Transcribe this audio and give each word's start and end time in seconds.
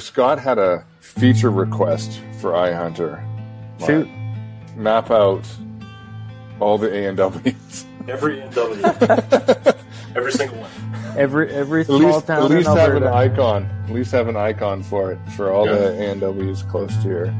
Scott 0.00 0.38
had 0.38 0.58
a 0.58 0.84
feature 1.00 1.50
request 1.50 2.20
for 2.40 2.52
iHunter. 2.52 3.22
Shoot. 3.84 4.08
Map 4.76 5.10
out 5.10 5.44
all 6.60 6.78
the 6.78 6.92
A 6.92 7.08
and 7.08 7.16
W's. 7.16 7.86
Every 8.08 8.38
NW. 8.38 9.76
Every 10.16 10.32
single 10.32 10.58
one. 10.58 10.70
Every 11.18 11.50
every 11.52 11.80
At 11.80 11.86
small 11.86 11.98
least, 11.98 12.26
town 12.26 12.44
at 12.44 12.50
least 12.50 12.68
have 12.68 12.94
an 12.94 13.04
icon. 13.04 13.64
At 13.84 13.90
least 13.90 14.12
have 14.12 14.28
an 14.28 14.36
icon 14.36 14.82
for 14.82 15.12
it 15.12 15.18
for 15.36 15.50
all 15.50 15.66
Yeah. 15.66 15.74
the 15.74 15.88
A 15.92 16.10
and 16.12 16.20
W's 16.20 16.62
close 16.62 16.94
to 17.02 17.08
your 17.08 17.34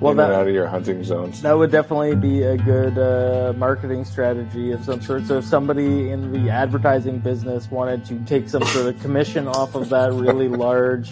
well, 0.00 0.14
that, 0.14 0.30
out 0.30 0.46
of 0.46 0.54
your 0.54 0.66
hunting 0.68 1.02
zones. 1.02 1.42
That 1.42 1.58
would 1.58 1.72
definitely 1.72 2.14
be 2.14 2.42
a 2.42 2.56
good 2.56 2.96
uh, 2.98 3.52
marketing 3.56 4.04
strategy 4.04 4.70
of 4.70 4.84
some 4.84 5.00
sort. 5.00 5.26
So 5.26 5.38
if 5.38 5.44
somebody 5.44 6.10
in 6.10 6.32
the 6.32 6.50
advertising 6.50 7.18
business 7.18 7.68
wanted 7.70 8.04
to 8.06 8.18
take 8.24 8.48
some 8.48 8.62
sort 8.64 8.94
of 8.94 9.00
commission 9.02 9.48
off 9.48 9.74
of 9.74 9.88
that 9.88 10.12
really 10.12 10.48
large 10.66 11.10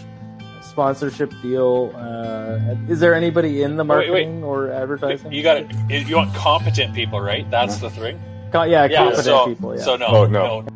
sponsorship 0.80 1.32
deal, 1.40 1.90
uh, 1.96 2.76
is 2.86 3.00
there 3.00 3.14
anybody 3.14 3.62
in 3.62 3.78
the 3.78 3.82
Wait, 3.84 4.10
wait. 4.10 4.26
marketing 4.28 4.44
or 4.44 4.70
advertising? 4.70 5.32
You 5.32 5.42
got 5.42 5.56
it. 5.56 6.06
You 6.06 6.16
want 6.16 6.34
competent 6.34 6.94
people, 6.94 7.18
right? 7.18 7.50
That's 7.50 7.78
the 7.78 7.88
thing. 7.88 8.20
Co- 8.52 8.64
yeah, 8.64 8.84
Yeah. 8.84 8.98
competent 8.98 9.24
So, 9.24 9.46
people. 9.46 9.74
Yeah. 9.74 9.82
so 9.82 9.96
no, 9.96 10.06
Oh, 10.08 10.26
no. 10.26 10.66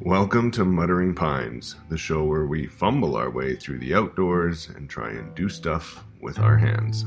Welcome 0.00 0.50
to 0.52 0.64
Muttering 0.64 1.14
Pines, 1.14 1.76
the 1.90 1.98
show 1.98 2.24
where 2.24 2.46
we 2.46 2.66
fumble 2.66 3.16
our 3.16 3.28
way 3.28 3.54
through 3.54 3.80
the 3.80 3.94
outdoors 3.94 4.70
and 4.74 4.88
try 4.88 5.10
and 5.10 5.34
do 5.34 5.50
stuff 5.50 6.02
with 6.22 6.38
our 6.38 6.56
hands. 6.56 7.04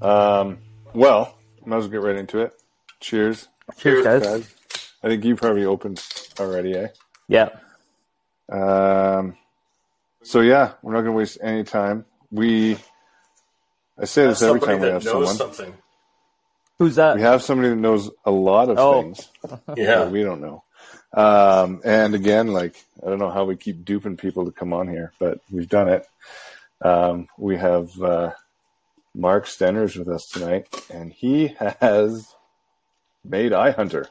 Um, 0.00 0.58
well, 0.94 1.34
might 1.66 1.78
as 1.78 1.82
well 1.82 1.90
get 1.90 2.02
right 2.02 2.14
into 2.16 2.38
it. 2.38 2.52
Cheers, 3.00 3.48
Cheers, 3.76 4.04
guys. 4.04 4.22
guys. 4.22 4.54
I 5.02 5.08
think 5.08 5.24
you 5.24 5.34
probably 5.34 5.64
opened 5.64 6.00
already, 6.38 6.76
eh? 6.76 6.88
Yeah. 7.26 7.48
Um, 8.52 9.36
so 10.30 10.40
yeah, 10.40 10.72
we're 10.82 10.92
not 10.92 11.00
going 11.00 11.12
to 11.12 11.18
waste 11.18 11.38
any 11.42 11.64
time. 11.64 12.04
We, 12.30 12.76
I 13.98 14.04
say 14.04 14.26
this 14.26 14.42
every 14.42 14.60
time 14.60 14.80
we 14.80 14.86
that 14.86 14.92
have 14.94 15.04
knows 15.04 15.36
someone. 15.36 15.54
something. 15.56 15.74
Who's 16.78 16.94
that? 16.96 17.16
We 17.16 17.22
have 17.22 17.42
somebody 17.42 17.70
that 17.70 17.76
knows 17.76 18.10
a 18.24 18.30
lot 18.30 18.70
of 18.70 18.78
Oh. 18.78 19.02
things 19.02 19.28
Yeah. 19.76 19.98
that 20.04 20.10
we 20.12 20.22
don't 20.22 20.40
know. 20.40 20.62
Um, 21.12 21.80
and 21.84 22.14
again, 22.14 22.48
like 22.52 22.76
I 23.04 23.08
don't 23.10 23.18
know 23.18 23.30
how 23.30 23.44
we 23.44 23.56
keep 23.56 23.84
duping 23.84 24.16
people 24.16 24.44
to 24.46 24.52
come 24.52 24.72
on 24.72 24.86
here, 24.88 25.12
but 25.18 25.40
we've 25.50 25.68
done 25.68 25.88
it. 25.88 26.06
Um, 26.82 27.26
we 27.36 27.56
have 27.56 28.00
uh, 28.00 28.30
Mark 29.14 29.46
Stenroos 29.46 29.96
with 29.98 30.08
us 30.08 30.28
tonight, 30.28 30.68
and 30.88 31.12
he 31.12 31.48
has 31.80 32.34
made 33.24 33.50
iHunter. 33.52 34.06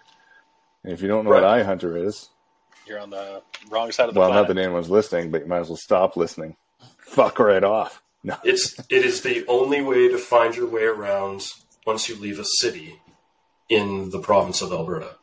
And 0.83 0.91
if 0.93 1.01
you 1.01 1.07
don't 1.07 1.23
know 1.23 1.31
what 1.31 1.43
iHunter 1.43 2.05
is, 2.05 2.29
You're 2.89 2.99
on 2.99 3.11
the 3.11 3.43
wrong 3.69 3.91
side 3.91 4.09
of 4.09 4.15
the 4.15 4.19
well, 4.19 4.29
planet. 4.29 4.49
not 4.49 4.55
that 4.55 4.61
anyone's 4.61 4.89
listening, 4.89 5.29
but 5.29 5.41
you 5.41 5.47
might 5.47 5.59
as 5.59 5.69
well 5.69 5.77
stop 5.77 6.17
listening. 6.17 6.55
Fuck 6.97 7.39
right 7.39 7.63
off. 7.63 8.01
No. 8.23 8.35
It's 8.43 8.77
it 8.89 9.05
is 9.05 9.21
the 9.21 9.45
only 9.47 9.81
way 9.81 10.09
to 10.09 10.17
find 10.17 10.55
your 10.55 10.67
way 10.67 10.83
around 10.83 11.43
once 11.85 12.09
you 12.09 12.15
leave 12.15 12.39
a 12.39 12.45
city 12.45 12.99
in 13.69 14.09
the 14.09 14.19
province 14.19 14.61
of 14.61 14.71
Alberta. 14.71 15.15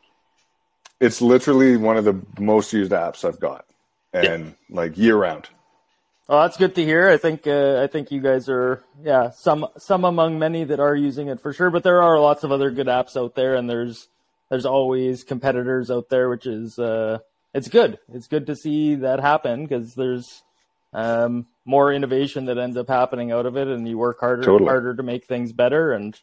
It's 0.99 1.21
literally 1.21 1.77
one 1.77 1.97
of 1.97 2.05
the 2.05 2.19
most 2.39 2.73
used 2.73 2.91
apps 2.91 3.23
I've 3.23 3.39
got, 3.39 3.65
and 4.13 4.55
like 4.69 4.97
year 4.97 5.15
round. 5.15 5.49
Oh, 6.29 6.41
that's 6.41 6.57
good 6.57 6.75
to 6.75 6.83
hear. 6.83 7.07
I 7.09 7.17
think 7.17 7.45
uh, 7.45 7.81
I 7.83 7.87
think 7.87 8.11
you 8.11 8.19
guys 8.19 8.49
are 8.49 8.83
yeah 9.03 9.29
some 9.29 9.67
some 9.77 10.03
among 10.03 10.39
many 10.39 10.63
that 10.63 10.79
are 10.79 10.95
using 10.95 11.27
it 11.27 11.39
for 11.39 11.53
sure. 11.53 11.69
But 11.69 11.83
there 11.83 12.01
are 12.01 12.19
lots 12.19 12.43
of 12.43 12.51
other 12.51 12.71
good 12.71 12.87
apps 12.87 13.15
out 13.15 13.35
there, 13.35 13.55
and 13.55 13.69
there's 13.69 14.07
there's 14.49 14.65
always 14.65 15.23
competitors 15.23 15.91
out 15.91 16.09
there, 16.09 16.29
which 16.29 16.47
is 16.47 16.79
uh, 16.79 17.19
it's 17.57 17.69
good. 17.69 17.97
It's 18.13 18.27
good 18.27 18.45
to 18.47 18.55
see 18.55 18.95
that 18.95 19.19
happen 19.19 19.65
because 19.65 19.95
there's 19.95 20.43
um, 20.93 21.47
more 21.65 21.91
innovation 21.91 22.45
that 22.45 22.59
ends 22.59 22.77
up 22.77 22.87
happening 22.87 23.31
out 23.31 23.47
of 23.47 23.57
it, 23.57 23.67
and 23.67 23.87
you 23.87 23.97
work 23.97 24.19
harder 24.19 24.43
Totally. 24.43 24.69
harder 24.69 24.93
to 24.93 25.01
make 25.01 25.25
things 25.25 25.51
better. 25.51 25.91
And 25.91 26.17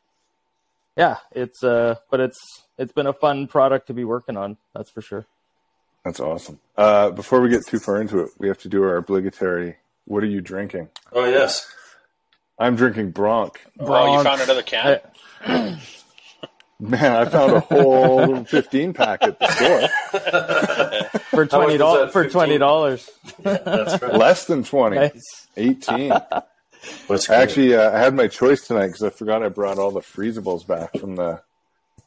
yeah, 0.96 1.16
it's 1.32 1.64
uh, 1.64 1.96
but 2.08 2.20
it's 2.20 2.38
it's 2.78 2.92
been 2.92 3.08
a 3.08 3.12
fun 3.12 3.48
product 3.48 3.88
to 3.88 3.94
be 3.94 4.04
working 4.04 4.36
on. 4.36 4.56
That's 4.76 4.90
for 4.90 5.02
sure. 5.02 5.26
That's 6.04 6.20
awesome. 6.20 6.60
Uh, 6.76 7.10
before 7.10 7.40
we 7.40 7.48
get 7.48 7.66
too 7.66 7.80
far 7.80 8.00
into 8.00 8.20
it, 8.20 8.30
we 8.38 8.46
have 8.46 8.58
to 8.58 8.68
do 8.68 8.84
our 8.84 8.96
obligatory. 8.96 9.76
What 10.04 10.22
are 10.22 10.26
you 10.26 10.40
drinking? 10.40 10.88
Oh 11.12 11.24
yes. 11.24 11.68
I'm 12.60 12.76
drinking 12.76 13.10
Bronc. 13.10 13.60
oh, 13.80 14.16
you 14.16 14.22
found 14.22 14.40
another 14.40 14.62
can. 14.62 15.00
I- 16.84 16.88
Man, 16.88 17.12
I 17.12 17.24
found 17.24 17.52
a 17.52 17.60
whole 17.60 18.44
15 18.46 18.92
pack 18.94 19.22
at 19.22 19.38
the 19.38 19.48
store. 19.48 21.10
for 21.30 21.46
twenty 21.46 21.76
dollars. 21.78 22.12
for 22.12 22.28
twenty 22.28 22.58
dollars. 22.58 23.10
That's 23.42 24.00
right. 24.02 24.14
Less 24.14 24.44
than 24.46 24.64
20. 24.64 24.96
Nice. 24.96 25.46
18. 25.56 26.12
What's 27.06 27.30
I 27.30 27.36
actually 27.36 27.74
uh, 27.74 27.90
I 27.90 27.98
had 27.98 28.14
my 28.14 28.28
choice 28.28 28.66
tonight 28.66 28.88
because 28.88 29.02
I 29.02 29.08
forgot 29.10 29.42
I 29.42 29.48
brought 29.48 29.78
all 29.78 29.90
the 29.90 30.00
freezables 30.00 30.66
back 30.66 30.90
from 30.98 31.16
the 31.16 31.40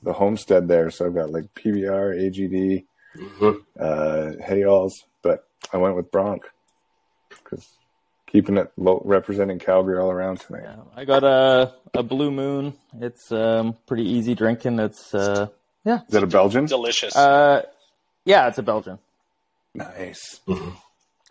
the 0.04 0.14
homestead 0.14 0.68
there. 0.68 0.92
So 0.92 1.08
I've 1.08 1.16
got 1.16 1.32
like 1.32 1.46
PBR, 1.56 2.16
AGD, 2.16 2.86
Mhm. 3.18 3.62
uh, 3.80 4.44
Hayalls, 4.48 4.92
but 5.24 5.48
I 5.74 5.78
went 5.78 5.96
with 5.96 6.12
Bronc 6.12 6.44
because 7.30 7.68
keeping 8.28 8.58
it 8.58 8.72
low, 8.78 9.02
representing 9.06 9.58
Calgary 9.60 9.98
all 9.98 10.12
around 10.12 10.40
tonight. 10.42 10.64
Yeah, 10.66 10.76
I 10.96 11.06
got 11.06 11.24
a 11.24 11.74
a 11.94 12.04
Blue 12.04 12.30
Moon. 12.32 12.74
It's 13.00 13.32
um, 13.32 13.76
pretty 13.88 14.04
easy 14.08 14.36
drinking. 14.36 14.80
It's 14.80 15.14
uh, 15.16 15.48
yeah. 15.84 16.02
Is 16.04 16.10
that 16.10 16.24
a 16.24 16.28
Belgian? 16.28 16.66
Delicious. 16.66 17.16
uh, 17.16 17.64
yeah, 18.26 18.48
it's 18.50 18.58
a 18.58 18.64
Belgian, 18.64 19.00
Nice. 19.74 20.42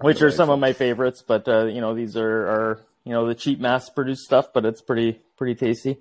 which 0.00 0.22
are 0.22 0.30
some 0.30 0.50
of 0.50 0.58
my 0.58 0.72
favorites. 0.72 1.22
But 1.26 1.46
uh, 1.46 1.66
you 1.66 1.80
know, 1.80 1.94
these 1.94 2.16
are, 2.16 2.46
are 2.46 2.80
you 3.04 3.12
know 3.12 3.26
the 3.28 3.34
cheap 3.34 3.60
mass 3.60 3.88
produced 3.90 4.22
stuff, 4.24 4.48
but 4.52 4.64
it's 4.64 4.80
pretty 4.82 5.20
pretty 5.36 5.54
tasty. 5.54 5.98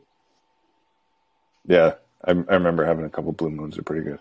Yeah, 1.68 1.96
I, 2.24 2.32
I 2.32 2.34
remember 2.34 2.86
having 2.86 3.06
a 3.06 3.10
couple 3.10 3.32
Blue 3.32 3.50
Moons. 3.50 3.76
They're 3.76 3.84
pretty 3.84 4.04
good. 4.04 4.20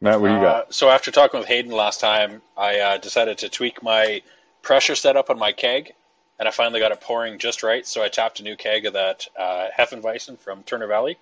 Matt, 0.00 0.20
what 0.20 0.28
do 0.28 0.34
you 0.34 0.40
Uh, 0.40 0.42
got? 0.42 0.74
so 0.74 0.90
after 0.90 1.10
talking 1.10 1.38
with 1.40 1.48
Hayden 1.48 1.70
last 1.72 2.00
time, 2.00 2.42
I 2.56 2.78
uh, 2.80 2.96
decided 2.98 3.38
to 3.38 3.48
tweak 3.48 3.82
my 3.82 4.20
pressure 4.62 4.94
set 4.94 5.16
up 5.16 5.30
on 5.30 5.38
my 5.38 5.52
keg, 5.52 5.92
and 6.38 6.48
I 6.48 6.50
finally 6.52 6.80
got 6.80 6.92
it 6.92 7.00
pouring 7.00 7.38
just 7.38 7.62
right. 7.62 7.86
So 7.86 8.02
I 8.02 8.08
tapped 8.08 8.40
a 8.40 8.42
new 8.42 8.56
keg 8.56 8.86
of 8.86 8.94
that 8.94 9.26
uh, 9.38 9.68
Hefeweizen 9.76 10.38
from 10.38 10.62
Turner 10.62 10.86
Valley, 10.86 11.18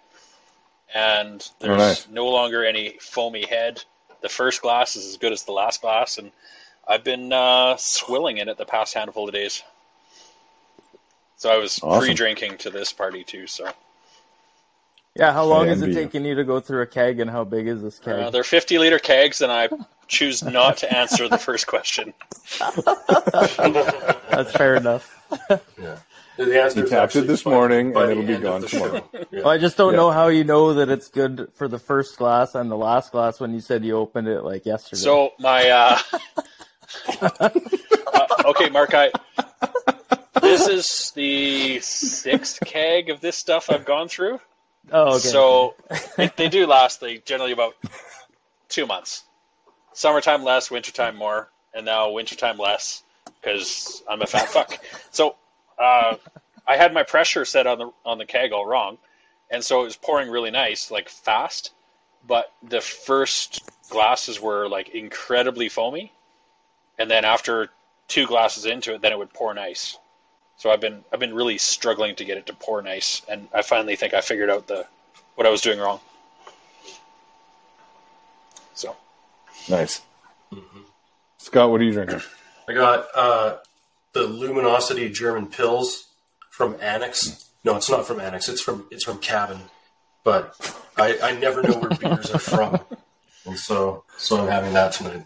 and 0.94 1.46
there's 1.60 1.78
nice. 1.78 2.08
no 2.08 2.28
longer 2.28 2.64
any 2.64 2.96
foamy 3.00 3.46
head. 3.46 3.82
The 4.22 4.28
first 4.28 4.62
glass 4.62 4.96
is 4.96 5.06
as 5.06 5.16
good 5.16 5.32
as 5.32 5.44
the 5.44 5.52
last 5.52 5.80
glass, 5.80 6.18
and 6.18 6.30
I've 6.86 7.04
been 7.04 7.32
uh, 7.32 7.76
swilling 7.76 8.38
in 8.38 8.48
it 8.48 8.58
the 8.58 8.66
past 8.66 8.94
handful 8.94 9.28
of 9.28 9.34
days. 9.34 9.62
So 11.36 11.50
I 11.50 11.56
was 11.56 11.80
Awesome. 11.82 12.00
pre-drinking 12.00 12.58
to 12.58 12.70
this 12.70 12.92
party 12.92 13.24
too. 13.24 13.46
So 13.46 13.70
Yeah, 15.16 15.32
how 15.32 15.44
long 15.44 15.68
I 15.68 15.72
is 15.72 15.82
it 15.82 15.86
envy 15.86 15.98
you. 16.00 16.04
taking 16.06 16.24
you 16.24 16.34
to 16.36 16.44
go 16.44 16.60
through 16.60 16.82
a 16.82 16.86
keg, 16.86 17.18
and 17.20 17.28
how 17.30 17.44
big 17.44 17.66
is 17.66 17.82
this 17.82 17.98
keg? 17.98 18.14
uh, 18.14 18.30
they're 18.30 18.44
50 18.44 18.78
liter 18.78 18.98
kegs, 18.98 19.40
and 19.40 19.50
I 19.50 19.68
choose 20.06 20.42
not 20.42 20.76
to 20.78 20.92
answer 20.96 21.28
the 21.28 21.38
first 21.38 21.66
question. 21.66 22.14
That's 22.58 24.52
fair 24.52 24.76
enough. 24.76 25.10
Yeah. 25.78 25.96
The 26.36 26.62
answer 26.62 26.78
You 26.78 26.84
is 26.84 26.90
tapped 26.90 27.16
it 27.16 27.26
this 27.26 27.44
morning, 27.44 27.94
and 27.96 28.10
it'll 28.10 28.22
be 28.22 28.36
gone 28.38 28.62
tomorrow. 28.62 29.08
Yeah. 29.32 29.42
Well, 29.42 29.48
I 29.50 29.58
just 29.58 29.76
don't 29.76 29.92
Yeah. 29.92 29.98
know 29.98 30.10
how 30.10 30.26
you 30.28 30.42
know 30.44 30.74
that 30.74 30.88
it's 30.88 31.08
good 31.08 31.48
for 31.54 31.68
the 31.68 31.78
first 31.78 32.16
glass 32.16 32.54
and 32.56 32.68
the 32.70 32.76
last 32.76 33.12
glass 33.12 33.38
when 33.38 33.52
you 33.54 33.60
said 33.60 33.84
you 33.84 33.96
opened 33.96 34.26
it 34.26 34.42
like 34.42 34.64
yesterday. 34.66 35.00
So 35.02 35.32
my 35.38 35.68
uh, 35.70 35.98
uh 37.22 37.48
okay, 38.46 38.68
Mark, 38.70 38.90
I 38.94 39.12
this 40.40 40.66
is 40.66 41.12
the 41.14 41.78
sixth 41.80 42.58
keg 42.64 43.08
of 43.10 43.20
this 43.20 43.36
stuff 43.36 43.70
I've 43.70 43.84
gone 43.84 44.08
through. 44.08 44.40
Oh, 44.92 45.16
okay. 45.16 45.28
So 45.28 45.74
they, 46.16 46.30
they 46.36 46.48
do 46.48 46.66
last. 46.66 47.00
They 47.00 47.18
generally 47.18 47.52
about 47.52 47.74
two 48.68 48.86
months. 48.86 49.24
Summertime 49.92 50.44
less, 50.44 50.70
wintertime 50.70 51.16
more, 51.16 51.50
and 51.74 51.84
now 51.84 52.10
wintertime 52.10 52.58
less 52.58 53.02
because 53.40 54.02
I'm 54.08 54.22
a 54.22 54.26
fat 54.26 54.48
fuck. 54.52 54.78
So 55.10 55.36
uh, 55.78 56.16
I 56.66 56.76
had 56.76 56.94
my 56.94 57.02
pressure 57.02 57.44
set 57.44 57.66
on 57.66 57.78
the 57.78 57.90
on 58.04 58.18
the 58.18 58.26
keg 58.26 58.52
all 58.52 58.66
wrong, 58.66 58.98
and 59.50 59.64
so 59.64 59.80
it 59.82 59.84
was 59.84 59.96
pouring 59.96 60.30
really 60.30 60.50
nice, 60.50 60.90
like 60.90 61.08
fast. 61.08 61.72
But 62.26 62.52
the 62.62 62.80
first 62.80 63.62
glasses 63.88 64.40
were 64.40 64.68
like 64.68 64.90
incredibly 64.90 65.68
foamy, 65.68 66.12
and 66.98 67.10
then 67.10 67.24
after 67.24 67.70
two 68.08 68.26
glasses 68.26 68.66
into 68.66 68.94
it, 68.94 69.02
then 69.02 69.12
it 69.12 69.18
would 69.18 69.32
pour 69.32 69.54
nice. 69.54 69.98
So 70.60 70.70
I've 70.70 70.80
been 70.80 71.02
I've 71.10 71.18
been 71.18 71.32
really 71.32 71.56
struggling 71.56 72.14
to 72.16 72.24
get 72.26 72.36
it 72.36 72.44
to 72.44 72.52
pour 72.52 72.82
nice, 72.82 73.22
and 73.26 73.48
I 73.54 73.62
finally 73.62 73.96
think 73.96 74.12
I 74.12 74.20
figured 74.20 74.50
out 74.50 74.66
the 74.66 74.86
what 75.34 75.46
I 75.46 75.50
was 75.50 75.62
doing 75.62 75.78
wrong. 75.78 76.00
So 78.74 78.94
Nice. 79.70 80.02
Scott, 81.38 81.70
what 81.70 81.80
are 81.80 81.84
you 81.84 81.92
drinking? 81.92 82.20
I 82.68 82.74
got 82.74 83.06
uh, 83.14 83.56
the 84.12 84.24
Luminosity 84.24 85.08
German 85.08 85.46
Pils 85.46 86.02
from 86.50 86.76
Annex. 86.82 87.48
No, 87.64 87.76
it's 87.76 87.88
not 87.88 88.06
from 88.06 88.20
Annex. 88.20 88.46
It's 88.50 88.60
from 88.60 88.86
it's 88.90 89.02
from 89.02 89.16
Cabin. 89.16 89.60
But 90.24 90.54
I, 90.98 91.18
I 91.22 91.32
never 91.32 91.62
know 91.62 91.78
where 91.78 91.88
beers 91.88 92.30
are 92.32 92.38
from, 92.38 92.80
and 93.46 93.58
so 93.58 94.04
so 94.18 94.42
I'm 94.42 94.48
having 94.48 94.74
that 94.74 94.92
tonight. 94.92 95.24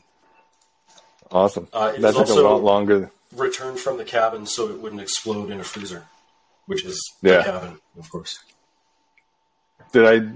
Awesome. 1.32 1.66
Uh, 1.72 1.94
it 1.96 2.02
that 2.02 2.14
is 2.14 2.28
took 2.28 2.28
a 2.28 2.40
lot 2.40 2.62
longer 2.62 3.10
returned 3.34 3.78
from 3.80 3.96
the 3.98 4.04
cabin 4.04 4.46
so 4.46 4.68
it 4.68 4.80
wouldn't 4.80 5.00
explode 5.02 5.50
in 5.50 5.60
a 5.60 5.64
freezer, 5.64 6.06
which 6.66 6.84
is 6.84 7.00
Yeah. 7.22 7.38
the 7.38 7.42
cabin, 7.44 7.80
of 7.98 8.10
course. 8.10 8.38
Did 9.92 10.06
I 10.06 10.32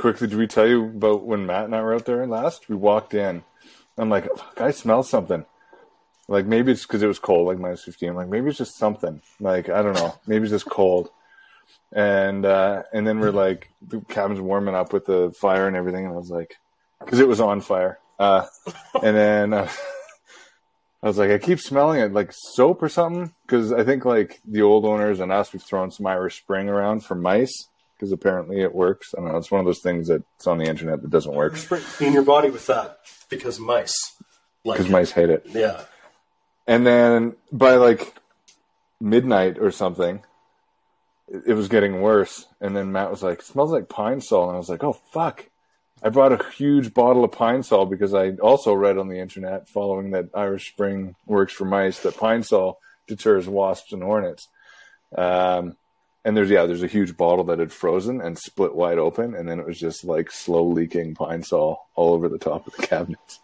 quickly? 0.00 0.26
Did 0.26 0.38
we 0.38 0.46
tell 0.46 0.66
you 0.66 0.84
about 0.84 1.24
when 1.24 1.46
Matt 1.46 1.64
and 1.66 1.74
I 1.74 1.82
were 1.82 1.94
out 1.94 2.04
there 2.04 2.26
last? 2.26 2.68
We 2.68 2.76
walked 2.76 3.14
in. 3.14 3.42
I'm 3.98 4.10
like, 4.10 4.28
I 4.58 4.70
smell 4.72 5.02
something. 5.02 5.44
Like 6.28 6.46
maybe 6.46 6.72
it's 6.72 6.82
because 6.82 7.02
it 7.02 7.06
was 7.06 7.18
cold, 7.20 7.46
like 7.46 7.58
minus 7.58 7.84
fifteen. 7.84 8.14
Like 8.14 8.28
maybe 8.28 8.48
it's 8.48 8.58
just 8.58 8.76
something. 8.76 9.22
Like 9.40 9.68
I 9.68 9.82
don't 9.82 9.94
know. 9.94 10.18
Maybe 10.26 10.44
it's 10.44 10.52
just 10.52 10.66
cold. 10.66 11.10
And 11.92 12.44
uh, 12.44 12.82
and 12.92 13.06
then 13.06 13.20
we're 13.20 13.30
like, 13.30 13.70
the 13.80 14.00
cabin's 14.00 14.40
warming 14.40 14.74
up 14.74 14.92
with 14.92 15.06
the 15.06 15.32
fire 15.38 15.68
and 15.68 15.76
everything, 15.76 16.04
and 16.04 16.14
I 16.14 16.16
was 16.16 16.30
like, 16.30 16.56
because 17.00 17.20
it 17.20 17.28
was 17.28 17.40
on 17.40 17.60
fire. 17.60 17.98
Uh, 18.18 18.46
and 19.02 19.16
then 19.16 19.52
uh, 19.52 19.68
I 21.06 21.08
was 21.08 21.18
like, 21.18 21.30
I 21.30 21.38
keep 21.38 21.60
smelling 21.60 22.00
it 22.00 22.12
like 22.12 22.32
soap 22.32 22.82
or 22.82 22.88
something. 22.88 23.32
Because 23.46 23.72
I 23.72 23.84
think 23.84 24.04
like 24.04 24.40
the 24.44 24.62
old 24.62 24.84
owners 24.84 25.20
and 25.20 25.30
us, 25.30 25.52
we've 25.52 25.62
thrown 25.62 25.92
some 25.92 26.04
Irish 26.04 26.38
Spring 26.38 26.68
around 26.68 27.04
for 27.04 27.14
mice 27.14 27.68
because 27.94 28.10
apparently 28.10 28.60
it 28.60 28.74
works. 28.74 29.14
I 29.16 29.20
don't 29.20 29.30
know. 29.30 29.38
It's 29.38 29.48
one 29.48 29.60
of 29.60 29.66
those 29.66 29.78
things 29.78 30.08
that's 30.08 30.48
on 30.48 30.58
the 30.58 30.64
internet 30.64 31.02
that 31.02 31.10
doesn't 31.10 31.32
work 31.32 31.54
Clean 31.54 32.12
your 32.12 32.24
body 32.24 32.50
with 32.50 32.66
that 32.66 32.98
because 33.28 33.60
mice. 33.60 34.16
Like 34.64 34.78
because 34.78 34.90
mice 34.90 35.12
hate 35.12 35.30
it. 35.30 35.46
Yeah. 35.50 35.82
And 36.66 36.84
then 36.84 37.36
by 37.52 37.76
like 37.76 38.16
midnight 39.00 39.60
or 39.60 39.70
something, 39.70 40.24
it, 41.28 41.44
it 41.46 41.54
was 41.54 41.68
getting 41.68 42.00
worse. 42.00 42.46
And 42.60 42.76
then 42.76 42.90
Matt 42.90 43.12
was 43.12 43.22
like, 43.22 43.42
"Smells 43.42 43.70
like 43.70 43.88
pine 43.88 44.20
sol," 44.20 44.48
and 44.48 44.56
I 44.56 44.58
was 44.58 44.68
like, 44.68 44.82
"Oh 44.82 44.94
fuck." 45.12 45.48
I 46.02 46.10
brought 46.10 46.32
a 46.32 46.50
huge 46.52 46.92
bottle 46.92 47.24
of 47.24 47.32
pine 47.32 47.62
sol 47.62 47.86
because 47.86 48.12
I 48.12 48.32
also 48.32 48.74
read 48.74 48.98
on 48.98 49.08
the 49.08 49.18
internet, 49.18 49.68
following 49.68 50.10
that 50.10 50.28
Irish 50.34 50.70
Spring 50.70 51.16
works 51.26 51.52
for 51.52 51.64
mice, 51.64 52.00
that 52.00 52.16
pine 52.16 52.42
sol 52.42 52.78
deters 53.06 53.48
wasps 53.48 53.92
and 53.92 54.02
hornets. 54.02 54.48
Um, 55.16 55.76
and 56.24 56.36
there's 56.36 56.50
yeah, 56.50 56.66
there's 56.66 56.82
a 56.82 56.88
huge 56.88 57.16
bottle 57.16 57.44
that 57.44 57.60
had 57.60 57.72
frozen 57.72 58.20
and 58.20 58.36
split 58.38 58.74
wide 58.74 58.98
open, 58.98 59.34
and 59.34 59.48
then 59.48 59.60
it 59.60 59.66
was 59.66 59.78
just 59.78 60.04
like 60.04 60.30
slow 60.30 60.66
leaking 60.66 61.14
pine 61.14 61.42
sol 61.42 61.88
all 61.94 62.12
over 62.14 62.28
the 62.28 62.38
top 62.38 62.66
of 62.66 62.74
the 62.74 62.82
cabinets. 62.86 63.40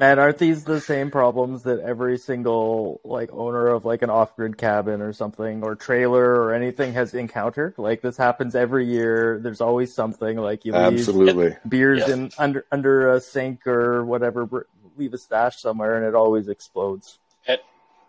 Man, 0.00 0.20
aren't 0.20 0.38
these 0.38 0.62
the 0.62 0.80
same 0.80 1.10
problems 1.10 1.64
that 1.64 1.80
every 1.80 2.18
single 2.18 3.00
like 3.02 3.30
owner 3.32 3.66
of 3.66 3.84
like 3.84 4.02
an 4.02 4.10
off-grid 4.10 4.56
cabin 4.56 5.00
or 5.02 5.12
something 5.12 5.64
or 5.64 5.74
trailer 5.74 6.22
or 6.40 6.54
anything 6.54 6.92
has 6.92 7.14
encountered? 7.14 7.74
Like 7.78 8.00
this 8.00 8.16
happens 8.16 8.54
every 8.54 8.86
year. 8.86 9.40
There's 9.42 9.60
always 9.60 9.92
something 9.92 10.36
like 10.38 10.64
you 10.64 10.72
leave 10.72 11.00
Absolutely. 11.00 11.56
beers 11.68 12.04
Yeah. 12.06 12.14
in 12.14 12.30
under 12.38 12.64
under 12.70 13.10
a 13.12 13.20
sink 13.20 13.66
or 13.66 14.04
whatever, 14.04 14.68
leave 14.96 15.14
a 15.14 15.18
stash 15.18 15.60
somewhere, 15.60 15.96
and 15.96 16.06
it 16.06 16.14
always 16.14 16.46
explodes. 16.48 17.18
And, 17.48 17.58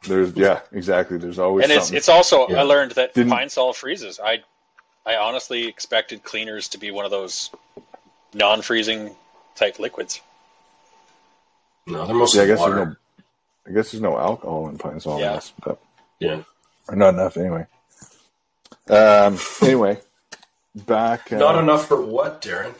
There's 0.07 0.33
yeah, 0.35 0.59
exactly. 0.71 1.18
There's 1.18 1.39
always 1.39 1.63
and 1.63 1.71
it's 1.71 1.85
something. 1.85 1.97
it's 1.97 2.09
also 2.09 2.47
Yeah. 2.50 2.59
I 2.59 2.63
learned 2.63 2.92
that 2.92 3.15
Didn't- 3.15 3.31
pine 3.31 3.50
sol 3.50 3.74
freezes. 3.74 4.19
I 4.19 4.44
I 5.07 5.15
honestly 5.15 5.65
expected 5.65 6.24
cleaners 6.24 6.68
to 6.69 6.77
be 6.77 6.92
one 6.92 7.06
of 7.06 7.09
those 7.09 7.50
non-freezing 8.35 9.15
type 9.56 9.80
liquids. 9.80 10.21
No, 11.89 12.06
they're 12.06 12.15
yeah, 12.15 12.41
I 12.44 12.47
guess 12.47 12.59
water. 12.59 12.75
there's 12.75 12.88
no. 12.88 12.95
I 13.68 13.71
guess 13.74 13.91
there's 13.91 14.01
no 14.01 14.18
alcohol 14.18 14.69
in 14.69 14.77
pine 14.77 15.00
sol. 15.00 15.19
Yeah. 15.19 15.33
Yes, 15.33 15.53
but 15.63 15.80
Yeah. 16.19 16.44
or 16.88 16.95
not 16.95 17.13
enough 17.15 17.38
anyway. 17.38 17.65
Um. 18.89 19.38
Anyway, 19.62 20.00
back. 20.75 21.31
Uh, 21.31 21.38
Not 21.38 21.59
enough 21.59 21.88
for 21.88 22.01
what, 22.03 22.41
Darren? 22.41 22.74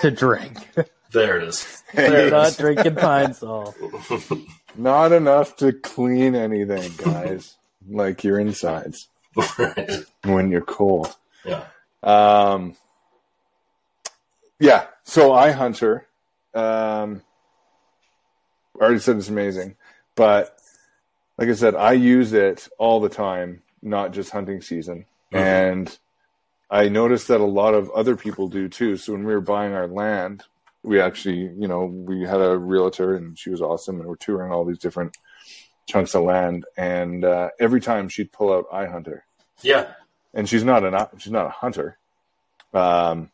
to 0.00 0.10
drink. 0.10 0.58
There 1.12 1.38
it 1.38 1.48
is. 1.48 1.82
Hey, 1.92 2.08
There 2.10 2.30
Not 2.32 2.48
is. 2.48 2.56
drinking 2.56 2.96
pine 2.96 3.34
sol. 3.34 3.74
Not 4.76 5.12
enough 5.12 5.56
to 5.58 5.72
clean 5.72 6.34
anything, 6.34 6.90
guys. 6.96 7.56
like 7.88 8.24
your 8.24 8.38
insides 8.40 9.08
when 10.24 10.50
you're 10.50 10.60
cold. 10.62 11.14
Yeah. 11.44 11.64
Um, 12.02 12.74
yeah. 14.58 14.86
So 15.04 15.30
iHunter. 15.30 16.02
Um, 16.54 17.22
I 18.80 18.84
already 18.84 19.00
said 19.00 19.16
it's 19.16 19.28
amazing, 19.28 19.76
but 20.14 20.58
like 21.38 21.48
I 21.48 21.54
said, 21.54 21.74
I 21.74 21.92
use 21.92 22.32
it 22.32 22.68
all 22.78 23.00
the 23.00 23.08
time, 23.08 23.62
not 23.82 24.12
just 24.12 24.30
hunting 24.30 24.60
season. 24.62 25.06
Mhm. 25.32 25.38
And 25.38 25.98
I 26.70 26.88
noticed 26.88 27.28
that 27.28 27.40
a 27.40 27.44
lot 27.44 27.74
of 27.74 27.90
other 27.90 28.16
people 28.16 28.48
do 28.48 28.68
too. 28.68 28.96
So 28.96 29.12
when 29.12 29.24
we 29.24 29.34
were 29.34 29.40
buying 29.40 29.72
our 29.74 29.86
land, 29.86 30.44
we 30.82 31.00
actually, 31.00 31.36
you 31.58 31.68
know, 31.68 31.84
we 31.84 32.22
had 32.22 32.40
a 32.40 32.56
realtor 32.56 33.14
and 33.14 33.38
she 33.38 33.50
was 33.50 33.60
awesome, 33.62 34.00
and 34.00 34.08
we're 34.08 34.16
touring 34.16 34.50
all 34.52 34.64
these 34.64 34.78
different 34.78 35.16
chunks 35.86 36.14
of 36.14 36.24
land. 36.24 36.64
And 36.76 37.24
uh, 37.24 37.50
every 37.60 37.80
time 37.80 38.08
she'd 38.08 38.32
pull 38.32 38.52
out 38.52 38.70
iHunter, 38.70 39.20
Yeah. 39.62 39.92
and 40.34 40.48
she's 40.48 40.64
not 40.64 40.82
an 40.84 41.06
she's 41.18 41.32
not 41.32 41.46
a 41.46 41.50
hunter, 41.50 41.98
um, 42.74 43.30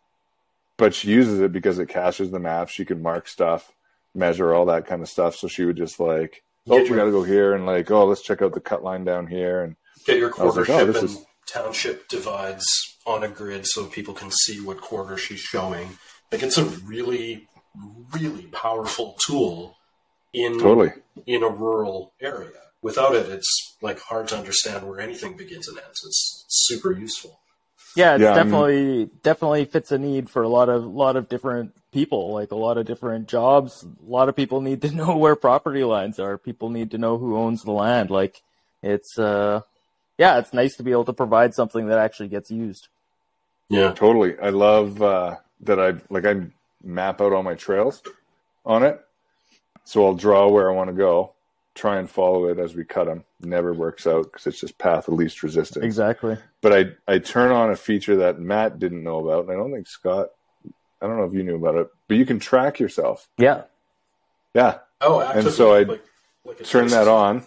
but 0.76 0.94
she 0.94 1.10
uses 1.10 1.40
it 1.40 1.52
because 1.52 1.78
it 1.78 1.88
caches 1.88 2.30
the 2.30 2.38
map. 2.38 2.68
She 2.68 2.84
can 2.84 3.00
mark 3.02 3.28
stuff, 3.28 3.72
measure 4.14 4.54
all 4.54 4.66
that 4.66 4.86
kind 4.86 5.02
of 5.02 5.08
stuff. 5.08 5.36
So 5.36 5.48
she 5.48 5.64
would 5.64 5.76
just 5.76 6.00
like, 6.00 6.42
oh, 6.68 6.78
Get 6.78 6.90
we 6.90 6.96
got 6.96 7.04
to 7.04 7.10
go 7.10 7.22
here, 7.22 7.54
and 7.54 7.66
like, 7.66 7.90
oh, 7.90 8.06
let's 8.06 8.22
check 8.22 8.42
out 8.42 8.54
the 8.54 8.60
cut 8.60 8.82
line 8.82 9.04
down 9.04 9.26
here, 9.26 9.62
and 9.62 9.76
Get 10.04 10.18
your 10.18 10.30
I 10.30 10.32
quarter 10.32 10.60
like, 10.60 10.70
oh, 10.70 10.86
ship 10.86 10.96
and 10.96 11.04
is- 11.04 11.24
township 11.46 12.08
divides 12.08 12.64
on 13.06 13.24
a 13.24 13.28
grid 13.28 13.66
so 13.66 13.86
people 13.86 14.12
can 14.14 14.30
see 14.30 14.60
what 14.60 14.80
quarter 14.80 15.16
she's 15.16 15.40
showing. 15.40 15.98
Like 16.30 16.42
it's 16.42 16.58
a 16.58 16.64
really, 16.64 17.48
really 18.12 18.44
powerful 18.48 19.16
tool 19.24 19.76
in 20.34 20.58
totally. 20.58 20.92
in 21.26 21.42
a 21.42 21.48
rural 21.48 22.12
area. 22.20 22.50
Without 22.82 23.14
it, 23.14 23.28
it's 23.30 23.76
like 23.80 23.98
hard 23.98 24.28
to 24.28 24.36
understand 24.36 24.86
where 24.86 25.00
anything 25.00 25.36
begins 25.36 25.68
and 25.68 25.78
ends. 25.78 26.00
It's 26.04 26.44
super 26.48 26.92
useful. 26.92 27.40
Yeah, 27.96 28.14
it's 28.14 28.22
Yeah, 28.22 28.34
definitely 28.34 29.10
definitely 29.22 29.64
fits 29.64 29.92
a 29.92 29.98
need 29.98 30.30
for 30.30 30.42
a 30.42 30.48
lot 30.48 30.68
of 30.68 30.84
lot 30.84 31.16
of 31.16 31.28
different 31.28 31.74
people, 31.92 32.32
like 32.32 32.50
a 32.50 32.56
lot 32.56 32.78
of 32.78 32.86
different 32.86 33.28
jobs. 33.28 33.84
A 33.84 34.10
lot 34.10 34.28
of 34.28 34.36
people 34.36 34.60
need 34.60 34.82
to 34.82 34.90
know 34.94 35.16
where 35.16 35.36
property 35.36 35.84
lines 35.84 36.18
are. 36.18 36.38
People 36.38 36.70
need 36.70 36.90
to 36.92 36.98
know 36.98 37.18
who 37.18 37.36
owns 37.36 37.62
the 37.62 37.72
land. 37.72 38.10
Like 38.10 38.42
it's 38.82 39.18
uh 39.18 39.62
yeah, 40.18 40.38
it's 40.38 40.52
nice 40.52 40.76
to 40.76 40.82
be 40.82 40.90
able 40.92 41.04
to 41.06 41.12
provide 41.12 41.54
something 41.54 41.86
that 41.88 41.98
actually 41.98 42.28
gets 42.28 42.50
used. 42.50 42.88
Yeah. 43.68 43.92
Totally. 43.92 44.38
I 44.38 44.50
love 44.50 45.00
uh, 45.02 45.36
that 45.62 45.78
I 45.80 45.94
like 46.10 46.24
I 46.24 46.46
map 46.82 47.20
out 47.20 47.32
all 47.32 47.42
my 47.42 47.54
trails 47.54 48.02
on 48.64 48.82
it. 48.82 49.00
So 49.84 50.04
I'll 50.06 50.14
draw 50.14 50.48
where 50.48 50.70
I 50.70 50.74
want 50.74 50.90
to 50.90 50.94
go, 50.94 51.32
try 51.78 51.98
and 51.98 52.10
follow 52.10 52.46
it 52.46 52.58
as 52.58 52.74
we 52.74 52.84
cut 52.84 53.06
them. 53.06 53.24
Never 53.40 53.72
works 53.72 54.06
out 54.06 54.24
because 54.24 54.46
it's 54.46 54.60
just 54.60 54.78
path 54.78 55.08
of 55.08 55.14
least 55.14 55.42
resistance. 55.42 55.84
Exactly. 55.84 56.36
But 56.60 56.72
I 56.72 57.12
I 57.14 57.18
turn 57.18 57.52
on 57.52 57.70
a 57.70 57.76
feature 57.76 58.16
that 58.16 58.38
Matt 58.40 58.78
didn't 58.78 59.02
know 59.04 59.20
about, 59.26 59.44
and 59.44 59.52
I 59.52 59.54
don't 59.54 59.72
think 59.72 59.86
Scott. 59.86 60.28
I 61.00 61.06
don't 61.06 61.16
know 61.16 61.24
if 61.24 61.32
you 61.32 61.44
knew 61.44 61.56
about 61.56 61.76
it, 61.76 61.88
but 62.08 62.16
you 62.16 62.26
can 62.26 62.40
track 62.40 62.80
yourself. 62.80 63.28
Yeah. 63.38 63.62
Yeah, 64.54 64.78
Oh, 65.00 65.20
actively, 65.20 65.50
so 65.52 65.74
I 65.74 65.82
like, 65.82 66.02
like 66.44 66.64
turn 66.64 66.88
that 66.88 67.06
on, 67.06 67.46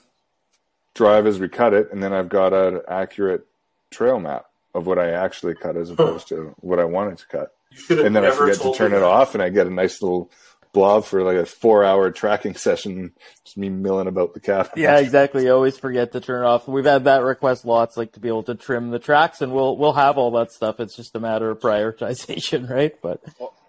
drive 0.93 1.25
as 1.25 1.39
we 1.39 1.49
cut 1.49 1.73
it, 1.73 1.91
and 1.91 2.01
then 2.01 2.13
I've 2.13 2.29
got 2.29 2.53
an 2.53 2.81
accurate 2.87 3.45
trail 3.89 4.19
map 4.19 4.45
of 4.73 4.85
what 4.87 4.97
I 4.99 5.09
actually 5.09 5.55
cut 5.55 5.75
as 5.75 5.89
opposed 5.89 6.29
to 6.29 6.55
what 6.59 6.79
I 6.79 6.85
wanted 6.85 7.17
to 7.17 7.27
cut. 7.27 7.53
You 7.89 8.05
and 8.05 8.15
then 8.15 8.23
I 8.23 8.31
forget 8.31 8.61
to 8.61 8.73
turn 8.73 8.93
it 8.93 8.99
that. 8.99 9.03
off, 9.03 9.33
and 9.33 9.43
I 9.43 9.49
get 9.49 9.67
a 9.67 9.69
nice 9.69 10.01
little 10.01 10.29
blob 10.73 11.05
for 11.05 11.23
like 11.23 11.37
a 11.37 11.45
four-hour 11.45 12.11
tracking 12.11 12.55
session, 12.55 13.13
just 13.43 13.57
me 13.57 13.69
milling 13.69 14.07
about 14.07 14.33
the 14.33 14.39
cabin. 14.39 14.71
Yeah, 14.75 14.99
exactly. 14.99 15.45
You 15.45 15.53
always 15.53 15.77
forget 15.77 16.11
to 16.13 16.21
turn 16.21 16.43
it 16.43 16.47
off. 16.47 16.67
We've 16.67 16.85
had 16.85 17.05
that 17.05 17.23
request 17.23 17.65
lots, 17.65 17.97
like 17.97 18.13
to 18.13 18.19
be 18.19 18.27
able 18.27 18.43
to 18.43 18.55
trim 18.55 18.89
the 18.89 18.99
tracks, 18.99 19.41
and 19.41 19.53
we'll 19.53 19.77
we'll 19.77 19.93
have 19.93 20.17
all 20.17 20.31
that 20.31 20.51
stuff. 20.51 20.79
It's 20.79 20.95
just 20.95 21.15
a 21.15 21.19
matter 21.19 21.49
of 21.49 21.59
prioritization, 21.59 22.69
right? 22.69 22.93
But 23.01 23.21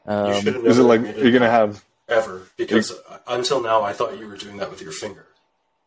um, 0.06 0.32
Is 0.46 0.78
it 0.78 0.82
like 0.82 1.00
you're 1.16 1.32
gonna 1.32 1.50
have? 1.50 1.84
ever 2.08 2.42
because 2.56 2.92
until 3.26 3.62
now 3.62 3.82
I 3.82 3.92
thought 3.92 4.18
you 4.18 4.26
were 4.26 4.36
doing 4.36 4.58
that 4.58 4.70
with 4.70 4.82
your 4.82 4.92
finger. 4.92 5.26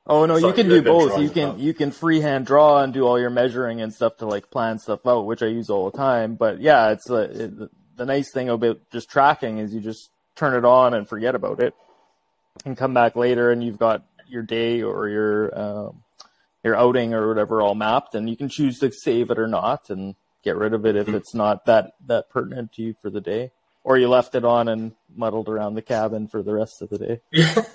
Oh 0.08 0.26
no, 0.26 0.36
you 0.38 0.54
can 0.54 0.70
you 0.70 0.82
do 0.82 0.84
both. 0.84 1.20
You 1.20 1.30
can 1.30 1.60
you 1.60 1.74
can 1.74 1.92
freehand 1.92 2.46
draw 2.46 2.82
and 2.82 2.94
do 2.94 3.06
all 3.06 3.20
your 3.20 3.30
measuring 3.30 3.82
and 3.82 3.94
stuff 3.94 4.18
to 4.18 4.26
like 4.26 4.52
plan 4.52 4.78
stuff 4.78 5.06
out, 5.06 5.26
which 5.26 5.42
I 5.42 5.48
use 5.48 5.70
all 5.70 5.90
the 5.90 5.98
time. 5.98 6.36
But 6.36 6.62
yeah, 6.62 6.92
it's 6.92 7.10
uh, 7.10 7.28
it, 7.32 7.70
the 7.96 8.06
nice 8.06 8.32
thing 8.32 8.50
about 8.50 8.80
just 8.92 9.10
tracking 9.10 9.58
is 9.58 9.74
you 9.74 9.82
just 9.82 10.12
turn 10.36 10.54
it 10.56 10.66
on 10.66 10.94
and 10.94 11.08
forget 11.08 11.36
about 11.36 11.60
it, 11.60 11.74
and 12.66 12.78
come 12.78 12.94
back 12.94 13.16
later 13.16 13.52
and 13.52 13.64
you've 13.64 13.80
got 13.80 14.04
your 14.28 14.44
day 14.44 14.82
or 14.82 15.08
your 15.10 15.60
um, 15.60 16.04
your 16.64 16.76
outing 16.76 17.14
or 17.14 17.28
whatever 17.28 17.62
all 17.62 17.76
mapped, 17.76 18.16
and 18.16 18.30
you 18.30 18.36
can 18.36 18.50
choose 18.50 18.80
to 18.80 18.92
save 18.92 19.30
it 19.32 19.38
or 19.40 19.48
not 19.48 19.90
and 19.90 20.16
get 20.44 20.56
rid 20.58 20.74
of 20.74 20.86
it 20.86 20.96
if 20.96 21.08
Mhm. 21.08 21.16
it's 21.16 21.34
not 21.34 21.66
that 21.66 21.94
that 22.08 22.30
pertinent 22.30 22.72
to 22.74 22.82
you 22.82 22.96
for 23.02 23.10
the 23.10 23.22
day, 23.22 23.52
or 23.84 23.98
you 23.98 24.08
left 24.08 24.36
it 24.36 24.44
on 24.46 24.68
and 24.68 24.94
muddled 25.16 25.48
around 25.50 25.76
the 25.76 25.82
cabin 25.82 26.28
for 26.28 26.42
the 26.44 26.54
rest 26.54 26.82
of 26.82 26.90
the 26.90 26.98
day. 26.98 27.22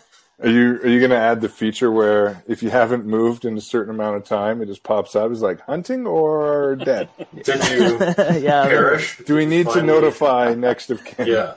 Are 0.42 0.48
you 0.48 0.80
are 0.82 0.88
you 0.88 1.02
gonna 1.02 1.20
add 1.20 1.42
the 1.42 1.50
feature 1.50 1.92
where 1.92 2.42
if 2.48 2.62
you 2.62 2.70
haven't 2.70 3.04
moved 3.04 3.44
in 3.44 3.58
a 3.58 3.60
certain 3.60 3.94
amount 3.94 4.16
of 4.16 4.24
time, 4.24 4.62
it 4.62 4.66
just 4.66 4.82
pops 4.82 5.14
up? 5.14 5.30
It's 5.30 5.42
like 5.42 5.60
hunting 5.60 6.06
or 6.06 6.76
dead. 6.76 7.10
Did 7.44 7.68
you 7.68 7.98
yeah, 8.40 8.66
perish? 8.66 9.18
Do 9.26 9.34
we 9.34 9.44
Did 9.44 9.52
you 9.52 9.64
need 9.64 9.68
to 9.72 9.82
notify 9.82 10.54
next 10.54 10.88
of 10.90 11.04
kin? 11.04 11.26
Yeah. 11.26 11.56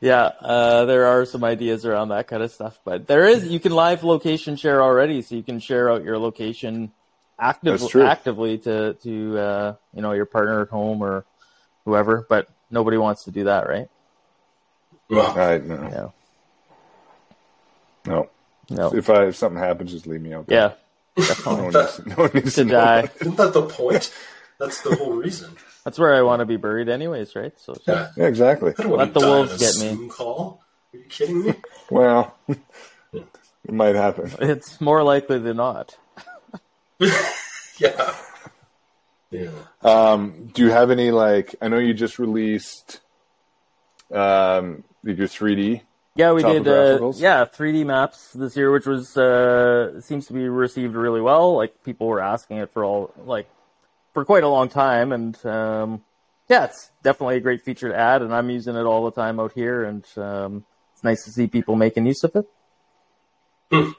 Yeah, 0.00 0.24
uh, 0.40 0.84
there 0.86 1.06
are 1.06 1.24
some 1.24 1.44
ideas 1.44 1.84
around 1.84 2.08
that 2.08 2.28
kind 2.28 2.42
of 2.42 2.50
stuff, 2.52 2.78
but 2.84 3.06
there 3.06 3.26
is 3.26 3.46
you 3.48 3.60
can 3.60 3.72
live 3.72 4.04
location 4.04 4.56
share 4.56 4.82
already, 4.82 5.22
so 5.22 5.34
you 5.34 5.42
can 5.42 5.58
share 5.60 5.90
out 5.90 6.02
your 6.04 6.18
location 6.18 6.92
actively 7.38 8.02
actively 8.02 8.58
to 8.58 8.94
to 9.02 9.38
uh, 9.38 9.74
you 9.94 10.02
know 10.02 10.12
your 10.12 10.24
partner 10.26 10.62
at 10.62 10.68
home 10.68 11.02
or 11.02 11.24
whoever, 11.84 12.26
but 12.28 12.48
nobody 12.70 12.96
wants 12.96 13.24
to 13.24 13.30
do 13.30 13.44
that, 13.44 13.68
right? 13.68 13.88
Well, 15.08 15.38
I 15.38 15.58
no, 15.58 15.74
Yeah, 18.06 18.10
no. 18.12 18.30
no, 18.70 18.94
If 18.94 19.08
I 19.10 19.26
if 19.26 19.36
something 19.36 19.60
happens, 19.62 19.92
just 19.92 20.06
leave 20.06 20.20
me 20.20 20.32
out. 20.32 20.46
there. 20.46 20.74
yeah, 21.16 21.24
No 21.46 21.54
one 21.64 21.72
needs, 21.72 22.06
no 22.06 22.14
one 22.16 22.30
needs 22.34 22.54
to 22.54 22.64
know. 22.64 22.72
die. 22.72 23.10
isn't 23.20 23.36
that 23.36 23.52
the 23.52 23.62
point? 23.62 24.12
That's 24.58 24.80
the 24.80 24.96
whole 24.96 25.12
reason. 25.12 25.56
That's 25.86 26.00
where 26.00 26.12
I 26.12 26.22
want 26.22 26.40
to 26.40 26.46
be 26.46 26.56
buried, 26.56 26.88
anyways, 26.88 27.36
right? 27.36 27.52
So 27.60 27.76
Yeah. 27.86 28.08
Yeah, 28.16 28.26
exactly. 28.26 28.74
I 28.76 28.82
don't 28.82 28.90
want 28.90 29.14
Let 29.14 29.14
the 29.14 29.20
wolves 29.20 29.56
get 29.56 29.96
me. 29.96 30.08
Call? 30.08 30.60
Are 30.92 30.98
you 30.98 31.04
kidding 31.04 31.42
me? 31.44 31.54
Well, 31.92 32.36
it 32.48 33.72
might 33.72 33.94
happen. 33.94 34.32
it's 34.40 34.80
more 34.80 35.04
likely 35.04 35.38
than 35.38 35.58
not. 35.58 35.96
Yeah. 37.78 38.14
Yeah. 39.30 39.50
Um, 39.82 40.50
do 40.54 40.64
you 40.64 40.70
have 40.70 40.90
any 40.90 41.10
like? 41.10 41.54
I 41.60 41.68
know 41.68 41.76
you 41.76 41.92
just 41.92 42.18
released 42.18 43.00
um, 44.10 44.82
your 45.04 45.28
3D. 45.28 45.82
Yeah, 46.14 46.32
we 46.32 46.42
did. 46.42 46.66
Uh, 46.66 47.12
yeah, 47.16 47.44
3D 47.44 47.84
maps 47.84 48.32
this 48.32 48.56
year, 48.56 48.72
which 48.72 48.86
was 48.86 49.14
uh, 49.14 50.00
seems 50.00 50.26
to 50.28 50.32
be 50.32 50.48
received 50.48 50.94
really 50.94 51.20
well. 51.20 51.54
Like 51.54 51.84
people 51.84 52.06
were 52.06 52.22
asking 52.22 52.56
it 52.56 52.72
for 52.72 52.82
all 52.82 53.12
like 53.26 53.46
for 54.16 54.24
quite 54.24 54.44
a 54.44 54.48
long 54.48 54.70
time, 54.70 55.12
and 55.12 55.36
um, 55.44 56.02
yeah, 56.48 56.64
it's 56.64 56.90
definitely 57.02 57.36
a 57.36 57.40
great 57.40 57.60
feature 57.60 57.90
to 57.90 57.94
add. 57.94 58.22
And 58.22 58.32
I'm 58.32 58.48
using 58.48 58.74
it 58.74 58.84
all 58.84 59.04
the 59.04 59.10
time 59.10 59.38
out 59.38 59.52
here, 59.52 59.84
and 59.84 60.06
um, 60.16 60.64
it's 60.94 61.04
nice 61.04 61.22
to 61.26 61.30
see 61.30 61.46
people 61.46 61.76
making 61.76 62.06
use 62.06 62.24
of 62.24 62.34
it. 62.34 62.48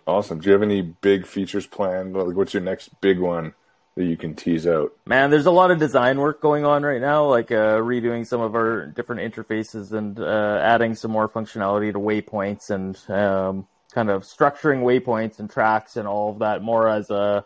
Awesome. 0.07 0.39
Do 0.39 0.47
you 0.47 0.53
have 0.53 0.63
any 0.63 0.81
big 0.81 1.27
features 1.27 1.67
planned? 1.67 2.15
Like, 2.15 2.35
what's 2.35 2.51
your 2.51 2.63
next 2.63 2.99
big 2.99 3.19
one 3.19 3.53
that 3.93 4.05
you 4.05 4.17
can 4.17 4.33
tease 4.33 4.65
out? 4.65 4.91
Man, 5.05 5.29
there's 5.29 5.45
a 5.45 5.51
lot 5.51 5.69
of 5.69 5.77
design 5.77 6.19
work 6.19 6.41
going 6.41 6.65
on 6.65 6.81
right 6.81 6.99
now, 6.99 7.25
like 7.25 7.51
uh, 7.51 7.77
redoing 7.77 8.25
some 8.25 8.41
of 8.41 8.55
our 8.55 8.87
different 8.87 9.21
interfaces 9.21 9.91
and 9.91 10.19
uh, 10.19 10.59
adding 10.63 10.95
some 10.95 11.11
more 11.11 11.29
functionality 11.29 11.93
to 11.93 11.99
waypoints 11.99 12.71
and 12.71 12.97
um, 13.07 13.67
kind 13.93 14.09
of 14.09 14.23
structuring 14.23 14.81
waypoints 14.81 15.37
and 15.37 15.47
tracks 15.47 15.95
and 15.95 16.07
all 16.07 16.31
of 16.31 16.39
that 16.39 16.63
more 16.63 16.89
as 16.89 17.11
a 17.11 17.45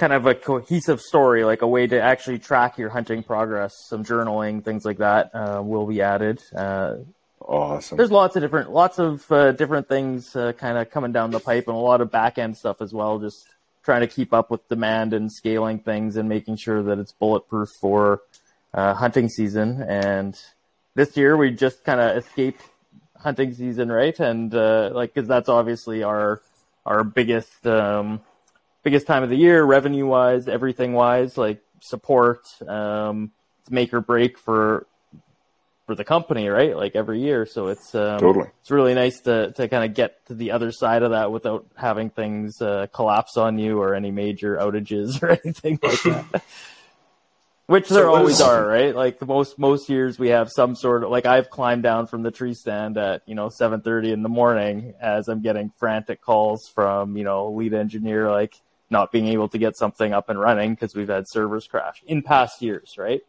kind 0.00 0.14
of 0.14 0.24
a 0.24 0.34
cohesive 0.34 0.98
story, 0.98 1.44
like 1.44 1.60
a 1.60 1.68
way 1.68 1.86
to 1.86 2.00
actually 2.00 2.38
track 2.38 2.78
your 2.78 2.88
hunting 2.88 3.22
progress. 3.22 3.76
Some 3.86 4.02
journaling, 4.02 4.64
things 4.64 4.82
like 4.86 4.96
that, 4.98 5.30
uh, 5.34 5.60
will 5.62 5.86
be 5.86 6.00
added. 6.00 6.42
Uh, 6.56 6.96
Awesome. 7.42 7.96
there's 7.96 8.12
lots 8.12 8.36
of 8.36 8.42
different 8.42 8.70
lots 8.70 8.98
of 8.98 9.30
uh, 9.32 9.52
different 9.52 9.88
things 9.88 10.36
uh, 10.36 10.52
kind 10.52 10.76
of 10.78 10.90
coming 10.90 11.10
down 11.10 11.30
the 11.30 11.40
pipe 11.40 11.66
and 11.68 11.76
a 11.76 11.80
lot 11.80 12.00
of 12.00 12.10
back 12.10 12.38
end 12.38 12.56
stuff 12.56 12.80
as 12.80 12.92
well 12.92 13.18
just 13.18 13.48
trying 13.82 14.02
to 14.02 14.06
keep 14.06 14.32
up 14.34 14.50
with 14.50 14.68
demand 14.68 15.14
and 15.14 15.32
scaling 15.32 15.78
things 15.78 16.16
and 16.16 16.28
making 16.28 16.56
sure 16.56 16.82
that 16.82 16.98
it's 16.98 17.12
bulletproof 17.12 17.70
for 17.80 18.20
uh, 18.74 18.92
hunting 18.92 19.28
season 19.28 19.82
and 19.88 20.38
this 20.94 21.16
year 21.16 21.34
we 21.34 21.50
just 21.50 21.82
kind 21.82 21.98
of 21.98 22.16
escaped 22.18 22.60
hunting 23.16 23.52
season 23.54 23.90
right 23.90 24.20
and 24.20 24.54
uh, 24.54 24.90
like 24.92 25.14
because 25.14 25.26
that's 25.26 25.48
obviously 25.48 26.02
our 26.02 26.42
our 26.84 27.02
biggest 27.02 27.66
um, 27.66 28.20
biggest 28.82 29.06
time 29.06 29.22
of 29.22 29.28
the 29.30 29.36
year 29.36 29.62
revenue 29.62 30.06
wise 30.06 30.48
everything 30.48 30.92
wise 30.92 31.36
like 31.36 31.62
support 31.80 32.46
um, 32.68 33.30
it's 33.60 33.70
make 33.70 33.92
or 33.92 34.00
break 34.00 34.38
for 34.38 34.86
for 35.90 35.96
the 35.96 36.04
company, 36.04 36.46
right? 36.46 36.76
Like 36.76 36.94
every 36.94 37.20
year. 37.20 37.44
So 37.44 37.66
it's 37.66 37.96
um, 37.96 38.20
Totally. 38.20 38.46
it's 38.60 38.70
really 38.70 38.94
nice 38.94 39.18
to 39.22 39.50
to 39.56 39.66
kind 39.66 39.84
of 39.84 39.92
get 39.92 40.24
to 40.26 40.34
the 40.34 40.52
other 40.52 40.70
side 40.70 41.02
of 41.02 41.10
that 41.10 41.32
without 41.32 41.66
having 41.74 42.10
things 42.10 42.62
uh, 42.62 42.86
collapse 42.92 43.36
on 43.36 43.58
you 43.58 43.80
or 43.82 43.96
any 43.96 44.12
major 44.12 44.56
outages 44.56 45.20
or 45.22 45.30
anything 45.30 45.80
like 45.82 46.00
that. 46.04 46.44
Which 47.66 47.88
there 47.88 48.08
what 48.08 48.18
always 48.20 48.36
is- 48.36 48.40
are, 48.40 48.64
right? 48.64 48.94
Like 48.94 49.18
the 49.18 49.26
most 49.26 49.58
most 49.58 49.88
years 49.88 50.16
we 50.16 50.28
have 50.28 50.48
some 50.48 50.76
sort 50.76 51.02
of 51.02 51.10
like 51.10 51.26
I've 51.26 51.50
climbed 51.50 51.82
down 51.82 52.06
from 52.06 52.22
the 52.22 52.30
tree 52.30 52.54
stand 52.54 52.96
at 52.96 53.22
you 53.26 53.34
know 53.34 53.48
seven 53.48 53.80
thirty 53.80 54.12
in 54.12 54.22
the 54.22 54.28
morning 54.28 54.94
as 55.00 55.26
I'm 55.26 55.40
getting 55.42 55.72
frantic 55.76 56.20
calls 56.20 56.68
from 56.72 57.16
you 57.16 57.24
know 57.24 57.50
lead 57.50 57.74
engineer 57.74 58.30
like 58.30 58.54
not 58.90 59.12
being 59.12 59.28
able 59.28 59.48
to 59.48 59.58
get 59.58 59.76
something 59.76 60.12
up 60.12 60.28
and 60.28 60.38
running 60.40 60.74
because 60.74 60.94
we've 60.94 61.08
had 61.08 61.24
servers 61.28 61.66
crash 61.66 62.02
in 62.06 62.22
past 62.22 62.60
years, 62.60 62.94
right? 62.98 63.22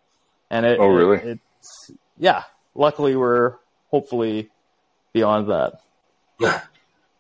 And 0.49 0.65
it, 0.65 0.79
Oh, 0.79 0.87
really? 0.87 1.17
it- 1.17 1.39
it's 1.59 1.91
yeah. 2.17 2.43
Luckily, 2.75 3.15
we're 3.15 3.55
hopefully 3.91 4.49
beyond 5.13 5.47
that. 5.49 5.81
Yeah. 6.39 6.61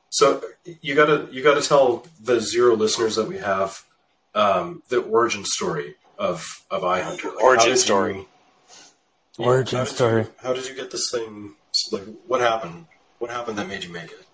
So 0.09 0.41
you 0.81 0.95
gotta 0.95 1.27
you 1.31 1.43
gotta 1.43 1.61
tell 1.61 2.05
the 2.21 2.39
zero 2.41 2.75
listeners 2.75 3.15
that 3.15 3.27
we 3.27 3.37
have 3.37 3.83
um, 4.35 4.81
the 4.89 5.01
origin 5.01 5.45
story 5.45 5.95
of 6.17 6.63
of 6.71 6.81
iHunter. 6.83 7.25
Like, 7.35 7.43
Origin 7.43 7.65
did 7.67 7.71
you- 7.73 7.77
story. 7.77 8.27
Origin 9.37 9.77
how 9.77 9.83
did 9.85 9.89
you- 9.91 9.95
story. 9.95 10.25
how 10.41 10.53
did 10.53 10.67
you 10.67 10.75
get 10.75 10.91
this 10.91 11.09
thing? 11.11 11.53
Like, 11.91 12.03
what 12.27 12.41
happened? 12.41 12.87
What 13.19 13.31
happened 13.31 13.57
that 13.59 13.67
made 13.67 13.83
you 13.83 13.91
make 13.93 14.11
it? 14.11 14.25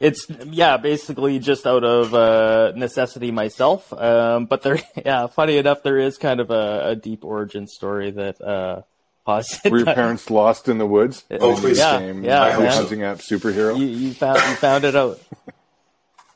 It's 0.00 0.26
yeah, 0.46 0.78
basically 0.78 1.38
just 1.38 1.66
out 1.66 1.84
of 1.84 2.14
uh, 2.14 2.72
necessity 2.74 3.30
myself. 3.30 3.92
Um, 3.92 4.46
but 4.46 4.62
there, 4.62 4.80
yeah, 5.04 5.26
funny 5.26 5.58
enough, 5.58 5.82
there 5.82 5.98
is 5.98 6.16
kind 6.16 6.40
of 6.40 6.50
a, 6.50 6.88
a 6.88 6.96
deep 6.96 7.22
origin 7.22 7.66
story 7.66 8.10
that 8.10 8.40
uh, 8.40 8.82
caused. 9.26 9.60
Were 9.70 9.76
your 9.76 9.94
parents 9.94 10.30
lost 10.30 10.68
in 10.68 10.78
the 10.78 10.86
woods? 10.86 11.24
Oh, 11.30 11.54
please. 11.54 11.78
Yeah, 11.78 12.00
Game, 12.00 12.24
yeah, 12.24 12.42
I 12.42 12.50
hope 12.52 12.62
man. 12.64 12.72
so. 12.72 12.78
hunting 12.78 13.02
app 13.02 13.18
superhero. 13.18 13.78
you 13.78 13.86
you 13.86 14.14
found 14.14 14.38
you 14.38 14.54
found 14.56 14.84
it 14.84 14.96
out. 14.96 15.20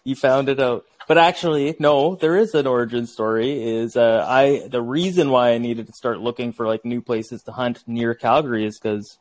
You 0.06 0.14
found 0.14 0.50
it 0.50 0.60
out. 0.60 0.84
But 1.08 1.16
actually, 1.16 1.74
no, 1.78 2.14
there 2.16 2.36
is 2.36 2.54
an 2.54 2.66
origin 2.66 3.06
story. 3.06 3.62
Is 3.62 3.96
uh, 3.96 4.22
I 4.28 4.68
the 4.68 4.82
reason 4.82 5.30
why 5.30 5.52
I 5.52 5.58
needed 5.58 5.86
to 5.86 5.92
start 5.94 6.20
looking 6.20 6.52
for 6.52 6.66
like 6.66 6.84
new 6.84 7.00
places 7.00 7.42
to 7.44 7.52
hunt 7.52 7.82
near 7.86 8.12
Calgary 8.14 8.66
is 8.66 8.78
because 8.78 9.16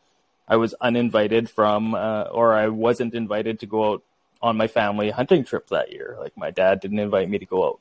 I 0.46 0.58
was 0.58 0.74
uninvited 0.82 1.50
from, 1.50 1.96
uh, 1.96 2.24
or 2.24 2.54
I 2.54 2.68
wasn't 2.68 3.16
invited 3.16 3.62
to 3.62 3.66
go 3.66 3.94
out 3.94 4.04
on 4.44 4.58
my 4.58 4.68
family 4.68 5.10
hunting 5.10 5.46
trip 5.46 5.68
that 5.70 5.92
year. 5.92 6.18
Like 6.20 6.38
my 6.38 6.52
dad 6.52 6.82
didn't 6.82 7.00
invite 7.00 7.30
me 7.30 7.40
to 7.40 7.46
go 7.46 7.66
out, 7.66 7.80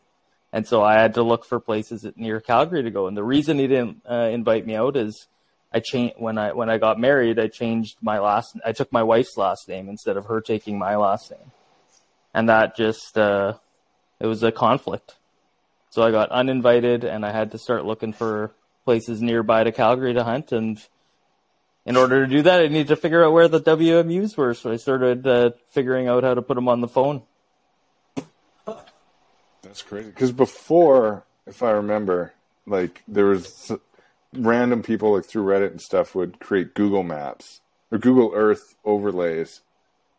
and 0.52 0.66
so 0.66 0.83
I 0.83 0.95
had 0.95 1.14
to 1.14 1.23
look 1.23 1.45
for 1.45 1.61
places 1.61 2.07
near 2.16 2.40
Calgary 2.40 2.85
to 2.85 2.90
go. 2.90 3.09
And 3.09 3.16
the 3.16 3.25
reason 3.25 3.59
he 3.59 3.66
didn't 3.66 4.02
uh, 4.09 4.31
invite 4.33 4.64
me 4.64 4.76
out 4.76 4.97
is 4.97 5.26
I 5.75 5.81
changed 5.81 6.14
when 6.19 6.38
I 6.38 6.52
when 6.52 6.71
I 6.71 6.78
got 6.78 7.00
married. 7.00 7.38
I 7.38 7.49
changed 7.49 7.97
my 8.00 8.21
last. 8.21 8.57
I 8.64 8.73
took 8.73 8.92
my 8.92 9.02
wife's 9.02 9.37
last 9.37 9.69
name 9.69 9.88
instead 9.88 10.16
of 10.16 10.26
her 10.26 10.40
taking 10.40 10.78
my 10.78 10.97
last 10.97 11.31
name, 11.31 11.50
and 12.33 12.49
that 12.49 12.76
just 12.76 13.19
uh, 13.19 13.54
it 14.21 14.26
was 14.26 14.42
a 14.42 14.52
conflict. 14.52 15.16
So 15.90 16.02
I 16.02 16.11
got 16.11 16.31
uninvited, 16.31 17.04
and 17.04 17.26
I 17.26 17.33
had 17.33 17.50
to 17.50 17.59
start 17.59 17.85
looking 17.85 18.12
for 18.12 18.52
places 18.85 19.21
nearby 19.21 19.64
to 19.64 19.73
Calgary 19.73 20.14
to 20.14 20.25
hunt. 20.25 20.52
And 20.52 20.78
in 21.85 21.97
order 21.97 22.25
to 22.25 22.31
do 22.31 22.43
that, 22.43 22.61
I 22.61 22.69
needed 22.69 22.89
to 22.89 22.97
figure 22.97 23.25
out 23.25 23.33
where 23.33 23.49
the 23.49 23.61
WMUs 23.61 24.37
were. 24.37 24.55
So 24.55 24.71
I 24.71 24.77
started 24.77 25.27
uh, 25.27 25.51
figuring 25.71 26.09
out 26.09 26.23
how 26.23 26.35
to 26.35 26.43
put 26.43 26.55
them 26.55 26.69
on 26.69 26.81
the 26.81 26.89
phone. 26.89 27.23
That's 29.62 29.83
crazy. 29.83 30.11
Because 30.11 30.33
before, 30.33 31.25
if 31.47 31.62
I 31.62 31.71
remember, 31.71 32.35
like 32.67 33.03
there 33.09 33.27
was 33.27 33.73
random 34.33 34.83
people 34.83 35.15
like 35.15 35.25
through 35.25 35.45
Reddit 35.45 35.71
and 35.71 35.81
stuff 35.81 36.15
would 36.15 36.41
create 36.41 36.75
Google 36.75 37.03
Maps 37.03 37.61
or 37.91 37.99
Google 37.99 38.33
Earth 38.35 38.75
overlays 38.85 39.61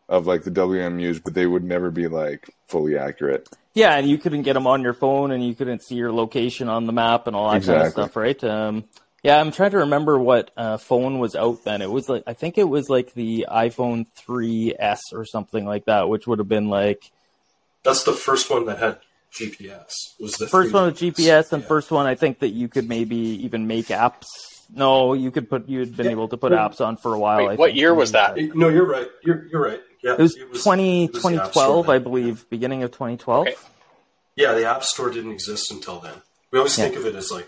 of 0.09 0.27
like 0.27 0.43
the 0.43 0.51
WMUs, 0.51 1.23
but 1.23 1.33
they 1.33 1.45
would 1.45 1.63
never 1.63 1.91
be 1.91 2.07
like 2.07 2.49
fully 2.67 2.97
accurate. 2.97 3.49
Yeah, 3.73 3.95
and 3.95 4.07
you 4.07 4.17
couldn't 4.17 4.43
get 4.43 4.53
them 4.53 4.67
on 4.67 4.81
your 4.81 4.93
phone, 4.93 5.31
and 5.31 5.45
you 5.45 5.55
couldn't 5.55 5.81
see 5.81 5.95
your 5.95 6.11
location 6.11 6.69
on 6.69 6.85
the 6.85 6.93
map 6.93 7.25
and 7.25 7.35
all 7.35 7.51
that 7.51 7.63
kind 7.63 7.81
of 7.81 7.91
stuff, 7.91 8.15
right? 8.15 8.43
Um, 8.43 8.83
yeah, 9.23 9.39
I'm 9.39 9.51
trying 9.51 9.71
to 9.71 9.77
remember 9.79 10.19
what 10.19 10.51
uh, 10.57 10.77
phone 10.77 11.19
was 11.19 11.35
out 11.35 11.63
then. 11.63 11.81
It 11.81 11.89
was 11.89 12.07
like 12.09 12.23
I 12.27 12.33
think 12.33 12.57
it 12.57 12.67
was 12.67 12.89
like 12.89 13.13
the 13.13 13.45
iPhone 13.49 14.05
3s 14.27 14.99
or 15.13 15.25
something 15.25 15.65
like 15.65 15.85
that, 15.85 16.09
which 16.09 16.27
would 16.27 16.39
have 16.39 16.49
been 16.49 16.69
like 16.69 17.11
That's 17.83 18.03
the 18.03 18.13
first 18.13 18.49
one 18.49 18.65
that 18.65 18.79
had 18.79 18.99
GPS. 19.33 19.91
Was 20.19 20.35
the 20.35 20.47
first 20.47 20.73
one 20.73 20.85
with 20.85 20.97
GPS 20.99 21.51
and 21.53 21.61
Yeah. 21.63 21.67
first 21.67 21.91
one 21.91 22.05
I 22.05 22.15
think 22.15 22.39
that 22.39 22.49
you 22.49 22.67
could 22.67 22.87
maybe 22.87 23.17
even 23.45 23.65
make 23.67 23.87
apps. 23.87 24.25
No, 24.75 25.13
you 25.13 25.31
could 25.31 25.49
put 25.49 25.67
you 25.69 25.79
had 25.79 25.95
been 25.95 26.05
Yeah. 26.07 26.11
able 26.13 26.27
to 26.29 26.37
put 26.37 26.51
apps 26.51 26.81
on 26.85 26.97
for 26.97 27.13
a 27.13 27.19
while. 27.19 27.37
Wait, 27.39 27.49
I 27.51 27.55
what 27.55 27.67
think. 27.69 27.77
year 27.79 27.93
was 27.93 28.11
that? 28.13 28.37
No, 28.37 28.69
you're 28.69 28.85
right. 28.87 29.07
You're 29.23 29.47
you're 29.51 29.61
right. 29.63 29.81
Yeah, 30.03 30.13
It 30.13 30.19
was, 30.19 30.35
20, 30.35 31.05
it 31.05 31.13
was 31.13 31.21
2012, 31.23 31.87
I 31.87 31.93
then. 31.93 32.03
believe, 32.03 32.49
beginning 32.49 32.83
of 32.83 32.91
2012. 32.91 33.47
Okay. 33.47 33.55
Yeah, 34.35 34.53
the 34.53 34.65
App 34.65 34.83
Store 34.83 35.09
didn't 35.09 35.31
exist 35.31 35.71
until 35.71 35.99
then. 35.99 36.15
We 36.51 36.59
always 36.59 36.77
Yeah. 36.77 36.85
think 36.85 36.97
of 36.97 37.05
it 37.05 37.15
as 37.15 37.31
like 37.31 37.47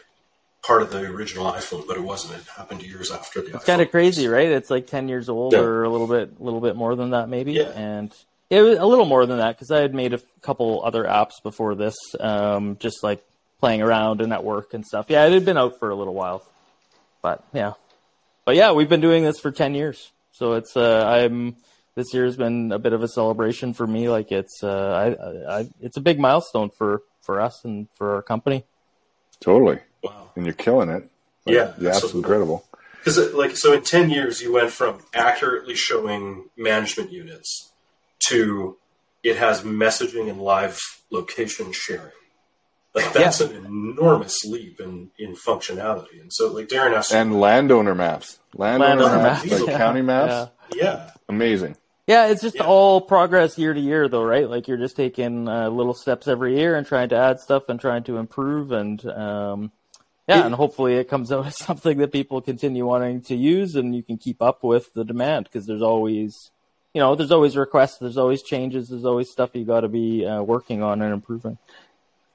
part 0.65 0.81
of 0.81 0.91
the 0.91 1.00
original 1.01 1.45
iPhone, 1.51 1.86
but 1.88 1.98
it 1.98 2.03
wasn't. 2.03 2.39
It 2.41 2.48
happened 2.48 2.81
years 2.84 3.12
after 3.12 3.41
the. 3.41 3.55
It's 3.55 3.65
kind 3.65 3.81
of 3.81 3.91
crazy, 3.91 4.27
right? 4.27 4.48
It's 4.50 4.69
like 4.69 4.88
ten 4.88 5.07
years 5.07 5.29
old, 5.29 5.53
Yeah. 5.53 5.60
or 5.60 5.84
a 5.84 5.89
little 5.89 6.07
bit, 6.07 6.31
a 6.39 6.43
little 6.43 6.62
bit 6.62 6.75
more 6.75 6.95
than 6.95 7.12
that, 7.12 7.29
maybe. 7.29 7.53
Yeah. 7.53 7.69
And 7.75 8.12
it 8.50 8.62
was 8.62 8.77
a 8.77 8.86
little 8.86 9.05
more 9.05 9.25
than 9.25 9.38
that 9.38 9.55
because 9.55 9.72
I 9.72 9.81
had 9.81 9.93
made 9.93 10.13
a 10.13 10.19
couple 10.41 10.81
other 10.84 11.03
apps 11.03 11.41
before 11.43 11.75
this, 11.75 11.95
um, 12.19 12.77
just 12.79 13.03
like 13.03 13.24
playing 13.60 13.81
around 13.81 14.22
and 14.22 14.31
at 14.34 14.43
work 14.43 14.74
and 14.74 14.86
stuff. 14.86 15.05
Yeah, 15.10 15.25
it 15.25 15.34
had 15.34 15.45
been 15.45 15.57
out 15.57 15.79
for 15.79 15.89
a 15.89 15.95
little 15.95 16.13
while, 16.13 16.43
but 17.22 17.43
yeah, 17.53 17.74
but 18.45 18.55
yeah, 18.55 18.72
we've 18.72 18.89
been 18.89 19.01
doing 19.01 19.24
this 19.24 19.39
for 19.39 19.51
ten 19.51 19.74
years, 19.75 20.12
so 20.31 20.53
it's 20.53 20.75
uh, 20.77 21.05
I'm 21.07 21.55
this 21.95 22.13
year 22.13 22.25
has 22.25 22.36
been 22.36 22.72
a 22.72 22.79
bit 22.79 22.91
of 22.93 23.01
a 23.03 23.07
celebration 23.07 23.74
for 23.74 23.88
me. 23.88 24.10
Like 24.10 24.31
it's 24.31 24.63
uh, 24.63 25.15
I, 25.50 25.60
I 25.60 25.69
it's 25.81 25.98
a 25.98 26.01
big 26.01 26.19
milestone 26.19 26.69
for 26.77 27.01
for 27.22 27.39
us 27.41 27.63
and 27.65 27.88
for 27.95 28.15
our 28.15 28.22
company. 28.22 28.63
Totally. 29.39 29.79
Wow. 30.36 30.42
And 30.42 30.46
you're 30.46 30.54
killing 30.54 30.89
it. 30.89 31.10
Like, 31.46 31.54
Yeah, 31.54 31.54
yeah, 31.54 31.65
absolutely 31.70 31.88
absolutely. 31.89 32.20
incredible. 32.20 32.65
Because 33.04 33.34
like 33.34 33.56
so, 33.56 33.74
in 33.74 33.84
ten 33.84 34.10
years, 34.10 34.42
you 34.42 34.51
went 34.54 34.72
from 34.72 35.00
accurately 35.13 35.75
showing 35.75 36.50
management 36.58 37.12
units 37.12 37.72
to 38.30 38.77
it 39.24 39.38
has 39.38 39.62
messaging 39.62 40.30
and 40.30 40.42
live 40.42 40.80
location 41.12 41.72
sharing. 41.72 42.12
Like 42.96 43.12
that's 43.13 43.42
an 43.42 43.65
enormous 43.65 44.44
leap 44.46 44.80
in, 44.80 45.12
in 45.20 45.36
functionality. 45.36 46.20
And 46.22 46.32
so, 46.34 46.51
like 46.51 46.68
Darren 46.70 46.94
asked, 46.96 47.13
And 47.13 47.39
landowner 47.39 47.94
maps, 47.94 48.39
landowner, 48.56 49.01
Landowner 49.04 49.24
maps, 49.24 49.46
maps, 49.46 49.60
like 49.62 49.70
yeah. 49.70 49.77
county 49.77 50.01
maps, 50.01 50.51
Yeah. 50.74 50.84
yeah, 50.84 51.10
amazing. 51.30 51.75
Yeah, 52.08 52.27
it's 52.27 52.42
just 52.42 52.56
Yeah. 52.56 52.63
all 52.65 53.01
progress 53.01 53.58
year 53.58 53.74
to 53.74 53.80
year, 53.80 54.08
though, 54.08 54.24
right? 54.24 54.50
Like 54.50 54.68
you're 54.68 54.77
just 54.77 54.96
taking 54.96 55.48
uh, 55.50 55.70
little 55.70 55.94
steps 55.94 56.27
every 56.27 56.58
year 56.58 56.75
and 56.75 56.88
trying 56.88 57.10
to 57.10 57.15
add 57.18 57.39
stuff 57.39 57.63
and 57.68 57.80
trying 57.80 58.04
to 58.04 58.18
improve, 58.18 58.72
and 58.72 59.06
um, 59.08 59.72
yeah, 60.27 60.39
It- 60.41 60.46
and 60.48 60.55
hopefully 60.55 60.96
it 60.96 61.10
comes 61.10 61.32
out 61.32 61.46
as 61.46 61.58
something 61.70 61.98
that 62.00 62.12
people 62.12 62.41
continue 62.41 62.86
wanting 62.86 63.22
to 63.24 63.36
use, 63.36 63.75
and 63.75 63.96
you 63.96 64.03
can 64.03 64.17
keep 64.17 64.41
up 64.41 64.63
with 64.63 64.94
the 64.94 65.03
demand 65.03 65.46
because 65.46 65.65
there's 65.67 65.82
always, 65.82 66.51
you 66.94 67.00
know, 67.01 67.15
there's 67.15 67.32
always 67.32 67.55
requests, 67.58 67.98
there's 68.00 68.17
always 68.17 68.41
changes, 68.41 68.89
there's 68.89 69.05
always 69.05 69.29
stuff 69.29 69.51
you 69.53 69.65
got 69.65 69.82
to 69.82 69.89
be 69.89 70.25
uh, 70.25 70.41
working 70.41 70.82
on 70.84 71.01
and 71.01 71.13
improving. 71.13 71.58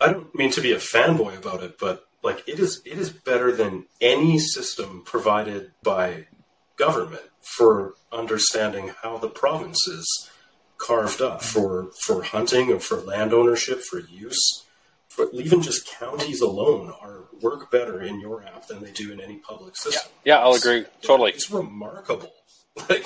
I 0.01 0.13
don't 0.13 0.35
mean 0.35 0.51
to 0.53 0.61
be 0.63 0.73
a 0.73 0.77
fanboy 0.79 1.37
about 1.37 1.63
it, 1.63 1.79
but 1.79 2.07
like 2.23 2.43
it 2.49 2.59
is 2.59 2.81
it 2.85 2.99
is 2.99 3.11
better 3.11 3.53
than 3.53 3.87
any 4.01 4.39
system 4.39 5.03
provided 5.05 5.73
by 5.83 6.27
government 6.77 7.23
for 7.43 7.95
understanding 8.13 8.93
how 9.03 9.19
the 9.19 9.29
province 9.29 9.87
is 9.89 10.31
carved 10.79 11.21
up 11.21 11.43
for 11.43 11.91
for 12.05 12.23
hunting 12.23 12.73
or 12.73 12.81
for 12.81 12.97
land 12.97 13.35
ownership 13.35 13.81
for 13.83 13.99
use. 14.01 14.65
For 15.11 15.29
even 15.33 15.61
just 15.61 15.89
counties 15.99 16.41
alone 16.41 16.93
are 17.03 17.25
work 17.43 17.71
better 17.71 18.01
in 18.01 18.21
your 18.21 18.45
app 18.45 18.69
than 18.69 18.83
they 18.83 18.93
do 18.93 19.13
in 19.13 19.21
any 19.21 19.37
public 19.39 19.77
system. 19.77 20.11
Yeah, 20.25 20.39
I'll 20.39 20.55
agree. 20.55 20.87
Totally. 21.03 21.33
It's 21.33 21.51
remarkable. 21.51 22.33
Like 22.89 23.05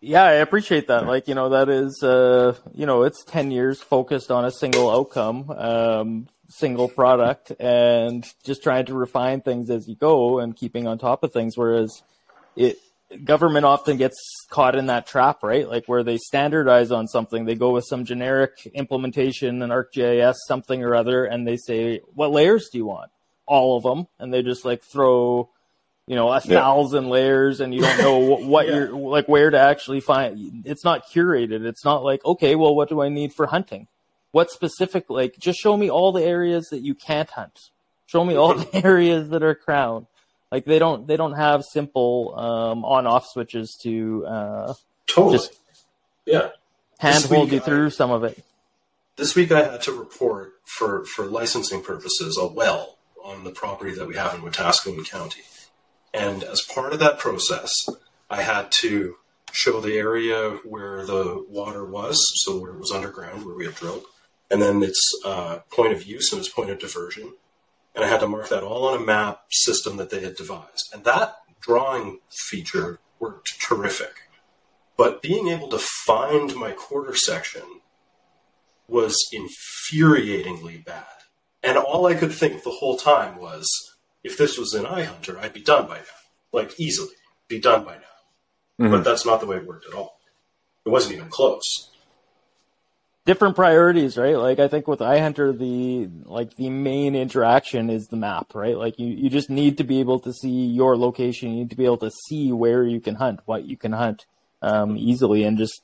Yeah, 0.00 0.24
I 0.24 0.32
appreciate 0.32 0.88
that. 0.88 1.06
Like, 1.06 1.28
you 1.28 1.34
know, 1.34 1.50
that 1.50 1.68
is, 1.68 2.02
uh, 2.02 2.56
you 2.72 2.86
know, 2.86 3.02
it's 3.02 3.22
10 3.24 3.50
years 3.50 3.82
focused 3.82 4.30
on 4.30 4.46
a 4.46 4.50
single 4.50 4.90
outcome, 4.90 5.50
um, 5.50 6.28
single 6.48 6.88
product, 6.88 7.52
and 7.60 8.24
just 8.42 8.62
trying 8.62 8.86
to 8.86 8.94
refine 8.94 9.42
things 9.42 9.68
as 9.68 9.86
you 9.86 9.94
go 9.94 10.38
and 10.38 10.56
keeping 10.56 10.86
on 10.86 10.96
top 10.98 11.22
of 11.22 11.32
things. 11.34 11.56
Whereas 11.56 12.02
it, 12.56 12.78
government 13.24 13.64
often 13.64 13.96
gets 13.96 14.16
caught 14.50 14.76
in 14.76 14.86
that 14.86 15.06
trap, 15.06 15.42
right? 15.42 15.68
Like 15.68 15.86
where 15.86 16.02
they 16.02 16.16
standardize 16.16 16.90
on 16.90 17.06
something, 17.08 17.44
they 17.44 17.54
go 17.54 17.70
with 17.72 17.84
some 17.88 18.04
generic 18.04 18.66
implementation, 18.74 19.62
an 19.62 19.70
ArcGIS, 19.70 20.34
something 20.46 20.82
or 20.84 20.94
other, 20.94 21.24
and 21.24 21.46
they 21.46 21.56
say, 21.56 22.00
what 22.14 22.30
layers 22.30 22.68
do 22.70 22.78
you 22.78 22.86
want? 22.86 23.10
All 23.46 23.76
of 23.76 23.82
them. 23.82 24.06
And 24.18 24.32
they 24.32 24.42
just 24.42 24.64
like 24.64 24.82
throw, 24.92 25.48
you 26.06 26.14
know, 26.16 26.28
a 26.30 26.40
Yeah. 26.44 26.60
thousand 26.60 27.08
layers 27.08 27.60
and 27.60 27.74
you 27.74 27.80
don't 27.82 27.98
know 27.98 28.18
what, 28.28 28.42
what 28.44 28.66
Yeah. 28.68 28.74
you're 28.74 28.92
like 28.92 29.28
where 29.28 29.50
to 29.50 29.58
actually 29.58 30.00
find 30.00 30.62
it's 30.64 30.84
not 30.84 31.08
curated. 31.08 31.64
It's 31.66 31.84
not 31.84 32.04
like, 32.04 32.24
okay, 32.24 32.54
well 32.54 32.74
what 32.74 32.88
do 32.88 33.02
I 33.02 33.08
need 33.08 33.32
for 33.32 33.46
hunting? 33.46 33.88
What 34.32 34.50
specific 34.50 35.10
like 35.10 35.36
just 35.38 35.58
show 35.58 35.76
me 35.76 35.90
all 35.90 36.12
the 36.12 36.22
areas 36.22 36.68
that 36.70 36.82
you 36.82 36.94
can't 36.94 37.30
hunt. 37.30 37.58
Show 38.06 38.24
me 38.24 38.36
all 38.36 38.54
the 38.54 38.86
areas 38.86 39.30
that 39.30 39.42
are 39.42 39.54
crown. 39.56 40.06
Like 40.50 40.64
they 40.64 40.78
don't 40.78 41.06
they 41.06 41.16
don't 41.16 41.34
have 41.34 41.64
simple 41.64 42.34
um 42.36 42.84
on 42.84 43.06
off 43.06 43.26
switches 43.26 43.76
to 43.82 44.26
uh 44.26 44.74
totally. 45.06 45.38
Just- 45.38 45.58
yeah. 46.26 46.50
handhold 46.98 47.50
you 47.50 47.58
I- 47.58 47.62
through 47.62 47.90
some 47.90 48.10
of 48.10 48.24
it. 48.24 48.42
This 49.16 49.34
week 49.34 49.52
I 49.52 49.72
had 49.72 49.82
to 49.82 49.92
report 49.92 50.54
for, 50.64 51.04
for 51.04 51.26
licensing 51.26 51.82
purposes 51.82 52.38
a 52.40 52.46
well 52.46 52.96
on 53.22 53.44
the 53.44 53.50
property 53.50 53.94
that 53.94 54.06
we 54.08 54.16
have 54.16 54.34
in 54.34 54.40
Wetaskiwin 54.40 55.06
County. 55.08 55.42
And 56.14 56.42
as 56.42 56.62
part 56.62 56.92
of 56.94 57.00
that 57.00 57.18
process, 57.18 57.72
I 58.30 58.42
had 58.42 58.72
to 58.80 59.16
show 59.52 59.80
the 59.80 59.94
area 59.98 60.50
where 60.64 61.04
the 61.04 61.44
water 61.48 61.84
was, 61.84 62.18
so 62.44 62.58
where 62.58 62.72
it 62.72 62.78
was 62.80 62.92
underground, 62.92 63.44
where 63.44 63.54
we 63.54 63.66
had 63.66 63.74
drilled, 63.74 64.04
and 64.50 64.62
then 64.62 64.82
its 64.82 65.00
uh, 65.24 65.58
point 65.70 65.92
of 65.92 66.04
use 66.04 66.32
and 66.32 66.40
its 66.40 66.48
point 66.48 66.70
of 66.70 66.78
diversion. 66.78 67.34
And 67.94 68.04
I 68.04 68.08
had 68.08 68.20
to 68.20 68.28
mark 68.28 68.48
that 68.48 68.62
all 68.62 68.88
on 68.88 69.00
a 69.00 69.04
map 69.04 69.42
system 69.50 69.96
that 69.96 70.10
they 70.10 70.20
had 70.20 70.36
devised. 70.36 70.90
And 70.94 71.04
that 71.04 71.36
drawing 71.60 72.20
feature 72.48 73.00
worked 73.18 73.60
terrific. 73.60 74.28
But 74.96 75.22
being 75.22 75.48
able 75.48 75.68
to 75.68 75.78
find 75.78 76.54
my 76.54 76.72
quarter 76.72 77.14
section 77.16 77.62
was 78.86 79.16
infuriatingly 79.32 80.84
bad. 80.84 81.04
And 81.62 81.76
all 81.76 82.06
I 82.06 82.14
could 82.14 82.32
think 82.32 82.62
the 82.62 82.70
whole 82.70 82.96
time 82.96 83.38
was, 83.38 83.66
if 84.22 84.36
this 84.38 84.58
was 84.58 84.72
an 84.72 84.84
iHunter, 84.84 85.38
I'd 85.38 85.52
be 85.52 85.62
done 85.62 85.86
by 85.86 85.98
now. 85.98 86.04
Like, 86.52 86.78
easily. 86.78 87.14
Be 87.48 87.60
done 87.60 87.84
by 87.84 87.96
now. 87.96 88.86
Mhm. 88.86 88.90
But 88.90 89.04
that's 89.04 89.26
not 89.26 89.40
the 89.40 89.46
way 89.46 89.56
it 89.56 89.66
worked 89.66 89.86
at 89.86 89.94
all. 89.94 90.20
It 90.84 90.88
wasn't 90.88 91.16
even 91.16 91.28
close. 91.28 91.89
Different 93.30 93.54
priorities, 93.54 94.18
right? 94.18 94.36
Like 94.36 94.58
I 94.58 94.66
think 94.66 94.88
with 94.88 94.98
iHunter, 94.98 95.56
the 95.56 96.10
like 96.28 96.56
the 96.56 96.68
main 96.68 97.14
interaction 97.14 97.88
is 97.88 98.08
the 98.08 98.16
map, 98.16 98.56
right? 98.56 98.76
Like 98.76 98.98
you, 98.98 99.06
you 99.06 99.30
just 99.30 99.48
need 99.48 99.78
to 99.78 99.84
be 99.84 100.00
able 100.00 100.18
to 100.20 100.32
see 100.32 100.66
your 100.66 100.96
location. 100.96 101.50
You 101.50 101.58
need 101.58 101.70
to 101.70 101.76
be 101.76 101.84
able 101.84 101.98
to 101.98 102.10
see 102.10 102.50
where 102.50 102.82
you 102.84 103.00
can 103.00 103.14
hunt, 103.14 103.38
what 103.44 103.62
you 103.66 103.76
can 103.76 103.92
hunt 103.92 104.26
um, 104.62 104.96
easily, 104.96 105.44
and 105.44 105.56
just 105.56 105.80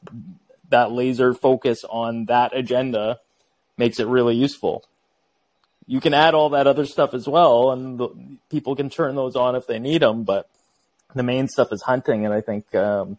that 0.71 0.91
laser 0.91 1.35
focus 1.35 1.85
on 1.89 2.25
that 2.25 2.51
agenda 2.53 3.21
makes 3.79 4.01
it 4.01 4.09
really 4.09 4.35
useful. 4.35 4.83
You 5.87 6.01
can 6.01 6.15
add 6.15 6.35
all 6.35 6.49
that 6.49 6.67
other 6.67 6.85
stuff 6.85 7.15
as 7.15 7.29
well, 7.29 7.71
and 7.71 7.97
the, 7.97 8.09
people 8.51 8.75
can 8.75 8.91
turn 8.91 9.15
those 9.15 9.37
on 9.37 9.55
if 9.55 9.69
they 9.69 9.79
need 9.79 10.03
them. 10.03 10.25
But 10.25 10.51
the 11.15 11.23
main 11.23 11.47
stuff 11.47 11.69
is 11.71 11.83
hunting, 11.83 12.25
and 12.25 12.35
I 12.35 12.41
think 12.41 12.75
um, 12.75 13.19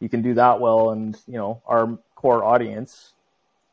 you 0.00 0.08
can 0.08 0.22
do 0.22 0.34
that 0.34 0.58
well. 0.58 0.90
And 0.90 1.16
you 1.28 1.38
know, 1.38 1.62
our 1.64 1.96
core 2.16 2.42
audience 2.42 3.12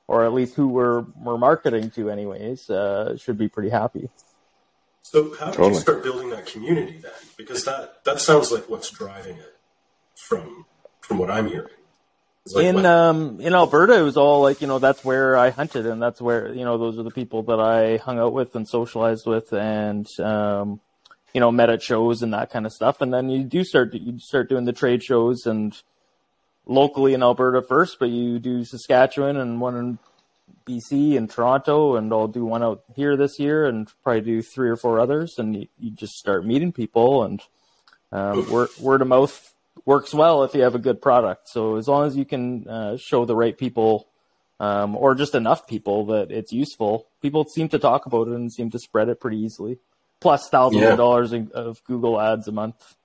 or 0.07 0.25
at 0.25 0.33
least 0.33 0.55
who 0.55 0.67
we're 0.67 1.01
we're 1.21 1.37
marketing 1.37 1.89
to 1.91 2.09
anyways 2.09 2.69
uh, 2.69 3.15
should 3.17 3.37
be 3.37 3.47
pretty 3.47 3.69
happy 3.69 4.09
So 5.01 5.35
how 5.35 5.47
did 5.47 5.55
Totally. 5.55 5.73
you 5.75 5.79
start 5.79 6.03
building 6.03 6.29
that 6.31 6.45
community 6.47 6.97
then? 7.01 7.11
Because 7.37 7.63
that, 7.65 8.03
that 8.05 8.19
sounds 8.19 8.51
like 8.51 8.67
what's 8.69 8.89
driving 8.89 9.37
it 9.37 9.55
from 10.15 10.65
from 11.01 11.17
what 11.19 11.29
I'm 11.29 11.47
hearing. 11.47 11.69
Like 12.53 12.65
in 12.65 12.75
what- 12.75 12.85
um 12.85 13.39
in 13.41 13.53
alberta 13.53 13.97
it 13.97 14.01
was 14.03 14.17
all 14.17 14.41
like 14.41 14.61
you 14.61 14.67
know 14.67 14.77
that's 14.77 15.03
where 15.03 15.35
i 15.35 15.49
hunted 15.49 15.85
and 15.87 15.99
that's 15.99 16.21
where 16.21 16.53
you 16.53 16.63
know 16.63 16.77
those 16.77 16.99
are 16.99 17.03
the 17.03 17.09
people 17.21 17.41
that 17.49 17.59
i 17.59 17.97
hung 17.97 18.19
out 18.19 18.33
with 18.33 18.55
and 18.55 18.67
socialized 18.67 19.25
with 19.25 19.51
and 19.51 20.07
um 20.19 20.79
you 21.33 21.39
know 21.41 21.51
met 21.51 21.71
at 21.71 21.81
shows 21.81 22.21
and 22.21 22.33
that 22.35 22.51
kind 22.51 22.67
of 22.67 22.71
stuff 22.71 23.01
and 23.01 23.11
then 23.11 23.29
you 23.29 23.43
do 23.43 23.63
start 23.63 23.93
you 23.95 24.19
start 24.19 24.47
doing 24.47 24.65
the 24.65 24.73
trade 24.73 25.01
shows 25.01 25.47
and 25.47 25.81
locally 26.65 27.13
in 27.13 27.21
alberta 27.23 27.61
first 27.61 27.97
but 27.99 28.09
you 28.09 28.39
do 28.39 28.63
saskatchewan 28.63 29.37
and 29.37 29.61
one 29.61 29.75
in 29.75 29.99
bc 30.67 31.15
and 31.17 31.29
toronto 31.29 31.95
and 31.95 32.11
i'll 32.11 32.27
do 32.27 32.43
one 32.45 32.63
out 32.63 32.83
here 32.95 33.15
this 33.15 33.39
year 33.39 33.65
and 33.65 33.87
probably 34.03 34.21
do 34.21 34.41
three 34.41 34.69
or 34.69 34.75
four 34.75 34.99
others 34.99 35.35
and 35.37 35.55
you, 35.55 35.67
you 35.79 35.91
just 35.91 36.13
start 36.15 36.45
meeting 36.45 36.71
people 36.71 37.23
and 37.23 37.41
um, 38.11 38.49
word, 38.51 38.69
word 38.79 39.01
of 39.01 39.07
mouth 39.07 39.53
works 39.85 40.13
well 40.13 40.43
if 40.43 40.55
you 40.55 40.61
have 40.61 40.73
a 40.73 40.79
good 40.79 41.01
product. 41.01 41.49
So 41.49 41.75
as 41.75 41.87
long 41.87 42.07
as 42.07 42.15
you 42.15 42.25
can 42.25 42.67
uh, 42.67 42.97
show 42.97 43.25
the 43.25 43.35
right 43.35 43.55
people, 43.55 44.07
um, 44.59 44.95
or 44.95 45.13
just 45.15 45.35
enough 45.35 45.67
people 45.67 46.05
that 46.07 46.31
it's 46.31 46.51
useful, 46.53 47.07
people 47.21 47.43
seem 47.45 47.67
to 47.69 47.77
talk 47.77 48.05
about 48.05 48.27
it 48.29 48.33
and 48.35 48.51
seem 48.51 48.69
to 48.71 48.79
spread 48.79 49.09
it 49.09 49.19
pretty 49.19 49.37
easily. 49.37 49.77
Plus 50.21 50.47
thousands 50.49 50.81
Yeah. 50.81 50.91
of 50.91 50.97
dollars 50.97 51.33
in, 51.33 51.51
of 51.53 51.83
Google 51.83 52.19
ads 52.19 52.47
a 52.47 52.51
month. 52.51 52.95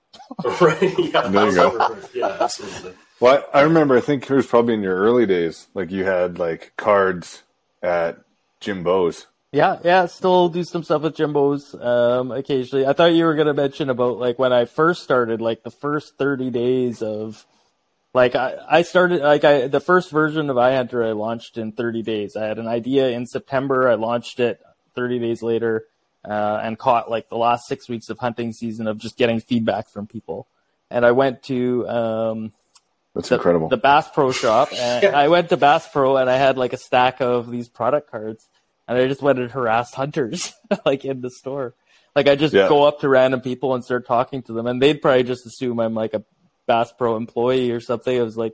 right? 0.61 0.97
Yeah, 0.97 1.27
There 1.27 1.45
you 1.49 1.55
go. 1.55 1.97
Yeah, 2.13 2.37
absolutely. 2.39 2.93
Well, 3.21 3.45
I 3.53 3.59
I 3.59 3.61
remember. 3.61 3.95
I 3.95 4.01
think 4.01 4.29
it 4.29 4.33
was 4.33 4.47
probably 4.47 4.73
in 4.73 4.81
your 4.81 4.97
early 4.97 5.27
days. 5.27 5.67
Like 5.75 5.91
you 5.91 6.03
had 6.03 6.39
like 6.39 6.73
cards 6.75 7.43
at 7.81 8.17
Jimbo's. 8.59 9.27
Yeah, 9.53 9.79
yeah, 9.83 10.05
still 10.05 10.49
do 10.49 10.63
some 10.63 10.83
stuff 10.83 11.01
with 11.01 11.15
Jimbo's 11.15 11.75
um, 11.75 12.31
occasionally. 12.31 12.85
I 12.85 12.93
thought 12.93 13.13
you 13.13 13.25
were 13.25 13.35
gonna 13.35 13.53
mention 13.53 13.89
about 13.89 14.17
like 14.17 14.39
when 14.39 14.51
I 14.51 14.65
first 14.65 15.03
started, 15.03 15.39
like 15.39 15.63
the 15.63 15.71
first 15.71 16.17
thirty 16.17 16.49
days 16.49 17.03
of, 17.03 17.45
like 18.13 18.33
I, 18.33 18.55
I 18.67 18.81
started 18.81 19.21
like 19.21 19.43
I 19.43 19.67
the 19.67 19.79
first 19.81 20.09
version 20.09 20.49
of 20.49 20.55
iHunter 20.55 21.05
I 21.05 21.11
launched 21.11 21.57
in 21.57 21.73
thirty 21.73 22.01
days. 22.01 22.35
I 22.35 22.45
had 22.45 22.57
an 22.57 22.67
idea 22.67 23.09
in 23.09 23.27
September, 23.27 23.87
I 23.87 23.95
launched 23.95 24.39
it 24.39 24.61
thirty 24.95 25.19
days 25.19 25.43
later, 25.43 25.85
uh, 26.25 26.59
and 26.63 26.79
caught 26.79 27.11
like 27.11 27.29
the 27.29 27.37
last 27.37 27.67
six 27.67 27.87
weeks 27.87 28.09
of 28.09 28.17
hunting 28.17 28.53
season 28.53 28.87
of 28.87 28.97
just 28.97 29.17
getting 29.17 29.41
feedback 29.41 29.89
from 29.89 30.07
people. 30.07 30.47
And 30.89 31.05
I 31.05 31.11
went 31.11 31.43
to 31.43 31.87
um, 31.87 32.53
That's 33.15 33.29
the, 33.29 33.35
incredible. 33.35 33.67
the 33.69 33.77
Bass 33.77 34.09
Pro 34.09 34.31
shop, 34.31 34.69
and 34.77 35.03
Yeah. 35.03 35.09
I 35.17 35.27
went 35.27 35.49
to 35.49 35.57
Bass 35.57 35.87
Pro 35.89 36.17
and 36.17 36.29
I 36.29 36.37
had 36.37 36.57
like 36.57 36.73
a 36.73 36.77
stack 36.77 37.19
of 37.21 37.49
these 37.51 37.67
product 37.69 38.09
cards, 38.09 38.47
and 38.87 38.97
I 38.97 39.07
just 39.07 39.21
went 39.21 39.39
and 39.39 39.51
harassed 39.51 39.95
hunters 39.95 40.53
like 40.85 41.03
in 41.05 41.21
the 41.21 41.29
store. 41.29 41.73
Like 42.15 42.27
I 42.27 42.35
just 42.35 42.53
Yeah. 42.53 42.67
go 42.69 42.83
up 42.83 42.99
to 43.01 43.09
random 43.09 43.41
people 43.41 43.73
and 43.75 43.83
start 43.83 44.05
talking 44.07 44.41
to 44.43 44.53
them, 44.53 44.67
and 44.67 44.81
they'd 44.81 45.01
probably 45.01 45.23
just 45.23 45.45
assume 45.45 45.79
I'm 45.79 45.93
like 45.93 46.13
a 46.13 46.23
Bass 46.67 46.91
Pro 46.97 47.15
employee 47.17 47.71
or 47.71 47.79
something. 47.81 48.17
I 48.17 48.23
was 48.23 48.37
like, 48.37 48.53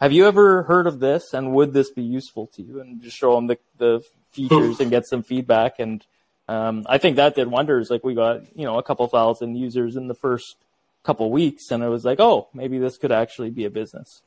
"Have 0.00 0.12
you 0.12 0.26
ever 0.26 0.62
heard 0.64 0.86
of 0.86 1.00
this? 1.00 1.32
And 1.34 1.52
would 1.54 1.72
this 1.72 1.90
be 1.90 2.02
useful 2.02 2.46
to 2.54 2.62
you?" 2.62 2.80
And 2.80 3.02
just 3.02 3.16
show 3.16 3.34
them 3.34 3.46
the 3.48 3.58
the 3.78 4.02
features 4.30 4.78
and 4.78 4.90
get 4.90 5.06
some 5.06 5.22
feedback. 5.24 5.80
And 5.80 6.04
um, 6.48 6.84
I 6.88 6.98
think 6.98 7.16
that 7.16 7.34
did 7.34 7.48
wonders. 7.48 7.90
Like 7.90 8.04
we 8.04 8.14
got 8.14 8.56
you 8.56 8.64
know 8.66 8.78
a 8.78 8.82
couple 8.84 9.06
thousand 9.08 9.56
users 9.56 9.96
in 9.96 10.06
the 10.06 10.14
first 10.14 10.56
couple 11.02 11.30
weeks, 11.30 11.70
and 11.70 11.82
it 11.82 11.88
was 11.88 12.04
like, 12.04 12.20
"Oh, 12.20 12.48
maybe 12.54 12.78
this 12.78 12.98
could 12.98 13.12
actually 13.12 13.50
be 13.50 13.64
a 13.64 13.70
business." 13.70 14.22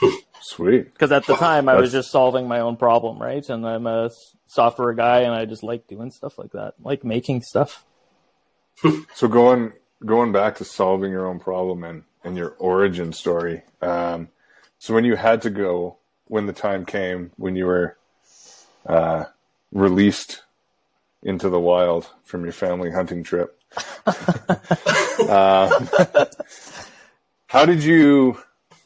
Sweet. 0.40 0.92
Because 0.92 1.12
at 1.12 1.26
the 1.26 1.36
time 1.36 1.68
I 1.68 1.76
was 1.76 1.92
just 1.92 2.10
solving 2.10 2.46
my 2.46 2.60
own 2.60 2.76
problem, 2.76 3.20
right? 3.20 3.46
And 3.48 3.66
I'm 3.66 3.86
a 3.86 4.10
software 4.46 4.92
guy, 4.92 5.20
and 5.20 5.34
I 5.34 5.44
just 5.44 5.62
like 5.62 5.86
doing 5.86 6.10
stuff 6.10 6.38
like 6.38 6.52
that, 6.52 6.74
like 6.82 7.04
making 7.04 7.42
stuff. 7.42 7.84
So 9.14 9.26
going 9.26 9.72
going 10.04 10.32
back 10.32 10.56
to 10.56 10.64
solving 10.64 11.10
your 11.10 11.26
own 11.26 11.38
problem 11.38 11.82
and, 11.82 12.04
and 12.22 12.36
your 12.36 12.50
origin 12.58 13.12
story. 13.14 13.62
Um, 13.80 14.28
so 14.78 14.92
when 14.94 15.04
you 15.04 15.16
had 15.16 15.40
to 15.42 15.50
go, 15.50 15.96
when 16.26 16.46
the 16.46 16.52
time 16.52 16.84
came, 16.84 17.32
when 17.36 17.56
you 17.56 17.64
were 17.64 17.96
uh, 18.84 19.24
released 19.72 20.42
into 21.22 21.48
the 21.48 21.58
wild 21.58 22.10
from 22.24 22.44
your 22.44 22.52
family 22.52 22.90
hunting 22.90 23.22
trip, 23.22 23.58
uh, 24.06 26.26
how 27.46 27.66
did 27.66 27.82
you? 27.82 28.38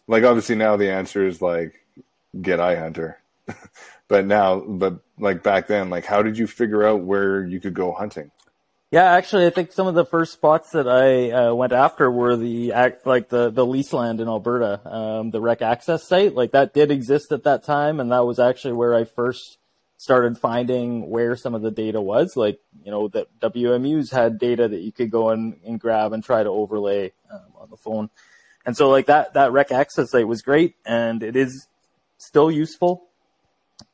Like, 0.06 0.24
obviously 0.24 0.56
now 0.56 0.76
the 0.76 0.90
answer 0.90 1.26
is 1.26 1.40
like 1.40 1.74
get 2.40 2.58
iHunter, 2.58 3.16
but 4.08 4.26
now, 4.26 4.60
but 4.60 5.00
like 5.18 5.42
back 5.42 5.66
then, 5.66 5.90
like 5.90 6.04
how 6.04 6.22
did 6.22 6.38
you 6.38 6.46
figure 6.46 6.84
out 6.84 7.02
where 7.02 7.44
you 7.44 7.60
could 7.60 7.74
go 7.74 7.92
hunting? 7.92 8.30
Yeah, 8.90 9.12
actually, 9.12 9.46
I 9.46 9.50
think 9.50 9.70
some 9.70 9.86
of 9.86 9.94
the 9.94 10.04
first 10.04 10.32
spots 10.32 10.70
that 10.70 10.88
I 10.88 11.30
uh, 11.30 11.54
went 11.54 11.72
after 11.72 12.10
were 12.10 12.36
the 12.36 12.72
like 13.04 13.28
the 13.28 13.50
the 13.50 13.64
lease 13.64 13.92
land 13.92 14.20
in 14.20 14.26
Alberta, 14.26 14.80
um, 14.84 15.30
the 15.30 15.40
Rec 15.40 15.62
Access 15.62 16.08
site. 16.08 16.34
Like 16.34 16.50
that 16.52 16.74
did 16.74 16.90
exist 16.90 17.30
at 17.30 17.44
that 17.44 17.62
time, 17.62 18.00
and 18.00 18.10
that 18.10 18.26
was 18.26 18.40
actually 18.40 18.72
where 18.72 18.92
I 18.92 19.04
first 19.04 19.58
started 20.00 20.38
finding 20.38 21.10
where 21.10 21.36
some 21.36 21.54
of 21.54 21.60
the 21.60 21.70
data 21.70 22.00
was. 22.00 22.34
Like 22.34 22.58
you 22.82 22.90
know 22.90 23.08
that 23.08 23.28
WMU's 23.38 24.10
had 24.10 24.38
data 24.38 24.66
that 24.66 24.80
you 24.80 24.92
could 24.92 25.10
go 25.10 25.28
and, 25.28 25.60
and 25.62 25.78
grab 25.78 26.14
and 26.14 26.24
try 26.24 26.42
to 26.42 26.48
overlay 26.48 27.12
um, 27.30 27.52
on 27.60 27.68
the 27.68 27.76
phone, 27.76 28.08
and 28.64 28.74
so 28.74 28.88
like 28.88 29.06
that 29.06 29.34
that 29.34 29.52
Rec 29.52 29.70
Access 29.70 30.10
site 30.10 30.26
was 30.26 30.40
great, 30.40 30.74
and 30.86 31.22
it 31.22 31.36
is 31.36 31.66
still 32.16 32.50
useful. 32.50 33.04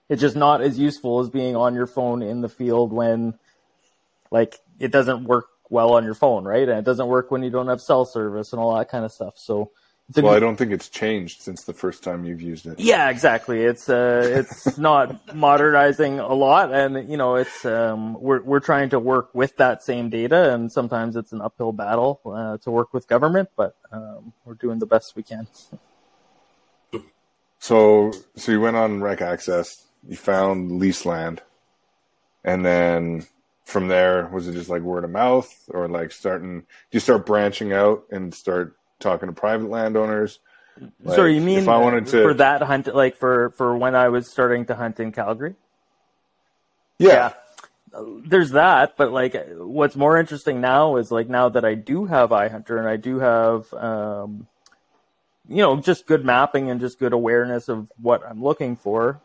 It's 0.08 0.20
just 0.20 0.36
not 0.36 0.60
as 0.60 0.78
useful 0.78 1.18
as 1.18 1.28
being 1.28 1.56
on 1.56 1.74
your 1.74 1.88
phone 1.88 2.22
in 2.22 2.40
the 2.40 2.48
field 2.48 2.92
when 2.92 3.34
like 4.30 4.60
it 4.78 4.92
doesn't 4.92 5.24
work 5.24 5.46
well 5.70 5.94
on 5.94 6.04
your 6.04 6.14
phone, 6.14 6.44
right? 6.44 6.68
And 6.68 6.78
it 6.78 6.84
doesn't 6.84 7.08
work 7.08 7.32
when 7.32 7.42
you 7.42 7.50
don't 7.50 7.66
have 7.66 7.80
cell 7.80 8.04
service 8.04 8.52
and 8.52 8.60
all 8.60 8.76
that 8.76 8.88
kind 8.88 9.04
of 9.04 9.10
stuff. 9.10 9.34
So 9.36 9.72
a 10.14 10.22
Well, 10.22 10.34
I 10.34 10.38
don't 10.38 10.56
think 10.56 10.70
it's 10.70 10.88
changed 10.88 11.42
since 11.42 11.64
the 11.64 11.72
first 11.72 12.04
time 12.04 12.24
you've 12.24 12.40
used 12.40 12.66
it. 12.66 12.78
yeah, 12.78 13.10
exactly. 13.10 13.62
It's 13.64 13.88
uh, 13.88 14.22
it's 14.24 14.78
not 14.90 15.34
modernizing 15.34 16.20
a 16.20 16.32
lot, 16.32 16.72
and 16.72 17.10
you 17.10 17.16
know, 17.16 17.34
it's 17.34 17.64
um, 17.64 18.20
we're 18.20 18.42
we're 18.42 18.60
trying 18.60 18.90
to 18.90 19.00
work 19.00 19.34
with 19.34 19.56
that 19.56 19.82
same 19.82 20.08
data, 20.08 20.54
and 20.54 20.70
sometimes 20.70 21.16
it's 21.16 21.32
an 21.32 21.40
uphill 21.40 21.72
battle 21.72 22.20
uh, 22.24 22.58
to 22.58 22.70
work 22.70 22.94
with 22.94 23.08
government, 23.08 23.48
but 23.56 23.76
um, 23.90 24.32
we're 24.44 24.54
doing 24.54 24.78
the 24.78 24.86
best 24.86 25.14
we 25.16 25.24
can. 25.24 25.48
So, 27.58 28.12
so 28.36 28.52
you 28.52 28.60
went 28.60 28.76
on 28.76 29.00
Rec 29.00 29.20
Access, 29.20 29.86
you 30.06 30.16
found 30.16 30.78
lease 30.78 31.04
land, 31.04 31.42
and 32.44 32.64
then 32.64 33.26
from 33.64 33.88
there, 33.88 34.28
was 34.28 34.46
it 34.46 34.52
just 34.52 34.70
like 34.70 34.82
word 34.82 35.02
of 35.02 35.10
mouth, 35.10 35.52
or 35.68 35.88
like 35.88 36.12
starting? 36.12 36.60
Do 36.60 36.66
you 36.92 37.00
start 37.00 37.26
branching 37.26 37.72
out 37.72 38.04
and 38.12 38.32
start 38.32 38.76
talking 39.00 39.28
to 39.28 39.32
private 39.32 39.70
landowners? 39.70 40.40
so 41.08 41.24
you 41.24 41.40
mean 41.40 41.60
if 41.60 41.68
I 41.68 41.78
wanted 41.78 42.06
to 42.06 42.22
for 42.22 42.34
that 42.34 42.62
hunt, 42.62 42.94
like 42.94 43.16
for 43.16 43.50
for 43.50 43.76
when 43.76 43.94
I 43.94 44.08
was 44.08 44.30
starting 44.30 44.66
to 44.66 44.74
hunt 44.74 45.00
in 45.00 45.12
Calgary? 45.12 45.54
Yeah, 46.98 47.32
there's 48.24 48.50
that, 48.50 48.96
but 48.96 49.12
like 49.12 49.36
what's 49.56 49.96
more 49.96 50.18
interesting 50.18 50.60
now 50.60 50.96
is 50.96 51.10
like 51.10 51.28
now 51.28 51.48
that 51.48 51.64
I 51.64 51.74
do 51.74 52.06
have 52.06 52.30
iHunter 52.30 52.78
and 52.78 52.88
I 52.88 52.96
do 52.96 53.18
have 53.20 53.72
um, 53.72 54.46
you 55.48 55.62
know 55.62 55.80
just 55.80 56.06
good 56.06 56.24
mapping 56.24 56.70
and 56.70 56.80
just 56.80 56.98
good 56.98 57.12
awareness 57.12 57.68
of 57.68 57.88
what 58.00 58.24
I'm 58.26 58.42
looking 58.42 58.76
for. 58.76 59.20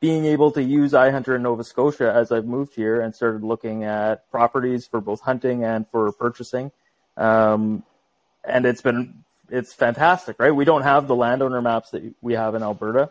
Being 0.00 0.26
able 0.26 0.52
to 0.52 0.62
use 0.62 0.92
iHunter 0.92 1.34
in 1.34 1.42
Nova 1.42 1.64
Scotia 1.64 2.12
as 2.12 2.30
I've 2.30 2.44
moved 2.44 2.74
here 2.74 3.00
and 3.00 3.12
started 3.12 3.42
looking 3.42 3.82
at 3.82 4.30
properties 4.30 4.86
for 4.86 5.00
both 5.00 5.20
hunting 5.22 5.64
and 5.64 5.88
for 5.90 6.12
purchasing, 6.12 6.70
um, 7.16 7.82
and 8.48 8.66
it's 8.66 8.82
been 8.82 9.24
it's 9.50 9.72
fantastic, 9.74 10.38
right? 10.38 10.50
We 10.50 10.64
don't 10.64 10.82
have 10.82 11.08
the 11.08 11.16
landowner 11.16 11.60
maps 11.60 11.90
that 11.90 12.14
we 12.20 12.34
have 12.34 12.54
in 12.54 12.62
Alberta, 12.62 13.10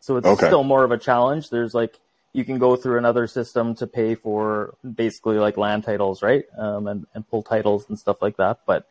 so 0.00 0.16
it's 0.16 0.26
Okay. 0.26 0.46
still 0.46 0.64
more 0.64 0.84
of 0.84 0.92
a 0.92 0.98
challenge. 0.98 1.50
There's 1.50 1.74
like 1.74 1.98
you 2.34 2.44
can 2.44 2.58
go 2.58 2.76
through 2.76 2.98
another 2.98 3.26
system 3.26 3.76
to 3.76 3.86
pay 3.86 4.16
for 4.16 4.74
basically 4.84 5.38
like 5.38 5.56
land 5.56 5.84
titles, 5.84 6.20
right? 6.20 6.44
Um, 6.58 6.88
and, 6.88 7.06
and 7.14 7.26
pull 7.28 7.42
titles 7.44 7.86
and 7.88 7.98
stuff 7.98 8.20
like 8.20 8.36
that. 8.38 8.58
But 8.66 8.88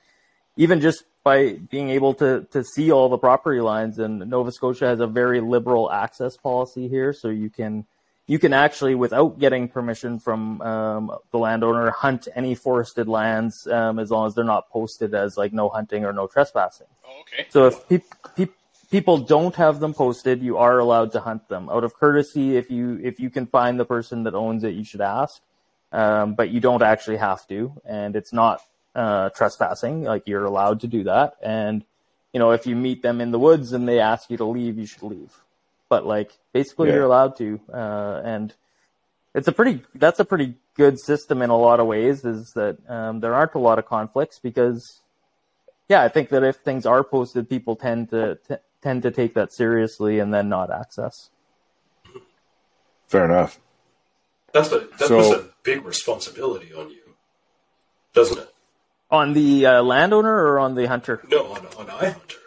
even 0.56 0.80
just 0.80 1.04
by 1.24 1.54
being 1.54 1.90
able 1.90 2.14
to, 2.16 2.48
to 2.52 2.64
see 2.64 2.92
all 2.92 3.10
the 3.10 3.18
property 3.18 3.60
lines 3.60 4.00
and 4.00 4.20
Nova 4.30 4.52
Scotia 4.52 4.88
has 4.88 5.02
a 5.02 5.08
very 5.08 5.42
liberal 5.42 5.92
access 5.92 6.38
policy 6.38 6.88
here. 6.88 7.12
So 7.12 7.28
you 7.28 7.50
can, 7.50 7.86
you 8.26 8.40
can 8.40 8.54
actually, 8.54 8.96
without 8.96 9.38
getting 9.38 9.68
permission 9.68 10.18
from 10.18 10.62
um, 10.62 11.12
the 11.32 11.38
landowner, 11.38 11.92
hunt 11.92 12.28
any 12.36 12.56
forested 12.56 13.08
lands 13.08 13.68
um, 13.68 14.00
as 14.00 14.12
long 14.12 14.28
as 14.28 14.34
they're 14.34 14.46
not 14.46 14.70
posted 14.70 15.14
as 15.14 15.36
like 15.36 15.52
no 15.52 15.68
hunting 15.68 16.06
or 16.06 16.14
no 16.14 16.28
trespassing. 16.28 16.88
Oh, 17.06 17.22
okay. 17.22 17.48
So 17.50 17.68
if 17.68 17.88
peop 17.90 18.04
peop 18.36 18.54
people 18.90 19.18
don't 19.18 19.56
have 19.56 19.82
them 19.82 19.94
posted, 19.94 20.42
you 20.42 20.58
are 20.58 20.80
allowed 20.80 21.12
to 21.12 21.20
hunt 21.20 21.50
them 21.50 21.70
out 21.70 21.84
of 21.84 21.96
courtesy. 21.96 22.56
If 22.56 22.72
you 22.72 23.00
if 23.04 23.20
you 23.20 23.30
can 23.30 23.46
find 23.46 23.78
the 23.78 23.86
person 23.86 24.24
that 24.24 24.36
owns 24.36 24.64
it, 24.64 24.74
you 24.74 24.86
should 24.86 25.02
ask. 25.02 25.42
Um, 25.92 26.34
but 26.34 26.50
you 26.50 26.60
don't 26.60 26.82
actually 26.82 27.18
have 27.18 27.46
to, 27.50 27.74
and 27.86 28.16
it's 28.16 28.34
not 28.34 28.62
uh, 28.96 29.30
trespassing. 29.32 30.04
Like 30.04 30.28
you're 30.28 30.46
allowed 30.46 30.80
to 30.82 30.88
do 30.88 31.04
that, 31.04 31.34
and 31.44 31.84
you 32.32 32.40
know 32.40 32.52
if 32.52 32.66
you 32.66 32.76
meet 32.78 33.02
them 33.02 33.20
in 33.20 33.32
the 33.32 33.40
woods 33.40 33.74
and 33.74 33.86
they 33.86 34.00
ask 34.00 34.30
you 34.32 34.38
to 34.38 34.46
leave, 34.46 34.78
you 34.78 34.86
should 34.86 35.04
leave. 35.04 35.34
But 35.94 36.08
like 36.08 36.32
basically, 36.54 36.88
Yeah. 36.90 36.96
you're 36.96 37.04
allowed 37.12 37.36
to, 37.38 37.60
uh, 37.72 38.22
and 38.34 38.52
it's 39.36 39.48
a 39.48 39.52
pretty 39.52 39.84
that's 39.94 40.20
a 40.20 40.26
pretty 40.26 40.56
good 40.76 40.98
system 41.00 41.44
in 41.44 41.52
a 41.52 41.58
lot 41.68 41.80
of 41.80 41.86
ways. 41.86 42.26
Is 42.26 42.54
that 42.54 42.76
um, 42.90 43.20
there 43.20 43.36
aren't 43.36 43.54
a 43.54 43.60
lot 43.60 43.78
of 43.78 43.86
conflicts 43.86 44.40
because 44.40 45.02
yeah, 45.88 46.02
I 46.02 46.10
think 46.10 46.30
that 46.30 46.42
if 46.44 46.56
things 46.58 46.88
are 46.88 47.04
posted, 47.04 47.48
people 47.48 47.76
tend 47.76 48.10
to 48.10 48.40
t- 48.48 48.64
tend 48.82 49.04
to 49.04 49.12
take 49.12 49.36
that 49.36 49.54
seriously 49.54 50.18
and 50.18 50.34
then 50.34 50.50
not 50.50 50.72
access. 50.72 51.30
fair 53.08 53.26
enough. 53.26 53.60
That's 54.52 54.72
a 54.72 54.80
that 54.98 55.08
So- 55.08 55.40
a 55.42 55.44
big 55.62 55.86
responsibility 55.86 56.74
on 56.74 56.90
you, 56.90 57.04
doesn't 58.16 58.40
it? 58.40 58.50
On 59.12 59.34
the 59.34 59.66
uh, 59.68 59.84
landowner 59.84 60.36
or 60.48 60.58
on 60.60 60.74
the 60.74 60.88
hunter? 60.88 61.22
No, 61.30 61.46
on 61.54 61.68
on 61.78 61.86
iHunter. 62.02 62.38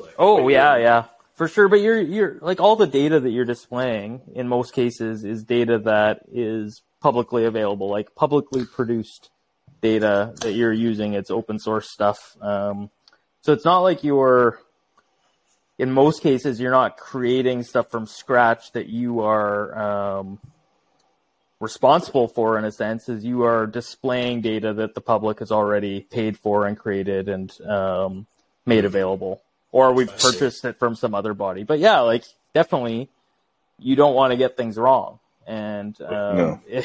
Like, 0.00 0.14
Oh 0.18 0.48
yeah, 0.48 0.76
yeah, 0.76 1.04
for 1.36 1.48
sure. 1.48 1.68
But 1.68 1.80
you're 1.80 2.00
you're 2.00 2.38
like 2.40 2.60
all 2.60 2.76
the 2.76 2.86
data 2.86 3.20
that 3.20 3.30
you're 3.30 3.44
displaying 3.44 4.22
in 4.34 4.48
most 4.48 4.74
cases 4.74 5.24
is 5.24 5.44
data 5.44 5.78
that 5.80 6.22
is 6.32 6.82
publicly 7.00 7.44
available, 7.44 7.88
like 7.88 8.14
publicly 8.14 8.64
produced 8.64 9.30
data 9.80 10.34
that 10.40 10.52
you're 10.52 10.72
using. 10.72 11.12
It's 11.12 11.30
open 11.30 11.58
source 11.58 11.92
stuff. 11.92 12.18
Um, 12.40 12.90
so 13.42 13.52
it's 13.52 13.64
not 13.64 13.80
like 13.80 14.02
you're 14.02 14.58
in 15.78 15.92
most 15.92 16.22
cases 16.22 16.60
you're 16.60 16.70
not 16.70 16.96
creating 16.96 17.62
stuff 17.62 17.90
from 17.90 18.06
scratch 18.06 18.72
that 18.72 18.88
you 18.88 19.20
are 19.20 19.78
um, 20.18 20.38
responsible 21.60 22.28
for 22.28 22.58
in 22.58 22.64
a 22.64 22.72
sense 22.72 23.08
is 23.08 23.24
you 23.24 23.42
are 23.44 23.66
displaying 23.66 24.40
data 24.40 24.72
that 24.72 24.94
the 24.94 25.00
public 25.00 25.40
has 25.40 25.52
already 25.52 26.00
paid 26.00 26.38
for 26.38 26.66
and 26.66 26.78
created 26.78 27.28
and 27.28 27.60
um, 27.62 28.26
made 28.64 28.84
available 28.84 29.42
or 29.72 29.92
we've 29.92 30.10
I 30.12 30.16
see. 30.16 30.30
purchased 30.32 30.64
it 30.64 30.78
from 30.78 30.94
some 30.94 31.14
other 31.14 31.34
body 31.34 31.62
but 31.64 31.78
yeah 31.78 32.00
like 32.00 32.24
definitely 32.54 33.08
you 33.78 33.96
don't 33.96 34.14
want 34.14 34.30
to 34.32 34.36
get 34.36 34.56
things 34.56 34.76
wrong 34.76 35.18
and 35.46 36.00
um, 36.00 36.36
No. 36.36 36.60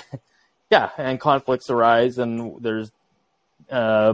yeah 0.69 0.89
and 0.97 1.19
conflicts 1.19 1.69
arise 1.69 2.17
and 2.17 2.61
there's 2.61 2.91
uh, 3.69 4.13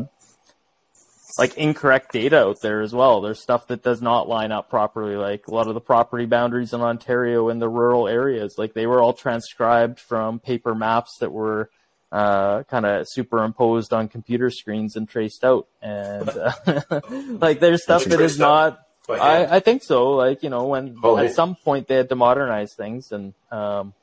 like 1.39 1.55
incorrect 1.57 2.11
data 2.13 2.39
out 2.39 2.61
there 2.61 2.81
as 2.81 2.93
well. 2.93 3.21
There's 3.21 3.39
stuff 3.39 3.67
that 3.67 3.83
does 3.83 4.01
not 4.01 4.27
line 4.27 4.51
up 4.51 4.69
properly. 4.69 5.15
Like 5.15 5.47
a 5.47 5.53
lot 5.53 5.67
of 5.67 5.73
the 5.75 5.81
property 5.81 6.25
boundaries 6.25 6.73
in 6.73 6.81
Ontario 6.81 7.49
in 7.49 7.59
the 7.59 7.69
rural 7.69 8.07
areas, 8.07 8.55
like 8.57 8.73
they 8.73 8.87
were 8.87 9.01
all 9.01 9.13
transcribed 9.13 9.99
from 9.99 10.39
paper 10.39 10.73
maps 10.73 11.17
that 11.19 11.31
were 11.31 11.69
uh, 12.11 12.63
kind 12.63 12.85
of 12.85 13.05
superimposed 13.09 13.93
on 13.93 14.07
computer 14.07 14.49
screens 14.49 14.95
and 14.95 15.07
traced 15.09 15.43
out. 15.43 15.67
And 15.81 16.29
uh, 16.29 16.81
like 17.11 17.59
there's 17.59 17.83
stuff 17.83 18.05
that 18.05 18.21
is 18.21 18.39
not. 18.39 18.79
I, 19.09 19.57
I 19.57 19.59
think 19.61 19.83
so. 19.83 20.11
Like 20.11 20.43
you 20.43 20.49
know, 20.49 20.65
when 20.67 20.97
Oh, 21.01 21.17
at 21.17 21.25
yeah. 21.25 21.31
some 21.31 21.55
point 21.55 21.87
they 21.87 21.95
had 21.95 22.09
to 22.09 22.15
modernize 22.15 22.73
things, 22.73 23.11
and 23.11 23.33
um, 23.51 23.93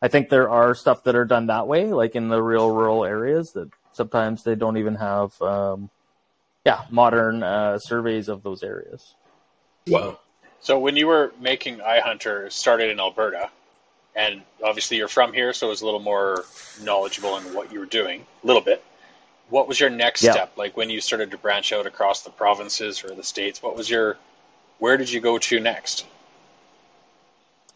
I 0.00 0.08
think 0.08 0.28
there 0.28 0.48
are 0.48 0.74
stuff 0.74 1.02
that 1.04 1.16
are 1.16 1.24
done 1.24 1.46
that 1.46 1.66
way, 1.66 1.86
like 1.92 2.14
in 2.14 2.28
the 2.28 2.40
real 2.40 2.70
rural 2.70 3.04
areas 3.04 3.50
that 3.54 3.68
sometimes 3.92 4.44
they 4.44 4.54
don't 4.54 4.76
even 4.76 4.94
have, 4.96 5.40
um, 5.42 5.90
yeah, 6.64 6.84
modern 6.90 7.42
uh, 7.42 7.78
surveys 7.78 8.28
of 8.28 8.42
those 8.44 8.62
areas. 8.62 9.14
Wow. 9.88 10.20
So 10.60 10.78
when 10.78 10.96
you 10.96 11.06
were 11.06 11.32
making 11.40 11.78
iHunter, 11.78 12.50
started 12.52 12.90
in 12.90 13.00
Alberta, 13.00 13.50
and 14.16 14.42
obviously 14.64 14.96
you're 14.96 15.08
from 15.08 15.32
here, 15.32 15.52
so 15.52 15.66
it 15.66 15.70
was 15.70 15.82
a 15.82 15.84
little 15.84 16.00
more 16.00 16.46
knowledgeable 16.82 17.36
in 17.36 17.52
what 17.54 17.70
you 17.72 17.78
were 17.78 17.86
doing, 17.86 18.26
a 18.42 18.46
little 18.46 18.62
bit. 18.62 18.82
What 19.50 19.68
was 19.68 19.78
your 19.78 19.90
next 19.90 20.22
Yeah. 20.22 20.32
step? 20.32 20.52
Like 20.56 20.76
when 20.76 20.90
you 20.90 21.00
started 21.00 21.30
to 21.30 21.36
branch 21.36 21.72
out 21.72 21.86
across 21.86 22.22
the 22.22 22.30
provinces 22.30 23.04
or 23.04 23.14
the 23.14 23.22
states, 23.22 23.62
what 23.62 23.76
was 23.76 23.88
your, 23.88 24.16
where 24.78 24.96
did 24.96 25.12
you 25.12 25.20
go 25.20 25.38
to 25.38 25.60
next? 25.60 26.06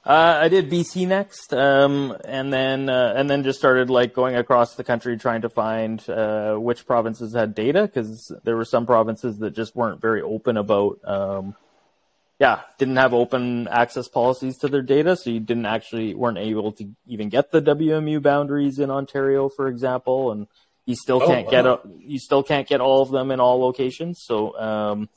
Uh, 0.05 0.38
I 0.40 0.48
did 0.48 0.70
BC 0.70 1.07
next, 1.07 1.53
um, 1.53 2.16
and 2.24 2.50
then 2.50 2.88
uh, 2.88 3.12
and 3.14 3.29
then 3.29 3.44
just 3.44 3.59
started 3.59 3.90
like 3.90 4.14
going 4.14 4.35
across 4.35 4.74
the 4.74 4.83
country 4.83 5.18
trying 5.18 5.42
to 5.42 5.50
find 5.50 6.09
uh, 6.09 6.55
which 6.57 6.87
provinces 6.87 7.35
had 7.35 7.55
data 7.55 7.83
because 7.83 8.33
there 8.44 8.57
were 8.57 8.64
some 8.64 8.87
provinces 8.87 9.38
that 9.40 9.50
just 9.50 9.76
weren't 9.76 10.00
very 10.00 10.22
open 10.22 10.57
about, 10.57 11.00
um, 11.05 11.55
yeah, 12.40 12.62
didn't 12.79 12.96
have 12.96 13.12
open 13.12 13.68
access 13.68 14.09
policies 14.09 14.57
to 14.59 14.68
their 14.68 14.81
data, 14.81 15.14
so 15.14 15.29
you 15.29 15.40
didn't 15.40 15.66
actually 15.66 16.14
weren't 16.14 16.38
able 16.38 16.72
to 16.72 16.88
even 17.07 17.29
get 17.29 17.53
the 17.53 17.61
WMU 17.61 18.22
boundaries 18.22 18.79
in 18.79 18.90
Ontario, 18.90 19.50
for 19.50 19.68
example, 19.68 20.33
and 20.33 20.46
you 20.87 20.96
still 20.96 21.22
Oh, 21.22 21.26
can't 21.26 21.50
get 21.50 21.66
wow. 21.66 21.81
a, 21.85 21.88
you 21.98 22.18
still 22.18 22.42
can't 22.42 22.66
get 22.66 22.81
all 22.81 23.03
of 23.03 23.11
them 23.11 23.31
in 23.31 23.40
all 23.40 23.61
locations. 23.61 24.22
So 24.24 24.59
um, 24.59 25.11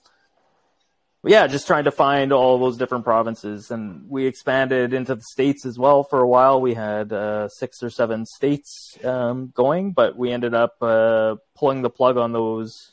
yeah, 1.25 1.47
just 1.47 1.65
trying 1.65 1.85
to 1.85 1.91
find 1.91 2.33
all 2.33 2.59
those 2.59 2.75
different 2.75 3.05
provinces, 3.05 3.71
and 3.71 4.09
we 4.09 4.25
expanded 4.25 4.93
into 4.93 5.15
the 5.15 5.23
states 5.31 5.65
as 5.65 5.79
well. 5.79 6.03
For 6.03 6.19
a 6.19 6.27
while, 6.27 6.59
we 6.59 6.73
had 6.73 7.13
uh, 7.13 7.47
six 7.47 7.81
or 7.81 7.89
seven 7.89 8.25
states 8.25 8.97
um, 9.05 9.53
going, 9.55 9.93
but 9.93 10.17
we 10.17 10.33
ended 10.33 10.53
up 10.53 10.75
uh, 10.81 11.35
pulling 11.55 11.83
the 11.83 11.89
plug 11.89 12.17
on 12.17 12.33
those. 12.33 12.92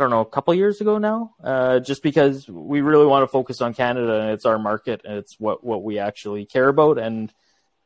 I 0.00 0.02
don't 0.04 0.10
know, 0.10 0.20
a 0.20 0.24
couple 0.24 0.54
years 0.54 0.80
ago 0.80 0.96
now, 0.96 1.34
uh, 1.44 1.78
just 1.78 2.02
because 2.02 2.48
we 2.48 2.80
really 2.80 3.04
want 3.04 3.22
to 3.22 3.26
focus 3.26 3.60
on 3.60 3.74
Canada 3.74 4.22
and 4.22 4.30
it's 4.30 4.46
our 4.46 4.58
market 4.58 5.02
and 5.04 5.18
it's 5.18 5.38
what 5.38 5.62
what 5.62 5.82
we 5.82 5.98
actually 5.98 6.46
care 6.46 6.68
about, 6.68 6.96
and 6.96 7.30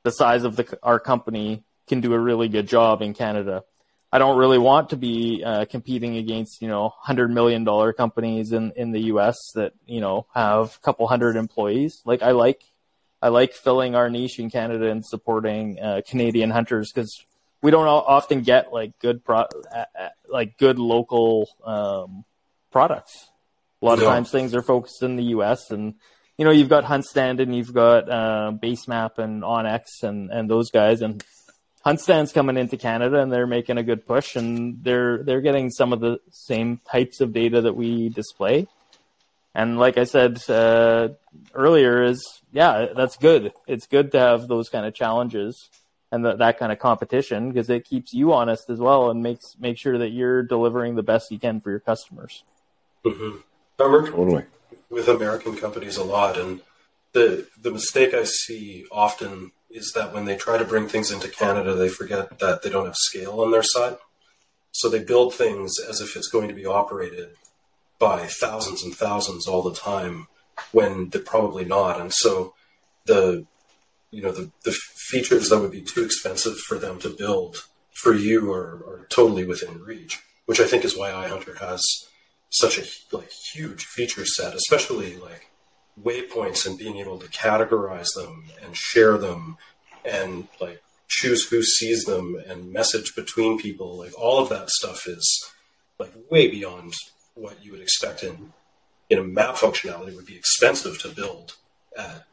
the 0.05 0.13
size 0.13 0.45
of 0.45 0.55
the 0.55 0.79
our 0.85 1.01
company 1.01 1.65
can 1.89 2.01
do 2.01 2.13
a 2.13 2.19
really 2.19 2.47
good 2.47 2.69
job 2.69 3.03
in 3.03 3.15
Canada. 3.15 3.65
I 4.13 4.19
don't 4.19 4.39
really 4.39 4.59
want 4.59 4.91
to 4.91 4.97
be 4.97 5.43
uh, 5.45 5.65
competing 5.65 6.17
against 6.17 6.63
you 6.63 6.69
know 6.69 6.95
hundred 7.01 7.33
million 7.33 7.65
dollar 7.65 7.93
companies 7.93 8.53
in 8.53 8.71
in 8.77 8.93
the 8.93 9.01
U.S. 9.07 9.37
that 9.57 9.73
you 9.85 10.01
know 10.01 10.27
have 10.37 10.77
a 10.77 10.85
couple 10.85 11.09
hundred 11.09 11.35
employees. 11.35 12.01
Like 12.05 12.23
I 12.23 12.31
like 12.31 12.63
I 13.21 13.31
like 13.31 13.55
filling 13.55 13.97
our 13.97 14.09
niche 14.09 14.39
in 14.39 14.51
Canada 14.51 14.89
and 14.89 15.05
supporting 15.05 15.81
uh, 15.81 16.03
Canadian 16.07 16.51
hunters 16.51 16.93
because 16.95 17.25
we 17.65 17.71
don't 17.71 17.87
often 17.87 18.43
get 18.43 18.75
like 18.75 18.99
good 18.99 19.25
pro 19.25 19.47
like 20.29 20.59
good 20.59 20.79
local 20.79 21.49
um, 21.65 22.27
products. 22.71 23.31
A 23.81 23.87
lot 23.87 23.99
of 23.99 24.05
times 24.05 24.31
things 24.31 24.55
are 24.55 24.61
focused 24.61 25.03
in 25.03 25.17
the 25.17 25.25
U.S. 25.37 25.71
and 25.71 25.95
you 26.37 26.45
know 26.45 26.51
you've 26.51 26.69
got 26.69 26.85
HuntStand 26.85 27.41
and 27.41 27.57
you've 27.57 27.73
got 27.73 28.11
uh, 28.11 28.53
Basemap 28.63 29.17
and 29.17 29.43
onX 29.43 30.03
and 30.03 30.31
and 30.31 30.51
those 30.51 30.71
guys 30.71 31.01
and 31.01 31.25
HuntStand's 31.87 32.33
coming 32.33 32.59
into 32.59 32.77
Canada 32.77 33.23
and 33.23 33.33
they're 33.33 33.47
making 33.47 33.79
a 33.79 33.83
good 33.83 34.05
push 34.05 34.37
and 34.37 34.85
they're 34.85 35.23
they're 35.23 35.41
getting 35.41 35.71
some 35.71 35.95
of 35.95 36.01
the 36.01 36.19
same 36.33 36.83
types 36.93 37.23
of 37.23 37.33
data 37.33 37.63
that 37.63 37.75
we 37.75 38.11
display. 38.11 38.69
And 39.55 39.79
like 39.79 39.97
I 39.97 40.05
said 40.05 40.39
uh, 40.51 41.09
earlier, 41.55 42.03
is 42.03 42.43
yeah, 42.53 42.89
that's 42.95 43.17
good. 43.17 43.55
It's 43.67 43.87
good 43.87 44.13
to 44.13 44.19
have 44.19 44.49
those 44.49 44.69
kind 44.69 44.85
of 44.85 44.93
challenges 44.93 45.71
and 46.15 46.25
that 46.25 46.39
that 46.39 46.59
kind 46.59 46.71
of 46.71 46.79
competition 46.79 47.51
because 47.51 47.69
it 47.69 47.85
keeps 47.85 48.15
you 48.15 48.33
honest 48.33 48.71
as 48.71 48.79
well 48.79 49.11
and 49.11 49.21
makes 49.21 49.57
make 49.59 49.77
sure 49.77 49.99
that 49.99 50.11
you're 50.11 50.45
delivering 50.45 50.95
the 50.95 51.03
best 51.03 51.31
you 51.33 51.39
can 51.41 51.61
for 51.61 51.71
your 51.71 51.81
customers. 51.81 52.45
hmm 53.05 53.39
I 53.81 53.89
worked 53.89 54.13
Totally. 54.13 54.45
with 54.89 55.09
American 55.09 55.57
companies 55.57 55.97
a 55.97 56.05
lot, 56.05 56.39
and 56.39 56.61
the 57.13 57.49
the 57.61 57.73
mistake 57.73 58.15
I 58.15 58.23
see 58.23 58.87
often 58.93 59.51
is 59.69 59.93
that 59.97 60.15
when 60.15 60.25
they 60.25 60.37
try 60.37 60.57
to 60.57 60.65
bring 60.65 60.87
things 60.87 61.11
into 61.11 61.29
Canada, 61.29 61.75
they 61.75 61.89
forget 61.89 62.39
that 62.39 62.63
they 62.63 62.71
don't 62.71 62.87
have 62.87 62.95
scale 62.97 63.41
on 63.41 63.51
their 63.51 63.65
side. 63.65 63.97
So 64.71 64.89
they 64.89 65.03
build 65.03 65.35
things 65.35 65.73
as 65.91 66.01
if 66.01 66.17
it's 66.17 66.29
going 66.29 66.47
to 66.47 66.55
be 66.55 66.67
operated 66.67 67.31
by 67.99 68.27
thousands 68.27 68.85
and 68.85 68.95
thousands 68.95 69.49
all 69.49 69.63
the 69.63 69.75
time, 69.75 70.29
when 70.71 71.09
they're 71.09 71.21
probably 71.21 71.65
not. 71.65 72.01
And 72.01 72.13
so 72.13 72.55
the 73.07 73.47
you 74.15 74.23
know 74.23 74.33
the, 74.33 74.51
the 74.65 74.73
features 75.11 75.49
that 75.49 75.59
would 75.59 75.73
be 75.73 75.83
too 75.83 76.05
expensive 76.05 76.57
for 76.59 76.79
them 76.79 76.99
to 77.01 77.11
build 77.11 77.65
for 77.95 78.13
you 78.13 78.53
are, 78.53 78.83
are 78.87 79.07
totally 79.09 79.45
within 79.45 79.83
reach, 79.83 80.21
which 80.47 80.61
I 80.61 80.67
think 80.67 80.85
is 80.85 80.97
why 80.97 81.11
iHunter 81.11 81.59
has 81.59 81.83
such 82.51 82.79
a 82.79 82.85
like 83.17 83.31
huge 83.31 83.85
feature 83.85 84.25
set, 84.25 84.55
especially 84.55 85.17
like 85.17 85.51
waypoints 86.01 86.67
and 86.67 86.79
being 86.79 86.97
able 86.99 87.19
to 87.19 87.29
categorize 87.29 88.09
them 88.15 88.45
and 88.65 88.77
share 88.77 89.17
them 89.17 89.57
and 90.05 90.49
like 90.61 90.83
choose 91.09 91.49
who 91.49 91.63
sees 91.63 92.05
them 92.05 92.37
and 92.47 92.73
message 92.73 93.15
between 93.15 93.59
people. 93.59 93.99
Like 93.99 94.13
all 94.19 94.41
of 94.41 94.49
that 94.51 94.71
stuff 94.71 95.07
is 95.07 95.45
like 95.99 96.13
way 96.31 96.49
beyond 96.49 96.95
what 97.35 97.65
you 97.65 97.73
would 97.73 97.81
expect 97.81 98.23
in 98.23 98.53
in 99.11 99.19
a 99.19 99.25
map 99.25 99.57
functionality 99.57 100.15
would 100.15 100.27
be 100.27 100.37
expensive 100.37 100.99
to 101.01 101.09
build 101.09 101.55
at 101.97 102.25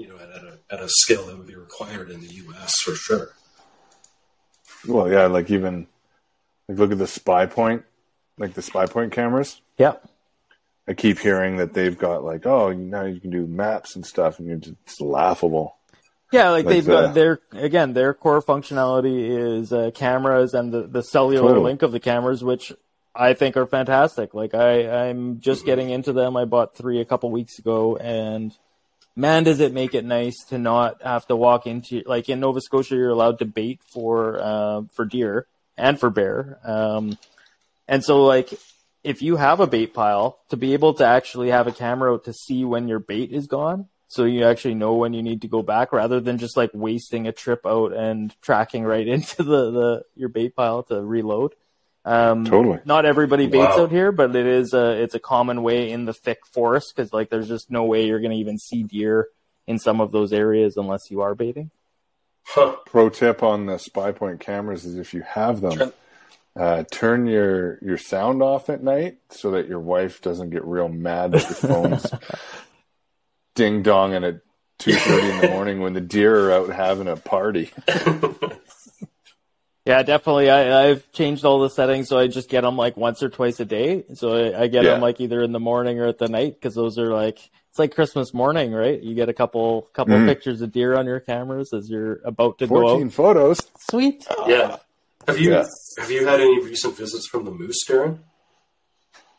you 0.00 0.08
know 0.08 0.16
at, 0.16 0.30
at, 0.30 0.42
a, 0.44 0.58
at 0.70 0.80
a 0.80 0.88
scale 0.88 1.26
that 1.26 1.36
would 1.36 1.46
be 1.46 1.54
required 1.56 2.10
in 2.10 2.20
the 2.20 2.32
US 2.48 2.72
for 2.84 2.94
sure. 2.94 3.30
Well, 4.88 5.10
yeah, 5.10 5.26
like 5.26 5.50
even 5.50 5.86
like 6.68 6.78
look 6.78 6.92
at 6.92 6.98
the 6.98 7.04
Spypoint, 7.04 7.84
like 8.38 8.54
the 8.54 8.62
Spypoint 8.62 9.12
cameras. 9.12 9.60
Yeah. 9.76 9.94
I 10.88 10.94
keep 10.94 11.18
hearing 11.18 11.58
that 11.58 11.74
they've 11.74 11.96
got 11.96 12.24
like, 12.24 12.46
oh, 12.46 12.72
now 12.72 13.04
you 13.04 13.20
can 13.20 13.30
do 13.30 13.46
maps 13.46 13.94
and 13.94 14.04
stuff, 14.04 14.38
and 14.38 14.48
you're 14.48 14.56
just 14.56 14.76
it's 14.84 15.00
laughable. 15.00 15.76
Yeah, 16.32 16.50
like, 16.50 16.64
Like 16.64 16.74
they've 16.74 16.84
the- 16.84 16.92
got 16.92 17.14
their 17.14 17.40
again 17.52 17.92
their 17.92 18.14
core 18.14 18.40
functionality 18.42 19.58
is 19.60 19.72
uh, 19.72 19.90
cameras 19.94 20.54
and 20.54 20.72
the, 20.72 20.86
the 20.86 21.02
cellular 21.02 21.48
Totally. 21.48 21.64
link 21.64 21.82
of 21.82 21.92
the 21.92 22.00
cameras, 22.00 22.42
which 22.42 22.72
I 23.14 23.34
think 23.34 23.56
are 23.56 23.66
fantastic. 23.66 24.32
Like 24.32 24.54
I 24.54 25.08
I'm 25.08 25.40
just 25.40 25.66
getting 25.66 25.90
into 25.90 26.12
them. 26.12 26.36
I 26.36 26.44
bought 26.44 26.74
three 26.76 27.00
a 27.00 27.04
couple 27.04 27.30
weeks 27.30 27.58
ago, 27.58 27.96
and 27.96 28.56
man, 29.16 29.44
does 29.44 29.60
it 29.60 29.72
make 29.72 29.94
it 29.94 30.04
nice 30.04 30.36
to 30.48 30.58
not 30.58 31.02
have 31.02 31.26
to 31.26 31.36
walk 31.36 31.66
into 31.66 32.02
like 32.06 32.28
in 32.28 32.40
Nova 32.40 32.60
Scotia, 32.60 32.96
you're 32.96 33.10
allowed 33.10 33.38
to 33.40 33.44
bait 33.44 33.80
for 33.92 34.40
uh, 34.40 34.82
for 34.92 35.04
deer 35.04 35.46
and 35.76 35.98
for 35.98 36.10
bear, 36.10 36.58
um, 36.64 37.18
and 37.88 38.04
so 38.04 38.24
like 38.24 38.52
if 39.02 39.22
you 39.22 39.36
have 39.36 39.60
a 39.60 39.66
bait 39.66 39.94
pile, 39.94 40.38
to 40.50 40.56
be 40.56 40.74
able 40.74 40.94
to 40.94 41.06
actually 41.06 41.50
have 41.50 41.66
a 41.66 41.72
camera 41.72 42.18
to 42.18 42.32
see 42.32 42.64
when 42.64 42.86
your 42.86 42.98
bait 42.98 43.32
is 43.32 43.46
gone, 43.46 43.88
so 44.08 44.24
you 44.24 44.44
actually 44.44 44.74
know 44.74 44.94
when 44.94 45.14
you 45.14 45.22
need 45.22 45.42
to 45.42 45.48
go 45.48 45.62
back, 45.62 45.92
rather 45.92 46.20
than 46.20 46.38
just 46.38 46.56
like 46.56 46.70
wasting 46.74 47.26
a 47.26 47.32
trip 47.32 47.64
out 47.66 47.92
and 47.92 48.34
tracking 48.42 48.84
right 48.84 49.06
into 49.14 49.42
the, 49.42 49.70
the 49.70 50.02
your 50.14 50.28
bait 50.28 50.54
pile 50.54 50.82
to 50.84 51.02
reload. 51.02 51.54
Um, 52.04 52.44
Totally. 52.46 52.78
Not 52.86 53.04
everybody 53.04 53.46
baits 53.46 53.76
Wow. 53.76 53.82
out 53.84 53.90
here, 53.90 54.10
but 54.12 54.34
it 54.34 54.46
is 54.46 54.72
a 54.72 55.02
it's 55.02 55.14
a 55.14 55.20
common 55.20 55.62
way 55.62 55.90
in 55.90 56.06
the 56.06 56.14
thick 56.14 56.38
forest 56.46 56.92
because 56.96 57.12
like 57.12 57.28
there's 57.30 57.48
just 57.48 57.70
no 57.70 57.84
way 57.84 58.06
you're 58.06 58.20
going 58.20 58.30
to 58.30 58.36
even 58.38 58.56
see 58.58 58.82
deer 58.84 59.28
in 59.66 59.78
some 59.78 60.00
of 60.00 60.10
those 60.10 60.32
areas 60.32 60.76
unless 60.78 61.10
you 61.10 61.20
are 61.20 61.34
baiting. 61.34 61.70
Huh. 62.46 62.76
Pro 62.86 63.10
tip 63.10 63.42
on 63.42 63.66
the 63.66 63.74
Spypoint 63.74 64.40
cameras 64.40 64.84
is 64.86 64.96
if 64.96 65.12
you 65.12 65.20
have 65.20 65.60
them, 65.60 65.72
Turn- 65.76 65.92
uh, 66.58 66.84
turn 66.90 67.26
your 67.26 67.78
your 67.82 67.98
sound 67.98 68.42
off 68.42 68.70
at 68.70 68.82
night 68.82 69.18
so 69.28 69.50
that 69.52 69.68
your 69.68 69.78
wife 69.78 70.22
doesn't 70.22 70.50
get 70.50 70.64
real 70.64 70.88
mad 70.88 71.32
that 71.32 71.42
your 71.42 71.70
phone's 71.70 72.06
ding 73.54 73.82
donging 73.82 74.26
at 74.26 74.40
two 74.78 74.92
thirty 74.94 75.30
in 75.30 75.40
the 75.42 75.48
morning 75.50 75.80
when 75.80 75.92
the 75.92 76.00
deer 76.00 76.48
are 76.48 76.52
out 76.52 76.70
having 76.70 77.08
a 77.08 77.16
party. 77.16 77.70
Yeah, 79.90 80.04
definitely. 80.04 80.48
I, 80.50 80.88
I've 80.90 81.10
changed 81.10 81.44
all 81.44 81.58
the 81.58 81.68
settings, 81.68 82.08
so 82.08 82.16
I 82.16 82.28
just 82.28 82.48
get 82.48 82.60
them 82.60 82.76
like 82.76 82.96
once 82.96 83.24
or 83.24 83.28
twice 83.28 83.58
a 83.58 83.64
day. 83.64 84.04
So 84.14 84.36
I, 84.36 84.62
I 84.62 84.66
get 84.68 84.84
Yeah. 84.84 84.92
them 84.92 85.00
like 85.00 85.20
either 85.20 85.42
in 85.42 85.50
the 85.50 85.58
morning 85.58 85.98
or 85.98 86.06
at 86.06 86.18
the 86.18 86.28
night 86.28 86.54
because 86.54 86.76
those 86.76 86.96
are 86.96 87.12
like 87.12 87.38
it's 87.70 87.78
like 87.78 87.92
Christmas 87.92 88.32
morning, 88.32 88.72
right? 88.72 89.02
You 89.02 89.16
get 89.16 89.28
a 89.28 89.32
couple 89.32 89.82
couple 89.92 90.14
Mhm. 90.14 90.26
pictures 90.26 90.60
of 90.62 90.70
deer 90.70 90.96
on 90.96 91.06
your 91.06 91.18
cameras 91.18 91.72
as 91.72 91.90
you're 91.90 92.20
about 92.24 92.58
to 92.58 92.68
go 92.68 92.82
Fourteen 92.82 93.10
photos. 93.10 93.58
Sweet. 93.90 94.24
Yeah. 94.46 94.76
Have 95.26 95.40
you 95.40 95.50
Yeah. 95.50 95.66
have 95.98 96.08
you 96.10 96.24
had 96.24 96.38
any 96.40 96.62
recent 96.64 96.96
visits 96.96 97.26
from 97.26 97.44
the 97.44 97.50
moose, 97.50 97.84
Darren? 97.88 98.18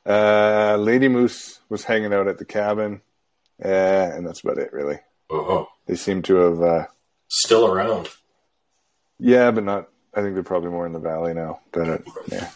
Uh, 0.05 0.75
Lady 0.77 1.07
Moose 1.07 1.59
was 1.69 1.85
hanging 1.85 2.13
out 2.13 2.27
at 2.27 2.39
the 2.39 2.45
cabin, 2.45 2.99
uh, 3.63 3.67
and 3.67 4.27
that's 4.27 4.41
about 4.41 4.57
it, 4.57 4.73
really. 4.73 4.99
Uh-huh. 5.29 5.63
They 5.85 5.95
seem 5.95 6.21
to 6.23 6.35
have, 6.35 6.61
uh, 6.61 6.85
Still 7.29 7.67
around. 7.71 8.09
yeah, 9.19 9.51
but 9.51 9.63
not. 9.63 9.87
I 10.13 10.21
think 10.21 10.33
they're 10.33 10.43
probably 10.43 10.69
more 10.71 10.85
in 10.85 10.93
the 10.93 10.99
valley 10.99 11.33
now. 11.33 11.59
But 11.71 11.89
uh, 11.89 11.97
yeah, 12.27 12.49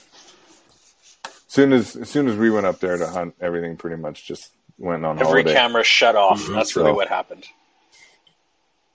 soon 1.48 1.74
as 1.74 1.96
as 1.96 2.10
soon 2.10 2.28
as 2.28 2.36
we 2.36 2.50
went 2.50 2.66
up 2.66 2.80
there 2.80 2.98
to 2.98 3.08
hunt, 3.08 3.36
everything 3.40 3.78
pretty 3.78 3.96
much 3.98 4.26
just 4.26 4.52
went 4.78 5.06
on 5.06 5.18
Every 5.20 5.42
holiday. 5.44 5.54
camera 5.54 5.84
shut 5.84 6.16
off. 6.16 6.42
Mhm. 6.42 6.54
That's 6.56 6.76
really 6.76 6.90
So- 6.92 6.96
what 6.96 7.08
happened. 7.10 7.46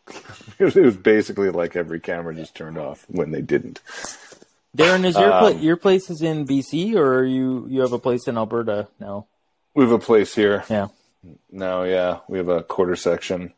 it 0.59 0.85
was 0.85 0.97
basically 0.97 1.51
like 1.51 1.77
every 1.77 2.01
camera 2.01 2.35
just 2.35 2.55
turned 2.55 2.77
off 2.79 3.05
when 3.09 3.31
they 3.31 3.41
didn't. 3.43 3.81
Darren, 4.77 5.05
is 5.05 5.17
your 5.17 5.31
pla- 5.31 5.49
Um, 5.49 5.59
your 5.59 5.77
place 5.77 6.11
is 6.11 6.21
in 6.23 6.47
BC 6.47 6.95
or 6.97 7.19
are 7.19 7.25
you 7.25 7.67
you 7.69 7.81
have 7.81 7.93
a 7.93 7.99
place 7.99 8.27
in 8.29 8.37
Alberta 8.37 8.89
now? 8.99 9.27
We 9.75 9.85
have 9.85 9.93
a 9.93 9.99
place 9.99 10.35
here 10.35 10.65
Yeah. 10.69 10.89
now. 11.51 11.83
Yeah, 11.85 12.19
we 12.29 12.39
have 12.39 12.49
a 12.49 12.63
quarter 12.63 12.97
section, 12.97 13.53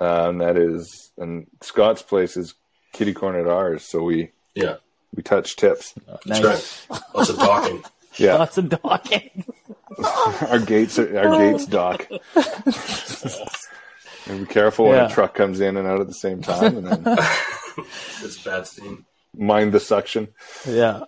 uh, 0.00 0.28
and 0.28 0.40
that 0.40 0.56
is 0.56 1.10
and 1.16 1.46
Scott's 1.62 2.02
place 2.02 2.36
is 2.36 2.54
kitty 2.92 3.12
corner 3.14 3.40
at 3.40 3.46
ours. 3.46 3.82
So 3.84 4.02
we 4.02 4.32
Yeah, 4.56 4.76
we 5.14 5.22
touch 5.22 5.54
tips. 5.56 5.94
Nice. 6.26 6.36
that's 6.40 6.86
right. 6.90 7.00
Lots 7.14 7.30
of 7.30 7.36
docking. 7.38 7.84
Yeah, 8.18 8.36
Lots 8.36 8.56
of 8.56 8.70
docking. 8.70 9.44
our 10.48 10.58
gates 10.58 10.98
are, 10.98 11.18
our 11.18 11.38
gates 11.38 11.66
dock. 11.66 12.08
and 14.26 14.46
be 14.48 14.52
careful 14.52 14.86
when 14.86 14.96
Yeah. 14.96 15.06
a 15.06 15.10
truck 15.10 15.34
comes 15.34 15.60
in 15.60 15.76
and 15.76 15.86
out 15.86 16.00
at 16.00 16.06
the 16.06 16.14
same 16.14 16.40
time, 16.40 16.78
and 16.78 16.86
then 16.86 17.18
It's 18.22 18.40
a 18.40 18.44
bad 18.48 18.66
scene. 18.66 19.04
mind 19.36 19.72
the 19.72 19.80
suction. 19.80 20.28
Yeah. 20.66 21.02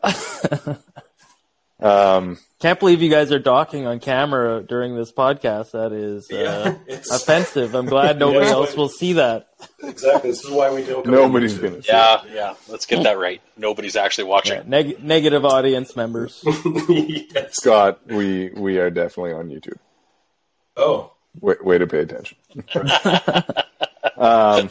Um, 1.81 2.39
Can't 2.59 2.81
believe 2.81 3.03
you 3.03 3.09
guys 3.11 3.31
are 3.31 3.39
docking 3.39 3.87
on 3.87 4.01
camera 4.01 4.63
during 4.63 4.97
this 4.97 5.13
podcast. 5.13 5.71
That 5.73 5.93
is 5.93 6.29
uh, 6.31 6.75
Yeah, 6.89 6.97
offensive. 7.13 7.75
I'm 7.75 7.87
glad 7.87 8.19
nobody 8.21 8.47
Yeah. 8.47 8.53
else 8.53 8.75
will 8.77 8.89
see 8.89 9.13
that. 9.15 9.49
exactly. 9.83 10.31
This 10.31 10.45
is 10.45 10.51
why 10.51 10.73
we 10.75 10.85
don't. 10.85 11.07
nobody's 11.07 11.57
gonna. 11.57 11.81
See 11.83 11.89
Yeah, 11.93 12.23
yeah. 12.33 12.55
Let's 12.69 12.85
get 12.87 13.05
that 13.05 13.17
right. 13.19 13.41
Nobody's 13.57 13.95
actually 13.95 14.25
watching. 14.25 14.57
Yeah, 14.57 14.63
neg- 14.67 15.05
negative 15.05 15.45
audience 15.45 15.95
members. 15.95 16.43
yes. 16.89 17.55
Scott, 17.55 18.01
we 18.07 18.51
we 18.51 18.79
are 18.79 18.91
definitely 18.91 19.35
on 19.35 19.49
YouTube. 19.49 19.79
Oh, 20.77 21.13
Way, 21.41 21.55
way 21.63 21.79
to 21.79 21.87
pay 21.87 22.01
attention. 22.01 22.37
um, 24.17 24.71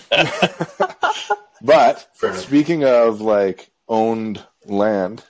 but 1.62 2.08
speaking 2.36 2.84
of 2.84 3.22
like 3.22 3.70
owned 3.88 4.44
land, 4.66 5.24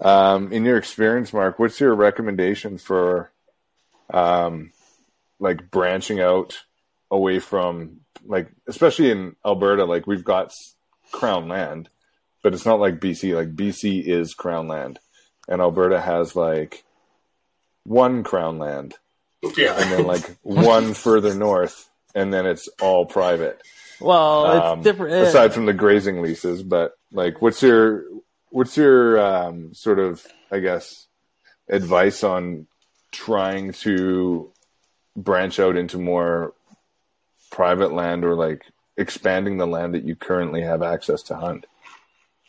um, 0.00 0.52
in 0.52 0.64
your 0.64 0.76
experience, 0.78 1.32
Mark, 1.32 1.58
what's 1.58 1.80
your 1.80 1.94
recommendation 1.94 2.78
for, 2.78 3.30
um, 4.12 4.72
like 5.38 5.70
branching 5.70 6.20
out 6.20 6.58
away 7.10 7.38
from 7.38 8.00
like, 8.26 8.50
especially 8.66 9.10
in 9.10 9.36
Alberta, 9.44 9.84
like 9.84 10.06
we've 10.06 10.24
got 10.24 10.52
crown 11.12 11.48
land, 11.48 11.88
but 12.42 12.54
it's 12.54 12.66
not 12.66 12.80
like 12.80 13.00
BC. 13.00 13.34
Like 13.34 13.54
BC 13.54 14.04
is 14.06 14.34
crown 14.34 14.68
land, 14.68 14.98
and 15.48 15.60
Alberta 15.60 16.00
has 16.00 16.34
like 16.36 16.84
one 17.84 18.22
crown 18.22 18.58
land 18.58 18.94
yeah. 19.56 19.74
and 19.80 19.90
then 19.92 20.06
like 20.06 20.36
one 20.42 20.94
further 20.94 21.34
north, 21.34 21.88
and 22.14 22.32
then 22.32 22.46
it's 22.46 22.68
all 22.80 23.06
private. 23.06 23.60
Well, 24.00 24.52
it's 24.56 24.66
Um, 24.66 24.82
different. 24.82 25.12
eh, 25.14 25.20
aside 25.28 25.52
from 25.52 25.66
the 25.66 25.72
grazing 25.74 26.22
leases, 26.22 26.62
but 26.62 26.92
like, 27.12 27.42
what's 27.42 27.62
your 27.62 28.04
what's 28.50 28.76
your 28.76 29.18
um, 29.18 29.74
sort 29.74 29.98
of 29.98 30.24
I 30.50 30.60
guess 30.60 31.06
advice 31.68 32.22
on 32.22 32.66
trying 33.12 33.72
to 33.72 34.52
branch 35.16 35.58
out 35.58 35.76
into 35.76 35.98
more 35.98 36.52
private 37.50 37.92
land 37.92 38.24
or 38.24 38.34
like 38.34 38.62
expanding 38.96 39.58
the 39.58 39.66
land 39.66 39.94
that 39.94 40.04
you 40.04 40.14
currently 40.14 40.62
have 40.62 40.82
access 40.82 41.22
to 41.22 41.36
hunt? 41.36 41.66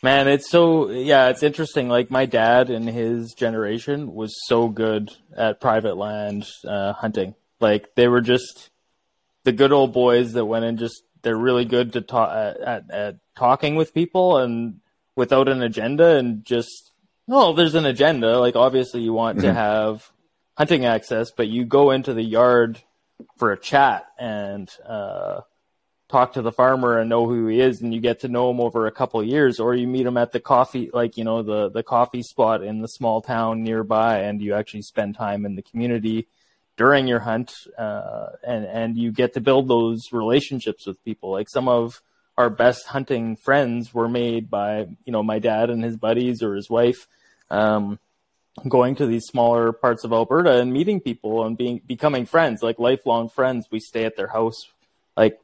Man, 0.03 0.27
it's 0.27 0.49
so 0.49 0.89
yeah, 0.89 1.29
it's 1.29 1.43
interesting. 1.43 1.87
Like 1.87 2.09
my 2.09 2.25
dad 2.25 2.69
and 2.69 2.89
his 2.89 3.33
generation 3.33 4.13
was 4.13 4.35
so 4.47 4.67
good 4.67 5.11
at 5.35 5.61
private 5.61 5.95
land 5.95 6.47
uh, 6.67 6.93
hunting. 6.93 7.35
Like 7.59 7.93
they 7.95 8.07
were 8.07 8.21
just 8.21 8.71
the 9.43 9.51
good 9.51 9.71
old 9.71 9.93
boys 9.93 10.33
that 10.33 10.45
went 10.45 10.65
and 10.65 10.79
just 10.79 11.03
they're 11.21 11.37
really 11.37 11.65
good 11.65 11.93
to 11.93 12.01
talk 12.01 12.31
at, 12.31 12.59
at, 12.59 12.91
at 12.91 13.15
talking 13.37 13.75
with 13.75 13.93
people 13.93 14.37
and 14.37 14.79
without 15.21 15.47
an 15.47 15.61
agenda 15.61 16.17
and 16.17 16.43
just 16.43 16.91
no, 17.27 17.53
there's 17.53 17.75
an 17.75 17.85
agenda. 17.85 18.39
Like 18.39 18.55
obviously 18.55 19.01
you 19.01 19.13
want 19.13 19.41
to 19.41 19.53
have 19.53 20.11
hunting 20.57 20.85
access, 20.85 21.29
but 21.29 21.47
you 21.47 21.63
go 21.63 21.91
into 21.91 22.15
the 22.15 22.23
yard 22.23 22.81
for 23.37 23.51
a 23.51 23.59
chat 23.59 24.07
and 24.17 24.67
uh, 24.83 25.41
talk 26.09 26.33
to 26.33 26.41
the 26.41 26.51
farmer 26.51 26.97
and 26.97 27.07
know 27.07 27.27
who 27.27 27.45
he 27.45 27.59
is 27.59 27.81
and 27.81 27.93
you 27.93 28.01
get 28.01 28.21
to 28.21 28.27
know 28.29 28.49
him 28.49 28.59
over 28.59 28.87
a 28.87 28.91
couple 28.91 29.19
of 29.19 29.27
years 29.27 29.59
or 29.59 29.75
you 29.75 29.85
meet 29.85 30.07
him 30.07 30.17
at 30.17 30.31
the 30.31 30.39
coffee 30.39 30.89
like 30.91 31.17
you 31.17 31.23
know 31.23 31.43
the 31.43 31.69
the 31.69 31.83
coffee 31.83 32.23
spot 32.23 32.63
in 32.63 32.81
the 32.81 32.87
small 32.87 33.21
town 33.21 33.61
nearby 33.61 34.21
and 34.21 34.41
you 34.41 34.55
actually 34.55 34.81
spend 34.81 35.15
time 35.15 35.45
in 35.45 35.55
the 35.55 35.61
community 35.61 36.27
during 36.77 37.05
your 37.05 37.19
hunt 37.19 37.53
uh, 37.77 38.29
and 38.43 38.65
and 38.65 38.97
you 38.97 39.11
get 39.11 39.35
to 39.35 39.39
build 39.39 39.67
those 39.67 40.11
relationships 40.11 40.87
with 40.87 41.05
people 41.05 41.29
like 41.31 41.47
some 41.47 41.67
of 41.67 42.01
our 42.41 42.49
best 42.49 42.87
hunting 42.87 43.35
friends 43.35 43.93
were 43.93 44.09
made 44.09 44.49
by 44.49 44.87
you 45.05 45.11
know 45.11 45.23
my 45.23 45.39
dad 45.39 45.69
and 45.69 45.83
his 45.83 45.97
buddies 45.97 46.43
or 46.43 46.55
his 46.55 46.69
wife 46.69 47.07
um, 47.49 47.99
going 48.67 48.95
to 48.95 49.05
these 49.05 49.25
smaller 49.25 49.71
parts 49.71 50.03
of 50.03 50.11
Alberta 50.11 50.59
and 50.59 50.73
meeting 50.73 50.99
people 50.99 51.45
and 51.45 51.57
being 51.57 51.81
becoming 51.85 52.25
friends 52.25 52.61
like 52.61 52.79
lifelong 52.79 53.29
friends 53.29 53.67
we 53.71 53.79
stay 53.79 54.05
at 54.05 54.17
their 54.17 54.27
house 54.27 54.71
like 55.15 55.39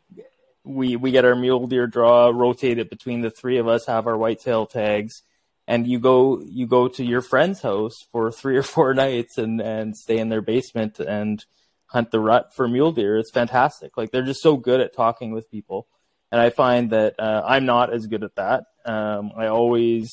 we 0.68 0.96
we 0.96 1.12
get 1.12 1.26
our 1.26 1.36
mule 1.36 1.68
deer 1.68 1.88
draw, 1.88 2.28
rotate 2.28 2.78
it 2.78 2.90
between 2.90 3.22
the 3.22 3.30
three 3.30 3.58
of 3.58 3.68
us, 3.68 3.86
have 3.86 4.08
our 4.08 4.18
whitetail 4.18 4.66
tags, 4.66 5.24
and 5.68 5.88
you 5.88 6.00
go 6.00 6.42
you 6.42 6.68
go 6.68 6.88
to 6.88 7.04
your 7.04 7.22
friend's 7.22 7.62
house 7.62 8.06
for 8.12 8.32
three 8.32 8.58
or 8.58 8.64
four 8.64 8.94
nights 9.06 9.38
and 9.38 9.62
and 9.62 9.96
stay 9.96 10.18
in 10.18 10.30
their 10.30 10.42
basement 10.42 11.00
and 11.00 11.46
hunt 11.88 12.12
the 12.12 12.20
rut 12.20 12.54
for 12.54 12.68
mule 12.68 12.92
deer. 12.92 13.18
It's 13.18 13.32
fantastic. 13.32 13.98
Like 13.98 14.12
they're 14.12 14.24
just 14.24 14.42
so 14.42 14.58
good 14.58 14.82
at 14.82 14.94
talking 14.94 15.32
with 15.32 15.50
people, 15.50 15.88
and 16.32 16.42
I 16.42 16.50
find 16.50 16.92
that 16.92 17.16
uh, 17.20 17.44
I'm 17.46 17.66
not 17.66 17.94
as 17.94 18.08
good 18.08 18.24
at 18.24 18.36
that. 18.36 18.66
Um, 18.86 19.32
I 19.36 19.48
always 19.48 20.12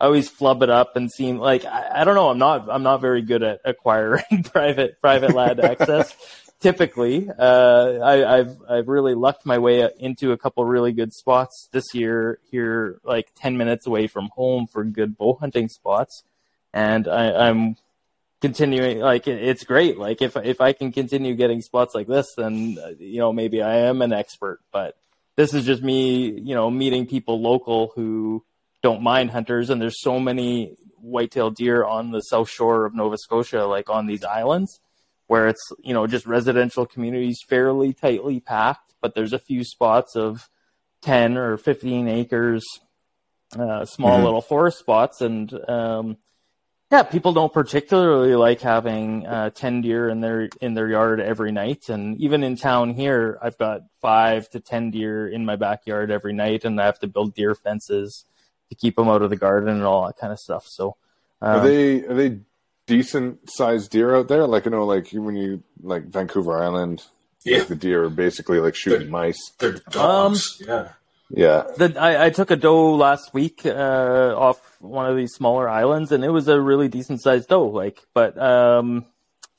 I 0.00 0.06
always 0.06 0.28
flub 0.28 0.62
it 0.62 0.70
up 0.70 0.96
and 0.96 1.10
seem 1.10 1.38
like 1.38 1.64
I, 1.64 2.00
I 2.00 2.04
don't 2.04 2.14
know. 2.14 2.30
I'm 2.30 2.38
not 2.38 2.68
I'm 2.70 2.82
not 2.82 3.00
very 3.00 3.22
good 3.22 3.42
at 3.42 3.60
acquiring 3.64 4.42
private 4.44 5.00
private 5.00 5.34
land 5.34 5.60
access 5.64 6.14
typically. 6.60 7.28
Uh, 7.38 7.98
I, 8.02 8.38
I've 8.38 8.56
I've 8.68 8.88
really 8.88 9.14
lucked 9.14 9.44
my 9.44 9.58
way 9.58 9.88
into 9.98 10.32
a 10.32 10.38
couple 10.38 10.64
really 10.64 10.92
good 10.92 11.12
spots 11.12 11.68
this 11.72 11.94
year 11.94 12.38
here, 12.50 13.00
like 13.02 13.32
ten 13.34 13.56
minutes 13.56 13.86
away 13.86 14.06
from 14.06 14.28
home 14.34 14.66
for 14.66 14.84
good 14.84 15.16
bow 15.16 15.34
hunting 15.34 15.68
spots, 15.68 16.22
and 16.72 17.08
I, 17.08 17.48
I'm 17.48 17.76
continuing. 18.40 19.00
Like 19.00 19.26
it's 19.26 19.64
great. 19.64 19.98
Like 19.98 20.22
if 20.22 20.36
if 20.36 20.60
I 20.60 20.72
can 20.72 20.92
continue 20.92 21.34
getting 21.34 21.62
spots 21.62 21.94
like 21.94 22.06
this, 22.06 22.34
then 22.36 22.78
uh, 22.82 22.92
you 22.98 23.18
know 23.18 23.32
maybe 23.32 23.62
I 23.62 23.76
am 23.88 24.02
an 24.02 24.12
expert. 24.12 24.60
But 24.72 24.96
this 25.40 25.54
is 25.54 25.64
just 25.64 25.82
me, 25.82 26.38
you 26.38 26.54
know, 26.54 26.70
meeting 26.70 27.06
people 27.06 27.40
local 27.40 27.92
who 27.94 28.44
don't 28.82 29.02
mind 29.02 29.30
hunters, 29.30 29.70
and 29.70 29.80
there's 29.80 30.00
so 30.00 30.20
many 30.20 30.76
whitetail 31.00 31.50
deer 31.50 31.82
on 31.82 32.10
the 32.10 32.20
south 32.20 32.50
shore 32.50 32.84
of 32.84 32.94
Nova 32.94 33.16
Scotia, 33.16 33.64
like 33.64 33.88
on 33.88 34.06
these 34.06 34.22
islands 34.22 34.80
where 35.28 35.46
it's 35.48 35.72
you 35.82 35.94
know 35.94 36.06
just 36.06 36.26
residential 36.26 36.84
communities 36.84 37.38
fairly 37.48 37.92
tightly 37.94 38.40
packed. 38.40 38.94
But 39.00 39.14
there's 39.14 39.32
a 39.32 39.38
few 39.38 39.64
spots 39.64 40.14
of 40.14 40.50
10 41.02 41.38
or 41.38 41.56
15 41.56 42.06
acres 42.08 42.62
uh, 43.58 43.84
small 43.84 44.18
Mhm. 44.20 44.24
little 44.24 44.42
forest 44.42 44.78
spots. 44.78 45.20
And 45.22 45.52
um, 45.68 46.18
yeah 46.90 47.02
people 47.02 47.32
don't 47.32 47.52
particularly 47.52 48.34
like 48.34 48.60
having 48.60 49.26
uh, 49.26 49.50
10 49.50 49.80
deer 49.82 50.08
in 50.08 50.20
their 50.20 50.48
in 50.60 50.74
their 50.74 50.88
yard 50.88 51.20
every 51.20 51.52
night 51.52 51.88
and 51.88 52.20
even 52.20 52.42
in 52.42 52.56
town 52.56 52.94
here 52.94 53.38
i've 53.42 53.56
got 53.58 53.82
5 54.00 54.48
to 54.50 54.60
10 54.60 54.90
deer 54.90 55.28
in 55.28 55.44
my 55.44 55.56
backyard 55.56 56.10
every 56.10 56.32
night 56.32 56.64
and 56.64 56.80
i 56.80 56.86
have 56.86 56.98
to 57.00 57.06
build 57.06 57.34
deer 57.34 57.54
fences 57.54 58.24
to 58.68 58.74
keep 58.74 58.96
them 58.96 59.08
out 59.08 59.22
of 59.22 59.30
the 59.30 59.36
garden 59.36 59.68
and 59.68 59.84
all 59.84 60.06
that 60.06 60.16
kind 60.16 60.32
of 60.32 60.38
stuff 60.38 60.66
so 60.66 60.96
Are 61.40 61.58
um, 61.58 61.64
they 61.66 62.04
are 62.04 62.14
they 62.14 62.38
decent 62.86 63.48
sized 63.48 63.90
deer 63.92 64.16
out 64.16 64.26
there? 64.26 64.46
Like 64.48 64.66
I 64.66 64.70
know, 64.70 64.84
like 64.84 65.10
when 65.12 65.36
you 65.36 65.62
like 65.80 66.06
Vancouver 66.06 66.60
Island, 66.60 67.04
Yeah. 67.44 67.58
like 67.58 67.68
the 67.68 67.76
deer 67.76 68.02
are 68.04 68.10
basically 68.10 68.58
like 68.58 68.74
shooting 68.74 69.08
mice. 69.10 69.52
They're 69.60 69.78
dogs. 69.90 70.60
yeah. 70.66 70.88
Yeah, 71.32 71.62
The, 71.76 71.94
I, 71.98 72.26
I 72.26 72.30
took 72.30 72.50
a 72.50 72.56
doe 72.56 72.94
last 72.94 73.32
week 73.32 73.64
uh, 73.64 74.34
off 74.36 74.58
one 74.80 75.08
of 75.08 75.16
these 75.16 75.32
smaller 75.32 75.68
islands, 75.68 76.10
and 76.10 76.24
it 76.24 76.30
was 76.30 76.48
a 76.48 76.60
really 76.60 76.88
decent 76.88 77.22
sized 77.22 77.48
doe. 77.48 77.68
Like, 77.68 78.00
but 78.14 78.36
um, 78.36 79.04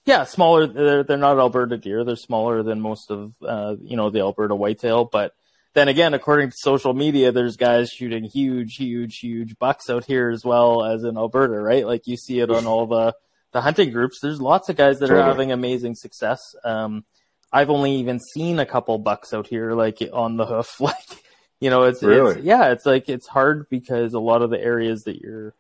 yeah, 0.06 0.26
smaller. 0.26 0.68
They're, 0.68 1.04
they're 1.04 1.18
not 1.18 1.40
Alberta 1.40 1.78
deer. 1.78 2.04
They're 2.04 2.16
smaller 2.18 2.62
than 2.64 2.82
most 2.82 3.10
of 3.10 3.34
uh, 3.46 3.76
you 3.82 3.96
know 3.96 4.10
the 4.10 4.20
Alberta 4.20 4.54
whitetail. 4.54 5.06
But 5.06 5.34
then 5.74 5.88
again, 5.88 6.14
according 6.14 6.50
to 6.50 6.56
social 6.58 6.94
media, 6.94 7.32
there's 7.32 7.56
guys 7.56 7.90
shooting 7.90 8.26
huge, 8.26 8.76
huge, 8.76 9.20
huge 9.20 9.58
bucks 9.58 9.90
out 9.90 10.04
here 10.04 10.30
as 10.30 10.44
well 10.44 10.84
as 10.84 11.04
in 11.06 11.18
Alberta, 11.18 11.54
right? 11.58 11.86
Like 11.88 12.02
you 12.06 12.18
see 12.18 12.40
it 12.42 12.52
on 12.52 12.66
all 12.66 12.86
the 12.86 13.14
the 13.54 13.62
hunting 13.62 13.92
groups. 13.92 14.20
There's 14.22 14.42
lots 14.42 14.68
of 14.68 14.76
guys 14.76 15.00
that 15.00 15.06
are 15.06 15.16
Totally. 15.16 15.28
having 15.32 15.52
amazing 15.52 15.96
success. 15.96 16.40
Um, 16.66 17.06
I've 17.54 17.70
only 17.70 17.96
even 17.96 18.20
seen 18.34 18.60
a 18.60 18.66
couple 18.66 18.98
bucks 18.98 19.34
out 19.34 19.48
here, 19.48 19.74
like 19.74 20.00
on 20.12 20.38
the 20.38 20.46
hoof, 20.46 20.80
like 20.82 21.21
you 21.62 21.70
know, 21.70 21.84
it's, 21.84 22.04
Really? 22.04 22.38
it's 22.38 22.44
yeah, 22.44 22.72
it's 22.72 22.86
like 22.86 23.08
it's 23.08 23.28
hard 23.28 23.70
because 23.70 24.14
a 24.14 24.20
lot 24.20 24.42
of 24.42 24.50
the 24.50 24.60
areas 24.60 25.04
that 25.04 25.22
you're 25.22 25.54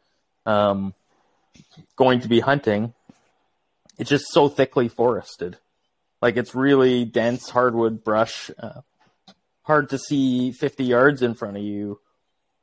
um, 0.46 0.94
going 1.96 2.20
to 2.22 2.28
be 2.28 2.42
hunting, 2.42 2.94
it's 3.98 4.10
just 4.10 4.26
so 4.30 4.50
thickly 4.50 4.90
forested. 4.90 5.58
Like 6.22 6.36
it's 6.36 6.54
really 6.54 7.06
dense 7.06 7.50
hardwood 7.50 8.04
brush. 8.04 8.52
Uh, 8.60 8.82
hard 9.64 9.90
to 9.92 9.98
see 10.00 10.52
50 10.52 10.84
yards 10.84 11.22
in 11.22 11.36
front 11.36 11.56
of 11.56 11.64
you 11.64 12.00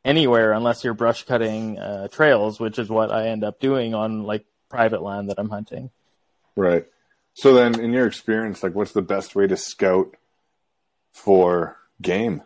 anywhere 0.05 0.53
unless 0.53 0.83
you're 0.83 0.95
brush 0.95 1.25
cutting 1.25 1.79
uh, 1.79 2.09
trails, 2.09 2.59
which 2.59 2.79
is 2.79 2.89
what 2.91 3.13
I 3.13 3.29
end 3.29 3.45
up 3.45 3.61
doing 3.61 3.95
on 3.95 4.25
like 4.25 4.45
private 4.69 5.01
land 5.03 5.31
that 5.31 5.39
I'm 5.39 5.49
hunting. 5.49 5.91
Right. 6.57 6.87
So 7.35 7.55
then, 7.55 7.79
in 7.79 7.93
your 7.93 8.09
experience, 8.09 8.65
like, 8.65 8.75
what's 8.75 8.91
the 8.91 9.01
best 9.01 9.37
way 9.37 9.47
to 9.47 9.57
scout 9.57 10.17
for 11.13 11.77
game 12.03 12.43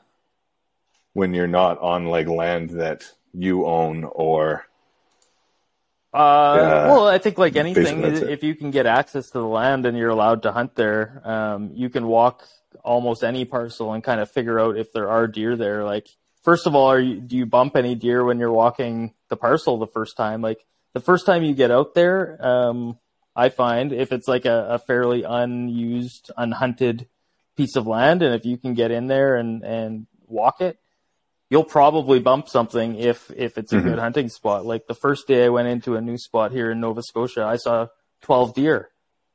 when 1.13 1.35
you're 1.35 1.47
not 1.47 1.79
on 1.79 2.07
like 2.07 2.29
land 2.29 2.71
that 2.71 3.05
you 3.35 3.67
own 3.67 4.05
or? 4.05 4.67
Uh, 6.13 6.55
Yeah. 6.59 6.87
well, 6.89 7.09
I 7.09 7.19
think 7.19 7.39
like 7.39 7.57
anything, 7.57 7.85
Basically, 7.85 8.11
that's 8.11 8.23
it. 8.23 8.31
if 8.31 8.43
you 8.43 8.55
can 8.55 8.71
get 8.71 8.87
access 8.87 9.29
to 9.31 9.39
the 9.39 9.47
land 9.47 9.87
and 9.87 9.97
you're 9.97 10.11
allowed 10.11 10.43
to 10.43 10.53
hunt 10.53 10.75
there, 10.75 11.23
um, 11.25 11.71
you 11.75 11.89
can 11.89 12.07
walk 12.07 12.47
almost 12.85 13.25
any 13.25 13.45
parcel 13.45 13.93
and 13.93 14.05
kind 14.05 14.21
of 14.21 14.31
figure 14.31 14.59
out 14.61 14.77
if 14.77 14.93
there 14.93 15.09
are 15.11 15.27
deer 15.27 15.57
there. 15.57 15.85
Like, 15.85 16.09
first 16.43 16.67
of 16.67 16.75
all, 16.75 16.87
are 16.89 17.01
you, 17.01 17.21
do 17.21 17.37
you 17.37 17.47
bump 17.47 17.77
any 17.77 17.95
deer 17.95 18.25
when 18.25 18.39
you're 18.39 18.53
walking 18.53 19.15
the 19.29 19.37
parcel 19.37 19.79
the 19.79 19.87
first 19.87 20.17
time? 20.17 20.43
Like, 20.43 20.65
the 20.93 21.01
first 21.01 21.25
time 21.25 21.43
you 21.43 21.55
get 21.55 21.71
out 21.71 21.95
there, 21.95 22.37
um, 22.45 22.99
I 23.35 23.49
find 23.49 23.95
if 23.95 24.13
it's 24.13 24.29
like 24.29 24.45
a, 24.45 24.67
a 24.73 24.79
fairly 24.79 25.23
unused, 25.23 26.31
unhunted 26.37 27.07
piece 27.57 27.77
of 27.77 27.87
land, 27.87 28.23
and 28.23 28.35
if 28.35 28.45
you 28.45 28.59
can 28.59 28.75
get 28.75 28.91
in 28.91 29.07
there 29.07 29.37
and 29.37 29.63
and 29.65 30.07
walk 30.27 30.61
it, 30.61 30.79
you'll 31.53 31.63
probably 31.65 32.19
bump 32.19 32.49
something 32.49 32.95
if 32.99 33.31
if 33.37 33.59
it's 33.59 33.75
a 33.75 33.77
Mhm. 33.77 33.85
good 33.85 33.99
hunting 33.99 34.31
spot. 34.31 34.65
Like 34.65 34.87
the 34.87 34.95
first 34.95 35.29
day 35.29 35.45
I 35.45 35.51
went 35.51 35.69
into 35.69 35.97
a 35.97 36.01
new 36.01 36.17
spot 36.17 36.51
here 36.51 36.71
in 36.71 36.81
Nova 36.81 37.03
Scotia, 37.03 37.45
I 37.45 37.57
saw 37.57 37.89
12 38.23 38.55
deer. 38.55 38.89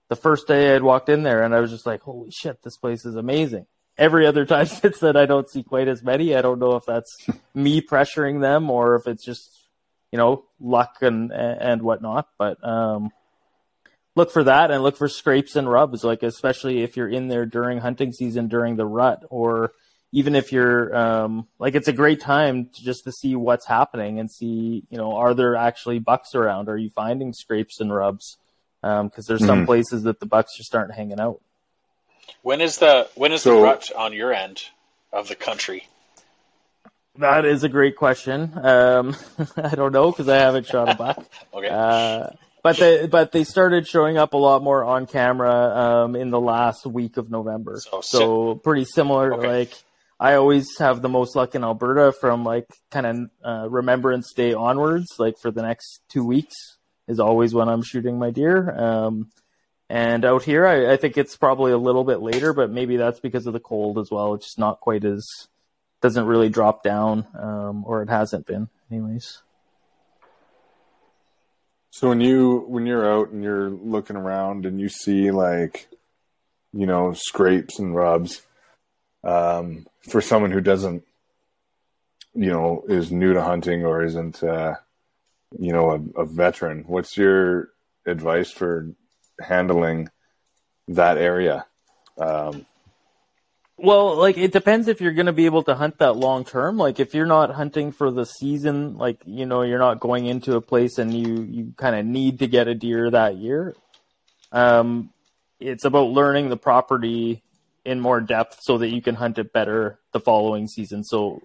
The 0.09 0.15
first 0.15 0.47
day 0.47 0.75
I'd 0.75 0.81
walked 0.81 1.09
in 1.09 1.21
there 1.21 1.43
and 1.43 1.53
I 1.53 1.59
was 1.59 1.69
just 1.69 1.85
like, 1.85 2.01
"Holy 2.01 2.31
shit, 2.31 2.63
this 2.63 2.75
place 2.75 3.05
is 3.05 3.15
amazing." 3.15 3.67
Every 3.99 4.25
other 4.25 4.45
time 4.47 4.65
since 4.81 4.99
then 4.99 5.15
I 5.15 5.27
don't 5.27 5.47
see 5.47 5.61
quite 5.61 5.87
as 5.87 6.01
many. 6.01 6.35
I 6.35 6.41
don't 6.41 6.57
know 6.57 6.75
if 6.75 6.85
that's 6.85 7.15
me 7.53 7.81
pressuring 7.81 8.41
them 8.41 8.71
or 8.71 8.95
if 8.95 9.05
it's 9.05 9.23
just, 9.23 9.67
you 10.11 10.17
know, 10.17 10.45
luck 10.59 10.95
and 11.01 11.31
and 11.31 11.83
whatnot, 11.83 12.29
but 12.39 12.57
um 12.67 13.11
look 14.15 14.31
for 14.31 14.43
that 14.43 14.71
and 14.71 14.81
look 14.81 14.97
for 14.97 15.07
scrapes 15.07 15.55
and 15.55 15.69
rubs 15.69 16.03
like 16.03 16.23
especially 16.23 16.81
if 16.81 16.97
you're 16.97 17.07
in 17.19 17.27
there 17.27 17.45
during 17.45 17.77
hunting 17.77 18.11
season 18.11 18.47
during 18.47 18.75
the 18.75 18.85
rut 18.87 19.23
or 19.29 19.71
even 20.13 20.35
if 20.35 20.51
you're 20.51 20.95
um, 20.95 21.47
like 21.59 21.75
it's 21.75 21.87
a 21.87 21.93
great 21.93 22.21
time 22.21 22.69
to 22.73 22.83
just 22.83 23.03
to 23.03 23.11
see 23.11 23.35
what's 23.35 23.65
happening 23.67 24.19
and 24.19 24.31
see 24.31 24.83
you 24.89 24.97
know 24.97 25.13
are 25.15 25.33
there 25.33 25.55
actually 25.55 25.99
bucks 25.99 26.33
around 26.35 26.69
are 26.69 26.77
you 26.77 26.89
finding 26.89 27.33
scrapes 27.33 27.79
and 27.81 27.93
rubs 27.93 28.37
because 28.81 29.25
there's 29.27 29.45
some 29.45 29.63
Mhm. 29.63 29.65
places 29.65 30.03
that 30.03 30.19
the 30.19 30.25
bucks 30.25 30.55
just 30.55 30.73
aren't 30.73 30.93
hanging 30.93 31.19
out 31.19 31.41
When 32.41 32.61
is 32.61 32.77
the 32.77 33.09
when 33.15 33.31
is 33.33 33.41
So- 33.41 33.55
the 33.57 33.61
rut 33.61 33.91
on 33.95 34.13
your 34.13 34.33
end 34.33 34.63
of 35.11 35.27
the 35.27 35.35
country? 35.35 35.87
that 37.19 37.45
is 37.45 37.63
a 37.63 37.69
great 37.69 37.95
question 37.97 38.53
um, 38.63 39.15
i 39.57 39.75
don't 39.75 39.91
know 39.91 40.11
because 40.11 40.29
i 40.29 40.35
haven't 40.37 40.65
shot 40.67 40.89
a 40.89 40.95
buck 40.95 41.25
Okay. 41.53 41.67
Uh, 41.69 42.27
but 42.63 42.77
they 42.77 43.07
but 43.07 43.31
they 43.31 43.43
started 43.43 43.87
showing 43.87 44.17
up 44.17 44.33
a 44.33 44.37
lot 44.37 44.61
more 44.61 44.83
on 44.83 45.05
camera 45.07 45.53
um, 46.03 46.15
in 46.15 46.29
the 46.31 46.39
last 46.39 46.85
week 46.85 47.15
of 47.17 47.29
November. 47.31 47.79
So 47.79 48.01
So, 48.01 48.55
pretty 48.55 48.83
similar. 48.83 49.33
Okay. 49.35 49.47
Like 49.59 49.83
I 50.19 50.33
always 50.33 50.77
have 50.79 51.01
the 51.01 51.09
most 51.09 51.35
luck 51.35 51.53
in 51.53 51.63
Alberta 51.63 52.11
from 52.11 52.43
like 52.43 52.65
kind 52.89 53.05
of 53.05 53.17
uh, 53.45 53.69
Remembrance 53.69 54.33
Day 54.33 54.53
onwards. 54.53 55.05
Like 55.19 55.37
for 55.39 55.51
the 55.51 55.61
next 55.61 56.01
two 56.09 56.25
weeks 56.25 56.55
is 57.07 57.19
always 57.19 57.53
when 57.53 57.69
I'm 57.69 57.83
shooting 57.83 58.17
my 58.17 58.31
deer. 58.31 58.71
Um, 58.77 59.29
and 59.89 60.25
out 60.25 60.43
here, 60.43 60.65
I, 60.65 60.93
I 60.93 60.97
think 60.97 61.17
it's 61.17 61.37
probably 61.37 61.71
a 61.71 61.77
little 61.77 62.03
bit 62.03 62.21
later, 62.21 62.51
but 62.51 62.71
maybe 62.71 62.97
that's 62.97 63.19
because 63.19 63.47
of 63.47 63.53
the 63.53 63.59
cold 63.59 63.97
as 63.97 64.11
well. 64.11 64.33
It's 64.33 64.47
just 64.47 64.59
not 64.59 64.79
quite 64.81 65.05
as 65.05 65.25
doesn't 66.01 66.25
really 66.25 66.49
drop 66.49 66.83
down, 66.83 67.25
um, 67.39 67.83
or 67.85 68.01
it 68.01 68.09
hasn't 68.09 68.45
been, 68.45 68.69
anyways. 68.91 69.41
So 71.89 72.09
when 72.09 72.21
you 72.21 72.65
when 72.67 72.85
you're 72.85 73.09
out 73.09 73.29
and 73.29 73.43
you're 73.43 73.69
looking 73.69 74.17
around 74.17 74.65
and 74.65 74.79
you 74.79 74.89
see 74.89 75.31
like, 75.31 75.87
you 76.73 76.85
know, 76.85 77.13
scrapes 77.13 77.79
and 77.79 77.95
rubs, 77.95 78.41
um, 79.23 79.87
for 80.09 80.21
someone 80.21 80.51
who 80.51 80.61
doesn't, 80.61 81.03
you 82.33 82.49
know, 82.49 82.83
is 82.87 83.11
new 83.11 83.33
to 83.33 83.41
hunting 83.41 83.83
or 83.83 84.03
isn't, 84.03 84.43
uh, 84.43 84.75
you 85.57 85.73
know, 85.73 85.91
a, 85.91 86.21
a 86.21 86.25
veteran, 86.25 86.83
what's 86.87 87.17
your 87.17 87.69
advice 88.05 88.51
for 88.51 88.89
handling 89.39 90.09
that 90.87 91.17
area? 91.17 91.65
Um, 92.17 92.65
Well, 93.77 94.15
like 94.15 94.37
it 94.37 94.51
depends 94.51 94.87
if 94.87 95.01
you're 95.01 95.13
going 95.13 95.27
to 95.27 95.33
be 95.33 95.45
able 95.45 95.63
to 95.63 95.75
hunt 95.75 95.99
that 95.99 96.13
long 96.13 96.45
term. 96.45 96.77
Like 96.77 96.99
if 96.99 97.13
you're 97.13 97.27
not 97.27 97.51
hunting 97.51 97.91
for 97.91 98.09
the 98.09 98.25
season, 98.25 98.97
like 98.97 99.21
you 99.25 99.45
know 99.45 99.61
you're 99.61 99.77
not 99.77 99.99
going 99.99 100.25
into 100.25 100.55
a 100.55 100.61
place 100.61 100.97
and 100.97 101.13
you 101.13 101.43
you 101.43 101.73
kind 101.77 101.95
of 101.95 102.05
need 102.05 102.39
to 102.39 102.47
get 102.47 102.67
a 102.67 102.73
deer 102.73 103.11
that 103.11 103.37
year. 103.37 103.75
Um, 104.51 105.11
it's 105.59 105.85
about 105.85 106.09
learning 106.09 106.49
the 106.49 106.57
property 106.57 107.43
in 107.87 107.99
more 107.99 108.21
depth 108.21 108.59
so 108.61 108.77
that 108.77 108.89
you 108.89 109.01
can 109.01 109.15
hunt 109.15 109.39
it 109.39 109.53
better 109.53 109.99
the 110.11 110.19
following 110.19 110.67
season. 110.67 111.03
So 111.03 111.41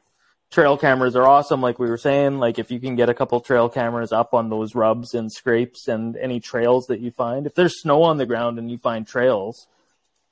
trail 0.51 0.77
cameras 0.77 1.17
are 1.17 1.27
awesome, 1.27 1.63
like 1.63 1.79
we 1.79 1.89
were 1.89 1.97
saying. 1.97 2.39
Like 2.39 2.59
if 2.59 2.71
you 2.71 2.81
can 2.81 2.97
get 2.97 3.09
a 3.09 3.15
couple 3.15 3.41
trail 3.41 3.69
cameras 3.69 4.13
up 4.13 4.35
on 4.35 4.51
those 4.51 4.75
rubs 4.75 5.15
and 5.15 5.33
scrapes 5.33 5.89
and 5.89 6.17
any 6.17 6.41
trails 6.41 6.87
that 6.89 7.01
you 7.01 7.11
find, 7.11 7.47
if 7.47 7.55
there's 7.55 7.81
snow 7.81 8.03
on 8.03 8.19
the 8.19 8.27
ground 8.27 8.59
and 8.59 8.71
you 8.71 8.79
find 8.79 9.07
trails, 9.07 9.67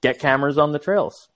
get 0.02 0.18
cameras 0.18 0.58
on 0.58 0.72
the 0.72 0.78
trails. 0.78 1.28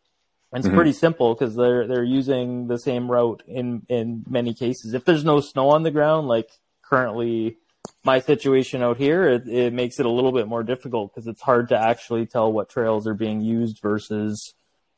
And 0.53 0.65
it's 0.65 0.71
Mhm. 0.71 0.77
pretty 0.77 0.93
simple 0.93 1.35
because 1.35 1.57
they're 1.57 1.87
they're 1.87 2.05
using 2.05 2.69
the 2.69 2.79
same 2.79 3.11
route 3.11 3.43
in 3.47 3.83
in 3.89 4.25
many 4.29 4.55
cases. 4.55 4.95
If 4.95 5.05
there's 5.05 5.25
no 5.25 5.41
snow 5.41 5.71
on 5.71 5.83
the 5.83 5.91
ground, 5.91 6.29
like 6.29 6.51
currently 6.83 7.57
my 8.05 8.21
situation 8.21 8.83
out 8.83 8.99
here, 8.99 9.27
it, 9.27 9.49
it 9.49 9.73
makes 9.73 9.99
it 9.99 10.07
a 10.07 10.11
little 10.11 10.31
bit 10.31 10.47
more 10.47 10.63
difficult 10.63 11.13
because 11.13 11.27
it's 11.27 11.41
hard 11.41 11.71
to 11.71 11.79
actually 11.79 12.27
tell 12.27 12.53
what 12.53 12.69
trails 12.69 13.07
are 13.07 13.15
being 13.15 13.41
used 13.41 13.81
versus 13.81 14.55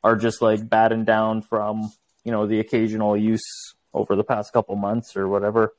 are 0.06 0.14
just 0.14 0.40
like 0.40 0.68
battened 0.68 1.04
down 1.04 1.42
from 1.42 1.92
you 2.24 2.30
know 2.30 2.46
the 2.46 2.60
occasional 2.60 3.16
use 3.16 3.74
over 3.92 4.14
the 4.14 4.22
past 4.22 4.52
couple 4.52 4.76
months 4.76 5.16
or 5.16 5.26
whatever. 5.26 5.74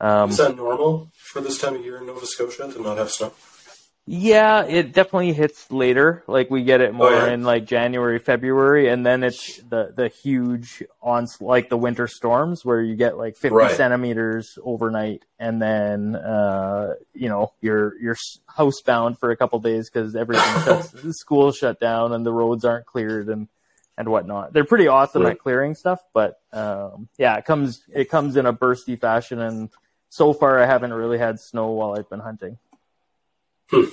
Um, 0.00 0.30
Is 0.30 0.38
that 0.38 0.56
normal 0.56 1.10
for 1.14 1.42
this 1.42 1.58
time 1.58 1.74
of 1.74 1.84
year 1.84 1.98
in 1.98 2.06
Nova 2.06 2.24
Scotia 2.24 2.72
to 2.72 2.82
not 2.82 2.96
have 2.96 3.10
snow? 3.10 3.32
Yeah, 4.08 4.64
it 4.64 4.92
definitely 4.92 5.32
hits 5.32 5.70
later. 5.70 6.22
Like 6.28 6.48
we 6.48 6.62
get 6.62 6.80
it 6.80 6.94
more 6.94 7.10
yeah. 7.10 7.32
in 7.32 7.42
like 7.42 7.66
January, 7.66 8.18
February, 8.20 8.88
and 8.88 9.04
then 9.04 9.24
it's 9.24 9.58
the 9.68 9.92
the 9.94 10.08
huge 10.08 10.82
on 11.02 11.26
like 11.40 11.68
the 11.68 11.76
winter 11.76 12.06
storms 12.06 12.64
where 12.64 12.80
you 12.80 12.94
get 12.94 13.18
like 13.18 13.36
fifty 13.36 13.56
Right. 13.56 13.76
centimeters 13.76 14.58
overnight, 14.62 15.24
and 15.40 15.60
then 15.60 16.14
uh, 16.14 16.94
you 17.14 17.28
know 17.28 17.52
you're 17.60 18.00
you're 18.00 18.16
housebound 18.56 19.18
for 19.18 19.32
a 19.32 19.36
couple 19.36 19.58
days 19.58 19.90
because 19.90 20.14
everything 20.14 20.62
shuts, 20.62 20.90
the 21.02 21.12
school 21.12 21.50
shut 21.50 21.80
down 21.80 22.12
and 22.12 22.24
the 22.24 22.32
roads 22.32 22.64
aren't 22.64 22.86
cleared 22.86 23.28
and 23.28 23.48
and 23.98 24.08
whatnot. 24.08 24.52
They're 24.52 24.64
pretty 24.64 24.88
awesome 24.88 25.22
Right. 25.22 25.32
at 25.32 25.38
clearing 25.38 25.74
stuff, 25.74 26.00
but 26.12 26.38
um, 26.52 27.08
yeah, 27.18 27.36
it 27.36 27.44
comes 27.44 27.82
it 27.92 28.10
comes 28.10 28.36
in 28.36 28.46
a 28.46 28.52
bursty 28.52 29.00
fashion, 29.00 29.40
and 29.40 29.70
so 30.08 30.32
far 30.32 30.58
I 30.58 30.66
haven't 30.66 30.92
really 30.92 31.18
had 31.18 31.40
snow 31.40 31.70
while 31.70 31.94
I've 31.98 32.08
been 32.10 32.20
hunting 32.20 32.58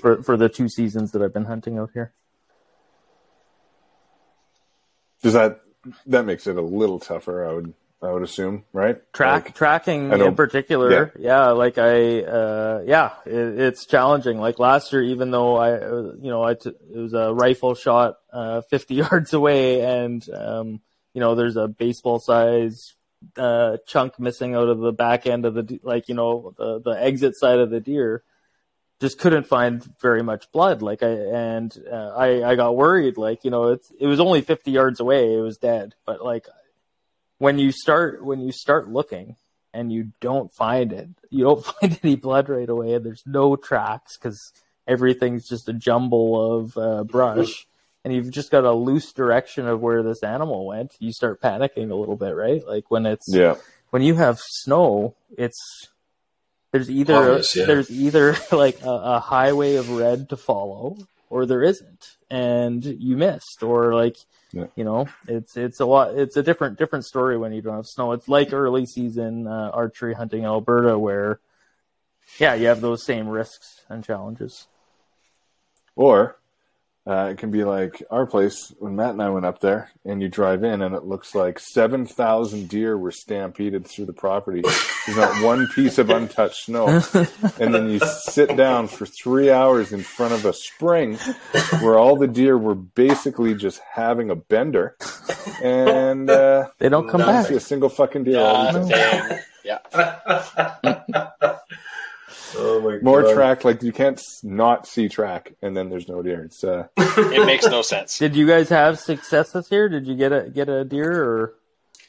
for 0.02 0.22
for 0.24 0.38
the 0.38 0.50
two 0.50 0.70
seasons 0.70 1.12
that 1.14 1.22
I've 1.22 1.34
been 1.34 1.46
hunting 1.46 1.78
out 1.78 1.92
here. 1.94 2.14
does 5.22 5.34
that 5.34 5.62
that 6.06 6.26
makes 6.26 6.48
it 6.48 6.58
a 6.58 6.62
little 6.62 7.00
tougher? 7.00 7.48
I 7.48 7.54
would 7.54 7.74
I 8.04 8.12
would 8.12 8.24
assume, 8.24 8.66
right? 8.74 8.98
Track 9.14 9.46
Like, 9.46 9.56
tracking 9.56 10.12
in 10.12 10.36
particular, 10.36 11.14
yeah. 11.18 11.52
like 11.52 11.78
I, 11.78 12.22
uh, 12.22 12.84
yeah, 12.86 13.12
it, 13.26 13.60
it's 13.60 13.86
challenging. 13.86 14.40
Like 14.40 14.60
last 14.60 14.92
year, 14.92 15.02
even 15.04 15.32
though 15.32 15.56
I, 15.56 15.72
uh, 15.74 16.14
you 16.22 16.30
know, 16.30 16.44
I 16.44 16.56
t- 16.56 16.70
it 16.70 16.98
was 16.98 17.14
a 17.14 17.34
rifle 17.34 17.76
shot 17.76 18.18
uh, 18.32 18.62
50 18.62 18.96
yards 19.04 19.34
away, 19.34 19.82
and 19.82 20.28
um, 20.32 20.82
you 21.14 21.22
know, 21.22 21.36
there's 21.36 21.56
a 21.56 21.70
baseball 21.70 22.20
size 22.20 22.94
uh, 23.38 23.78
chunk 23.88 24.20
missing 24.20 24.54
out 24.54 24.68
of 24.68 24.80
the 24.80 24.92
back 24.92 25.26
end 25.26 25.46
of 25.46 25.54
the, 25.54 25.64
de- 25.64 25.80
like 25.82 26.10
you 26.10 26.16
know, 26.16 26.54
the 26.58 26.82
the 26.82 26.92
exit 26.92 27.36
side 27.38 27.60
of 27.60 27.70
the 27.70 27.80
deer. 27.80 28.24
Just 29.00 29.20
couldn't 29.20 29.48
find 29.48 29.84
very 30.02 30.24
much 30.24 30.52
blood. 30.52 30.82
Like 30.82 31.04
I 31.04 31.10
and 31.10 31.78
uh, 31.92 32.14
I, 32.16 32.52
I 32.52 32.56
got 32.56 32.76
worried. 32.76 33.18
Like 33.18 33.46
you 33.46 33.52
know, 33.52 33.70
it's 33.70 33.92
it 33.98 34.08
was 34.08 34.20
only 34.20 34.42
50 34.42 34.72
yards 34.72 35.00
away. 35.00 35.34
It 35.34 35.42
was 35.42 35.58
dead, 35.58 35.96
but 36.06 36.24
like 36.24 36.48
when 37.44 37.60
you 37.60 37.74
start 37.74 38.24
when 38.24 38.40
you 38.40 38.54
start 38.54 38.88
looking 38.90 39.36
and 39.74 39.92
you 39.92 40.12
don't 40.22 40.54
find 40.54 40.94
it, 40.94 41.10
you 41.30 41.44
don't 41.44 41.66
find 41.82 42.00
any 42.02 42.16
blood 42.16 42.48
right 42.48 42.70
away, 42.70 42.94
and 42.94 43.06
there's 43.06 43.24
no 43.26 43.58
tracks 43.58 44.18
because 44.18 44.40
everything's 44.88 45.46
just 45.48 45.68
a 45.68 45.74
jumble 45.74 46.30
of 46.56 46.78
uh, 46.78 47.04
brush, 47.04 47.68
and 48.06 48.14
you've 48.14 48.32
just 48.32 48.50
got 48.50 48.64
a 48.64 48.72
loose 48.72 49.12
direction 49.12 49.68
of 49.68 49.82
where 49.82 50.04
this 50.04 50.24
animal 50.24 50.66
went. 50.66 50.96
You 51.00 51.12
start 51.12 51.42
panicking 51.42 51.92
a 51.92 51.96
little 51.96 52.16
bit, 52.16 52.32
right? 52.32 52.66
Like 52.66 52.90
when 52.90 53.06
it's 53.06 53.26
Yeah. 53.28 53.56
when 53.90 54.04
you 54.04 54.16
have 54.16 54.40
snow, 54.40 55.16
it's 55.38 55.60
there's 56.72 56.90
either 56.90 57.16
Obvious, 57.16 57.56
yeah. 57.58 57.66
there's 57.66 57.92
either 57.92 58.36
like 58.54 58.82
a, 58.84 58.90
a 58.90 59.20
highway 59.20 59.76
of 59.76 59.90
red 59.90 60.30
to 60.30 60.38
follow, 60.38 60.98
or 61.30 61.46
there 61.46 61.62
isn't, 61.62 62.06
and 62.30 62.86
you 62.86 63.18
missed, 63.18 63.64
or 63.64 63.94
like 63.94 64.16
Yeah. 64.54 64.68
You 64.76 64.84
know, 64.84 65.08
it's 65.28 65.58
it's 65.58 65.80
a 65.80 65.86
lot. 65.86 66.16
It's 66.16 66.38
a 66.38 66.44
different 66.44 66.78
different 66.78 67.06
story 67.06 67.38
when 67.38 67.54
you 67.54 67.62
don't 67.64 67.76
have 67.76 67.88
snow. 67.88 68.12
It's 68.12 68.28
like 68.28 68.54
early 68.54 68.86
season 68.86 69.48
uh, 69.48 69.72
archery 69.74 70.14
hunting 70.14 70.42
in 70.42 70.46
Alberta, 70.46 70.98
where 70.98 71.40
yeah, 72.38 72.54
you 72.54 72.68
have 72.68 72.80
those 72.80 73.04
same 73.04 73.28
risks 73.28 73.82
and 73.90 74.04
challenges. 74.04 74.68
Or 75.96 76.38
uh, 77.06 77.30
it 77.32 77.38
can 77.38 77.52
be 77.52 77.64
like 77.66 78.02
our 78.10 78.26
place 78.26 78.74
when 78.80 78.96
Matt 78.96 79.12
and 79.12 79.22
I 79.22 79.30
went 79.30 79.46
up 79.46 79.60
there, 79.60 79.92
and 80.06 80.22
you 80.22 80.30
drive 80.30 80.64
in, 80.64 80.82
and 80.82 80.96
it 80.96 81.04
looks 81.04 81.36
like 81.36 81.60
seven 81.60 82.06
thousand 82.06 82.70
deer 82.70 82.98
were 82.98 83.12
stampeded 83.12 83.86
through 83.88 84.06
the 84.06 84.14
property. 84.14 84.62
There's 85.06 85.18
not 85.18 85.44
one 85.44 85.68
piece 85.76 85.98
of 85.98 86.10
untouched 86.10 86.66
snow, 86.66 87.02
and 87.60 87.74
then 87.74 87.90
you 87.90 88.00
sit 88.00 88.56
down 88.56 88.88
for 88.88 89.06
three 89.06 89.52
hours 89.52 89.92
in 89.92 90.02
front 90.02 90.34
of 90.34 90.46
a 90.46 90.54
spring 90.54 91.18
where 91.82 91.98
all 91.98 92.16
the 92.16 92.28
deer 92.28 92.58
were 92.58 92.76
basically 92.76 93.54
just 93.56 93.82
having 93.94 94.30
a 94.30 94.36
bender, 94.36 94.96
and 95.62 96.30
uh, 96.30 96.70
They 96.80 96.88
don't 96.90 97.10
come 97.10 97.20
back. 97.22 97.48
see 97.48 97.56
a 97.56 97.60
single 97.60 97.90
fucking 97.90 98.24
deer. 98.24 98.40
all 98.40 98.82
weekend. 98.82 99.42
yeah. 99.66 99.80
Oh 102.56 102.82
my 102.82 103.00
More 103.02 103.24
God. 103.24 103.34
track, 103.34 103.64
like 103.66 103.82
you 103.84 103.92
can't 103.92 104.22
not 104.44 104.86
see 104.88 105.10
track, 105.10 105.54
and 105.62 105.76
then 105.76 105.90
there's 105.90 106.08
no 106.08 106.22
deer. 106.22 106.44
It's 106.46 106.64
uh, 106.64 106.88
It 106.98 107.46
makes 107.46 107.66
no 107.66 107.82
sense. 107.82 108.18
Did 108.20 108.36
you 108.36 108.46
guys 108.48 108.70
have 108.70 109.00
success 109.00 109.52
this 109.52 109.72
year? 109.72 109.90
Did 109.90 110.08
you 110.08 110.16
get 110.16 110.32
a 110.32 110.50
get 110.50 110.70
a 110.70 110.84
deer 110.86 111.12
or 111.24 111.54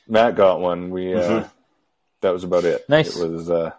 Matt 0.07 0.36
got 0.36 0.61
one. 0.61 0.90
We 0.90 1.14
uh, 1.14 1.20
Mhm. 1.45 1.51
that 2.20 2.30
was 2.32 2.45
about 2.45 2.64
it. 2.64 2.86
Nice. 2.88 3.16
It 3.18 3.26
was 3.30 3.51
uh, 3.51 3.72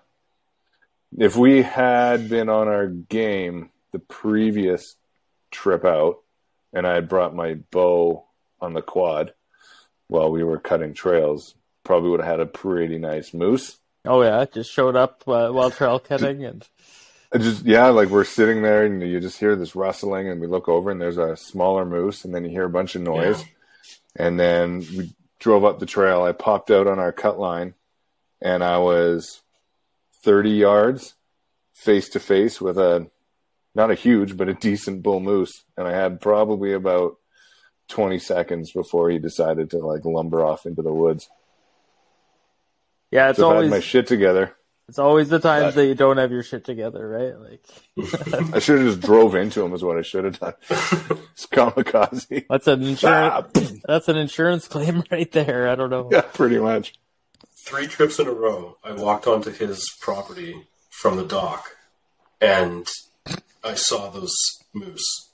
if 1.17 1.35
we 1.35 1.61
had 1.61 2.29
been 2.29 2.49
on 2.49 2.67
our 2.67 2.87
game 2.87 3.69
the 3.91 3.99
previous 3.99 4.95
trip 5.51 5.85
out, 5.85 6.17
and 6.73 6.85
I 6.87 6.95
had 6.95 7.07
brought 7.07 7.35
my 7.35 7.55
bow 7.71 8.25
on 8.59 8.73
the 8.73 8.81
quad 8.81 9.33
while 10.07 10.31
we 10.31 10.43
were 10.43 10.59
cutting 10.59 10.93
trails, 10.93 11.55
probably 11.83 12.09
would 12.09 12.19
have 12.21 12.29
had 12.29 12.39
a 12.39 12.45
pretty 12.45 12.97
nice 12.97 13.33
moose. 13.33 13.77
Oh 14.07 14.21
yeah, 14.21 14.41
it 14.41 14.53
just 14.53 14.71
showed 14.71 14.95
up 14.95 15.23
uh, 15.27 15.49
while 15.49 15.71
trail 15.71 15.99
cutting 15.99 16.43
and 16.43 16.67
I 17.35 17.37
just 17.37 17.65
yeah, 17.65 17.87
like 17.87 18.09
we're 18.09 18.23
sitting 18.23 18.61
there 18.61 18.85
and 18.85 19.01
you 19.01 19.19
just 19.19 19.39
hear 19.39 19.57
this 19.57 19.75
rustling, 19.75 20.29
and 20.29 20.39
we 20.39 20.47
look 20.47 20.69
over 20.69 20.89
and 20.89 21.01
there's 21.01 21.17
a 21.17 21.35
smaller 21.35 21.85
moose, 21.85 22.23
and 22.23 22.33
then 22.33 22.45
you 22.45 22.49
hear 22.49 22.63
a 22.63 22.69
bunch 22.69 22.95
of 22.95 23.01
noise, 23.01 23.43
and 24.15 24.39
then 24.39 24.79
we 24.79 25.13
drove 25.39 25.65
up 25.65 25.79
the 25.79 25.85
trail. 25.85 26.23
I 26.23 26.31
popped 26.31 26.71
out 26.71 26.87
on 26.87 26.97
our 26.97 27.11
cut 27.11 27.37
line, 27.37 27.73
and 28.41 28.63
I 28.63 28.77
was 28.77 29.41
thirty 30.23 30.51
yards 30.51 31.15
face 31.73 32.07
to 32.09 32.19
face 32.21 32.61
with 32.61 32.77
a 32.77 33.09
not 33.73 33.91
a 33.91 33.95
huge 33.95 34.37
but 34.37 34.47
a 34.47 34.53
decent 34.53 35.03
bull 35.03 35.19
moose, 35.19 35.65
and 35.75 35.87
I 35.87 35.91
had 35.91 36.21
probably 36.21 36.71
about 36.71 37.17
twenty 37.89 38.19
seconds 38.19 38.71
before 38.71 39.09
he 39.09 39.19
decided 39.19 39.71
to 39.71 39.79
like 39.79 40.05
lumber 40.05 40.45
off 40.45 40.65
into 40.65 40.81
the 40.81 40.93
woods. 40.93 41.27
Yeah, 43.15 43.29
it's 43.29 43.39
so 43.39 43.47
if 43.49 43.51
I 43.51 43.55
always 43.55 43.71
had 43.71 43.77
my 43.77 43.79
shit 43.81 44.07
together, 44.07 44.55
it's 44.87 44.99
always 44.99 45.29
the 45.29 45.39
times 45.39 45.73
But- 45.73 45.75
that 45.81 45.87
you 45.87 45.95
don't 45.95 46.17
have 46.17 46.31
your 46.31 46.43
shit 46.43 46.63
together, 46.63 47.07
right? 47.07 47.49
Like 47.49 48.53
I 48.53 48.59
should 48.59 48.79
have 48.79 48.87
just 48.87 49.01
drove 49.01 49.33
into 49.35 49.63
him. 49.63 49.73
Is 49.73 49.83
what 49.83 49.97
I 49.97 50.01
should 50.03 50.25
have 50.25 50.39
done. 50.39 50.53
it's 50.69 51.47
kamikaze. 51.47 52.45
that's 52.49 52.67
an 52.67 52.83
insurance 52.83 53.03
Ah, 53.55 53.61
that's 53.85 54.07
an 54.09 54.17
insurance 54.17 54.67
claim 54.67 55.03
right 55.11 55.31
there. 55.31 55.67
I 55.69 55.75
don't 55.75 55.89
know. 55.89 56.09
yeah, 56.11 56.21
pretty 56.21 56.59
much. 56.59 56.93
three 57.65 57.87
trips 57.87 58.19
in 58.19 58.27
a 58.27 58.31
row, 58.31 58.77
I 58.83 58.91
walked 58.93 59.25
onto 59.27 59.51
his 59.51 59.83
property 60.01 60.67
from 60.91 61.17
the 61.17 61.25
dock, 61.25 61.71
and 62.39 62.87
I 63.63 63.73
saw 63.73 64.09
those 64.09 64.35
moose. 64.73 65.29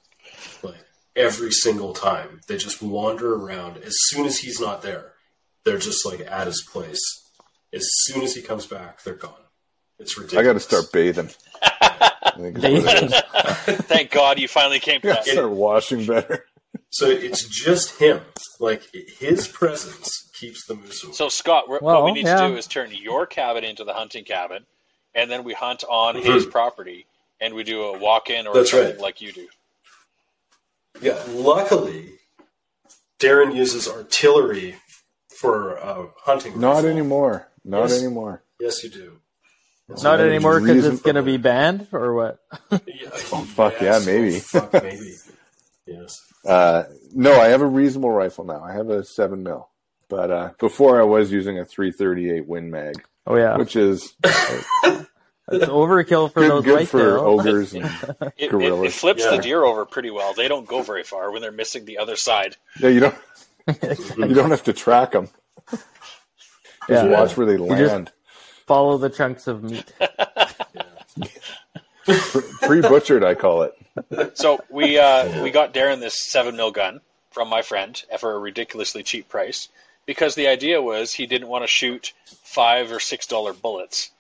Like 0.63 0.86
every 1.15 1.51
single 1.51 1.93
time, 1.93 2.39
they 2.47 2.55
just 2.57 2.82
wander 2.82 3.36
around. 3.36 3.77
As 3.79 3.93
soon 4.07 4.25
as 4.25 4.38
he's 4.39 4.61
not 4.61 4.82
there, 4.82 5.11
they're 5.65 5.77
just 5.77 6.05
like 6.05 6.21
at 6.21 6.47
his 6.47 6.63
place. 6.71 7.01
As 7.74 7.88
soon 8.03 8.24
as 8.24 8.36
he 8.36 8.41
comes 8.41 8.65
back, 8.65 9.03
they're 9.03 9.13
gone. 9.15 9.34
It's 9.99 10.17
ridiculous. 10.17 10.43
I 10.43 10.47
got 10.47 10.53
to 10.53 10.59
start 10.59 10.91
bathing. 10.91 11.30
I 11.61 12.32
think 12.38 12.57
is 12.57 12.63
what 12.84 13.03
it 13.03 13.03
is. 13.03 13.78
Thank 13.86 14.11
God 14.11 14.39
you 14.39 14.47
finally 14.47 14.80
came 14.80 15.01
to 15.01 15.11
I 15.11 15.13
gotta 15.15 15.32
start 15.32 15.51
washing 15.51 16.05
better. 16.05 16.45
So 16.89 17.07
it's 17.07 17.43
just 17.47 17.97
him. 17.99 18.22
Like 18.59 18.84
his 18.93 19.47
presence 19.47 20.30
keeps 20.34 20.65
the 20.65 20.76
moose 20.76 21.03
away. 21.03 21.13
So 21.13 21.30
Scott, 21.30 21.69
Well, 21.69 21.80
what 21.82 22.03
we 22.05 22.11
need 22.13 22.26
yeah. 22.26 22.41
to 22.41 22.47
do 22.49 22.57
is 22.57 22.67
turn 22.67 22.89
your 22.91 23.26
cabin 23.26 23.63
into 23.63 23.84
the 23.84 23.93
hunting 23.93 24.24
cabin, 24.24 24.65
and 25.15 25.30
then 25.30 25.43
we 25.43 25.53
hunt 25.53 25.84
on 25.89 26.15
his 26.15 26.45
property, 26.45 27.05
and 27.39 27.53
we 27.53 27.63
do 27.63 27.84
a 27.84 27.97
walk-in 27.99 28.47
or 28.47 28.53
That's 28.53 28.72
something 28.72 28.91
right. 28.91 28.99
like 28.99 29.22
you 29.22 29.32
do. 29.32 29.47
Yeah, 31.01 31.22
luckily, 31.30 32.13
Darren 33.19 33.55
uses 33.55 33.88
artillery 33.88 34.76
for 35.30 35.78
uh, 35.80 36.07
hunting. 36.24 36.59
Not 36.59 36.76
rifle. 36.76 36.89
anymore. 36.89 37.47
Not 37.64 37.89
Yes. 37.89 37.99
anymore. 38.01 38.43
Yes, 38.59 38.84
you 38.84 38.89
do. 38.89 39.18
It's 39.89 40.03
Not 40.03 40.20
anymore 40.22 40.62
because 40.62 40.86
it's 40.86 41.01
going 41.01 41.16
to 41.18 41.22
be 41.24 41.38
banned 41.38 41.88
or 41.91 42.14
what? 42.14 42.39
Yeah, 42.72 43.09
Oh, 43.34 43.43
fuck, 43.43 43.82
yeah, 43.82 43.99
maybe. 44.05 44.39
fuck, 44.39 44.72
maybe. 44.74 45.16
Yes. 45.86 46.22
Uh, 46.45 46.84
no, 47.14 47.34
I 47.39 47.49
have 47.49 47.62
a 47.62 47.66
reasonable 47.68 48.12
rifle 48.12 48.45
now. 48.45 48.64
I 48.64 48.74
have 48.74 48.89
a 48.89 49.03
seven 49.03 49.43
mil, 49.43 49.70
but 50.09 50.32
uh, 50.32 50.49
before 50.59 50.99
I 50.99 51.03
was 51.03 51.32
using 51.32 51.59
a 51.59 51.66
three 51.66 51.91
thirty 51.91 52.32
eight 52.32 52.47
Win 52.47 52.72
Mag, 52.72 52.95
Oh 53.28 53.36
yeah, 53.36 53.57
which 53.57 53.76
is 53.76 54.14
it's 54.24 55.66
overkill 55.66 56.32
for 56.32 56.39
good, 56.41 56.51
those 56.51 56.64
good 56.64 56.88
for 56.89 56.99
whitetails. 56.99 57.20
ogres 57.39 57.74
and 57.74 57.86
It, 57.86 58.34
it, 58.45 58.49
Gorillas. 58.51 58.93
it 58.93 58.97
flips 58.97 59.24
Yeah. 59.24 59.36
the 59.36 59.41
deer 59.41 59.64
over 59.64 59.86
pretty 59.86 60.09
well. 60.12 60.34
They 60.34 60.47
don't 60.47 60.68
go 60.68 60.82
very 60.82 61.03
far 61.03 61.32
when 61.32 61.41
they're 61.41 61.51
missing 61.51 61.86
the 61.86 61.97
other 61.97 62.16
side. 62.16 62.55
yeah. 62.80 62.89
You 62.89 62.99
don't 63.01 63.16
you 64.18 64.34
don't 64.34 64.51
have 64.51 64.64
to 64.64 64.74
track 64.74 65.12
them. 65.12 65.28
Just 66.88 67.05
Yeah. 67.05 67.19
watch 67.19 67.38
where 67.38 67.45
they 67.45 67.57
just- 67.57 67.69
land. 67.91 68.11
Follow 68.67 68.97
the 68.97 69.09
chunks 69.09 69.47
of 69.47 69.63
meat. 69.63 69.91
Pre 72.61 72.82
butchered, 72.82 73.23
I 73.23 73.36
call 73.36 73.63
it. 73.63 74.38
So 74.38 74.63
we 74.69 74.97
uh, 74.97 75.43
we 75.43 75.51
got 75.51 75.73
Darren 75.73 75.99
this 75.99 76.15
seven 76.19 76.55
mil 76.55 76.71
gun 76.71 77.01
from 77.32 77.47
my 77.49 77.61
friend 77.61 78.01
for 78.19 78.34
a 78.34 78.39
ridiculously 78.39 79.03
cheap 79.03 79.29
price 79.29 79.69
because 80.05 80.36
the 80.36 80.47
idea 80.47 80.82
was 80.82 81.13
he 81.13 81.25
didn't 81.27 81.47
want 81.47 81.63
to 81.63 81.67
shoot 81.67 82.13
five 82.43 82.91
or 82.91 82.99
six 82.99 83.27
dollar 83.27 83.53
bullets, 83.53 84.11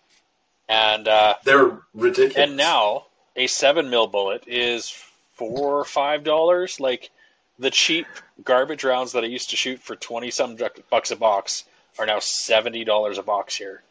and 0.69 1.07
uh, 1.07 1.35
They're 1.43 1.79
ridiculous. 1.93 2.35
and 2.49 2.57
now 2.57 3.05
a 3.35 3.47
seven 3.47 3.89
mil 3.89 4.07
bullet 4.07 4.43
is 4.47 4.89
four 5.33 5.79
or 5.79 5.85
five 5.85 6.23
dollars. 6.23 6.79
Like 6.79 7.09
the 7.57 7.71
cheap 7.71 8.05
garbage 8.43 8.83
rounds 8.83 9.13
that 9.13 9.23
I 9.23 9.27
used 9.27 9.49
to 9.51 9.55
shoot 9.57 9.79
for 9.79 9.95
twenty 9.95 10.29
some 10.29 10.57
bucks 10.89 11.11
a 11.11 11.15
box 11.15 11.63
are 12.01 12.05
now 12.05 12.19
seventy 12.19 12.83
dollars 12.83 13.17
a 13.17 13.23
box 13.23 13.55
here. 13.55 13.83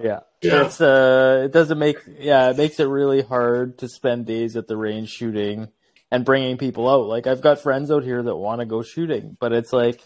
Yeah. 0.00 0.20
Yeah. 0.42 0.66
It's 0.66 0.80
uh 0.80 1.42
it 1.44 1.52
doesn't 1.52 1.78
make 1.78 1.98
yeah, 2.18 2.50
it 2.50 2.56
makes 2.56 2.80
it 2.80 2.84
really 2.84 3.22
hard 3.22 3.78
to 3.78 3.88
spend 3.88 4.26
days 4.26 4.56
at 4.56 4.68
the 4.68 4.76
range 4.76 5.10
shooting 5.10 5.68
and 6.10 6.24
bringing 6.24 6.56
people 6.56 6.88
out. 6.88 7.06
Like 7.06 7.26
I've 7.26 7.40
got 7.40 7.60
friends 7.60 7.90
out 7.90 8.04
here 8.04 8.22
that 8.22 8.36
want 8.36 8.60
to 8.60 8.66
go 8.66 8.82
shooting, 8.82 9.36
but 9.38 9.52
it's 9.52 9.72
like 9.72 10.00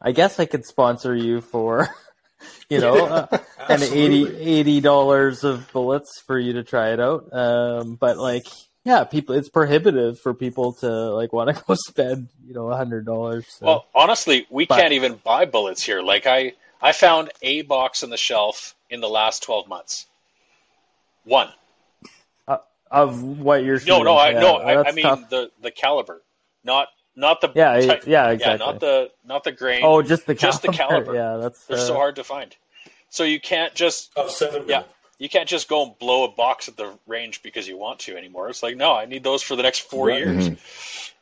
I 0.00 0.12
guess 0.12 0.38
I 0.38 0.44
could 0.44 0.64
sponsor 0.64 1.14
you 1.14 1.40
for 1.40 1.88
you 2.70 2.80
know, 2.80 3.06
uh, 3.06 3.38
and 3.68 3.82
80 3.82 4.22
Absolutely. 4.22 4.80
dollars 4.80 5.44
of 5.44 5.70
bullets 5.72 6.20
for 6.26 6.38
you 6.38 6.54
to 6.54 6.62
try 6.62 6.92
it 6.92 7.00
out. 7.00 7.32
Um 7.32 7.96
but 7.96 8.18
like 8.18 8.46
yeah, 8.84 9.04
people 9.04 9.34
it's 9.34 9.48
prohibitive 9.48 10.18
for 10.20 10.32
people 10.34 10.72
to 10.74 10.88
like 11.14 11.32
want 11.32 11.54
to 11.56 11.62
go 11.66 11.74
spend, 11.74 12.28
you 12.46 12.54
know, 12.54 12.68
a 12.70 12.76
hundred 12.76 13.04
dollars. 13.06 13.46
So. 13.48 13.66
Well, 13.66 13.86
honestly, 13.94 14.46
we 14.50 14.66
But- 14.66 14.78
can't 14.78 14.92
even 14.92 15.14
buy 15.24 15.44
bullets 15.44 15.82
here. 15.82 16.02
Like 16.02 16.26
I, 16.26 16.52
I 16.82 16.92
found 16.92 17.30
a 17.42 17.62
box 17.62 18.02
on 18.02 18.10
the 18.10 18.16
shelf 18.16 18.74
in 18.88 19.00
the 19.00 19.08
last 19.08 19.42
twelve 19.42 19.68
months. 19.68 20.06
One. 21.24 21.48
of 22.90 23.22
what 23.38 23.62
you're 23.62 23.74
No, 23.76 23.78
shooting. 23.98 24.04
no, 24.04 24.14
I 24.16 24.30
yeah, 24.30 24.40
no, 24.40 24.56
I, 24.56 24.88
I 24.88 24.92
mean 24.92 25.04
tough. 25.04 25.30
the 25.30 25.50
the 25.62 25.70
caliber, 25.70 26.22
not 26.64 26.88
not 27.14 27.40
the 27.40 27.52
Yeah, 27.54 27.78
type- 27.80 28.04
yeah, 28.06 28.30
exactly. 28.30 28.66
not 28.66 28.80
the 28.80 29.10
not 29.24 29.44
the 29.44 29.52
grain. 29.52 29.82
Oh, 29.84 30.02
just 30.02 30.26
the 30.26 30.34
just 30.34 30.62
the 30.62 30.68
caliber. 30.72 31.14
Yeah, 31.22 31.36
that's 31.36 31.66
They're 31.66 31.76
uh, 31.76 31.80
so 31.86 31.94
hard 31.94 32.16
to 32.16 32.24
find. 32.24 32.56
So 33.08 33.22
you 33.24 33.38
can't 33.40 33.74
just 33.74 34.10
Oh, 34.16 34.26
seven 34.28 34.62
mil. 34.66 34.70
yeah, 34.70 34.82
you 35.20 35.28
can't 35.28 35.48
just 35.48 35.68
go 35.68 35.84
and 35.84 35.96
blow 36.00 36.24
a 36.24 36.28
box 36.32 36.66
at 36.68 36.76
the 36.76 36.92
range 37.06 37.42
because 37.44 37.68
you 37.68 37.76
want 37.78 38.00
to 38.00 38.16
anymore. 38.16 38.48
It's 38.48 38.62
like 38.64 38.76
no, 38.76 38.92
I 38.96 39.04
need 39.06 39.22
those 39.22 39.42
for 39.42 39.54
the 39.54 39.62
next 39.62 39.80
four 39.88 40.08
Right. 40.08 40.18
years. 40.18 40.48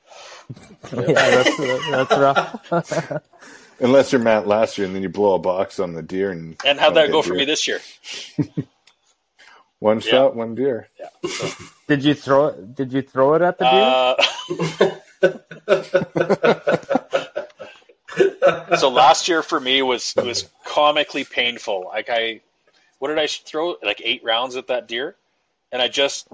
yeah, 0.94 1.03
that's 1.12 1.57
that's 1.90 2.11
rough. 2.16 3.12
Unless 3.80 4.11
you're 4.12 4.20
Matt 4.22 4.46
last 4.49 4.78
year, 4.78 4.86
and 4.86 4.94
then 4.96 5.03
you 5.03 5.09
blow 5.09 5.34
a 5.34 5.38
box 5.38 5.78
on 5.78 5.92
the 5.92 6.03
deer, 6.03 6.30
and 6.32 6.57
And 6.64 6.80
how'd 6.80 6.94
that 6.94 7.07
get 7.07 7.12
go 7.12 7.22
for 7.22 7.30
deer. 7.30 7.38
me 7.40 7.44
this 7.44 7.68
year? 7.68 7.80
One 9.80 10.01
shot, 10.01 10.34
one 10.34 10.57
deer. 10.57 10.88
Yeah. 10.99 11.09
did 11.86 12.03
you 12.03 12.12
throw 12.14 12.46
it? 12.46 12.74
Did 12.74 12.92
you 12.92 13.01
throw 13.03 13.34
it 13.34 13.42
at 13.42 13.59
the 13.59 14.16
deer? 15.20 15.30
Uh, 18.70 18.76
so 18.76 18.88
last 18.88 19.28
year 19.28 19.42
for 19.44 19.61
me 19.61 19.82
was 19.82 20.14
was 20.16 20.49
comically 20.64 21.22
painful. 21.24 21.84
Like 21.86 22.09
I, 22.11 22.40
what 22.99 23.09
did 23.09 23.18
I 23.18 23.26
throw? 23.26 23.76
Like 23.82 24.01
eight 24.05 24.22
rounds 24.24 24.57
at 24.57 24.66
that 24.68 24.88
deer, 24.88 25.16
and 25.72 25.80
I 25.82 25.88
just 25.88 26.28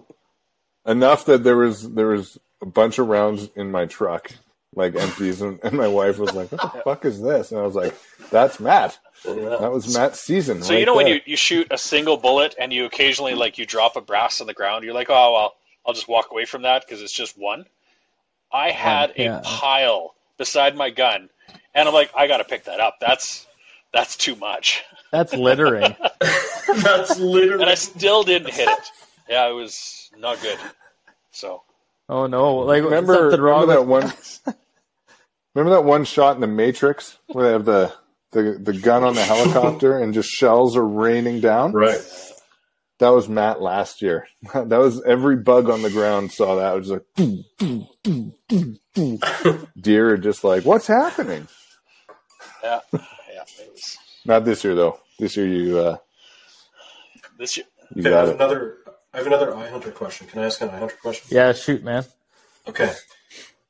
Enough 0.87 1.25
that 1.27 1.45
there 1.45 1.57
was 1.57 1.91
there 1.93 2.09
was 2.09 2.39
a 2.61 2.67
bunch 2.67 2.99
of 2.99 3.09
rounds 3.09 3.49
in 3.57 3.71
my 3.71 3.87
truck 3.87 4.33
like 4.77 4.95
empties, 4.97 5.41
and, 5.41 5.59
and 5.63 5.73
my 5.75 5.89
wife 5.89 6.19
was 6.19 6.35
like, 6.35 6.51
"What 6.53 6.61
the 6.61 6.83
fuck 6.85 7.05
is 7.07 7.23
this?" 7.23 7.53
And 7.53 7.61
I 7.61 7.63
was 7.65 7.75
like, 7.75 7.95
"That's 8.31 8.61
Matt. 8.61 8.99
That 9.25 9.73
was 9.73 9.95
Matt's 9.97 10.21
season." 10.21 10.63
So 10.63 10.75
right 10.75 10.81
you 10.81 10.85
know 10.87 10.95
when 10.95 11.07
you, 11.07 11.21
you 11.25 11.37
shoot 11.39 11.69
a 11.71 11.79
single 11.79 12.17
bullet 12.19 12.55
and 12.59 12.71
you 12.73 12.85
occasionally 12.85 13.35
like 13.35 13.57
you 13.57 13.65
drop 13.65 13.97
a 13.97 14.01
brass 14.03 14.41
on 14.43 14.47
the 14.47 14.53
ground, 14.53 14.85
you're 14.85 14.93
like, 14.93 15.09
oh 15.09 15.33
well, 15.33 15.55
I'll 15.87 15.95
just 15.95 16.09
walk 16.09 16.31
away 16.31 16.45
from 16.45 16.63
that 16.63 16.85
because 16.87 17.01
it's 17.03 17.13
just 17.13 17.39
one. 17.39 17.65
I 18.53 18.71
had 18.71 19.15
Yeah. 19.17 19.39
a 19.39 19.43
pile 19.43 20.15
beside 20.37 20.77
my 20.77 20.91
gun, 20.91 21.31
and 21.75 21.89
I'm 21.89 21.95
like, 21.95 22.11
I 22.15 22.27
got 22.27 22.39
to 22.39 22.45
pick 22.45 22.65
that 22.65 22.81
up. 22.81 22.97
That's 23.01 23.47
that's 23.95 24.17
too 24.17 24.37
much, 24.37 24.83
That's 25.15 25.33
littering. 25.33 25.95
That's 26.83 27.21
littering. 27.21 27.61
and 27.61 27.71
I 27.71 27.77
still 27.77 28.25
didn't 28.25 28.53
hit 28.53 28.69
it. 28.69 28.91
Yeah, 29.29 29.49
it 29.49 29.53
was 29.53 30.11
not 30.19 30.43
good. 30.43 30.59
So 31.31 31.63
oh 32.09 32.27
no! 32.27 32.57
Like 32.57 32.83
remember, 32.83 33.31
wrong 33.41 33.69
remember 33.69 33.75
that 33.75 33.87
one? 33.87 34.13
remember 35.55 35.77
that 35.77 35.85
one 35.85 36.05
shot 36.05 36.35
in 36.35 36.41
the 36.41 36.49
Matrix 36.49 37.17
where 37.29 37.47
they 37.47 37.53
have 37.53 37.65
the 37.65 37.93
the, 38.33 38.59
the 38.61 38.73
gun 38.73 39.05
on 39.05 39.15
the 39.15 39.23
helicopter 39.23 39.97
and 39.99 40.15
just 40.15 40.31
shells 40.31 40.77
are 40.77 40.85
raining 40.85 41.39
down? 41.41 41.71
right. 41.73 42.01
That 42.99 43.11
was 43.11 43.29
Matt 43.29 43.63
last 43.63 44.03
year. 44.03 44.27
That 44.53 44.79
was 44.79 45.01
every 45.05 45.37
bug 45.37 45.71
on 45.71 45.83
the 45.83 45.91
ground 45.91 46.33
saw 46.33 46.57
that. 46.57 46.75
It 46.75 46.79
was 46.81 46.91
like 46.91 47.05
boom, 47.15 47.45
boom, 47.57 47.87
boom, 48.03 48.35
boom, 48.49 48.79
boom. 48.97 49.69
deer 49.81 50.11
are 50.11 50.17
just 50.17 50.43
like, 50.43 50.65
what's 50.65 50.89
happening? 50.89 51.47
yeah, 52.65 52.81
yeah, 52.93 53.45
it 53.61 53.71
was 53.73 53.97
Not 54.25 54.45
this 54.45 54.65
year 54.65 54.75
though. 54.75 54.99
This 55.19 55.37
year 55.37 55.47
you 55.47 55.79
uh, 55.79 55.97
this 57.39 57.57
year. 57.57 57.67
you 57.95 58.03
Okay, 58.03 58.15
I 58.15 58.21
have 58.21 58.29
it. 58.31 58.35
another. 58.35 58.79
I 59.13 59.19
have 59.19 59.27
another 59.29 59.53
iHunter 59.53 59.95
question. 59.95 60.27
Can 60.27 60.41
I 60.43 60.47
ask 60.47 60.61
an 60.61 60.69
iHunter 60.71 60.99
question? 61.01 61.29
Yeah, 61.31 61.53
shoot, 61.53 61.85
man. 61.85 62.05
Okay. 62.67 62.93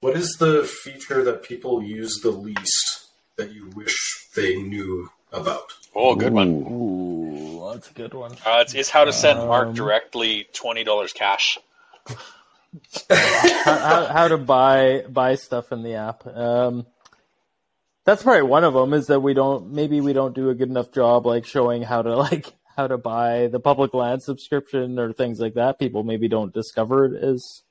What 0.01 0.17
is 0.17 0.37
the 0.39 0.65
feature 0.65 1.23
that 1.25 1.43
people 1.43 1.83
use 1.83 2.21
the 2.23 2.31
least 2.31 3.09
that 3.37 3.53
you 3.53 3.71
wish 3.75 3.95
they 4.35 4.57
knew 4.57 5.11
about? 5.33 5.73
Oh, 5.95 6.15
good 6.15 6.33
one. 6.33 6.49
Ooh, 6.71 7.71
that's 7.73 7.91
a 7.91 7.95
good 7.95 8.15
one. 8.15 8.33
Uh, 8.45 8.59
it's, 8.61 8.75
it's 8.75 8.91
how 8.91 9.05
to 9.05 9.13
send 9.13 9.39
Mark 9.41 9.69
Um, 9.69 9.75
directly 9.75 10.47
twenty 10.55 10.85
dollars 10.85 11.13
cash. 11.13 11.59
how, 13.11 13.17
how, 13.79 14.07
how 14.07 14.29
to 14.29 14.39
buy 14.39 15.05
buy 15.09 15.35
stuff 15.37 15.73
in 15.73 15.83
the 15.83 15.95
app. 15.95 16.27
Um, 16.27 16.87
that's 18.05 18.23
probably 18.23 18.43
one 18.43 18.65
of 18.65 18.75
them. 18.75 18.93
Is 18.93 19.07
that 19.07 19.21
we 19.21 19.35
don't 19.35 19.73
maybe 19.73 20.01
we 20.01 20.13
don't 20.13 20.35
do 20.35 20.51
a 20.51 20.55
good 20.55 20.69
enough 20.69 20.93
job 20.93 21.27
like 21.27 21.47
showing 21.47 21.83
how 21.83 22.03
to 22.03 22.17
like 22.17 22.53
how 22.77 22.87
to 22.87 22.99
buy 22.99 23.49
the 23.49 23.61
public 23.61 23.95
land 23.95 24.23
subscription 24.23 24.99
or 24.99 25.13
things 25.13 25.41
like 25.41 25.55
that. 25.55 25.79
People 25.79 26.03
maybe 26.03 26.29
don't 26.29 26.53
discover 26.53 27.07
it 27.07 27.23
as 27.23 27.63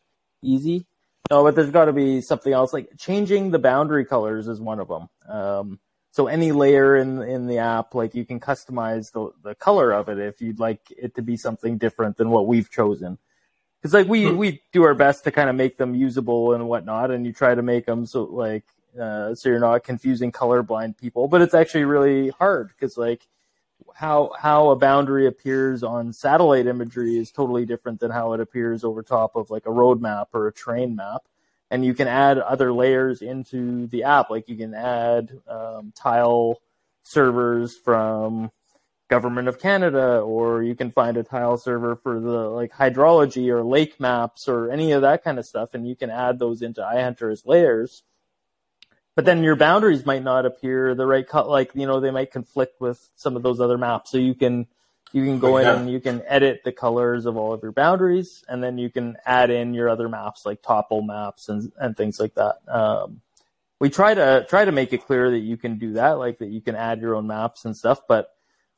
easy. 0.42 0.86
No, 1.30 1.44
but 1.44 1.56
there's 1.56 1.72
got 1.72 1.86
to 1.86 1.94
be 1.94 2.22
something 2.22 2.52
else. 2.52 2.74
Like 2.74 2.90
changing 2.98 3.52
the 3.52 3.60
boundary 3.60 4.06
colors 4.06 4.48
is 4.48 4.60
one 4.60 4.80
of 4.80 4.88
them. 4.88 5.10
Um, 5.28 5.80
so 6.12 6.28
any 6.28 6.52
layer 6.52 6.96
in 6.96 7.22
in 7.22 7.48
the 7.48 7.60
app, 7.60 7.96
like 7.96 8.14
you 8.14 8.26
can 8.26 8.40
customize 8.40 9.12
the 9.14 9.32
the 9.44 9.56
color 9.56 9.92
of 9.92 10.10
it 10.10 10.20
if 10.20 10.42
you'd 10.42 10.60
like 10.60 10.82
it 10.90 11.16
to 11.16 11.22
be 11.22 11.38
something 11.38 11.78
different 11.78 12.18
than 12.18 12.30
what 12.30 12.48
we've 12.48 12.70
chosen. 12.70 13.18
Because 13.82 13.94
like 13.94 14.08
we 14.08 14.32
we 14.32 14.62
do 14.72 14.84
our 14.84 14.94
best 14.94 15.24
to 15.24 15.32
kind 15.32 15.50
of 15.50 15.56
make 15.56 15.78
them 15.78 15.96
usable 15.96 16.54
and 16.54 16.68
whatnot, 16.68 17.12
and 17.12 17.26
you 17.26 17.34
try 17.34 17.56
to 17.56 17.62
make 17.62 17.86
them 17.86 18.06
so 18.06 18.24
like 18.24 18.64
uh, 19.00 19.36
so 19.36 19.50
you're 19.50 19.60
not 19.60 19.84
confusing 19.84 20.32
colorblind 20.32 20.98
people. 20.98 21.28
But 21.28 21.41
it's 21.41 21.54
actually 21.54 21.86
really 21.86 22.30
hard 22.30 22.70
because 22.70 22.98
like 22.98 23.28
how 23.96 24.32
how 24.38 24.70
a 24.70 24.76
boundary 24.76 25.28
appears 25.28 25.84
on 25.84 26.14
satellite 26.14 26.68
imagery 26.68 27.18
is 27.18 27.32
totally 27.32 27.66
different 27.66 28.00
than 28.00 28.12
how 28.12 28.34
it 28.34 28.39
appears 28.39 28.84
over 28.84 29.04
top 29.04 29.36
of 29.36 29.50
like 29.50 29.66
a 29.66 29.72
road 29.72 30.02
map 30.02 30.30
or 30.34 30.48
a 30.48 30.54
train 30.54 30.96
map. 30.96 31.24
And 31.72 31.84
you 31.84 31.94
can 31.94 32.08
add 32.08 32.38
other 32.38 32.72
layers 32.72 33.22
into 33.22 33.88
the 33.88 34.04
app, 34.04 34.30
like 34.30 34.48
you 34.48 34.56
can 34.56 34.76
add 34.76 35.32
um, 35.48 35.91
tile 35.96 36.62
servers 37.04 37.76
from 37.76 38.52
government 39.10 39.48
of 39.48 39.60
Canada, 39.60 40.20
or 40.20 40.64
you 40.64 40.76
can 40.76 40.91
find 40.91 41.18
a 41.18 41.24
tile 41.24 41.58
server 41.58 41.96
for 41.96 42.20
the 42.20 42.50
like 42.50 42.72
hydrology 42.72 43.50
or 43.50 43.64
lake 43.64 44.00
maps 44.00 44.48
or 44.48 44.72
any 44.72 44.91
of 44.91 45.02
that 45.02 45.24
kind 45.24 45.39
of 45.39 45.46
stuff, 45.46 45.74
and 45.74 45.88
you 45.88 45.96
can 45.96 46.10
add 46.10 46.39
those 46.39 46.62
into 46.62 46.82
iHunter 46.82 47.32
as 47.32 47.46
layers. 47.46 48.04
But 49.16 49.26
then 49.26 49.43
your 49.43 49.55
boundaries 49.55 50.05
might 50.05 50.24
not 50.24 50.45
appear 50.45 50.95
the 50.95 51.05
right 51.05 51.28
cut, 51.28 51.47
like 51.47 51.72
you 51.76 51.86
know 51.86 51.99
they 51.99 52.11
might 52.11 52.32
conflict 52.32 52.82
with 52.82 53.09
some 53.16 53.36
of 53.36 53.43
those 53.43 53.59
other 53.59 53.78
maps. 53.78 54.11
So 54.11 54.18
you 54.18 54.34
can 54.34 54.68
you 55.11 55.24
can 55.24 55.38
go 55.39 55.57
in 55.57 55.66
Yeah. 55.66 55.76
and 55.76 55.89
you 55.89 55.99
can 55.99 56.24
edit 56.26 56.61
the 56.64 56.72
colors 56.72 57.26
of 57.28 57.38
all 57.38 57.53
of 57.53 57.61
your 57.61 57.72
boundaries, 57.72 58.43
and 58.47 58.64
then 58.64 58.78
you 58.80 58.89
can 58.89 59.18
add 59.26 59.51
in 59.51 59.76
your 59.76 59.88
other 59.89 60.09
maps 60.09 60.45
like 60.45 60.61
topo 60.64 61.01
maps 61.01 61.49
and 61.49 61.72
and 61.80 61.95
things 61.95 62.20
like 62.20 62.34
that. 62.36 62.55
Um, 62.68 63.22
we 63.80 63.89
try 63.89 64.14
to 64.14 64.45
try 64.49 64.66
to 64.66 64.72
make 64.72 64.93
it 64.93 65.05
clear 65.05 65.30
that 65.30 65.39
you 65.39 65.57
can 65.57 65.78
do 65.78 65.93
that, 65.93 66.14
like 66.14 66.39
that 66.39 66.49
you 66.49 66.61
can 66.61 66.76
add 66.76 66.99
your 66.99 67.16
own 67.16 67.28
maps 67.28 67.66
and 67.66 67.78
stuff, 67.78 68.01
but 68.07 68.34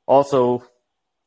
also 0.06 0.64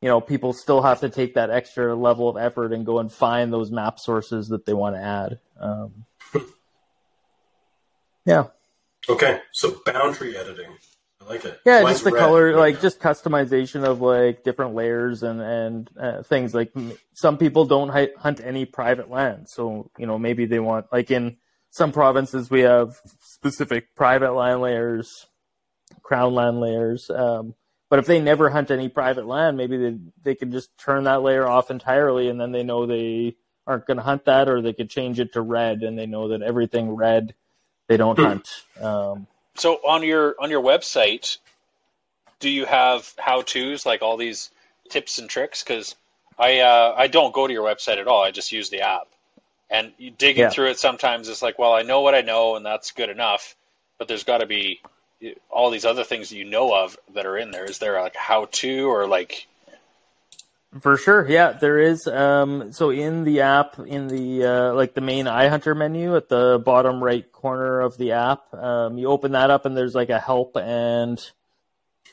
you 0.01 0.07
know 0.07 0.21
people 0.21 0.53
still 0.53 0.81
have 0.81 0.99
to 1.01 1.09
take 1.09 1.33
that 1.33 1.49
extra 1.49 1.95
level 1.95 2.29
of 2.29 2.37
effort 2.37 2.71
and 2.73 2.85
go 2.85 2.99
and 2.99 3.11
find 3.11 3.51
those 3.51 3.71
map 3.71 3.99
sources 3.99 4.49
that 4.49 4.65
they 4.65 4.73
want 4.73 4.95
to 4.95 5.01
add 5.01 5.39
um, 5.59 6.05
yeah 8.25 8.45
Okay, 9.09 9.41
so 9.53 9.81
boundary 9.85 10.37
editing. 10.37 10.71
I 11.21 11.25
like 11.25 11.43
it. 11.45 11.59
yeah 11.65 11.81
Mine's 11.83 11.95
just 11.95 12.03
the 12.05 12.11
red 12.11 12.19
color 12.19 12.55
like 12.55 12.79
just 12.81 12.99
customization 12.99 13.83
of 13.83 13.99
like 14.01 14.43
different 14.43 14.73
layers 14.73 15.21
and 15.21 15.41
and 15.41 15.89
uh, 15.99 16.23
things 16.23 16.53
like 16.53 16.71
some 17.13 17.37
people 17.37 17.65
don't 17.65 17.89
hi- 17.89 18.09
hunt 18.17 18.39
any 18.43 18.65
private 18.65 19.09
land 19.09 19.49
so 19.49 19.91
you 19.97 20.07
know 20.07 20.17
maybe 20.17 20.45
they 20.45 20.59
want 20.59 20.85
like 20.93 21.11
in 21.11 21.35
some 21.71 21.91
provinces 21.91 22.49
we 22.49 22.61
have 22.61 22.95
specific 23.19 23.93
private 23.95 24.31
land 24.31 24.61
layers 24.61 25.27
crown 26.03 26.33
land 26.33 26.59
layers 26.61 27.09
um, 27.09 27.53
but 27.89 27.99
if 27.99 28.05
they 28.05 28.19
never 28.21 28.49
hunt 28.49 28.71
any 28.71 28.87
private 28.87 29.27
land 29.27 29.57
maybe 29.57 29.77
they 29.77 29.97
they 30.23 30.35
can 30.35 30.51
just 30.53 30.69
turn 30.77 31.03
that 31.03 31.21
layer 31.21 31.45
off 31.47 31.69
entirely 31.69 32.29
and 32.29 32.39
then 32.39 32.51
they 32.53 32.63
know 32.63 32.85
they 32.85 33.35
aren't 33.67 33.85
going 33.85 33.97
to 33.97 34.03
hunt 34.03 34.23
that 34.25 34.47
or 34.47 34.61
they 34.61 34.73
could 34.73 34.89
change 34.89 35.19
it 35.19 35.33
to 35.33 35.41
red 35.41 35.83
and 35.83 35.99
they 35.99 36.05
know 36.07 36.29
that 36.29 36.41
everything 36.41 36.89
red 36.95 37.35
they 37.89 37.97
don't 37.97 38.17
Hmm. 38.17 38.37
hunt 38.37 38.49
um, 38.81 39.27
So 39.57 39.75
on 39.87 40.03
your 40.03 40.35
on 40.41 40.51
your 40.51 40.63
website, 40.63 41.37
do 42.39 42.49
you 42.49 42.65
have 42.65 43.13
how 43.19 43.43
tos 43.43 43.85
like 43.85 44.03
all 44.03 44.17
these 44.17 44.51
tips 44.89 45.19
and 45.19 45.29
tricks? 45.29 45.63
Because 45.63 45.95
I 46.39 46.59
uh, 46.61 46.95
I 46.97 47.07
don't 47.07 47.33
go 47.35 47.47
to 47.47 47.53
your 47.53 47.65
website 47.67 47.99
at 47.99 48.07
all. 48.09 48.23
I 48.23 48.31
just 48.31 48.53
use 48.53 48.69
the 48.71 48.81
app, 48.81 49.09
and 49.71 49.93
you 49.99 50.11
digging 50.11 50.47
Yeah. 50.47 50.49
through 50.49 50.69
it 50.71 50.79
sometimes 50.79 51.29
it's 51.29 51.43
like, 51.43 51.59
well, 51.59 51.73
I 51.73 51.83
know 51.83 52.01
what 52.01 52.15
I 52.15 52.21
know, 52.21 52.57
and 52.57 52.65
that's 52.65 52.91
good 52.93 53.09
enough. 53.11 53.55
But 53.99 54.09
there's 54.09 54.25
got 54.25 54.39
to 54.39 54.47
be 54.47 54.81
all 55.51 55.71
these 55.71 55.85
other 55.85 56.05
things 56.05 56.29
that 56.29 56.37
you 56.37 56.45
know 56.45 56.73
of 56.75 56.97
that 57.15 57.27
are 57.27 57.37
in 57.39 57.51
there. 57.51 57.67
Is 57.67 57.79
there 57.79 58.01
like 58.01 58.17
how 58.17 58.47
to 58.53 58.89
or 58.91 59.07
like 59.07 59.47
For 60.81 60.97
sure, 60.97 61.27
yeah, 61.27 61.53
there 61.53 61.79
is. 61.79 62.05
Um, 62.05 62.71
so 62.71 62.91
in 62.91 63.23
the 63.23 63.41
app, 63.41 63.79
in 63.79 64.07
the 64.07 64.45
uh, 64.45 64.73
like 64.73 64.93
the 64.93 65.01
main 65.01 65.25
iHunter 65.25 65.75
menu 65.75 66.15
at 66.15 66.29
the 66.29 66.61
bottom 66.63 67.03
right 67.03 67.29
corner 67.31 67.81
of 67.81 67.97
the 67.97 68.11
app, 68.11 68.53
um, 68.53 68.99
you 68.99 69.07
open 69.07 69.31
that 69.31 69.49
up 69.49 69.65
and 69.65 69.75
there's 69.75 69.95
like 69.95 70.09
a 70.09 70.19
help 70.19 70.55
and 70.57 71.19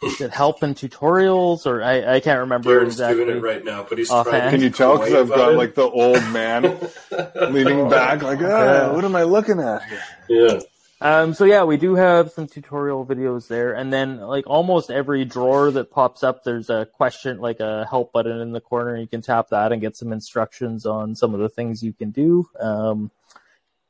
is 0.02 0.20
it 0.22 0.30
help 0.30 0.62
and 0.62 0.74
tutorials 0.74 1.66
or 1.66 1.82
I, 1.82 2.16
I 2.16 2.20
can't 2.20 2.40
remember 2.40 2.70
Jared's 2.70 2.94
exactly. 2.94 3.24
doing 3.26 3.36
it 3.36 3.42
right 3.42 3.62
now, 3.62 3.84
but 3.86 3.98
he's 3.98 4.10
Offhand. 4.10 4.36
trying. 4.36 4.50
Can 4.50 4.60
you 4.62 4.70
tell? 4.70 4.98
Because 4.98 5.12
I've 5.12 5.28
got 5.28 5.52
it. 5.52 5.56
like 5.56 5.74
the 5.74 5.88
old 5.88 6.22
man 6.32 6.62
leaning 7.50 7.90
back, 7.90 8.22
like, 8.22 8.38
ah, 8.42 8.90
what 8.94 9.04
am 9.04 9.16
I 9.16 9.24
looking 9.24 9.60
at 9.60 9.82
here? 9.84 10.02
yeah. 10.30 10.60
Um, 11.00 11.34
so 11.34 11.44
yeah, 11.44 11.64
we 11.64 11.76
do 11.76 11.94
have 11.94 12.30
some 12.30 12.46
tutorial 12.46 13.04
videos 13.04 13.48
there, 13.48 13.74
and 13.74 13.92
then 13.92 14.18
like 14.18 14.46
almost 14.46 14.90
every 14.90 15.26
drawer 15.26 15.70
that 15.70 15.90
pops 15.90 16.22
up, 16.22 16.42
there's 16.42 16.70
a 16.70 16.86
question, 16.86 17.38
like 17.38 17.60
a 17.60 17.86
help 17.88 18.12
button 18.12 18.40
in 18.40 18.52
the 18.52 18.62
corner. 18.62 18.96
You 18.96 19.06
can 19.06 19.20
tap 19.20 19.48
that 19.50 19.72
and 19.72 19.80
get 19.80 19.96
some 19.96 20.10
instructions 20.10 20.86
on 20.86 21.14
some 21.14 21.34
of 21.34 21.40
the 21.40 21.50
things 21.50 21.82
you 21.82 21.92
can 21.92 22.12
do. 22.12 22.48
Um, 22.58 23.10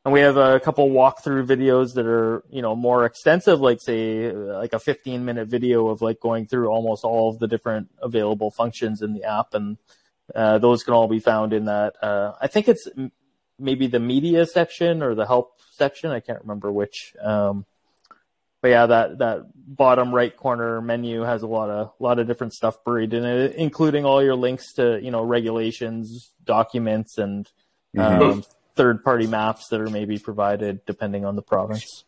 and 0.05 0.13
we 0.13 0.21
have 0.21 0.37
a 0.37 0.59
couple 0.59 0.89
walkthrough 0.91 1.47
videos 1.47 1.95
that 1.95 2.07
are 2.07 2.43
you 2.51 2.63
know 2.63 2.75
more 2.75 3.05
extensive, 3.05 3.61
like 3.61 3.81
say 3.81 4.33
like 4.33 4.73
a 4.73 4.81
15 4.81 5.25
minute 5.25 5.47
video 5.47 5.89
of 5.89 6.03
like 6.03 6.19
going 6.21 6.47
through 6.47 6.69
almost 6.69 7.05
all 7.05 7.31
of 7.31 7.39
the 7.39 7.47
different 7.47 7.89
available 8.03 8.51
functions 8.51 9.01
in 9.01 9.15
the 9.15 9.23
app, 9.23 9.55
and 9.55 9.79
uh, 10.35 10.59
those 10.59 10.83
can 10.83 10.95
all 10.95 11.07
be 11.07 11.21
found 11.21 11.53
in 11.53 11.67
that. 11.67 11.95
Uh, 12.03 12.33
I 12.41 12.49
think 12.49 12.69
it's 12.69 12.89
maybe 13.59 13.87
the 13.87 14.01
media 14.01 14.47
section 14.47 15.03
or 15.03 15.15
the 15.15 15.27
help 15.27 15.61
section. 15.73 16.11
I 16.11 16.21
can't 16.21 16.41
remember 16.41 16.71
which. 16.71 17.15
Um, 17.23 17.67
but 18.63 18.69
yeah, 18.69 18.87
that 18.87 19.19
that 19.19 19.43
bottom 19.55 20.15
right 20.15 20.35
corner 20.37 20.81
menu 20.81 21.21
has 21.21 21.43
a 21.43 21.47
lot 21.47 21.71
of 21.71 21.93
lot 22.01 22.19
of 22.19 22.27
different 22.27 22.53
stuff 22.53 22.83
buried 22.85 23.15
in 23.15 23.25
it, 23.25 23.55
including 23.55 24.05
all 24.05 24.23
your 24.23 24.35
links 24.35 24.73
to 24.75 24.99
you 25.03 25.11
know 25.11 25.23
regulations, 25.23 26.33
documents, 26.45 27.19
and 27.19 27.49
um, 27.97 28.45
third 28.75 29.05
party 29.05 29.27
maps 29.27 29.69
that 29.69 29.81
are 29.81 29.91
maybe 29.91 30.19
provided 30.19 30.85
depending 30.87 31.25
on 31.25 31.37
the 31.37 31.43
province. 31.43 32.05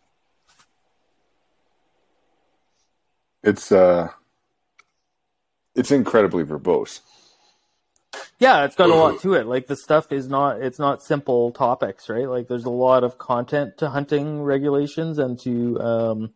It's 3.43 3.71
uh, 3.71 4.09
it's 5.75 5.91
incredibly 5.91 6.45
verbose. 6.45 7.01
Yeah, 8.41 8.65
it's 8.65 8.77
got 8.77 8.91
a 8.91 8.95
lot 8.95 9.21
to 9.23 9.35
it. 9.35 9.47
Like 9.47 9.67
the 9.67 9.77
stuff 9.77 10.13
is 10.13 10.29
not 10.29 10.63
it's 10.63 10.79
not 10.79 11.03
simple 11.03 11.51
topics, 11.51 12.09
right? 12.09 12.29
Like 12.29 12.47
there's 12.47 12.65
a 12.65 12.71
lot 12.71 13.03
of 13.03 13.19
content 13.19 13.79
to 13.79 13.91
hunting 13.91 14.43
regulations 14.43 15.19
and 15.19 15.39
to 15.41 15.81
um, 15.81 16.35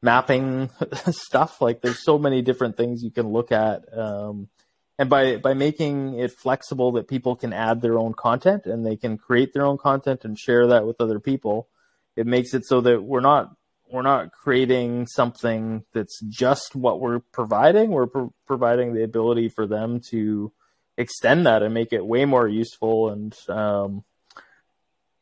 mapping 0.00 0.70
stuff. 1.10 1.60
Like 1.60 1.80
there's 1.80 2.04
so 2.04 2.18
many 2.18 2.40
different 2.40 2.76
things 2.76 3.02
you 3.02 3.10
can 3.10 3.28
look 3.28 3.50
at. 3.50 3.82
Um, 3.96 4.48
and 4.96 5.10
by 5.10 5.36
by 5.36 5.54
making 5.54 6.20
it 6.20 6.30
flexible 6.30 6.92
that 6.92 7.08
people 7.08 7.34
can 7.34 7.52
add 7.52 7.82
their 7.82 7.98
own 7.98 8.14
content 8.14 8.66
and 8.66 8.86
they 8.86 8.96
can 8.96 9.18
create 9.18 9.52
their 9.52 9.66
own 9.66 9.76
content 9.76 10.24
and 10.24 10.38
share 10.38 10.68
that 10.68 10.86
with 10.86 11.00
other 11.00 11.18
people, 11.18 11.68
it 12.14 12.28
makes 12.28 12.54
it 12.54 12.64
so 12.64 12.80
that 12.82 13.02
we're 13.02 13.18
not 13.18 13.50
we're 13.90 14.02
not 14.02 14.30
creating 14.30 15.08
something 15.08 15.84
that's 15.92 16.20
just 16.28 16.76
what 16.76 17.00
we're 17.00 17.18
providing. 17.32 17.90
We're 17.90 18.06
pro- 18.06 18.32
providing 18.46 18.94
the 18.94 19.02
ability 19.02 19.48
for 19.48 19.66
them 19.66 20.00
to 20.10 20.52
extend 20.96 21.46
that 21.46 21.62
and 21.62 21.74
make 21.74 21.92
it 21.92 22.04
way 22.04 22.24
more 22.24 22.48
useful 22.48 23.10
and 23.10 23.36
um, 23.48 24.04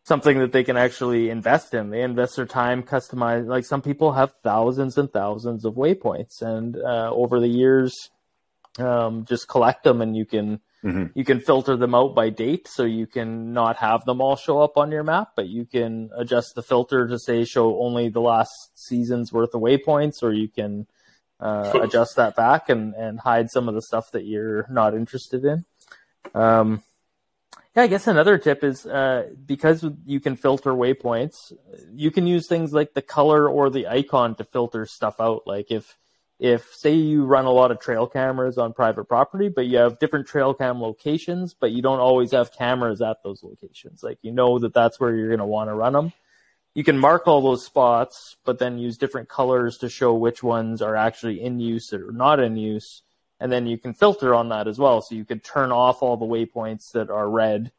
something 0.04 0.38
that 0.40 0.52
they 0.52 0.64
can 0.64 0.76
actually 0.76 1.30
invest 1.30 1.74
in. 1.74 1.90
They 1.90 2.02
invest 2.02 2.36
their 2.36 2.46
time, 2.46 2.82
customize. 2.82 3.46
Like 3.46 3.64
some 3.64 3.82
people 3.82 4.12
have 4.12 4.34
thousands 4.42 4.98
and 4.98 5.12
thousands 5.12 5.64
of 5.64 5.74
waypoints, 5.74 6.42
and 6.42 6.76
uh, 6.76 7.10
over 7.12 7.40
the 7.40 7.48
years, 7.48 8.10
um, 8.78 9.24
just 9.24 9.48
collect 9.48 9.84
them, 9.84 10.00
and 10.00 10.16
you 10.16 10.26
can 10.26 10.60
Mm-hmm. 10.84 11.16
you 11.16 11.24
can 11.24 11.38
filter 11.38 11.76
them 11.76 11.94
out 11.94 12.12
by 12.12 12.28
date, 12.28 12.66
so 12.66 12.82
you 12.82 13.06
can 13.06 13.52
not 13.52 13.76
have 13.76 14.04
them 14.04 14.20
all 14.20 14.34
show 14.34 14.58
up 14.58 14.76
on 14.76 14.90
your 14.90 15.04
map, 15.04 15.28
but 15.36 15.46
you 15.46 15.64
can 15.64 16.10
adjust 16.16 16.56
the 16.56 16.62
filter 16.62 17.06
to 17.06 17.20
say 17.20 17.44
show 17.44 17.80
only 17.80 18.08
the 18.08 18.20
last 18.20 18.50
season's 18.74 19.32
worth 19.32 19.54
of 19.54 19.60
waypoints, 19.60 20.24
or 20.24 20.32
you 20.32 20.48
can 20.48 20.88
uh, 21.42 21.80
adjust 21.82 22.16
that 22.16 22.36
back 22.36 22.68
and 22.68 22.94
and 22.94 23.18
hide 23.18 23.50
some 23.50 23.68
of 23.68 23.74
the 23.74 23.82
stuff 23.82 24.12
that 24.12 24.24
you're 24.24 24.66
not 24.70 24.94
interested 24.94 25.44
in. 25.44 25.64
Um, 26.34 26.82
yeah, 27.74 27.82
I 27.82 27.86
guess 27.86 28.06
another 28.06 28.38
tip 28.38 28.62
is 28.62 28.86
uh, 28.86 29.30
because 29.46 29.84
you 30.04 30.20
can 30.20 30.36
filter 30.36 30.72
waypoints, 30.72 31.52
you 31.92 32.10
can 32.10 32.26
use 32.26 32.46
things 32.46 32.72
like 32.72 32.92
the 32.94 33.02
color 33.02 33.48
or 33.48 33.70
the 33.70 33.88
icon 33.88 34.34
to 34.36 34.44
filter 34.44 34.86
stuff 34.86 35.20
out. 35.20 35.42
Like 35.46 35.70
if 35.70 35.96
if 36.38 36.74
say 36.74 36.94
you 36.94 37.24
run 37.24 37.46
a 37.46 37.50
lot 37.50 37.70
of 37.70 37.80
trail 37.80 38.06
cameras 38.06 38.58
on 38.58 38.72
private 38.72 39.04
property, 39.04 39.48
but 39.48 39.66
you 39.66 39.78
have 39.78 39.98
different 39.98 40.26
trail 40.26 40.52
cam 40.52 40.82
locations, 40.82 41.54
but 41.54 41.72
you 41.72 41.82
don't 41.82 42.00
always 42.00 42.32
have 42.32 42.52
cameras 42.52 43.00
at 43.00 43.22
those 43.24 43.42
locations. 43.42 44.02
Like 44.02 44.18
you 44.22 44.32
know 44.32 44.58
that 44.58 44.74
that's 44.74 45.00
where 45.00 45.14
you're 45.14 45.28
going 45.28 45.38
to 45.38 45.46
want 45.46 45.70
to 45.70 45.74
run 45.74 45.92
them. 45.94 46.12
You 46.74 46.84
can 46.84 46.98
mark 46.98 47.26
all 47.28 47.42
those 47.42 47.64
spots, 47.64 48.36
but 48.44 48.58
then 48.58 48.78
use 48.78 48.96
different 48.96 49.28
colors 49.28 49.76
to 49.78 49.88
show 49.90 50.14
which 50.14 50.42
ones 50.42 50.80
are 50.80 50.96
actually 50.96 51.42
in 51.42 51.60
use 51.60 51.92
or 51.92 52.12
not 52.12 52.40
in 52.40 52.56
use. 52.56 53.02
And 53.38 53.50
then 53.52 53.66
you 53.66 53.76
can 53.76 53.92
filter 53.92 54.34
on 54.34 54.48
that 54.50 54.68
as 54.68 54.78
well. 54.78 55.02
So 55.02 55.14
you 55.14 55.24
could 55.24 55.44
turn 55.44 55.70
off 55.72 56.02
all 56.02 56.16
the 56.16 56.24
waypoints 56.24 56.92
that 56.92 57.10
are 57.10 57.28
red, 57.28 57.72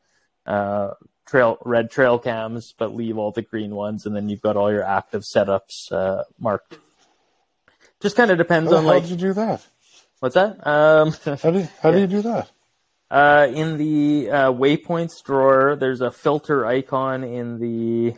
uh, 0.46 0.92
trail 1.26 1.58
red 1.64 1.90
trail 1.90 2.20
cams, 2.20 2.74
but 2.78 2.94
leave 2.94 3.18
all 3.18 3.32
the 3.32 3.42
green 3.42 3.74
ones, 3.74 4.06
and 4.06 4.16
then 4.16 4.28
you've 4.30 4.42
got 4.42 4.58
all 4.58 4.72
your 4.72 4.84
active 4.84 5.24
setups 5.24 5.92
uh, 5.92 6.24
marked. 6.38 6.78
Just 8.02 8.16
kind 8.18 8.30
of 8.30 8.38
depends 8.38 8.70
How 8.72 8.78
on 8.78 8.84
hell 8.84 8.94
like 8.94 9.04
How 9.04 9.10
did 9.10 9.22
you 9.22 9.28
do 9.30 9.34
that? 9.34 9.66
what's 10.20 10.36
that? 10.36 10.68
Um, 10.68 11.14
How 11.42 11.52
do 11.52 11.68
how 11.82 11.92
do 11.92 12.00
you 12.00 12.08
do 12.08 12.22
that? 12.24 12.52
uh, 13.10 13.48
in 13.50 13.78
the 13.78 14.30
uh, 14.30 14.52
waypoints 14.52 15.24
drawer, 15.24 15.78
there's 15.78 16.02
a 16.02 16.12
filter 16.12 16.66
icon 16.66 17.24
in 17.24 17.60
the 17.60 18.16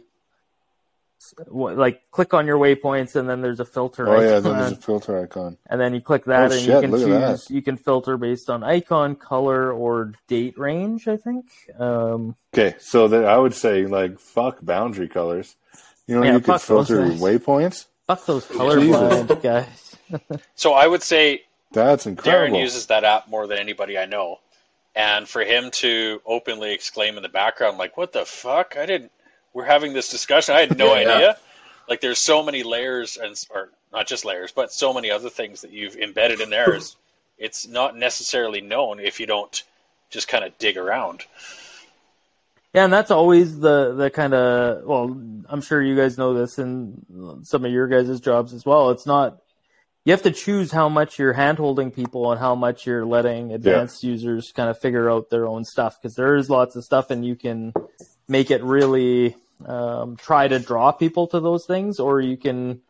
like 1.48 2.02
click 2.12 2.34
on 2.34 2.46
your 2.46 2.58
waypoints, 2.58 3.16
and 3.16 3.30
then 3.30 3.42
there's 3.42 3.60
a 3.60 3.66
filter 3.66 4.04
icon. 4.08 4.16
Oh 4.16 4.20
icon, 4.20 4.30
yeah, 4.34 4.40
then 4.40 4.58
there's 4.60 4.72
a 4.74 4.76
filter 4.82 5.22
icon. 5.24 5.58
and 5.68 5.80
then 5.82 5.94
you 5.94 6.02
click 6.02 6.26
that, 6.26 6.52
Oh, 6.52 6.56
and 6.56 6.62
shit, 6.62 6.84
you 6.84 6.90
can 6.90 6.92
choose. 6.92 7.50
You 7.50 7.62
can 7.62 7.78
filter 7.78 8.18
based 8.18 8.50
on 8.50 8.64
icon, 8.64 9.16
color, 9.16 9.72
or 9.72 10.14
date 10.28 10.58
range. 10.58 11.08
I 11.08 11.18
think. 11.18 11.46
Um, 11.80 12.36
Okay, 12.54 12.76
so 12.80 13.08
that 13.10 13.26
I 13.26 13.38
would 13.38 13.54
say 13.54 13.86
like 13.86 14.20
fuck 14.20 14.58
boundary 14.62 15.08
colors. 15.10 15.56
You 16.08 16.16
know, 16.16 16.24
Yeah, 16.24 16.34
you 16.34 16.40
could 16.42 16.62
filter 16.62 17.02
waypoints. 17.06 17.86
fuck 18.08 18.26
those 18.26 18.46
colorblind 18.48 19.42
guys. 19.42 19.96
So 20.56 20.74
I 20.74 20.86
would 20.86 21.02
say 21.02 21.44
That's 21.72 22.06
incredible. 22.06 22.32
Darren 22.32 22.36
incredible. 22.46 22.60
uses 22.62 22.86
that 22.88 23.04
app 23.04 23.28
more 23.28 23.48
than 23.48 23.58
anybody 23.58 23.98
I 23.98 24.06
know. 24.06 24.38
And 24.96 25.28
for 25.28 25.42
him 25.44 25.72
to 25.72 26.22
openly 26.26 26.74
exclaim 26.74 27.18
in 27.18 27.24
the 27.24 27.28
background, 27.30 27.78
like, 27.78 27.98
what 27.98 28.14
the 28.14 28.24
fuck? 28.24 28.78
I 28.78 28.86
didn't, 28.86 29.12
we're 29.56 29.66
having 29.66 29.94
this 29.94 30.10
discussion. 30.10 30.54
I 30.54 30.60
had 30.60 30.78
no 30.78 30.94
Yeah, 30.94 31.02
yeah. 31.02 31.16
idea. 31.16 31.38
Like, 31.90 32.02
there's 32.02 32.20
so 32.20 32.44
many 32.44 32.62
layers, 32.62 33.18
and 33.18 33.36
or 33.50 33.70
not 33.92 34.06
just 34.06 34.26
layers, 34.26 34.52
but 34.52 34.72
so 34.72 34.94
many 34.94 35.10
other 35.10 35.30
things 35.30 35.62
that 35.62 35.72
you've 35.72 35.96
embedded 35.96 36.42
in 36.42 36.50
there. 36.50 36.76
Is, 36.76 36.96
it's 37.38 37.68
not 37.68 37.98
necessarily 37.98 38.62
known 38.62 39.00
if 39.00 39.20
you 39.20 39.26
don't 39.26 39.64
just 40.10 40.28
kind 40.28 40.44
of 40.44 40.58
dig 40.58 40.78
around. 40.78 41.24
Yeah, 42.74 42.84
and 42.84 42.92
that's 42.92 43.12
always 43.12 43.58
the 43.60 43.94
the 43.94 44.10
kind 44.10 44.34
of 44.34 44.84
well, 44.84 45.06
I'm 45.48 45.62
sure 45.62 45.82
you 45.82 45.96
guys 45.96 46.18
know 46.18 46.34
this 46.34 46.60
in 46.60 47.42
some 47.44 47.64
of 47.64 47.72
your 47.72 47.88
guys' 47.88 48.20
jobs 48.20 48.54
as 48.54 48.66
well. 48.66 48.90
It's 48.90 49.06
not 49.06 49.38
you 50.04 50.12
have 50.12 50.24
to 50.24 50.32
choose 50.32 50.72
how 50.72 50.90
much 50.90 51.18
you're 51.18 51.34
handholding 51.34 51.94
people 51.96 52.32
and 52.32 52.40
how 52.40 52.54
much 52.54 52.86
you're 52.86 53.06
letting 53.06 53.54
advanced 53.54 54.04
users 54.04 54.52
kind 54.52 54.70
of 54.70 54.78
figure 54.80 55.10
out 55.10 55.30
their 55.30 55.48
own 55.48 55.64
stuff 55.64 56.00
because 56.02 56.16
there 56.16 56.36
is 56.36 56.50
lots 56.50 56.76
of 56.76 56.84
stuff 56.84 57.10
and 57.12 57.26
you 57.26 57.36
can 57.36 57.74
make 58.28 58.52
it 58.52 58.62
really 58.64 59.36
um, 59.66 60.18
try 60.18 60.48
to 60.48 60.60
draw 60.60 60.92
people 60.92 61.28
to 61.28 61.40
those 61.40 61.66
things 61.66 62.00
or 62.00 62.20
you 62.20 62.38
can 62.38 62.82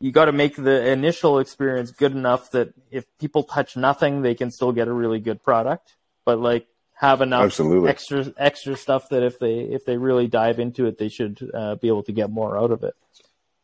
you 0.00 0.12
got 0.12 0.26
to 0.26 0.32
make 0.32 0.54
the 0.56 0.90
initial 0.90 1.40
experience 1.40 1.90
good 1.90 2.12
enough 2.12 2.52
that 2.52 2.72
if 2.90 3.04
people 3.18 3.42
touch 3.42 3.76
nothing 3.76 4.22
they 4.22 4.34
can 4.34 4.50
still 4.50 4.72
get 4.72 4.88
a 4.88 4.92
really 4.92 5.18
good 5.20 5.42
product 5.42 5.96
but 6.24 6.38
like 6.40 6.66
have 6.94 7.20
enough 7.20 7.44
Absolutely. 7.44 7.90
extra 7.90 8.32
extra 8.36 8.76
stuff 8.76 9.08
that 9.10 9.22
if 9.22 9.38
they 9.38 9.58
if 9.60 9.84
they 9.84 9.96
really 9.98 10.26
dive 10.26 10.58
into 10.58 10.86
it 10.86 10.98
they 10.98 11.08
should 11.08 11.38
uh, 11.52 11.74
be 11.76 11.88
able 11.88 12.02
to 12.02 12.12
get 12.12 12.30
more 12.30 12.56
out 12.58 12.70
of 12.70 12.82
it 12.82 12.94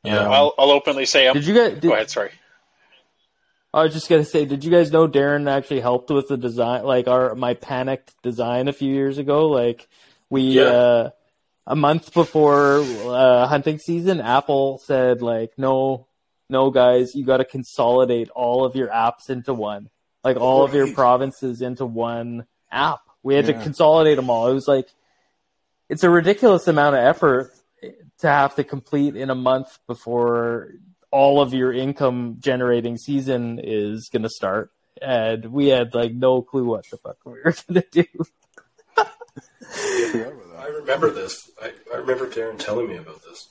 Yeah. 0.04 0.18
Um, 0.18 0.32
I'll, 0.32 0.54
I'll 0.58 0.70
openly 0.70 1.06
say, 1.06 1.26
I'm, 1.26 1.34
did 1.34 1.46
you 1.46 1.54
guys 1.54 1.72
did, 1.72 1.82
go 1.82 1.94
ahead, 1.94 2.10
sorry. 2.10 2.30
I 3.72 3.82
was 3.82 3.92
just 3.92 4.08
gonna 4.08 4.24
say, 4.24 4.44
did 4.44 4.62
you 4.64 4.70
guys 4.70 4.92
know 4.92 5.08
Darren 5.08 5.50
actually 5.50 5.80
helped 5.80 6.10
with 6.10 6.28
the 6.28 6.36
design, 6.36 6.84
like 6.84 7.08
our 7.08 7.34
my 7.34 7.54
panicked 7.54 8.14
design 8.22 8.68
a 8.68 8.72
few 8.72 8.92
years 8.92 9.18
ago? 9.18 9.48
Like 9.48 9.88
we 10.30 10.42
Yeah. 10.42 10.62
uh, 10.62 11.10
a 11.66 11.76
month 11.76 12.12
before 12.12 12.80
uh, 12.80 13.46
hunting 13.46 13.78
season, 13.78 14.20
Apple 14.20 14.80
said 14.84 15.22
like, 15.22 15.52
no, 15.56 16.06
no, 16.50 16.70
guys, 16.70 17.14
you 17.14 17.24
got 17.24 17.38
to 17.38 17.44
consolidate 17.44 18.28
all 18.30 18.64
of 18.64 18.76
your 18.76 18.88
apps 18.88 19.30
into 19.30 19.54
one, 19.54 19.88
like 20.22 20.36
all 20.36 20.64
of 20.64 20.74
your 20.74 20.92
provinces 20.92 21.62
into 21.62 21.86
one 21.86 22.46
app. 22.70 23.00
We 23.22 23.34
had 23.34 23.46
to 23.46 23.54
consolidate 23.54 24.16
them 24.16 24.28
all. 24.28 24.48
It 24.48 24.54
was 24.54 24.68
like, 24.68 24.88
it's 25.88 26.02
a 26.02 26.10
ridiculous 26.10 26.68
amount 26.68 26.96
of 26.96 27.02
effort 27.02 27.52
to 28.18 28.28
have 28.28 28.54
to 28.56 28.64
complete 28.64 29.16
in 29.16 29.30
a 29.30 29.34
month 29.34 29.78
before 29.86 30.72
all 31.10 31.40
of 31.40 31.54
your 31.54 31.72
income 31.72 32.36
generating 32.40 32.98
season 32.98 33.60
is 33.62 34.10
going 34.12 34.24
to 34.24 34.28
start. 34.28 34.70
And 35.00 35.46
we 35.46 35.68
had 35.68 35.94
like 35.94 36.12
no 36.12 36.42
clue 36.42 36.64
what 36.66 36.84
the 36.90 36.98
fuck 36.98 37.16
we 37.24 37.32
were 37.32 37.54
going 37.68 37.82
to 37.82 37.86
do. 37.90 38.04
I 40.64 40.68
remember 40.68 41.10
this. 41.10 41.50
I, 41.62 41.72
I 41.92 41.98
remember 41.98 42.26
Darren 42.26 42.58
telling 42.58 42.88
me 42.88 42.96
about 42.96 43.22
this. 43.22 43.48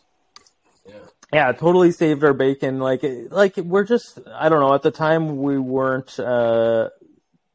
Yeah. 0.88 0.96
Yeah, 1.32 1.52
totally 1.52 1.92
saved 1.92 2.24
our 2.24 2.34
bacon. 2.34 2.80
Like, 2.80 3.02
like 3.04 3.56
we're 3.58 3.84
just, 3.84 4.20
I 4.34 4.50
don't 4.50 4.62
know. 4.62 4.74
At 4.74 4.82
the 4.82 4.90
time, 4.90 5.38
we 5.38 5.60
weren't 5.60 6.20
uh, 6.20 6.90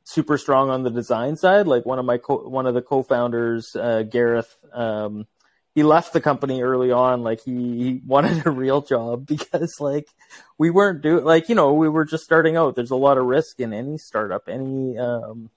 super 0.04 0.38
strong 0.38 0.70
on 0.70 0.84
the 0.84 0.90
design 0.90 1.36
side. 1.36 1.66
Like 1.66 1.84
one 1.84 1.98
of 1.98 2.04
my 2.04 2.18
co- 2.18 2.48
one 2.48 2.66
of 2.66 2.74
the 2.74 2.82
co-founders, 2.82 3.74
uh, 3.74 4.04
Gareth, 4.04 4.56
um, 4.72 5.26
he 5.74 5.82
left 5.82 6.12
the 6.12 6.20
company 6.20 6.62
early 6.62 6.92
on. 6.92 7.22
Like 7.22 7.40
he, 7.44 7.52
he 7.52 8.00
wanted 8.06 8.46
a 8.46 8.50
real 8.50 8.80
job 8.80 9.26
because 9.26 9.74
like 9.80 10.08
we 10.56 10.70
weren't 10.70 11.02
doing 11.02 11.24
like 11.24 11.48
you 11.48 11.56
know 11.56 11.72
we 11.74 11.88
were 11.88 12.04
just 12.04 12.22
starting 12.22 12.56
out. 12.56 12.76
There's 12.76 12.92
a 12.92 12.96
lot 12.96 13.18
of 13.18 13.26
risk 13.26 13.58
in 13.58 13.72
any 13.72 13.98
startup, 13.98 14.48
any 14.48 14.96
um, 14.98 15.50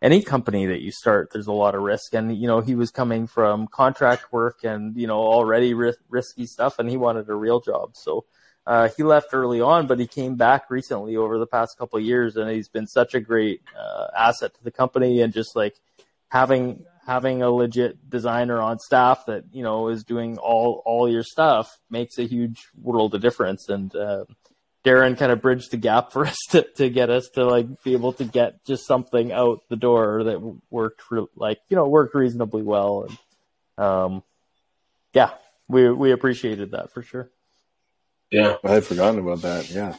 any 0.00 0.22
company 0.22 0.66
that 0.66 0.80
you 0.80 0.92
start. 0.92 1.30
There's 1.32 1.46
a 1.46 1.52
lot 1.52 1.74
of 1.74 1.82
risk, 1.82 2.14
and 2.14 2.36
you 2.36 2.46
know 2.46 2.60
he 2.60 2.74
was 2.74 2.90
coming 2.90 3.26
from 3.26 3.66
contract 3.66 4.32
work 4.32 4.64
and 4.64 4.96
you 4.96 5.06
know 5.06 5.18
already 5.18 5.74
ri- 5.74 5.96
risky 6.08 6.46
stuff, 6.46 6.78
and 6.78 6.88
he 6.88 6.96
wanted 6.96 7.28
a 7.28 7.34
real 7.34 7.60
job. 7.60 7.90
So. 7.94 8.24
Uh, 8.66 8.90
he 8.98 9.02
left 9.02 9.32
early 9.32 9.62
on, 9.62 9.86
but 9.86 9.98
he 9.98 10.06
came 10.06 10.34
back 10.34 10.68
recently 10.68 11.16
over 11.16 11.38
the 11.38 11.46
past 11.46 11.78
couple 11.78 11.98
years, 11.98 12.36
and 12.36 12.50
he's 12.50 12.68
been 12.68 12.86
such 12.86 13.14
a 13.14 13.20
great 13.20 13.62
uh, 13.74 14.08
asset 14.14 14.52
to 14.52 14.62
the 14.62 14.70
company. 14.70 15.22
And 15.22 15.32
just 15.32 15.56
like 15.56 15.80
having 16.28 16.84
having 17.06 17.42
a 17.42 17.50
legit 17.50 18.10
designer 18.10 18.60
on 18.60 18.78
staff 18.78 19.24
that 19.26 19.44
you 19.52 19.62
know 19.62 19.88
is 19.88 20.04
doing 20.04 20.36
all 20.36 20.82
all 20.84 21.08
your 21.08 21.22
stuff 21.22 21.80
makes 21.88 22.18
a 22.18 22.24
huge 22.24 22.66
world 22.80 23.14
of 23.14 23.22
difference. 23.22 23.70
And 23.70 23.94
uh, 23.96 24.26
Darren 24.88 25.18
kind 25.18 25.30
of 25.30 25.42
bridged 25.42 25.70
the 25.70 25.76
gap 25.76 26.12
for 26.12 26.26
us 26.32 26.38
to, 26.50 26.62
to 26.76 26.88
get 26.88 27.10
us 27.10 27.28
to 27.34 27.44
like 27.44 27.82
be 27.82 27.92
able 27.92 28.14
to 28.14 28.24
get 28.24 28.64
just 28.64 28.86
something 28.86 29.32
out 29.32 29.60
the 29.68 29.76
door 29.76 30.24
that 30.24 30.40
worked 30.70 31.02
re- 31.10 31.26
like 31.36 31.60
you 31.68 31.76
know 31.76 31.86
worked 31.86 32.14
reasonably 32.14 32.62
well. 32.62 33.06
And 33.08 33.84
um, 33.84 34.22
yeah, 35.12 35.30
we 35.68 35.90
we 35.90 36.12
appreciated 36.12 36.70
that 36.70 36.92
for 36.92 37.02
sure. 37.02 37.28
Yeah. 38.30 38.56
I 38.62 38.72
had 38.72 38.84
forgotten 38.84 39.20
about 39.20 39.42
that. 39.42 39.70
Yeah, 39.70 39.94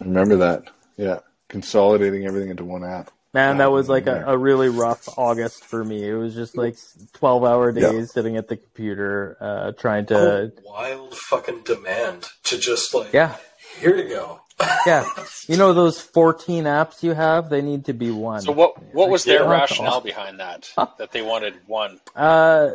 I 0.00 0.04
remember 0.04 0.36
that. 0.36 0.64
Yeah, 0.96 1.20
consolidating 1.48 2.26
everything 2.26 2.50
into 2.50 2.64
one 2.64 2.84
app. 2.84 3.10
Man, 3.34 3.58
that 3.58 3.70
was 3.70 3.88
like 3.88 4.06
a, 4.06 4.24
a 4.26 4.38
really 4.38 4.68
rough 4.68 5.06
August 5.18 5.64
for 5.64 5.84
me. 5.84 6.08
It 6.08 6.14
was 6.14 6.34
just 6.34 6.56
like 6.56 6.76
12 7.12 7.44
hour 7.44 7.72
days 7.72 7.84
Yeah. 7.84 8.04
sitting 8.06 8.36
at 8.38 8.48
the 8.48 8.56
computer, 8.56 9.36
uh, 9.40 9.72
trying 9.72 10.06
to, 10.06 10.52
wild 10.64 11.14
fucking 11.14 11.62
demand 11.64 12.26
to 12.44 12.58
just 12.58 12.94
like, 12.94 13.12
yeah, 13.12 13.36
here 13.80 13.94
you 13.96 14.08
go. 14.08 14.40
yeah. 14.86 15.08
You 15.46 15.56
know, 15.58 15.74
those 15.74 16.00
14 16.00 16.64
apps 16.64 17.02
you 17.02 17.12
have, 17.12 17.50
they 17.50 17.60
need 17.60 17.84
to 17.84 17.92
be 17.92 18.10
one. 18.10 18.40
So 18.40 18.52
what 18.52 18.82
what 18.94 19.10
was 19.10 19.24
their 19.24 19.42
Yeah. 19.42 19.50
rationale 19.50 20.00
behind 20.00 20.40
that? 20.40 20.70
That 20.98 21.12
they 21.12 21.22
wanted 21.22 21.54
one. 21.66 22.00
Uh, 22.16 22.70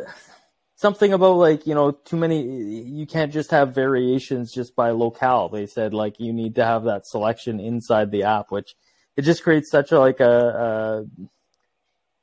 something 0.76 1.12
about 1.12 1.34
like 1.36 1.66
you 1.66 1.74
know 1.74 1.90
too 1.90 2.16
many. 2.16 2.42
You 2.42 3.06
can't 3.06 3.32
just 3.32 3.50
have 3.50 3.74
variations 3.74 4.52
just 4.52 4.76
by 4.76 4.90
locale. 4.90 5.48
They 5.48 5.66
said 5.66 5.92
like 5.92 6.20
you 6.20 6.32
need 6.32 6.54
to 6.54 6.64
have 6.64 6.84
that 6.84 7.06
selection 7.06 7.58
inside 7.60 8.10
the 8.12 8.22
app, 8.22 8.50
which 8.50 8.74
it 9.16 9.22
just 9.22 9.42
creates 9.42 9.70
such 9.70 9.92
a 9.92 9.98
like 9.98 10.20
a, 10.20 11.04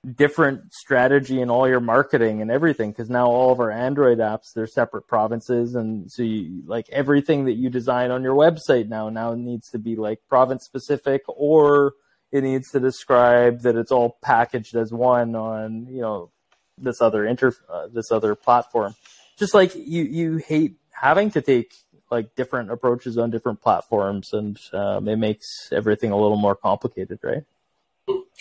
a 0.05 0.07
different 0.09 0.73
strategy 0.73 1.41
in 1.41 1.49
all 1.49 1.67
your 1.67 1.79
marketing 1.79 2.41
and 2.41 2.49
everything. 2.49 2.91
Because 2.91 3.09
now 3.09 3.27
all 3.27 3.51
of 3.51 3.59
our 3.59 3.71
Android 3.71 4.17
apps 4.17 4.53
they're 4.53 4.67
separate 4.67 5.07
provinces, 5.07 5.75
and 5.75 6.11
so 6.11 6.23
you 6.23 6.63
like 6.65 6.89
everything 6.89 7.45
that 7.45 7.53
you 7.53 7.69
design 7.69 8.11
on 8.11 8.23
your 8.23 8.35
website 8.35 8.87
now 8.89 9.09
now 9.09 9.33
needs 9.33 9.69
to 9.69 9.79
be 9.79 9.95
like 9.95 10.19
province 10.27 10.65
specific 10.65 11.23
or 11.27 11.93
it 12.31 12.43
needs 12.43 12.71
to 12.71 12.79
describe 12.79 13.61
that 13.61 13.75
it's 13.75 13.91
all 13.91 14.17
packaged 14.21 14.75
as 14.75 14.91
one 14.91 15.35
on 15.35 15.87
you 15.89 16.01
know 16.01 16.31
this 16.77 17.01
other 17.01 17.25
inter 17.25 17.53
uh, 17.69 17.87
this 17.93 18.11
other 18.11 18.35
platform. 18.35 18.95
Just 19.37 19.53
like 19.53 19.75
you 19.75 20.03
you 20.03 20.37
hate 20.37 20.75
having 20.91 21.31
to 21.31 21.41
take 21.41 21.73
like 22.11 22.35
different 22.35 22.69
approaches 22.69 23.17
on 23.17 23.31
different 23.31 23.61
platforms, 23.61 24.33
and 24.33 24.59
um, 24.73 25.07
it 25.07 25.15
makes 25.15 25.71
everything 25.71 26.11
a 26.11 26.17
little 26.17 26.37
more 26.37 26.55
complicated, 26.55 27.19
right? 27.23 27.43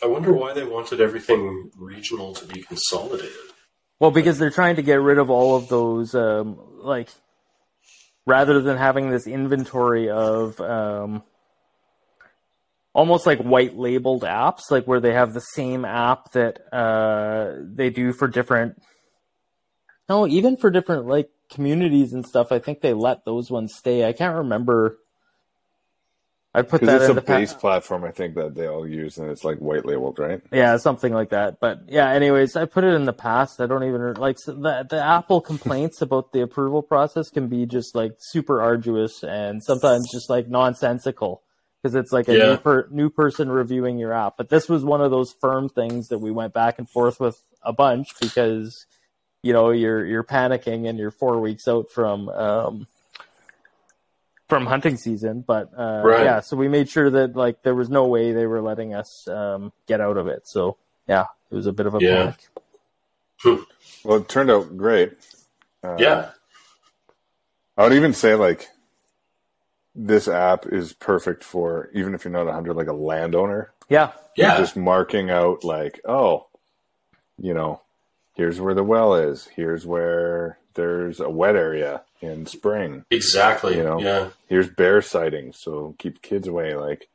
I 0.03 0.07
wonder 0.07 0.33
why 0.33 0.53
they 0.53 0.65
wanted 0.65 1.01
everything 1.01 1.71
regional 1.77 2.35
to 2.35 2.47
be 2.47 2.63
consolidated. 2.63 3.31
Well, 4.01 4.11
because 4.11 4.39
they're 4.39 4.51
trying 4.51 4.77
to 4.77 4.83
get 4.83 5.01
rid 5.01 5.19
of 5.19 5.31
all 5.31 5.57
of 5.57 5.69
those, 5.69 6.15
um, 6.15 6.59
like, 6.83 7.09
rather 8.27 8.61
than 8.61 8.79
having 8.79 9.11
this 9.11 9.27
inventory 9.27 10.09
of 10.09 10.59
um, 10.61 11.23
almost 12.93 13.27
like 13.27 13.41
white 13.41 13.77
labeled 13.77 14.23
apps, 14.23 14.71
like 14.71 14.87
where 14.87 15.01
they 15.01 15.13
have 15.13 15.35
the 15.35 15.41
same 15.41 15.85
app 15.85 16.33
that 16.33 16.61
uh, 16.75 17.57
they 17.63 17.91
do 17.91 18.13
for 18.13 18.27
different. 18.27 18.81
No, 20.09 20.27
even 20.27 20.57
for 20.57 20.71
different 20.71 21.07
like 21.07 21.31
communities 21.51 22.13
and 22.13 22.25
stuff. 22.27 22.53
I 22.53 22.59
think 22.59 22.81
they 22.81 22.93
let 22.95 23.25
those 23.25 23.51
ones 23.51 23.75
stay. 23.75 24.07
I 24.09 24.13
can't 24.13 24.37
remember. 24.37 24.99
I 26.53 26.63
put 26.63 26.81
that 26.81 26.87
Because 26.87 27.03
it's 27.03 27.05
in 27.05 27.11
a 27.13 27.15
the 27.15 27.23
pa- 27.23 27.39
base 27.39 27.55
platform, 27.55 28.03
I 28.03 28.11
think 28.11 28.35
that 28.35 28.57
they 28.57 28.67
all 28.67 28.85
use, 28.87 29.19
and 29.19 29.31
it's 29.31 29.45
like 29.45 29.59
white 29.59 29.87
labeled, 29.87 30.19
right? 30.19 30.41
Yeah, 30.51 30.79
something 30.79 31.13
like 31.13 31.31
that. 31.31 31.61
But 31.61 31.83
yeah, 31.89 32.11
anyways, 32.11 32.57
I 32.57 32.65
put 32.65 32.83
it 32.83 32.93
in 32.95 33.05
the 33.05 33.13
past. 33.13 33.61
I 33.61 33.67
don't 33.67 33.85
even 33.85 34.15
like 34.15 34.37
so 34.39 34.55
the 34.55 34.85
the 34.89 35.01
Apple 35.03 35.41
complaints 35.41 36.03
about 36.03 36.33
the 36.33 36.41
approval 36.43 36.83
process 36.83 37.31
can 37.31 37.47
be 37.47 37.67
just 37.67 37.95
like 37.95 38.15
super 38.19 38.61
arduous 38.61 39.23
and 39.23 39.63
sometimes 39.63 40.11
just 40.11 40.29
like 40.29 40.49
nonsensical 40.49 41.43
because 41.81 41.95
it's 41.95 42.11
like 42.11 42.27
a 42.27 42.35
Yeah. 42.37 42.47
new 42.47 42.57
per, 42.57 42.89
new 42.91 43.11
person 43.11 43.49
reviewing 43.49 43.99
your 43.99 44.13
app. 44.13 44.37
But 44.37 44.49
this 44.49 44.69
was 44.69 44.85
one 44.85 45.01
of 45.01 45.13
those 45.13 45.33
firm 45.41 45.69
things 45.69 46.09
that 46.09 46.19
we 46.19 46.33
went 46.33 46.53
back 46.53 46.81
and 46.81 46.91
forth 46.91 47.21
with 47.21 47.41
a 47.63 47.73
bunch 47.73 48.09
because 48.21 48.87
you 49.43 49.53
know 49.53 49.71
you're 49.71 50.05
you're 50.05 50.25
panicking 50.25 50.89
and 50.89 50.99
you're 50.99 51.11
four 51.11 51.41
weeks 51.41 51.67
out 51.69 51.91
from 51.91 52.29
um 52.31 52.87
from 54.49 54.67
hunting 54.67 54.97
season 54.97 55.43
but 55.47 55.71
uh 55.77 56.03
Right. 56.05 56.25
yeah 56.25 56.41
so 56.41 56.57
we 56.57 56.69
made 56.69 56.89
sure 56.89 57.09
that 57.11 57.37
like 57.37 57.63
there 57.63 57.75
was 57.75 57.89
no 57.89 58.07
way 58.07 58.33
they 58.33 58.47
were 58.47 58.61
letting 58.61 58.95
us 58.95 59.27
um 59.29 59.73
get 59.87 60.01
out 60.01 60.17
of 60.17 60.27
it 60.27 60.47
so 60.47 60.77
yeah 61.09 61.27
it 61.51 61.55
was 61.55 61.67
a 61.67 61.73
bit 61.73 61.87
of 61.87 61.95
a 61.95 62.01
Yeah. 62.01 62.33
panic 63.45 63.61
Well, 64.05 64.17
it 64.19 64.29
turned 64.29 64.51
out 64.51 64.77
great. 64.77 65.13
Uh, 65.83 65.97
Yeah. 65.99 66.31
I 67.77 67.85
would 67.85 67.93
even 67.95 68.13
say 68.13 68.35
like 68.35 68.69
this 69.95 70.29
app 70.29 70.67
is 70.67 70.93
perfect 70.93 71.43
for 71.45 71.89
even 71.95 72.15
if 72.15 72.25
you're 72.25 72.33
not 72.33 72.47
a 72.49 72.53
hunter, 72.53 72.75
like 72.75 72.89
a 72.89 72.93
landowner, 72.93 73.73
yeah 73.89 74.13
Yeah. 74.37 74.57
just 74.59 74.77
marking 74.77 75.31
out 75.31 75.65
like, 75.65 76.01
oh, 76.05 76.47
you 77.39 77.55
know, 77.55 77.81
here's 78.41 78.59
where 78.61 78.73
the 78.75 78.83
well 78.83 79.15
is. 79.15 79.47
Here's 79.55 79.85
where 79.85 80.59
there's 80.75 81.21
a 81.21 81.29
wet 81.29 81.57
area 81.57 82.03
in 82.23 82.47
spring. 82.47 83.05
exactly. 83.11 83.77
You 83.77 83.83
know. 83.85 84.01
Yeah. 84.01 84.29
Here's 84.49 84.69
bear 84.71 85.03
sightings, 85.03 85.59
so 85.61 85.95
keep 85.99 86.23
kids 86.23 86.49
away. 86.49 86.75
Like, 86.75 87.09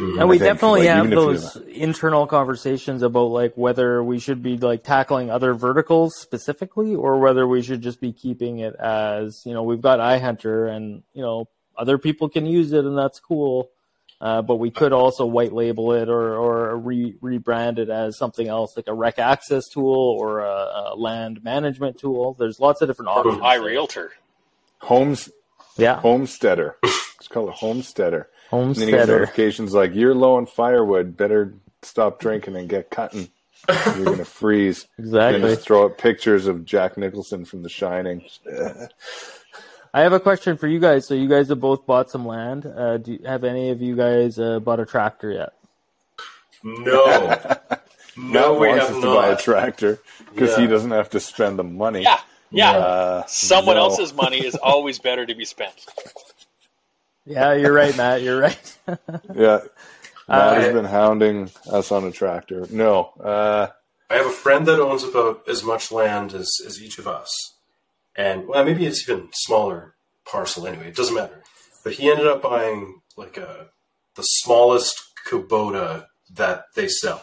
Mhm. 0.00 0.18
and 0.20 0.28
we 0.28 0.38
think, 0.38 0.50
definitely 0.54 0.80
like, 0.80 0.88
have 0.88 1.06
even 1.06 1.18
if 1.18 1.24
you- 1.24 1.32
those 1.32 1.56
internal 1.68 2.26
conversations 2.26 3.02
about 3.02 3.26
like 3.26 3.52
whether 3.56 4.02
we 4.02 4.18
should 4.18 4.42
be 4.42 4.56
like 4.58 4.82
tackling 4.82 5.30
other 5.30 5.54
verticals 5.54 6.16
specifically 6.16 6.94
or 6.96 7.18
whether 7.20 7.46
we 7.46 7.62
should 7.62 7.80
just 7.82 8.00
be 8.00 8.12
keeping 8.12 8.58
it 8.58 8.74
as 8.80 9.42
you 9.46 9.54
know 9.54 9.62
we've 9.62 9.80
got 9.80 10.00
iHunter 10.00 10.68
and 10.68 11.04
you 11.12 11.22
know 11.22 11.46
other 11.78 11.96
people 11.98 12.28
can 12.28 12.44
use 12.46 12.72
it 12.72 12.84
and 12.84 12.98
that's 12.98 13.20
cool 13.20 13.70
uh, 14.24 14.42
but 14.42 14.56
we 14.56 14.70
could 14.70 14.92
also 14.92 15.24
white 15.26 15.52
label 15.52 15.92
it 15.92 16.08
or 16.08 16.34
or 16.36 16.76
re- 16.76 17.14
rebrand 17.22 17.78
it 17.78 17.90
as 17.90 18.18
something 18.18 18.48
else 18.48 18.76
like 18.76 18.88
a 18.88 18.94
rec 18.94 19.20
access 19.20 19.68
tool 19.68 20.16
or 20.18 20.40
a, 20.40 20.92
a 20.92 20.94
land 20.96 21.44
management 21.44 21.98
tool 21.98 22.34
there's 22.40 22.58
lots 22.58 22.82
of 22.82 22.88
different 22.88 23.10
options 23.10 23.38
realtor 23.62 24.10
homes 24.80 25.30
yeah 25.76 26.00
homesteader. 26.00 26.76
it's 26.82 27.28
called 27.28 27.48
a 27.48 27.52
homesteader. 27.52 28.28
And 28.52 28.74
then 28.74 28.88
you 28.88 28.90
get 28.90 28.98
homesteader 28.98 29.20
notifications 29.20 29.74
like 29.74 29.94
you're 29.94 30.14
low 30.14 30.36
on 30.36 30.46
firewood. 30.46 31.16
Better 31.16 31.54
stop 31.82 32.20
drinking 32.20 32.56
and 32.56 32.68
get 32.68 32.90
cutting. 32.90 33.28
You're 33.68 34.04
gonna 34.04 34.24
freeze. 34.24 34.86
Then 34.98 35.34
exactly 35.34 35.54
just 35.54 35.66
throw 35.66 35.86
up 35.86 35.98
pictures 35.98 36.46
of 36.46 36.64
Jack 36.64 36.96
Nicholson 36.98 37.44
from 37.44 37.62
The 37.62 37.68
Shining. 37.68 38.24
I 39.96 40.00
have 40.00 40.12
a 40.12 40.18
question 40.18 40.56
for 40.56 40.66
you 40.66 40.80
guys. 40.80 41.06
So 41.06 41.14
you 41.14 41.28
guys 41.28 41.48
have 41.50 41.60
both 41.60 41.86
bought 41.86 42.10
some 42.10 42.26
land. 42.26 42.66
Uh, 42.66 42.96
do 42.98 43.16
have 43.24 43.44
any 43.44 43.70
of 43.70 43.80
you 43.80 43.94
guys 43.94 44.40
uh, 44.40 44.58
bought 44.58 44.80
a 44.80 44.84
tractor 44.86 45.30
yet? 45.30 45.52
No. 46.64 47.04
no, 48.16 48.58
Matt 48.58 48.60
we 48.60 48.68
wants 48.68 48.86
have 48.86 48.96
us 48.96 49.02
to 49.02 49.14
buy 49.14 49.28
a 49.28 49.36
tractor 49.36 50.00
because 50.32 50.56
he 50.56 50.66
doesn't 50.66 50.90
have 50.90 51.10
to 51.10 51.20
spend 51.20 51.58
the 51.60 51.62
money. 51.64 52.02
Yeah, 52.02 52.18
yeah. 52.50 52.72
Uh, 52.72 53.26
Someone 53.26 53.76
no. 53.76 53.82
else's 53.82 54.12
money 54.12 54.44
is 54.44 54.54
always 54.62 54.98
better 54.98 55.24
to 55.26 55.34
be 55.34 55.44
spent. 55.44 55.86
Yeah, 57.24 57.54
you're 57.54 57.72
right, 57.72 57.96
Matt. 57.96 58.22
You're 58.22 58.40
right. 58.40 58.76
Yeah. 59.34 59.60
Matt 60.28 60.56
has 60.56 60.70
Uh, 60.70 60.72
been 60.72 60.84
hounding 60.86 61.50
us 61.70 61.92
on 61.92 62.02
a 62.04 62.10
tractor. 62.10 62.66
No. 62.70 63.12
Uh, 63.22 63.68
I 64.10 64.14
have 64.14 64.26
a 64.26 64.30
friend 64.30 64.66
that 64.66 64.80
owns 64.80 65.04
about 65.04 65.46
as 65.48 65.62
much 65.62 65.92
land 65.92 66.32
as, 66.34 66.50
as 66.66 66.82
each 66.82 66.98
of 66.98 67.06
us. 67.06 67.30
And, 68.16 68.46
well, 68.46 68.64
maybe 68.64 68.86
it's 68.86 69.08
even 69.08 69.28
smaller 69.32 69.94
parcel 70.24 70.66
anyway. 70.66 70.88
It 70.88 70.96
doesn't 70.96 71.14
matter. 71.14 71.42
But 71.82 71.94
he 71.94 72.10
ended 72.10 72.26
up 72.26 72.42
buying, 72.42 73.00
like, 73.16 73.36
a, 73.36 73.68
the 74.14 74.22
smallest 74.22 74.94
Kubota 75.26 76.06
that 76.34 76.66
they 76.74 76.88
sell. 76.88 77.22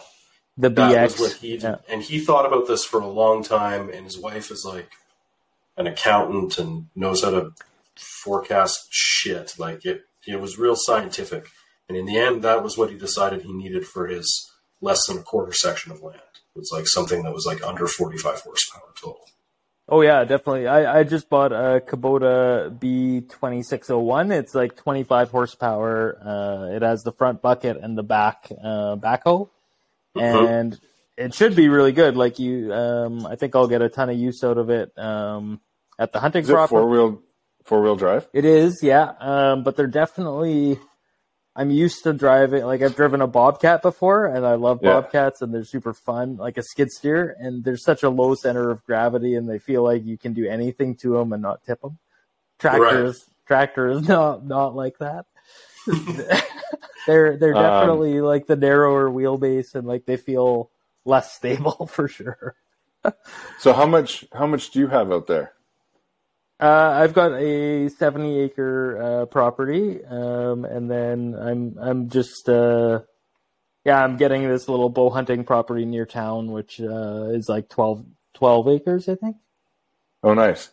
The 0.56 0.68
That 0.68 0.94
BX. 0.94 1.20
what 1.20 1.32
he 1.32 1.56
yeah. 1.56 1.76
And 1.88 2.02
he 2.02 2.18
thought 2.18 2.46
about 2.46 2.66
this 2.66 2.84
for 2.84 3.00
a 3.00 3.06
long 3.06 3.42
time, 3.42 3.88
and 3.88 4.04
his 4.04 4.18
wife 4.18 4.50
is 4.50 4.64
like 4.66 4.90
an 5.76 5.86
accountant 5.86 6.58
and 6.58 6.88
knows 6.94 7.22
how 7.22 7.30
to 7.30 7.52
forecast 7.96 8.78
shit. 8.90 9.54
Like 9.58 9.86
it, 9.86 10.02
it 10.26 10.40
was 10.40 10.58
real 10.58 10.76
scientific. 10.76 11.46
And 11.88 11.96
in 11.96 12.06
the 12.06 12.18
end, 12.18 12.42
that 12.42 12.62
was 12.62 12.76
what 12.76 12.90
he 12.90 12.96
decided 12.96 13.42
he 13.42 13.52
needed 13.52 13.86
for 13.86 14.06
his 14.06 14.50
less 14.80 15.00
than 15.06 15.18
a 15.18 15.22
quarter 15.22 15.52
section 15.52 15.90
of 15.90 16.02
land. 16.02 16.20
It 16.54 16.58
was 16.58 16.70
like 16.72 16.86
something 16.86 17.22
that 17.22 17.32
was 17.32 17.46
like 17.46 17.62
under 17.62 17.86
45 17.86 18.40
horsepower 18.40 18.92
total. 19.00 19.26
Oh 19.88 20.00
yeah, 20.00 20.24
definitely. 20.24 20.68
I, 20.68 21.00
I 21.00 21.02
just 21.04 21.28
bought 21.28 21.52
a 21.52 21.82
Kubota 21.86 22.70
B2601. 22.78 24.32
It's 24.32 24.54
like 24.54 24.76
25 24.76 25.30
horsepower. 25.30 26.18
Uh, 26.24 26.74
it 26.76 26.82
has 26.82 27.02
the 27.02 27.12
front 27.12 27.42
bucket 27.42 27.76
and 27.76 27.98
the 27.98 28.02
back 28.02 28.48
uh, 28.62 28.96
backhoe, 28.96 29.48
Mhm. 30.16 30.48
and 30.48 30.80
it 31.16 31.34
should 31.34 31.56
be 31.56 31.68
really 31.68 31.92
good. 31.92 32.16
Like 32.16 32.38
you, 32.38 32.72
um, 32.72 33.26
I 33.26 33.36
think 33.36 33.54
I'll 33.56 33.66
get 33.68 33.82
a 33.82 33.88
ton 33.88 34.08
of 34.08 34.16
use 34.16 34.42
out 34.44 34.56
of 34.56 34.70
it 34.70 34.96
um, 34.98 35.60
at 35.98 36.12
the 36.12 36.20
hunting 36.20 36.42
is 36.44 36.50
it 36.50 36.68
four 36.68 36.88
wheel 36.88 37.20
four 37.64 37.82
wheel 37.82 37.96
drive? 37.96 38.28
It 38.32 38.44
is, 38.44 38.82
yeah. 38.82 39.12
Um, 39.18 39.62
but 39.64 39.76
they're 39.76 39.86
definitely. 39.86 40.78
I'm 41.54 41.70
used 41.70 42.02
to 42.04 42.12
driving. 42.14 42.64
Like 42.64 42.80
I've 42.82 42.96
driven 42.96 43.20
a 43.20 43.26
Bobcat 43.26 43.82
before, 43.82 44.26
and 44.26 44.46
I 44.46 44.54
love 44.54 44.80
Yeah. 44.82 45.00
Bobcats, 45.00 45.42
and 45.42 45.52
they're 45.52 45.64
super 45.64 45.92
fun, 45.92 46.36
like 46.36 46.56
a 46.56 46.62
skid 46.62 46.90
steer. 46.90 47.36
And 47.38 47.62
there's 47.62 47.84
such 47.84 48.02
a 48.02 48.08
low 48.10 48.34
center 48.34 48.70
of 48.70 48.84
gravity, 48.84 49.34
and 49.34 49.48
they 49.48 49.58
feel 49.58 49.82
like 49.82 50.04
you 50.04 50.16
can 50.16 50.32
do 50.32 50.46
anything 50.48 50.96
to 51.02 51.12
them 51.18 51.32
and 51.32 51.42
not 51.42 51.62
tip 51.64 51.80
them. 51.82 51.98
Tractors, 52.58 53.24
tractor 53.46 53.88
is 53.90 54.08
not 54.08 54.46
not 54.46 54.74
like 54.74 54.98
that. 54.98 55.26
they're 57.06 57.36
they're 57.36 57.56
Um, 57.56 57.62
definitely 57.62 58.20
like 58.20 58.46
the 58.46 58.56
narrower 58.56 59.10
wheelbase, 59.10 59.74
and 59.74 59.86
like 59.86 60.06
they 60.06 60.16
feel 60.16 60.70
less 61.04 61.32
stable 61.34 61.86
for 61.90 62.08
sure. 62.08 62.54
So 63.58 63.72
how 63.72 63.86
much 63.86 64.24
how 64.32 64.46
much 64.46 64.70
do 64.70 64.78
you 64.78 64.86
have 64.86 65.10
out 65.12 65.26
there? 65.26 65.52
Uh, 66.62 66.92
I've 66.94 67.12
got 67.12 67.32
a 67.32 67.88
70 67.88 68.38
acre 68.38 69.02
uh, 69.02 69.26
property, 69.26 69.98
um, 70.04 70.64
and 70.64 70.88
then 70.88 71.34
I'm 71.34 71.76
I'm 71.76 72.08
just 72.08 72.48
uh, 72.48 73.00
yeah, 73.84 74.04
I'm 74.04 74.16
getting 74.16 74.46
this 74.46 74.68
little 74.68 74.88
bow 74.88 75.10
hunting 75.10 75.42
property 75.42 75.84
near 75.84 76.06
town, 76.06 76.52
which 76.52 76.80
uh, 76.80 77.30
is 77.30 77.48
like 77.48 77.68
12, 77.68 78.04
12 78.34 78.68
acres, 78.68 79.08
I 79.08 79.16
think. 79.16 79.36
Oh, 80.22 80.34
nice. 80.34 80.70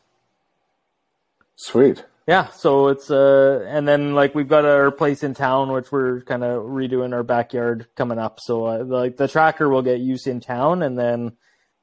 Sweet. 1.56 2.06
Yeah, 2.28 2.50
so 2.50 2.90
it's 2.90 3.10
uh, 3.10 3.66
and 3.68 3.88
then 3.88 4.14
like 4.14 4.36
we've 4.36 4.48
got 4.48 4.64
our 4.64 4.92
place 4.92 5.24
in 5.24 5.34
town, 5.34 5.72
which 5.72 5.92
we're 5.92 6.22
kind 6.22 6.44
of 6.44 6.66
redoing 6.66 7.14
our 7.16 7.24
backyard 7.24 7.88
coming 7.96 8.20
up. 8.20 8.40
So 8.40 8.68
uh, 8.68 8.84
like 8.84 9.18
the 9.18 9.28
tracker 9.28 9.68
will 9.68 9.82
get 9.82 10.00
used 10.00 10.28
in 10.28 10.40
town, 10.40 10.84
and 10.84 11.00
then 11.00 11.32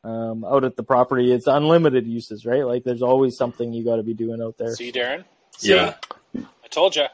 um, 0.06 0.44
out 0.44 0.64
at 0.64 0.76
the 0.76 0.82
property, 0.82 1.32
it's 1.32 1.46
unlimited 1.46 2.06
uses, 2.06 2.46
right? 2.46 2.64
Like 2.64 2.84
there's 2.84 3.02
always 3.02 3.36
something 3.36 3.72
you 3.72 3.84
got 3.84 3.96
to 3.96 4.02
be 4.02 4.14
doing 4.14 4.40
out 4.40 4.56
there. 4.58 4.74
See, 4.74 4.92
Darren? 4.92 5.24
See? 5.58 5.74
Yeah. 5.74 5.94
I 6.36 6.68
told 6.70 6.96
you. 6.96 7.06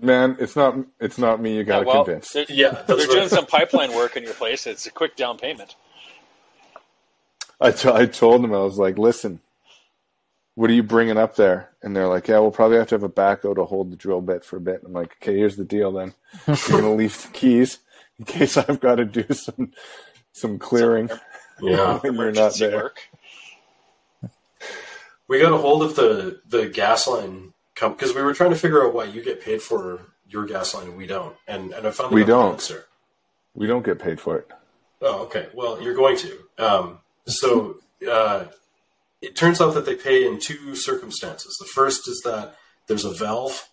Man, 0.00 0.36
it's 0.38 0.54
not 0.54 0.76
it's 1.00 1.18
not 1.18 1.40
me 1.40 1.56
you 1.56 1.64
got 1.64 1.80
to 1.80 1.86
well, 1.86 2.04
convince. 2.04 2.30
they're, 2.32 2.46
Yeah, 2.48 2.82
they're 2.86 2.96
right. 2.96 3.10
doing 3.10 3.28
some 3.28 3.46
pipeline 3.46 3.92
work 3.94 4.16
in 4.16 4.22
your 4.22 4.34
place. 4.34 4.66
It's 4.66 4.86
a 4.86 4.92
quick 4.92 5.16
down 5.16 5.38
payment. 5.38 5.74
I, 7.60 7.72
t- 7.72 7.88
I 7.88 8.06
told 8.06 8.44
them 8.44 8.54
I 8.54 8.58
was 8.60 8.78
like, 8.78 8.98
listen, 8.98 9.40
what 10.54 10.70
are 10.70 10.74
you 10.74 10.84
bringing 10.84 11.18
up 11.18 11.34
there? 11.34 11.70
And 11.82 11.96
they're 11.96 12.06
like, 12.06 12.28
yeah, 12.28 12.38
we'll 12.38 12.52
probably 12.52 12.76
have 12.78 12.86
to 12.88 12.94
have 12.94 13.02
a 13.02 13.08
backhoe 13.08 13.56
to 13.56 13.64
hold 13.64 13.90
the 13.90 13.96
drill 13.96 14.20
bit 14.20 14.44
for 14.44 14.56
a 14.58 14.60
bit. 14.60 14.76
And 14.76 14.86
I'm 14.86 14.92
like, 14.92 15.16
okay, 15.20 15.36
here's 15.36 15.56
the 15.56 15.64
deal 15.64 15.90
then. 15.90 16.14
You're 16.46 16.56
gonna 16.80 16.94
leave 16.94 17.20
the 17.20 17.28
keys 17.32 17.78
in 18.20 18.24
case 18.24 18.56
I've 18.56 18.78
got 18.80 18.96
to 18.96 19.04
do 19.04 19.24
some 19.32 19.72
some 20.32 20.58
clearing 20.58 21.10
Yeah. 21.60 21.98
when 22.02 22.14
you're 22.14 22.32
not 22.32 22.54
there. 22.54 22.76
work. 22.76 23.00
We 25.26 25.40
got 25.40 25.52
a 25.52 25.58
hold 25.58 25.82
of 25.82 25.94
the 25.96 26.40
the 26.48 26.68
gas 26.68 27.06
line 27.06 27.52
because 27.74 28.14
we 28.14 28.22
were 28.22 28.34
trying 28.34 28.50
to 28.50 28.56
figure 28.56 28.84
out 28.84 28.94
why 28.94 29.04
you 29.04 29.22
get 29.22 29.42
paid 29.42 29.60
for 29.62 30.00
your 30.28 30.46
gas 30.46 30.74
line 30.74 30.88
and 30.88 30.96
we 30.96 31.06
don't. 31.06 31.36
And 31.46 31.72
and 31.72 31.86
I 31.86 31.90
found 31.90 32.12
We 32.14 32.22
the 32.22 32.28
don't. 32.28 32.52
answer. 32.54 32.86
We 33.54 33.66
don't 33.66 33.84
get 33.84 33.98
paid 33.98 34.20
for 34.20 34.36
it. 34.38 34.48
Oh, 35.02 35.24
okay. 35.24 35.48
Well, 35.54 35.80
you're 35.82 35.94
going 35.94 36.16
to. 36.18 36.38
Um, 36.58 36.98
so 37.26 37.76
uh, 38.10 38.46
it 39.20 39.36
turns 39.36 39.60
out 39.60 39.74
that 39.74 39.84
they 39.86 39.94
pay 39.94 40.26
in 40.26 40.38
two 40.40 40.74
circumstances. 40.74 41.56
The 41.60 41.66
first 41.66 42.08
is 42.08 42.20
that 42.24 42.54
there's 42.86 43.04
a 43.04 43.12
valve 43.12 43.68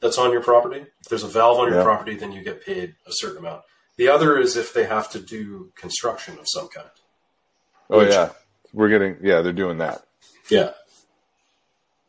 that's 0.00 0.18
on 0.18 0.32
your 0.32 0.42
property. 0.42 0.80
If 1.00 1.08
there's 1.08 1.22
a 1.22 1.28
valve 1.28 1.58
on 1.60 1.68
your 1.68 1.78
Yeah. 1.78 1.84
property, 1.84 2.16
then 2.16 2.32
you 2.32 2.42
get 2.42 2.64
paid 2.64 2.94
a 3.06 3.10
certain 3.12 3.38
amount. 3.38 3.62
The 3.96 4.08
other 4.08 4.38
is 4.38 4.56
if 4.56 4.72
they 4.74 4.84
have 4.84 5.10
to 5.10 5.20
do 5.20 5.72
construction 5.76 6.38
of 6.38 6.46
some 6.48 6.68
kind. 6.68 6.88
Oh 7.90 7.98
Which- 7.98 8.10
yeah, 8.12 8.30
we're 8.72 8.88
getting 8.88 9.16
yeah, 9.22 9.40
they're 9.40 9.52
doing 9.52 9.78
that. 9.78 10.04
Yeah. 10.50 10.70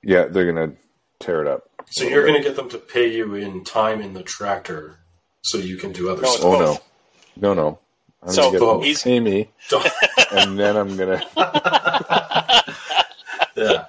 Yeah, 0.03 0.25
they're 0.25 0.51
gonna 0.51 0.73
tear 1.19 1.41
it 1.41 1.47
up. 1.47 1.69
So 1.91 2.03
you're 2.03 2.23
going 2.25 2.35
to 2.35 2.41
get 2.41 2.55
them 2.55 2.67
to 2.69 2.79
pay 2.79 3.15
you 3.15 3.35
in 3.35 3.63
time 3.63 4.01
in 4.01 4.13
the 4.13 4.23
tractor 4.23 5.01
so 5.43 5.59
you 5.59 5.77
can 5.77 5.91
do 5.91 6.09
other 6.09 6.23
No, 6.23 6.27
stuff. 6.29 6.43
Oh 6.45 6.59
no, 6.59 6.79
no, 7.37 7.53
no. 7.53 7.79
I'm 8.23 8.29
So, 8.33 8.41
gonna 8.41 8.51
get 8.59 8.65
them 8.65 8.79
to 8.81 8.85
he's- 8.87 9.03
pay 9.03 9.19
me, 9.19 9.49
and 10.31 10.57
then 10.59 10.75
I'm 10.77 10.97
gonna. 10.97 11.23
yeah. 13.55 13.85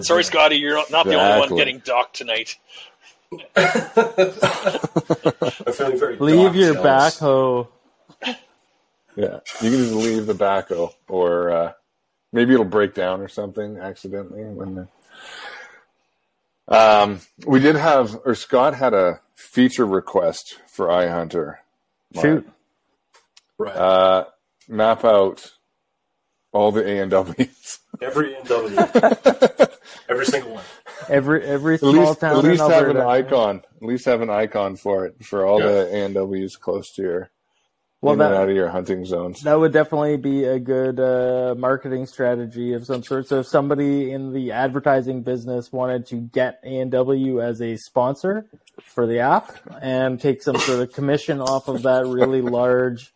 Sorry, 0.00 0.24
Scotty, 0.24 0.56
you're 0.56 0.74
not, 0.74 0.90
not 0.90 1.06
the 1.06 1.14
only 1.14 1.38
one 1.48 1.56
getting 1.56 1.78
docked 1.78 2.16
tonight. 2.16 2.56
I'm 3.56 3.72
feeling 5.72 5.98
very 5.98 6.16
Leave 6.20 6.56
your 6.56 6.74
jealous. 6.74 7.18
backhoe. 7.18 7.68
Yeah, 9.16 9.40
you 9.62 9.70
can 9.70 9.78
just 9.78 9.94
leave 9.94 10.26
the 10.26 10.34
backhoe, 10.34 10.92
or 11.08 11.50
uh, 11.50 11.72
maybe 12.32 12.52
it'll 12.52 12.66
break 12.66 12.94
down 12.94 13.20
or 13.20 13.28
something 13.28 13.78
accidentally 13.78 14.44
when. 14.44 14.74
The... 14.74 14.88
Um, 16.68 17.20
we 17.46 17.60
did 17.60 17.76
have, 17.76 18.18
or 18.24 18.34
Scott 18.34 18.74
had 18.74 18.92
a 18.92 19.20
feature 19.34 19.86
request 19.86 20.58
for 20.66 20.88
iHunter. 20.88 21.56
Shoot. 22.20 22.48
Right. 23.58 23.74
Uh, 23.74 24.24
map 24.68 25.04
out 25.04 25.52
all 26.56 26.72
the 26.72 26.86
A 26.88 26.98
and 27.02 27.10
W's. 27.10 27.78
Every 28.00 28.34
A&W. 28.34 28.76
Every 30.08 30.26
single 30.26 30.52
one. 30.54 30.64
Every 31.08 31.42
every 31.44 31.74
At 31.74 31.80
small 31.80 31.92
least, 31.92 32.20
town 32.20 32.36
at 32.38 32.44
least 32.44 32.60
have 32.62 32.70
Alberta. 32.72 33.00
an 33.00 33.06
icon. 33.06 33.62
At 33.80 33.88
least 33.88 34.04
have 34.06 34.20
an 34.20 34.30
icon 34.30 34.76
for 34.76 35.06
it 35.06 35.24
for 35.24 35.46
all 35.46 35.60
Yeah. 35.60 35.66
the 35.66 35.86
A 35.94 36.04
and 36.04 36.14
W's 36.14 36.56
close 36.56 36.92
to 36.94 37.02
your 37.02 37.30
Well, 38.02 38.14
in 38.14 38.20
and 38.20 38.32
that- 38.34 38.40
out 38.40 38.48
of 38.48 38.54
your 38.54 38.68
hunting 38.68 39.04
zones. 39.04 39.42
That 39.42 39.58
would 39.58 39.72
definitely 39.72 40.16
be 40.16 40.44
a 40.44 40.58
good 40.58 41.00
uh, 41.00 41.54
marketing 41.58 42.06
strategy 42.06 42.72
of 42.74 42.86
some 42.86 43.02
sort. 43.02 43.26
So 43.28 43.40
if 43.40 43.46
somebody 43.46 44.12
in 44.12 44.32
the 44.32 44.52
advertising 44.52 45.22
business 45.22 45.72
wanted 45.72 46.06
to 46.08 46.16
get 46.16 46.60
A&W 46.64 47.40
as 47.42 47.60
a 47.62 47.76
sponsor 47.76 48.46
for 48.82 49.06
the 49.06 49.20
app 49.20 49.56
and 49.80 50.20
take 50.20 50.42
some 50.42 50.56
sort 50.56 50.80
of 50.80 50.92
commission 50.92 51.40
off 51.40 51.68
of 51.68 51.82
that 51.82 52.06
really 52.06 52.42
large 52.60 53.12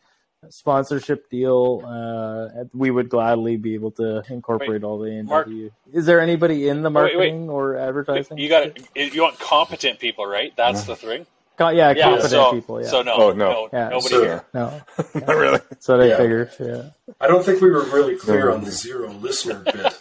sponsorship 0.65 1.29
deal, 1.29 1.83
uh, 1.87 2.65
we 2.73 2.91
would 2.91 3.09
gladly 3.09 3.57
be 3.57 3.75
able 3.75 3.91
to 3.93 4.23
incorporate 4.31 4.83
all 4.83 4.99
the 4.99 5.23
Mark- 5.23 5.47
A&W. 5.47 5.71
Is 5.93 6.07
there 6.07 6.21
anybody 6.21 6.69
in 6.69 6.83
the 6.83 6.91
Wait, 6.91 7.05
wait. 7.05 7.15
marketing 7.35 7.51
or 7.51 7.77
advertising? 7.77 8.39
You 8.39 8.49
got 8.49 8.79
You 8.97 9.23
want 9.23 9.39
competent 9.39 9.99
people, 9.99 10.27
right? 10.27 10.53
That's 10.57 10.85
the 10.85 10.97
thing. 10.97 11.27
Co- 11.59 11.69
yeah, 11.69 11.91
Yeah. 11.95 12.05
competent 12.05 12.31
So, 12.31 12.53
people. 12.53 12.81
Yeah. 12.81 12.89
so 12.89 13.03
no, 13.03 13.15
Oh, 13.17 13.33
no. 13.33 13.69
Yeah. 13.73 13.89
nobody 13.91 14.09
So- 14.09 14.23
here. 14.23 14.45
no, 14.55 14.81
Not 15.15 15.29
really. 15.37 15.61
so 15.79 15.99
they 15.99 16.09
Yeah. 16.09 16.17
figured. 16.17 16.51
Yeah. 16.59 16.83
I 17.21 17.27
don't 17.27 17.45
think 17.45 17.61
we 17.61 17.71
were 17.71 17.85
really 17.85 18.17
clear 18.17 18.51
on 18.51 18.65
the 18.65 18.71
zero 18.71 19.09
listener 19.13 19.61
bit, 19.65 19.99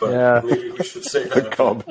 but 0.00 0.10
Yeah. 0.10 0.40
maybe 0.42 0.70
we 0.70 0.84
should 0.84 1.04
say 1.04 1.24
that. 1.24 1.46
up 1.48 1.54
front. 1.54 1.84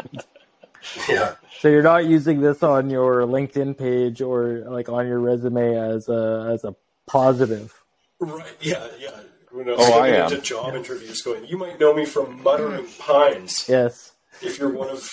Yeah. 1.07 1.35
So 1.59 1.67
you're 1.67 1.83
not 1.83 2.05
using 2.05 2.41
this 2.41 2.63
on 2.63 2.89
your 2.89 3.21
LinkedIn 3.21 3.77
page 3.77 4.21
or 4.23 4.63
like 4.67 4.89
on 4.89 5.07
your 5.07 5.19
resume 5.19 5.75
as 5.77 6.09
a 6.09 6.49
as 6.51 6.63
a 6.63 6.73
positive. 7.05 7.77
Right. 8.21 8.45
Yeah. 8.61 8.87
Yeah. 8.99 9.19
When 9.51 9.67
I 9.67 9.71
was 9.73 9.79
Oh, 9.89 9.99
I 9.99 10.07
getting 10.11 10.21
am. 10.25 10.31
into 10.31 10.41
job 10.41 10.75
interviews, 10.75 11.21
going, 11.23 11.45
you 11.45 11.57
might 11.57 11.79
know 11.79 11.93
me 11.93 12.05
from 12.05 12.41
Muttering 12.43 12.87
Pines. 12.99 13.65
Yes. 13.67 14.13
If 14.41 14.57
you're 14.59 14.69
one 14.69 14.89
of 14.89 15.09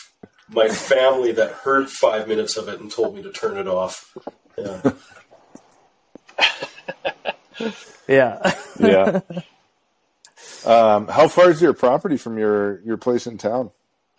my 0.49 0.69
family 0.69 1.33
that 1.33 1.51
heard 1.51 1.89
five 1.91 2.29
minutes 2.29 2.57
of 2.57 2.69
it 2.69 2.79
and 2.81 2.91
told 2.91 3.17
me 3.17 3.23
to 3.23 3.33
turn 3.33 3.57
it 3.59 3.67
off. 3.67 4.15
Yeah. 4.57 4.93
Yeah. 8.07 8.55
Yeah. 8.81 9.21
um, 10.65 11.09
how 11.09 11.27
far 11.27 11.51
is 11.51 11.61
your 11.61 11.73
property 11.73 12.17
from 12.17 12.39
your 12.39 12.81
your 12.83 12.97
place 12.97 13.27
in 13.27 13.39
town? 13.39 13.71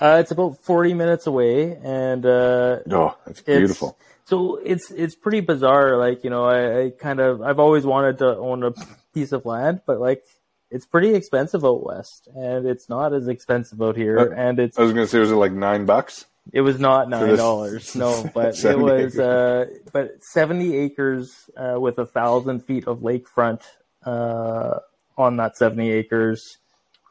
uh, 0.01 0.17
it's 0.19 0.31
about 0.31 0.57
40 0.63 0.93
minutes 0.95 1.27
away, 1.27 1.77
and 1.83 2.25
uh, 2.25 2.79
Oh, 2.91 3.15
that's 3.25 3.39
it's 3.39 3.45
beautiful. 3.45 3.97
So 4.29 4.57
it's 4.63 4.91
it's 4.91 5.15
pretty 5.15 5.39
bizarre. 5.39 5.97
Like 5.97 6.23
you 6.23 6.29
know, 6.29 6.45
I, 6.45 6.83
I 6.83 6.89
kind 6.91 7.19
of 7.19 7.41
I've 7.41 7.57
always 7.57 7.83
wanted 7.83 8.19
to 8.19 8.37
own 8.37 8.63
a 8.63 8.71
piece 9.11 9.31
of 9.31 9.43
land, 9.43 9.81
but 9.87 9.99
like 9.99 10.23
it's 10.69 10.85
pretty 10.85 11.15
expensive 11.15 11.65
out 11.65 11.83
west, 11.83 12.27
and 12.35 12.67
it's 12.67 12.87
not 12.89 13.11
as 13.11 13.27
expensive 13.27 13.81
out 13.81 13.95
here, 13.97 14.19
Uh, 14.19 14.35
and 14.35 14.59
it's 14.59 14.77
I 14.77 14.83
was 14.83 14.93
gonna 14.93 15.07
say, 15.07 15.17
was 15.17 15.31
it 15.31 15.35
like 15.35 15.51
nine 15.51 15.85
bucks? 15.85 16.25
It 16.53 16.61
was 16.61 16.79
not 16.79 17.09
nine 17.09 17.37
dollars, 17.37 17.95
no, 17.95 18.29
but 18.35 18.49
it 18.49 18.55
70 18.57 18.83
was 18.83 19.17
uh, 19.19 19.65
but 19.91 20.23
seventy 20.23 20.77
acres 20.77 21.49
uh, 21.57 21.79
with 21.79 21.97
a 21.97 22.05
thousand 22.05 22.59
feet 22.65 22.85
of 22.87 22.99
lakefront 22.99 23.63
uh, 24.05 24.77
on 25.17 25.37
that 25.37 25.57
seventy 25.57 25.89
acres 25.89 26.57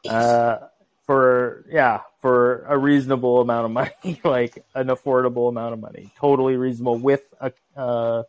uh, 0.09 0.55
for 1.05 1.65
yeah 1.69 1.99
for 2.21 2.65
a 2.67 2.77
reasonable 2.77 3.41
amount 3.41 3.65
of 3.65 3.71
money, 3.71 4.19
like 4.23 4.63
an 4.75 4.87
affordable 4.87 5.49
amount 5.49 5.73
of 5.73 5.79
money, 5.79 6.11
totally 6.19 6.55
reasonable 6.57 6.97
with 6.97 7.21
a 7.39 7.51
uh, 7.77 8.23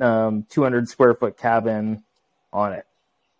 um, 0.00 0.46
two 0.48 0.62
hundred 0.62 0.88
square 0.88 1.14
foot 1.14 1.36
cabin 1.36 2.02
on 2.52 2.72
it. 2.72 2.86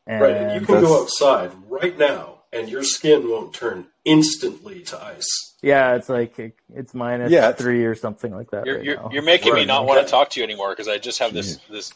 And 0.07 0.21
Right. 0.21 0.37
And 0.37 0.61
you 0.61 0.67
can 0.67 0.83
go 0.83 1.03
outside 1.03 1.53
right 1.69 1.97
now 1.99 2.41
and 2.53 2.69
your 2.69 2.85
skin 2.85 3.29
won't 3.29 3.55
turn 3.55 3.87
instantly 4.05 4.83
to 4.83 5.03
ice. 5.03 5.55
yeah, 5.63 5.95
it's 5.95 6.09
like 6.11 6.39
it's 6.75 6.93
minus 6.95 7.33
Yeah, 7.33 7.49
it's- 7.49 7.61
three 7.61 7.85
or 7.85 7.95
something 7.95 8.33
like 8.35 8.51
that. 8.51 8.67
You're 8.67 8.77
right 8.77 8.85
you're, 8.85 8.97
now. 8.97 9.11
you're 9.13 9.23
making 9.23 9.55
me 9.55 9.61
Right, 9.61 9.67
not 9.67 9.87
want 9.87 10.05
to 10.07 10.11
talk 10.11 10.31
to 10.31 10.41
you 10.41 10.45
anymore 10.45 10.71
because 10.71 10.89
I 10.89 10.99
just 10.99 11.19
have 11.21 11.33
this 11.33 11.57
this 11.71 11.93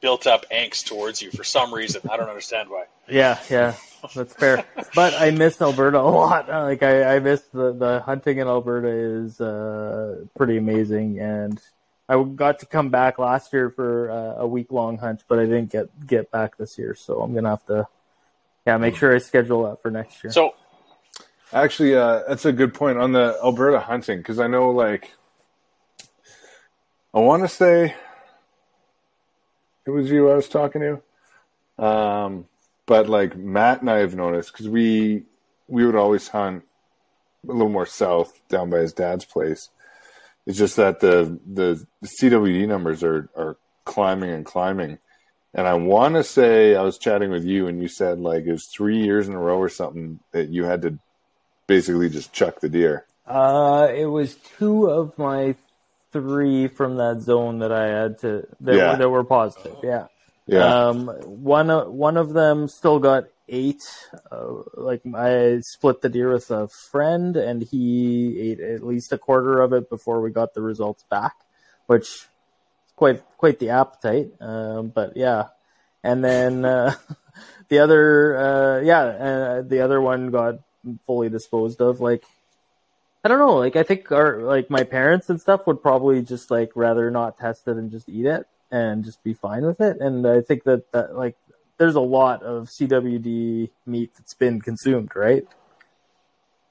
built 0.00 0.26
up 0.26 0.44
angst 0.50 0.86
towards 0.86 1.20
you 1.22 1.30
for 1.30 1.44
some 1.44 1.72
reason. 1.72 2.02
I 2.10 2.16
don't 2.16 2.28
understand 2.28 2.68
why. 2.70 2.84
Yeah, 3.08 3.38
yeah, 3.50 3.74
that's 4.14 4.34
fair. 4.34 4.64
but 4.94 5.14
I 5.14 5.30
miss 5.30 5.60
Alberta 5.60 6.00
a 6.00 6.02
lot. 6.02 6.48
Like 6.68 6.82
I, 6.82 7.16
I 7.16 7.18
miss 7.18 7.42
the 7.52 7.72
the 7.72 8.00
hunting 8.00 8.38
in 8.38 8.46
Alberta 8.46 8.88
is 8.88 9.40
uh, 9.40 10.24
pretty 10.36 10.56
amazing, 10.56 11.18
and 11.18 11.60
I 12.08 12.22
got 12.22 12.58
to 12.60 12.66
come 12.66 12.90
back 12.90 13.18
last 13.18 13.52
year 13.52 13.70
for 13.70 14.10
uh, 14.10 14.42
a 14.42 14.46
week 14.46 14.70
long 14.70 14.98
hunt, 14.98 15.24
but 15.28 15.38
I 15.38 15.44
didn't 15.44 15.70
get 15.70 16.06
get 16.06 16.30
back 16.30 16.56
this 16.56 16.78
year, 16.78 16.94
so 16.94 17.20
I'm 17.20 17.34
gonna 17.34 17.50
have 17.50 17.66
to 17.66 17.86
yeah 18.66 18.76
make 18.76 18.96
sure 18.96 19.14
I 19.14 19.18
schedule 19.18 19.64
that 19.64 19.82
for 19.82 19.90
next 19.90 20.22
year. 20.22 20.32
So 20.32 20.54
Actually, 21.52 21.94
uh, 21.94 22.22
that's 22.28 22.44
a 22.44 22.52
good 22.52 22.74
point 22.74 22.98
on 22.98 23.12
the 23.12 23.38
Alberta 23.42 23.80
hunting 23.80 24.18
because 24.18 24.38
I 24.38 24.48
know, 24.48 24.70
like, 24.70 25.12
I 27.14 27.20
want 27.20 27.42
to 27.42 27.48
say 27.48 27.96
it 29.88 29.92
was 29.92 30.10
you 30.10 30.30
I 30.30 30.34
was 30.34 30.48
talking 30.48 30.82
to, 30.82 31.82
um, 31.84 32.44
but 32.84 33.08
like 33.08 33.36
Matt 33.36 33.80
and 33.80 33.90
I 33.90 33.98
have 33.98 34.14
noticed 34.14 34.52
because 34.52 34.68
we 34.68 35.22
we 35.66 35.86
would 35.86 35.96
always 35.96 36.28
hunt 36.28 36.64
a 37.48 37.52
little 37.52 37.70
more 37.70 37.86
south 37.86 38.38
down 38.48 38.68
by 38.68 38.80
his 38.80 38.92
dad's 38.92 39.24
place. 39.24 39.70
It's 40.46 40.58
just 40.58 40.76
that 40.76 41.00
the 41.00 41.38
the, 41.46 41.86
the 42.02 42.08
CWD 42.20 42.68
numbers 42.68 43.02
are 43.02 43.30
are 43.34 43.56
climbing 43.86 44.30
and 44.30 44.44
climbing. 44.44 44.98
And 45.54 45.66
I 45.66 45.72
want 45.74 46.16
to 46.16 46.22
say 46.22 46.76
I 46.76 46.82
was 46.82 46.98
chatting 46.98 47.30
with 47.30 47.44
you, 47.44 47.66
and 47.66 47.80
you 47.80 47.88
said 47.88 48.20
like 48.20 48.44
it 48.44 48.52
was 48.52 48.66
three 48.66 49.02
years 49.02 49.26
in 49.26 49.34
a 49.34 49.38
row 49.38 49.56
or 49.56 49.70
something 49.70 50.20
that 50.32 50.50
you 50.50 50.64
had 50.64 50.82
to 50.82 50.98
basically 51.66 52.10
just 52.10 52.34
chuck 52.34 52.60
the 52.60 52.68
deer. 52.68 53.06
Uh, 53.26 53.88
it 53.94 54.06
was 54.06 54.34
two 54.58 54.90
of 54.90 55.16
my 55.16 55.54
three 56.12 56.68
from 56.68 56.96
that 56.96 57.20
zone 57.20 57.58
that 57.60 57.72
I 57.72 57.86
had 57.86 58.18
to 58.20 58.46
that, 58.60 58.74
Yeah. 58.74 58.90
were, 58.92 58.96
that 58.98 59.08
were 59.10 59.24
positive. 59.24 59.76
Yeah. 59.82 60.06
Yeah, 60.46 60.88
Um, 60.88 61.08
one 61.26 61.68
one 61.94 62.16
of 62.16 62.32
them 62.32 62.68
still 62.68 62.98
got 62.98 63.24
eight. 63.50 63.82
Uh, 64.32 64.62
like 64.78 65.02
I 65.14 65.60
split 65.60 66.00
the 66.00 66.08
deer 66.08 66.32
with 66.32 66.50
a 66.50 66.68
friend, 66.68 67.36
and 67.36 67.60
he 67.62 68.40
ate 68.40 68.60
at 68.60 68.82
least 68.82 69.12
a 69.12 69.18
quarter 69.18 69.60
of 69.60 69.74
it 69.74 69.90
before 69.90 70.22
we 70.22 70.30
got 70.30 70.54
the 70.54 70.62
results 70.62 71.04
back, 71.10 71.34
which 71.86 72.04
is 72.08 72.26
quite 72.96 73.22
quite 73.36 73.58
the 73.58 73.68
appetite. 73.70 74.32
Um, 74.40 74.88
but 74.88 75.18
yeah, 75.18 75.48
and 76.02 76.24
then 76.24 76.64
uh, 76.64 76.94
the 77.68 77.80
other 77.80 78.36
uh, 78.38 78.80
yeah, 78.80 79.00
uh, 79.02 79.62
the 79.62 79.80
other 79.80 80.00
one 80.00 80.30
got 80.30 80.60
fully 81.04 81.28
disposed 81.28 81.82
of. 81.82 82.00
Like 82.00 82.24
I 83.28 83.32
don't 83.32 83.40
know. 83.46 83.56
Like 83.56 83.76
I 83.76 83.82
think 83.82 84.10
our 84.10 84.38
like 84.40 84.70
my 84.70 84.84
parents 84.84 85.28
and 85.28 85.38
stuff 85.38 85.66
would 85.66 85.82
probably 85.82 86.22
just 86.22 86.50
like 86.50 86.70
rather 86.74 87.10
not 87.10 87.38
test 87.38 87.68
it 87.68 87.76
and 87.76 87.90
just 87.90 88.08
eat 88.08 88.24
it 88.24 88.46
and 88.70 89.04
just 89.04 89.22
be 89.22 89.34
fine 89.34 89.66
with 89.66 89.82
it. 89.82 90.00
And 90.00 90.26
I 90.26 90.40
think 90.40 90.64
that 90.64 90.90
that 90.92 91.14
like 91.14 91.36
there's 91.76 91.94
a 91.94 92.00
lot 92.00 92.42
of 92.42 92.68
CWD 92.68 93.68
meat 93.84 94.12
that's 94.16 94.32
been 94.32 94.62
consumed, 94.62 95.10
right? 95.14 95.46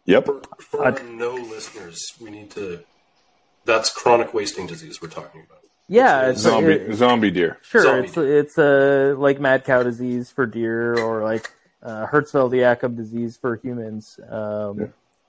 yep. 0.05 0.25
For, 0.25 0.41
for 0.59 0.83
our 0.85 1.03
no 1.03 1.35
listeners, 1.35 2.13
we 2.19 2.31
need 2.31 2.49
to. 2.51 2.79
That's 3.65 3.91
chronic 3.93 4.33
wasting 4.33 4.65
disease 4.65 4.99
we're 4.99 5.09
talking 5.09 5.43
about. 5.45 5.59
Yeah, 5.87 6.29
it's 6.29 6.41
Zombie 6.41 6.73
it- 6.73 6.95
zombie 6.95 7.29
deer. 7.31 7.59
sure. 7.61 7.83
zombie 7.83 8.07
It's 8.07 8.17
it's 8.17 8.57
a 8.57 9.13
like 9.15 9.39
mad 9.39 9.63
cow 9.63 9.83
disease 9.83 10.31
for 10.31 10.47
deer 10.47 10.97
or 10.99 11.23
like 11.23 11.51
uh, 11.83 12.07
Hertzfeld-Jakob 12.07 12.95
disease 12.97 13.37
for 13.37 13.57
humans. 13.57 14.19
Um, 14.27 14.79
Yeah. 14.79 14.85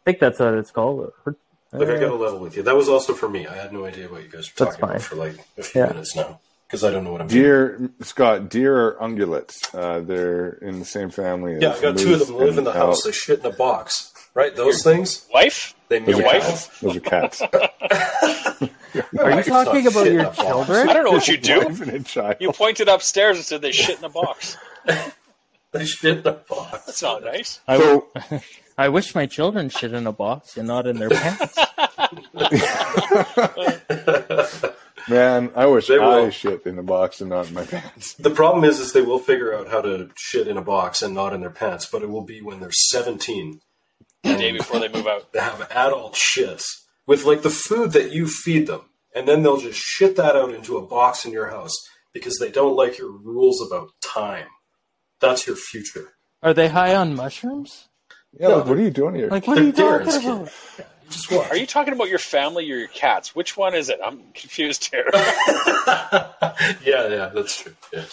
I 0.07 0.11
think 0.13 0.19
that's 0.21 0.39
what 0.41 0.55
it's 0.55 0.71
called. 0.71 1.13
Her- 1.25 1.37
Look, 1.73 1.89
I 1.91 1.97
uh, 1.97 2.01
got 2.01 2.07
to 2.09 2.15
level 2.15 2.39
with 2.39 2.57
you. 2.57 2.63
That 2.63 2.75
was 2.77 2.89
also 2.89 3.13
for 3.13 3.29
me. 3.29 3.47
I 3.47 3.55
had 3.55 3.73
no 3.75 3.85
idea 3.85 4.09
what 4.09 4.23
you 4.23 4.29
guys 4.31 4.51
were 4.59 4.65
That's 4.65 4.77
talking 4.77 4.81
fine. 4.81 4.91
about 4.97 5.03
for 5.03 5.17
like 5.17 5.35
a 5.59 5.63
few 5.63 5.83
Yeah. 5.83 5.89
minutes 5.89 6.17
now 6.17 6.41
because 6.67 6.83
I 6.83 6.91
don't 6.91 7.05
know 7.05 7.13
what 7.13 7.21
I'm 7.21 7.27
doing. 7.29 7.43
Deer, 7.43 7.91
Scott. 8.01 8.49
Deer 8.49 8.75
are 8.75 8.97
ungulates. 9.07 9.75
Uh, 9.75 10.01
they're 10.01 10.53
in 10.63 10.79
the 10.79 10.87
same 10.87 11.11
family. 11.11 11.59
Yeah, 11.61 11.73
as 11.73 11.79
I 11.81 11.83
got 11.83 11.99
two 11.99 12.15
of 12.15 12.27
them 12.27 12.37
live 12.37 12.53
in 12.53 12.59
and 12.59 12.67
the 12.67 12.73
house. 12.73 12.97
elk. 12.97 13.05
They 13.05 13.13
shit 13.13 13.41
in 13.41 13.47
a 13.47 13.51
box, 13.53 14.15
right? 14.33 14.57
Those 14.57 14.83
things. 14.83 15.27
Wife? 15.35 15.75
They 15.89 15.99
Those 15.99 16.17
meow. 16.17 16.25
are 16.25 16.27
wife? 16.27 16.43
cats. 16.43 16.81
Those 16.81 16.97
are 16.97 17.01
cats. 17.01 17.43
Are 19.19 19.31
you 19.33 19.43
talking 19.43 19.87
about 19.87 20.11
your 20.11 20.33
children? 20.33 20.89
I 20.89 20.93
don't 20.95 21.05
know 21.05 21.11
what 21.13 21.29
you 21.29 21.37
do. 21.37 21.59
Wife 21.67 21.81
and 21.83 21.91
a 21.93 22.01
child. 22.03 22.37
You 22.41 22.51
pointed 22.53 22.89
upstairs 22.89 23.37
and 23.37 23.45
said 23.45 23.61
they 23.61 23.73
shit 23.73 23.99
in 23.99 24.05
a 24.05 24.09
box. 24.09 24.57
They 25.71 25.85
shit 25.85 26.17
in 26.21 26.27
a 26.27 26.33
box. 26.33 26.87
That's 26.87 27.03
not 27.03 27.23
nice. 27.25 27.61
So, 27.67 28.07
I 28.79 28.89
wish 28.91 29.15
my 29.15 29.27
children 29.27 29.69
shit 29.71 29.93
in 29.93 30.07
a 30.07 30.13
box 30.13 30.57
and 30.57 30.69
not 30.69 30.87
in 30.87 30.99
their 30.99 31.11
pants. 31.11 31.59
man, 35.09 35.51
I 35.57 35.67
wish 35.67 35.89
They 35.89 35.99
I 35.99 36.21
will. 36.21 36.31
shit 36.31 36.65
in 36.65 36.79
a 36.79 36.83
box 36.85 37.21
and 37.21 37.31
not 37.31 37.49
in 37.49 37.55
my 37.55 37.65
pants. 37.65 38.15
The 38.15 38.31
problem 38.31 38.63
is, 38.65 38.79
is 38.79 38.93
they 38.93 39.03
will 39.03 39.19
figure 39.19 39.53
out 39.53 39.69
how 39.69 39.81
to 39.81 40.11
shit 40.17 40.47
in 40.47 40.57
a 40.57 40.63
box 40.63 41.03
and 41.03 41.13
not 41.13 41.33
in 41.33 41.41
their 41.41 41.51
pants, 41.51 41.87
but 41.91 42.03
it 42.03 42.09
will 42.09 42.25
be 42.25 42.41
when 42.41 42.61
they're 42.61 42.71
17. 42.71 43.61
The 44.23 44.37
day 44.37 44.53
before 44.53 44.79
they 44.81 44.89
move 44.89 45.07
out. 45.09 45.33
They 45.33 45.41
have 45.41 45.61
adult 45.73 46.15
shits 46.15 46.65
with 47.07 47.25
like 47.25 47.43
the 47.43 47.51
food 47.51 47.93
that 47.93 48.13
you 48.13 48.29
feed 48.29 48.67
them, 48.69 48.83
and 49.15 49.27
then 49.27 49.43
they'll 49.43 49.61
just 49.61 49.81
shit 49.81 50.15
that 50.17 50.37
out 50.37 50.55
into 50.55 50.77
a 50.77 50.87
box 50.87 51.25
in 51.25 51.33
your 51.33 51.51
house 51.51 51.75
because 52.13 52.39
they 52.39 52.51
don't 52.51 52.77
like 52.77 52.99
your 52.99 53.11
rules 53.11 53.61
about 53.61 53.91
time. 54.03 54.47
That's 55.21 55.47
your 55.47 55.57
future. 55.57 56.15
Are 56.43 56.55
they 56.55 56.69
high 56.69 56.95
on 56.95 57.17
mushrooms? 57.17 57.88
Yeah, 58.39 58.49
No, 58.49 58.57
like, 58.59 58.67
what 58.67 58.79
are 58.79 58.83
you 58.83 58.91
doing 58.91 59.15
here? 59.15 59.29
Like, 59.29 59.47
what 59.47 59.59
are 59.59 59.63
you 59.63 59.73
They're 59.73 60.05
talking 60.05 60.31
about? 60.31 60.53
Just 61.11 61.33
watch. 61.33 61.51
Are 61.51 61.57
you 61.57 61.67
talking 61.67 61.95
about 61.95 62.11
your 62.11 62.19
family 62.19 62.71
or 62.71 62.77
your 62.77 62.89
cats? 62.89 63.35
Which 63.35 63.57
one 63.57 63.75
is 63.75 63.89
it? 63.89 63.99
I'm 64.05 64.21
confused 64.35 64.91
here. 64.93 65.07
yeah, 65.15 66.75
yeah, 66.85 67.31
that's 67.35 67.63
true. 67.63 67.75
Yeah. 67.93 68.05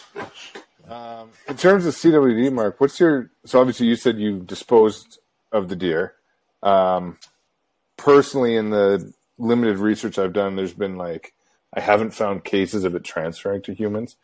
Um, 0.88 1.30
in 1.48 1.58
terms 1.58 1.86
of 1.86 1.94
CWD, 1.94 2.54
Mark, 2.54 2.80
what's 2.80 3.00
your? 3.00 3.30
So 3.46 3.60
obviously, 3.60 3.88
you 3.88 3.98
said 3.98 4.18
you 4.18 4.40
disposed 4.40 5.20
of 5.52 5.68
the 5.68 5.76
deer. 5.76 6.14
Um, 6.64 7.18
personally, 7.98 8.56
in 8.56 8.70
the 8.70 9.14
limited 9.38 9.78
research 9.78 10.18
I've 10.18 10.34
done, 10.34 10.56
there's 10.56 10.74
been 10.74 10.96
like 10.96 11.34
I 11.74 11.82
haven't 11.82 12.12
found 12.12 12.46
cases 12.46 12.86
of 12.86 12.96
it 12.96 13.04
transferring 13.04 13.62
to 13.64 13.74
humans. 13.74 14.16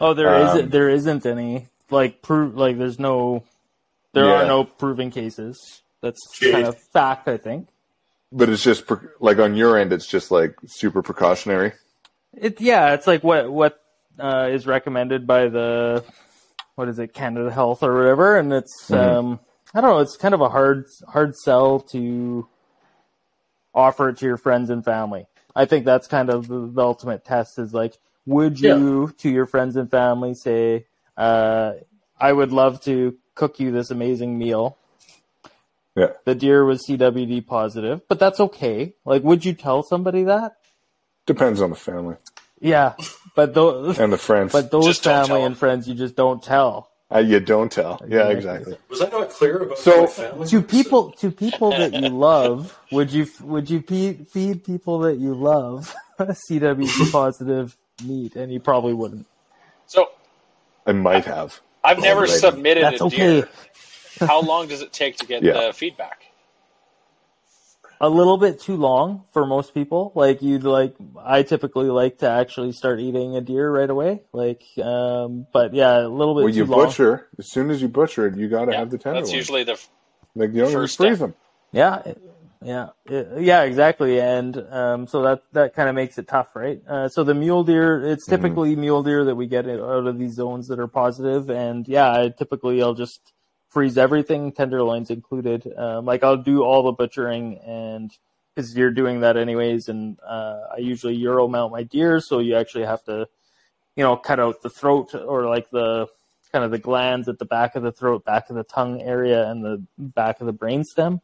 Oh, 0.00 0.14
there 0.14 0.32
Um, 0.32 0.44
not 0.44 0.70
there 0.70 0.88
isn't 0.88 1.26
any 1.26 1.66
like 1.90 2.22
prove 2.22 2.56
like 2.56 2.78
there's 2.78 2.98
no 2.98 3.42
there 4.12 4.24
Yeah. 4.26 4.42
are 4.42 4.46
no 4.46 4.64
proven 4.64 5.10
cases. 5.10 5.82
That's 6.00 6.20
Shit. 6.34 6.52
kind 6.52 6.66
of 6.66 6.76
fact, 6.92 7.28
I 7.28 7.36
think. 7.36 7.68
But 8.32 8.48
it's 8.48 8.62
just 8.62 8.84
like 9.20 9.38
on 9.38 9.54
your 9.56 9.76
end, 9.76 9.92
it's 9.92 10.06
just 10.06 10.30
like 10.30 10.54
super 10.66 11.02
precautionary. 11.02 11.72
It 12.32 12.60
yeah, 12.60 12.94
it's 12.94 13.06
like 13.06 13.24
what 13.24 13.50
what 13.50 13.82
uh, 14.18 14.48
is 14.50 14.66
recommended 14.66 15.26
by 15.26 15.48
the 15.48 16.04
what 16.76 16.88
is 16.88 16.98
it 16.98 17.12
Canada 17.12 17.50
Health 17.50 17.82
or 17.82 17.94
whatever, 17.96 18.36
and 18.38 18.52
it's 18.52 18.86
Mhm. 18.88 18.96
um 18.98 19.40
I 19.74 19.80
don't 19.80 19.90
know, 19.90 19.98
it's 20.00 20.16
kind 20.16 20.34
of 20.34 20.40
a 20.40 20.48
hard 20.48 20.86
hard 21.08 21.36
sell 21.36 21.80
to 21.92 22.48
offer 23.74 24.08
it 24.08 24.18
to 24.18 24.26
your 24.26 24.36
friends 24.36 24.70
and 24.70 24.84
family. 24.84 25.26
I 25.54 25.64
think 25.64 25.84
that's 25.84 26.06
kind 26.06 26.30
of 26.30 26.48
the, 26.48 26.66
the 26.72 26.82
ultimate 26.82 27.24
test 27.24 27.58
is 27.58 27.72
like, 27.74 27.98
would 28.26 28.58
you 28.60 29.12
to 29.18 29.28
your 29.30 29.46
friends 29.46 29.76
and 29.76 29.90
family 29.90 30.34
say, 30.34 30.86
uh, 31.16 31.72
I 32.18 32.32
would 32.32 32.52
love 32.52 32.80
to 32.82 33.16
cook 33.34 33.58
you 33.60 33.70
this 33.70 33.90
amazing 33.90 34.38
meal. 34.38 34.76
Yeah. 35.96 36.12
The 36.24 36.34
deer 36.34 36.64
was 36.64 36.86
CWD 36.86 37.46
positive, 37.46 38.06
but 38.08 38.18
that's 38.18 38.40
okay. 38.40 38.94
Like, 39.04 39.22
would 39.22 39.44
you 39.44 39.52
tell 39.54 39.82
somebody 39.82 40.24
that? 40.24 40.56
Depends 41.26 41.60
on 41.60 41.70
the 41.70 41.76
family 41.76 42.16
Yeah, 42.60 42.94
but 43.34 43.54
those, 43.54 43.98
and 44.00 44.12
the 44.12 44.18
friends. 44.18 44.52
but 44.52 44.70
those 44.70 44.86
Just 44.86 45.04
don't 45.04 45.14
tell 45.14 45.26
family 45.26 45.40
'em. 45.42 45.46
and 45.48 45.58
friends, 45.58 45.88
you 45.88 45.94
just 45.94 46.14
don't 46.16 46.42
tell. 46.42 46.90
uh, 47.12 47.18
you 47.18 47.40
don't 47.40 47.70
tell. 47.72 48.00
Yeah, 48.06 48.28
Exactly. 48.28 48.74
exactly. 48.74 48.76
Was 48.88 49.00
I 49.02 49.08
not 49.08 49.30
clear 49.30 49.58
about 49.62 49.78
So, 49.78 50.02
my 50.02 50.06
family? 50.06 50.46
To 50.48 50.62
people, 50.62 51.10
to 51.12 51.30
people 51.30 51.70
that 51.72 51.92
you 51.94 52.08
love, 52.08 52.78
would 52.92 53.12
you 53.12 53.26
would 53.42 53.68
you 53.68 53.82
feed, 53.82 54.28
feed 54.28 54.64
people 54.64 55.00
that 55.00 55.18
you 55.18 55.34
love 55.34 55.94
CWD 56.20 57.10
positive 57.12 57.76
meat? 58.04 58.36
And 58.36 58.52
you 58.52 58.60
probably 58.60 58.94
wouldn't. 58.94 59.26
So 59.86 60.06
I 60.86 60.92
might 60.92 61.24
have. 61.24 61.60
I've 61.82 61.98
never 62.00 62.26
Alrighty. 62.26 62.40
submitted 62.40 62.84
That's 62.84 63.00
a 63.00 63.04
okay. 63.04 63.16
deer. 63.40 63.48
How 64.20 64.40
long 64.42 64.68
does 64.68 64.82
it 64.82 64.92
take 64.92 65.16
to 65.18 65.26
get 65.26 65.42
Yeah. 65.42 65.68
the 65.68 65.72
feedback? 65.72 66.24
A 68.02 68.08
little 68.08 68.38
bit 68.38 68.58
too 68.60 68.76
long 68.76 69.24
for 69.32 69.44
most 69.46 69.74
people. 69.74 70.10
Like 70.14 70.40
you'd 70.40 70.64
like, 70.64 70.94
I 71.22 71.42
typically 71.42 71.88
like 71.88 72.18
to 72.18 72.30
actually 72.30 72.72
start 72.72 72.98
eating 72.98 73.36
a 73.36 73.42
deer 73.42 73.70
right 73.70 73.88
away. 73.90 74.22
Like, 74.32 74.62
um, 74.82 75.46
but 75.52 75.74
yeah, 75.74 76.06
a 76.06 76.08
little 76.08 76.34
bit 76.34 76.44
When 76.44 76.52
too 76.54 76.60
you 76.60 76.64
long. 76.64 76.86
butcher, 76.86 77.28
as 77.38 77.50
soon 77.50 77.70
as 77.70 77.82
you 77.82 77.88
butcher 77.88 78.26
it, 78.26 78.36
you 78.36 78.48
got 78.48 78.66
to 78.66 78.72
Yeah, 78.72 78.78
have 78.78 78.90
the 78.90 78.96
tenderloin. 78.96 79.24
that's 79.24 79.34
usually 79.34 79.64
the. 79.64 79.78
like 80.34 80.52
you 80.54 80.62
don't 80.62 80.72
first 80.72 80.96
freeze 80.96 81.16
step. 81.16 81.28
them. 81.28 81.34
Yeah, 81.72 82.02
yeah, 82.62 82.88
yeah, 83.08 83.62
exactly. 83.62 84.20
And 84.20 84.56
um, 84.70 85.06
so 85.06 85.22
that 85.22 85.42
that 85.52 85.74
kind 85.74 85.88
of 85.88 85.94
makes 85.94 86.18
it 86.18 86.28
tough, 86.28 86.54
right? 86.54 86.80
Uh, 86.86 87.08
so 87.08 87.24
the 87.24 87.34
mule 87.34 87.64
deer, 87.64 88.04
it's 88.04 88.28
Mm-hmm. 88.28 88.42
typically 88.42 88.76
mule 88.76 89.02
deer 89.02 89.24
that 89.24 89.34
we 89.34 89.46
get 89.46 89.66
out 89.68 90.06
of 90.06 90.18
these 90.18 90.34
zones 90.34 90.68
that 90.68 90.78
are 90.78 90.88
positive, 90.88 91.50
and 91.50 91.88
yeah, 91.88 92.12
I 92.12 92.28
typically 92.28 92.82
I'll 92.82 92.94
just 92.94 93.32
freeze 93.70 93.96
everything, 93.96 94.52
tenderloins 94.52 95.10
included. 95.10 95.72
Um, 95.76 96.04
like 96.04 96.22
I'll 96.22 96.36
do 96.36 96.62
all 96.62 96.82
the 96.82 96.92
butchering, 96.92 97.58
and 97.58 98.10
because 98.54 98.76
you're 98.76 98.90
doing 98.90 99.20
that 99.20 99.36
anyways, 99.36 99.88
and 99.88 100.18
uh, 100.26 100.60
I 100.74 100.78
usually 100.78 101.14
euro 101.14 101.48
mount 101.48 101.72
my 101.72 101.84
deer, 101.84 102.20
so 102.20 102.40
you 102.40 102.56
actually 102.56 102.84
have 102.84 103.02
to, 103.04 103.26
you 103.96 104.04
know, 104.04 104.16
cut 104.16 104.40
out 104.40 104.60
the 104.62 104.70
throat 104.70 105.14
or 105.14 105.46
like 105.46 105.70
the 105.70 106.08
kind 106.52 106.64
of 106.64 106.72
the 106.72 106.78
glands 106.78 107.28
at 107.28 107.38
the 107.38 107.44
back 107.44 107.76
of 107.76 107.82
the 107.82 107.92
throat, 107.92 108.24
back 108.24 108.50
of 108.50 108.56
the 108.56 108.64
tongue 108.64 109.00
area, 109.00 109.48
and 109.48 109.64
the 109.64 109.82
back 109.98 110.40
of 110.40 110.46
the 110.46 110.52
brainstem 110.52 111.20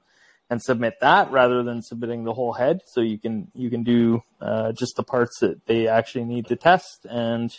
and 0.48 0.62
submit 0.62 1.00
that 1.00 1.30
rather 1.30 1.62
than 1.62 1.82
submitting 1.82 2.24
the 2.24 2.32
whole 2.34 2.52
head. 2.52 2.82
So 2.86 3.00
you 3.00 3.18
can 3.18 3.48
you 3.54 3.70
can 3.70 3.82
do 3.82 4.22
uh, 4.40 4.72
just 4.72 4.96
the 4.96 5.02
parts 5.02 5.40
that 5.40 5.66
they 5.66 5.88
actually 5.88 6.24
need 6.24 6.46
to 6.48 6.56
test, 6.56 7.06
and 7.08 7.50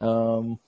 um, 0.00 0.58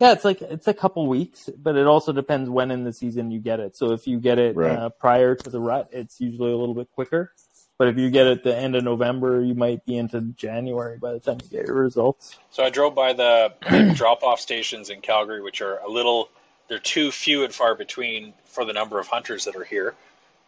yeah, 0.00 0.12
it's 0.12 0.24
like 0.24 0.42
it's 0.42 0.66
a 0.68 0.74
couple 0.74 1.06
weeks, 1.06 1.48
but 1.56 1.76
it 1.76 1.86
also 1.86 2.12
depends 2.12 2.50
when 2.50 2.70
in 2.70 2.84
the 2.84 2.92
season 2.92 3.30
you 3.30 3.40
get 3.40 3.60
it. 3.60 3.76
So 3.76 3.92
if 3.92 4.06
you 4.06 4.18
get 4.18 4.38
it 4.38 4.56
Right. 4.56 4.76
uh, 4.76 4.88
prior 4.90 5.34
to 5.34 5.50
the 5.50 5.60
rut, 5.60 5.88
it's 5.92 6.20
usually 6.20 6.52
a 6.52 6.56
little 6.56 6.74
bit 6.74 6.90
quicker. 6.92 7.32
But 7.76 7.88
if 7.88 7.98
you 7.98 8.08
get 8.08 8.28
it 8.28 8.44
the 8.44 8.56
end 8.56 8.76
of 8.76 8.84
November, 8.84 9.42
you 9.42 9.54
might 9.54 9.84
be 9.84 9.96
into 9.96 10.20
January 10.36 10.96
by 10.98 11.12
the 11.12 11.18
time 11.18 11.38
you 11.42 11.48
get 11.48 11.66
your 11.66 11.74
results. 11.76 12.38
So 12.50 12.62
I 12.62 12.70
drove 12.70 12.94
by 12.94 13.12
the 13.12 13.52
drop-off 13.96 14.38
stations 14.38 14.90
in 14.90 15.00
Calgary, 15.00 15.40
which 15.42 15.60
are 15.60 15.78
a 15.78 15.88
little. 15.88 16.28
They're 16.68 16.78
too 16.78 17.10
few 17.10 17.44
and 17.44 17.52
far 17.52 17.74
between 17.74 18.32
for 18.44 18.64
the 18.64 18.72
number 18.72 18.98
of 19.00 19.08
hunters 19.08 19.44
that 19.44 19.56
are 19.56 19.64
here. 19.64 19.94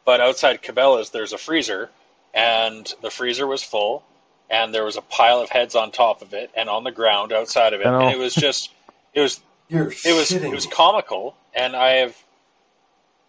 But 0.07 0.21
outside 0.23 0.63
Cabela's, 0.63 1.11
there's 1.11 1.35
a 1.35 1.39
freezer, 1.39 1.91
and 2.33 2.91
the 3.03 3.11
freezer 3.11 3.47
was 3.47 3.63
full. 3.63 4.05
and 4.51 4.73
there 4.75 4.85
was 4.85 4.97
a 4.97 5.03
pile 5.03 5.41
of 5.41 5.51
heads 5.51 5.75
on 5.75 5.91
top 5.91 6.23
of 6.23 6.33
it 6.35 6.51
and 6.57 6.69
on 6.71 6.85
the 6.85 6.93
ground 6.93 7.33
outside 7.33 7.73
of 7.75 7.81
it, 7.81 7.87
and 7.87 8.11
it 8.13 8.19
was 8.19 8.35
just 8.35 8.71
it 9.15 9.21
was 9.21 9.41
You're 9.69 9.89
it 9.89 10.15
was 10.15 10.31
shitting 10.31 10.53
it 10.53 10.55
was 10.55 10.67
comical, 10.67 11.37
and 11.55 11.75
I 11.75 11.91
have 11.95 12.17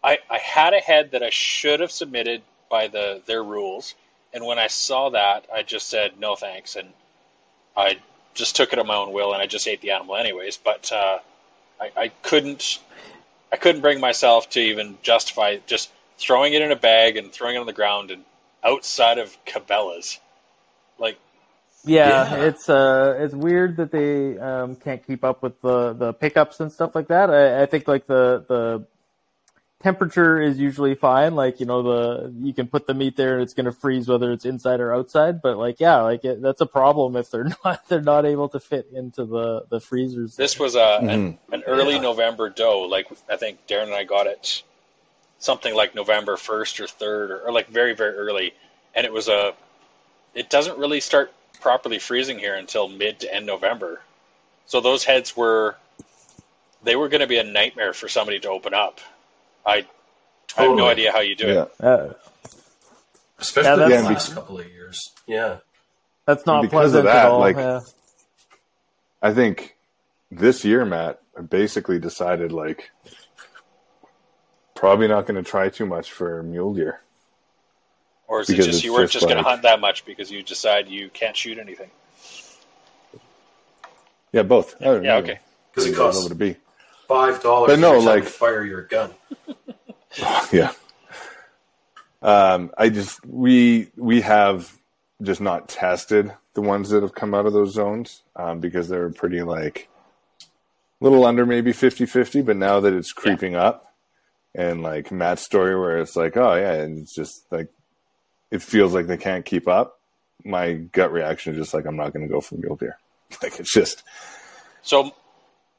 I 0.03 0.19
I 0.29 0.37
had 0.37 0.73
a 0.73 0.79
head 0.79 1.11
that 1.11 1.23
I 1.23 1.31
should 1.31 1.79
have 1.79 1.91
submitted 1.91 2.41
by 2.69 2.87
the 2.87 3.21
their 3.25 3.43
rules, 3.43 3.95
and 4.33 4.45
when 4.45 4.59
I 4.59 4.67
saw 4.67 5.09
that, 5.09 5.45
I 5.53 5.63
just 5.63 5.89
said 5.89 6.19
no 6.19 6.35
thanks, 6.35 6.75
and 6.75 6.89
I 7.75 7.97
just 8.35 8.55
took 8.55 8.73
it 8.73 8.79
on 8.79 8.87
my 8.87 8.95
own 8.95 9.11
will, 9.13 9.33
and 9.33 9.41
I 9.41 9.47
just 9.47 9.67
ate 9.67 9.81
the 9.81 9.91
animal 9.91 10.15
anyways. 10.15 10.57
But 10.57 10.91
uh, 10.91 11.19
I, 11.81 11.91
I 11.97 12.07
couldn't 12.21 12.79
I 13.51 13.57
couldn't 13.57 13.81
bring 13.81 13.99
myself 13.99 14.49
to 14.51 14.59
even 14.59 14.97
justify 15.01 15.57
just 15.65 15.89
throwing 16.17 16.53
it 16.53 16.61
in 16.61 16.71
a 16.71 16.75
bag 16.75 17.17
and 17.17 17.31
throwing 17.31 17.55
it 17.55 17.59
on 17.59 17.65
the 17.65 17.73
ground 17.73 18.11
and 18.11 18.23
outside 18.63 19.17
of 19.17 19.37
Cabela's, 19.45 20.19
like 20.99 21.17
Yeah, 21.85 22.35
Yeah. 22.35 22.45
it's 22.47 22.69
uh, 22.69 23.15
it's 23.19 23.33
weird 23.35 23.77
that 23.77 23.91
they 23.91 24.37
um, 24.39 24.75
can't 24.75 25.05
keep 25.05 25.23
up 25.23 25.41
with 25.43 25.61
the, 25.61 25.93
the 25.93 26.13
pickups 26.13 26.59
and 26.59 26.71
stuff 26.71 26.95
like 26.95 27.07
that. 27.09 27.29
I, 27.29 27.63
I 27.63 27.65
think 27.67 27.87
like 27.87 28.07
the 28.07 28.43
the 28.47 28.85
temperature 29.83 30.41
is 30.41 30.57
usually 30.57 30.95
fine. 30.95 31.35
Like 31.35 31.59
you 31.59 31.65
know 31.67 31.83
the 31.83 32.33
you 32.41 32.51
can 32.53 32.67
put 32.67 32.87
the 32.87 32.93
meat 32.95 33.15
there 33.15 33.35
and 33.35 33.43
it's 33.43 33.53
gonna 33.53 33.71
freeze 33.71 34.07
whether 34.07 34.31
it's 34.31 34.43
inside 34.43 34.79
or 34.79 34.93
outside. 34.93 35.41
But 35.41 35.57
like 35.57 35.79
yeah, 35.79 35.97
like 36.01 36.25
it, 36.25 36.41
that's 36.41 36.61
a 36.61 36.65
problem 36.65 37.15
if 37.15 37.29
they're 37.29 37.47
not 37.63 37.87
they're 37.87 38.01
not 38.01 38.25
able 38.25 38.49
to 38.49 38.59
fit 38.59 38.87
into 38.93 39.23
the 39.25 39.65
the 39.69 39.79
freezers. 39.79 40.35
This 40.35 40.59
was 40.59 40.75
a 40.75 40.99
Mhm. 41.03 41.09
an, 41.13 41.39
an 41.53 41.63
early 41.67 41.93
Yeah. 41.95 42.01
November 42.01 42.49
dough. 42.49 42.81
Like 42.89 43.05
I 43.29 43.37
think 43.37 43.65
Darren 43.67 43.83
and 43.83 43.93
I 43.93 44.03
got 44.03 44.25
it 44.27 44.63
something 45.39 45.75
like 45.75 45.95
November 45.95 46.37
first 46.37 46.79
or 46.79 46.87
third, 46.87 47.31
or, 47.31 47.39
or 47.41 47.51
like 47.51 47.67
very 47.69 47.93
very 47.93 48.15
early, 48.15 48.53
and 48.95 49.05
it 49.05 49.11
was 49.13 49.27
a. 49.27 49.53
It 50.35 50.49
doesn't 50.49 50.77
really 50.77 50.99
start 50.99 51.33
properly 51.61 51.97
freezing 51.99 52.37
here 52.37 52.55
until 52.55 52.87
mid 52.87 53.19
to 53.21 53.33
end 53.33 53.45
November, 53.45 54.01
so 54.65 54.81
those 54.81 55.03
heads 55.03 55.35
were. 55.35 55.75
They 56.83 56.95
were 56.95 57.09
going 57.09 57.21
to 57.21 57.27
be 57.27 57.39
a 57.39 57.43
nightmare 57.43 57.91
for 57.91 58.07
somebody 58.07 58.39
to 58.41 58.49
open 58.49 58.73
up. 58.73 58.99
I, 59.65 59.85
I 60.57 60.63
have 60.63 60.77
no 60.77 60.87
idea 60.87 61.11
how 61.11 61.19
you 61.21 61.35
do 61.35 61.47
Yeah. 61.47 61.61
it. 61.63 61.83
Uh, 61.83 62.13
Especially 63.39 63.69
Yeah, 63.71 63.75
the 63.75 63.87
that's- 63.89 64.05
last 64.05 64.33
couple 64.35 64.59
of 64.59 64.67
years. 64.69 64.99
Yeah. 65.25 65.57
that's 66.25 66.45
not 66.45 66.61
because 66.61 66.93
of 66.93 67.03
pleasant 67.03 67.07
at 67.07 67.13
that, 67.13 67.25
all. 67.31 67.39
like- 67.39 67.55
yeah. 67.57 67.79
I 69.21 69.33
think 69.33 69.75
this 70.31 70.63
year, 70.63 70.85
Matt, 70.85 71.19
I 71.37 71.41
basically 71.41 71.99
decided 71.99 72.51
like 72.51 72.91
probably 74.77 75.07
not 75.07 75.25
going 75.25 75.41
to 75.43 75.49
try 75.49 75.69
too 75.69 75.85
much 75.85 76.11
for 76.11 76.43
mule 76.43 76.73
deer. 76.73 77.01
Or 78.27 78.41
is 78.41 78.49
it 78.49 78.53
Because 78.53 78.65
just 78.67 78.83
you 78.83 78.93
weren't 78.93 79.03
just 79.11 79.13
just 79.13 79.25
going 79.25 79.37
like- 79.37 79.45
to 79.45 79.49
hunt 79.49 79.61
that 79.63 79.79
much 79.79 80.05
because 80.05 80.29
you 80.31 80.43
decide 80.43 80.87
you 80.87 81.09
can't 81.09 81.35
shoot 81.35 81.57
anything? 81.57 81.89
Yeah, 84.31 84.43
both. 84.43 84.75
I 84.81 84.85
don't 84.85 85.03
Yeah, 85.03 85.11
know. 85.13 85.17
okay. 85.23 85.39
Because 85.71 85.87
I 85.87 85.91
it 85.91 85.95
costs 85.95 86.21
what 86.23 86.29
to 86.29 86.35
be. 86.35 86.55
five 87.07 87.41
dollars 87.41 87.69
But 87.71 87.79
no, 87.79 87.93
every 87.93 87.99
time 88.05 88.19
like- 88.19 88.23
fire 88.25 88.63
your 88.65 88.83
gun. 88.83 89.13
yeah. 90.51 90.71
Um, 92.21 92.71
I 92.77 92.89
just 92.89 93.25
we 93.25 93.89
we 93.95 94.21
have 94.21 94.75
just 95.21 95.39
not 95.39 95.69
tested 95.69 96.31
the 96.53 96.61
ones 96.61 96.89
that 96.89 97.03
have 97.03 97.13
come 97.15 97.33
out 97.33 97.45
of 97.45 97.53
those 97.53 97.73
zones 97.73 98.23
um, 98.35 98.59
because 98.59 98.89
they 98.89 98.97
were 98.97 99.11
pretty 99.11 99.41
like 99.43 99.87
a 100.41 101.03
little 101.03 101.25
under 101.25 101.45
maybe 101.45 101.71
50-50, 101.71 102.43
but 102.43 102.57
now 102.57 102.79
that 102.79 102.93
it's 102.93 103.13
creeping 103.13 103.55
up 103.55 103.86
and 104.57 104.81
like 104.83 105.11
Matt's 105.11 105.43
story 105.43 105.79
where 105.79 105.99
it's 105.99 106.15
like, 106.17 106.35
oh 106.35 106.55
yeah, 106.55 106.73
and 106.73 106.97
it's 106.97 107.13
just 107.15 107.45
like 107.51 107.69
it 108.51 108.61
feels 108.61 108.93
like 108.93 109.07
they 109.07 109.15
can't 109.17 109.45
keep 109.45 109.67
up. 109.67 109.99
My 110.43 110.73
gut 110.73 111.11
reaction 111.13 111.53
is 111.53 111.59
just 111.59 111.73
like 111.73 111.85
I'm 111.85 111.95
not 111.95 112.11
going 112.11 112.27
to 112.27 112.33
go 112.33 112.41
for 112.41 112.55
mule 112.55 112.75
deer. 112.75 112.97
Like 113.43 113.59
it's 113.59 113.71
just 113.73 114.03
So 114.81 115.11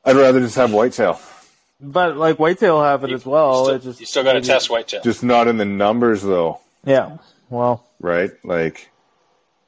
I'd 0.04 0.16
rather 0.16 0.38
just 0.40 0.56
have 0.56 0.72
whitetail. 0.72 1.18
But 1.80 2.16
like 2.16 2.38
whitetail 2.38 2.82
have 2.82 3.04
it 3.04 3.10
you, 3.10 3.16
as 3.16 3.24
well. 3.24 3.60
you 3.60 3.64
still, 3.64 3.74
It 3.76 3.82
just 3.82 4.00
you 4.00 4.06
still 4.06 4.24
got 4.24 4.32
to 4.34 4.40
test 4.42 4.68
whitetail. 4.70 5.02
Just 5.02 5.22
not 5.24 5.48
in 5.48 5.56
the 5.56 5.64
numbers 5.64 6.22
though, 6.22 6.60
Yeah. 6.84 7.16
Well. 7.50 7.84
right? 8.00 8.30
Like 8.44 8.90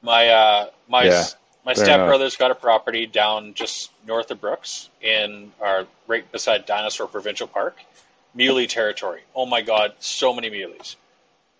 My 0.03 0.27
uh, 0.27 0.69
my 0.87 1.05
Yeah, 1.05 1.23
my 1.65 1.73
fair 1.73 1.85
stepbrother's 1.85 2.35
got 2.37 2.51
a 2.51 2.55
property 2.55 3.07
down 3.07 3.55
just 3.55 3.91
north 4.05 4.29
of 4.29 4.39
Brooks 4.39 4.89
in 5.01 5.51
our 5.59 5.87
right 6.07 6.29
beside 6.31 6.65
Dinosaur 6.67 7.07
Provincial 7.07 7.47
Park, 7.47 7.77
muley 8.33 8.67
territory. 8.67 9.21
Oh 9.35 9.45
my 9.45 9.61
God, 9.61 9.93
so 9.99 10.33
many 10.33 10.49
muleys. 10.49 10.95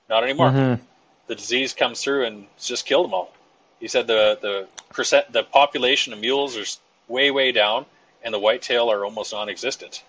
Not 0.09 0.23
anymore. 0.23 0.49
mhm. 0.49 0.79
The 1.27 1.35
disease 1.35 1.73
comes 1.73 2.03
through 2.03 2.25
and 2.25 2.47
just 2.59 2.85
killed 2.85 3.05
them 3.05 3.13
all. 3.13 3.33
He 3.79 3.87
said 3.87 4.07
the 4.07 4.37
the 4.41 4.67
percent 4.93 5.31
the 5.31 5.43
population 5.43 6.13
of 6.13 6.19
mules 6.19 6.55
is 6.55 6.79
way 7.07 7.31
way 7.31 7.51
down, 7.51 7.85
and 8.23 8.33
the 8.33 8.39
whitetail 8.39 8.91
are 8.91 9.05
almost 9.05 9.33
non-existent. 9.33 10.03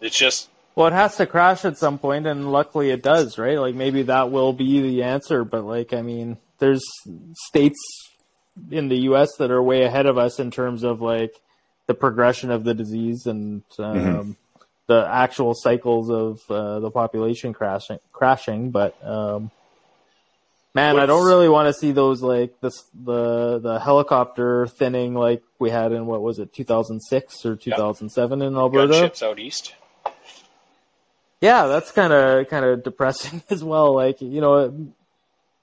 It's 0.00 0.16
just 0.16 0.48
Well, 0.76 0.86
it 0.86 0.92
has 0.92 1.16
to 1.16 1.26
crash 1.26 1.64
at 1.64 1.76
some 1.76 1.98
point, 1.98 2.26
and 2.26 2.52
luckily 2.52 2.90
it 2.90 3.02
does, 3.02 3.36
right? 3.38 3.58
Like 3.58 3.74
maybe 3.74 4.02
that 4.04 4.30
will 4.30 4.52
be 4.52 4.80
the 4.80 5.02
answer. 5.02 5.44
But 5.44 5.64
like, 5.64 5.92
I 5.92 6.02
mean, 6.02 6.38
there's 6.58 6.84
states 7.48 7.78
in 8.70 8.88
the 8.88 8.98
U.S. 9.10 9.36
that 9.38 9.50
are 9.50 9.62
way 9.62 9.82
ahead 9.82 10.06
of 10.06 10.18
us 10.18 10.38
in 10.38 10.50
terms 10.50 10.84
of 10.84 11.00
like 11.00 11.32
the 11.86 11.94
progression 11.94 12.50
of 12.50 12.64
the 12.64 12.74
disease 12.74 13.26
and 13.26 13.62
um, 13.78 14.36
the 14.88 15.06
actual 15.08 15.54
cycles 15.54 16.10
of 16.10 16.40
uh, 16.50 16.80
the 16.80 16.90
population 16.90 17.52
crashing. 17.52 18.00
Crashing, 18.10 18.70
but 18.70 18.96
um, 19.06 19.50
man, 20.74 20.98
I 20.98 21.06
don't 21.06 21.26
really 21.26 21.48
want 21.48 21.68
to 21.68 21.78
see 21.78 21.92
those 21.92 22.22
like 22.22 22.60
this 22.60 22.82
the 22.92 23.60
the 23.60 23.78
helicopter 23.78 24.66
thinning 24.66 25.14
like 25.14 25.42
we 25.58 25.70
had 25.70 25.92
in 25.92 26.06
what 26.06 26.22
was 26.22 26.38
it 26.38 26.52
2006 26.52 27.46
or 27.46 27.54
2007 27.54 28.42
in 28.42 28.56
Alberta. 28.56 28.92
gunships 28.92 29.22
out 29.22 29.38
east. 29.38 29.74
Yeah, 31.40 31.66
that's 31.66 31.92
kind 31.92 32.12
of 32.12 32.48
kind 32.48 32.64
of 32.64 32.82
depressing 32.82 33.42
as 33.50 33.62
well. 33.62 33.94
Like 33.94 34.22
you 34.22 34.40
know, 34.40 34.90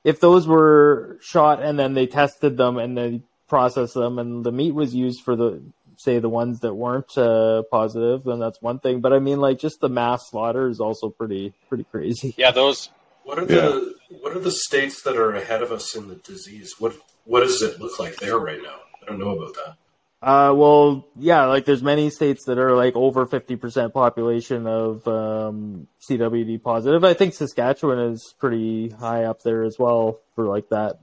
if 0.03 0.19
those 0.19 0.47
were 0.47 1.17
shot 1.21 1.63
and 1.63 1.79
then 1.79 1.95
they 1.95 2.05
tested 2.05 2.57
them 2.57 2.77
and 2.77 2.95
they 2.95 3.21
processed 3.47 3.95
them 3.95 4.19
and 4.19 4.43
the 4.43 4.51
meat 4.51 4.73
was 4.73 4.93
used 4.93 5.21
for 5.21 5.35
the 5.35 5.63
say 5.97 6.19
the 6.19 6.29
ones 6.29 6.59
that 6.61 6.73
weren't 6.73 7.17
uh, 7.17 7.63
positive, 7.71 8.23
then 8.23 8.39
that's 8.39 8.61
one 8.61 8.79
thing. 8.79 9.01
But 9.01 9.13
I 9.13 9.19
mean, 9.19 9.39
like 9.39 9.59
just 9.59 9.79
the 9.81 9.89
mass 9.89 10.29
slaughter 10.29 10.67
is 10.69 10.79
also 10.79 11.09
pretty 11.09 11.53
pretty 11.69 11.85
crazy. 11.85 12.33
Yeah, 12.37 12.51
those 12.51 12.89
What 13.23 13.39
are 13.39 13.45
the 13.45 13.95
what 14.21 14.35
are 14.35 14.39
the 14.39 14.51
states 14.51 15.03
that 15.03 15.17
are 15.17 15.33
ahead 15.33 15.61
of 15.61 15.71
us 15.71 15.95
in 15.95 16.07
the 16.07 16.15
disease? 16.15 16.75
What 16.79 16.95
what 17.25 17.41
does 17.41 17.61
it 17.61 17.79
look 17.79 17.99
like 17.99 18.17
there 18.17 18.37
right 18.37 18.61
now? 18.61 18.77
I 19.01 19.05
don't 19.05 19.19
know 19.19 19.37
about 19.37 19.53
that. 19.55 19.75
Uh, 20.21 20.51
well, 20.55 21.05
yeah, 21.17 21.45
like 21.45 21.65
there's 21.65 21.83
many 21.83 22.09
states 22.09 22.45
that 22.45 22.57
are 22.57 22.75
like 22.75 22.95
over 22.95 23.27
50% 23.27 23.93
population 23.93 24.65
of 24.65 25.07
um, 25.07 25.87
CWD 26.09 26.63
positive. 26.63 27.03
I 27.03 27.13
think 27.13 27.35
Saskatchewan 27.35 27.99
is 27.99 28.33
pretty 28.39 28.89
high 28.89 29.25
up 29.25 29.43
there 29.43 29.63
as 29.63 29.77
well 29.77 30.19
for 30.33 30.45
like 30.45 30.69
that 30.69 30.99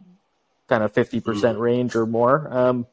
kind 0.68 0.82
of 0.82 0.92
50% 0.92 1.60
range 1.60 1.94
or 1.94 2.04
more. 2.04 2.48
Um, 2.50 2.86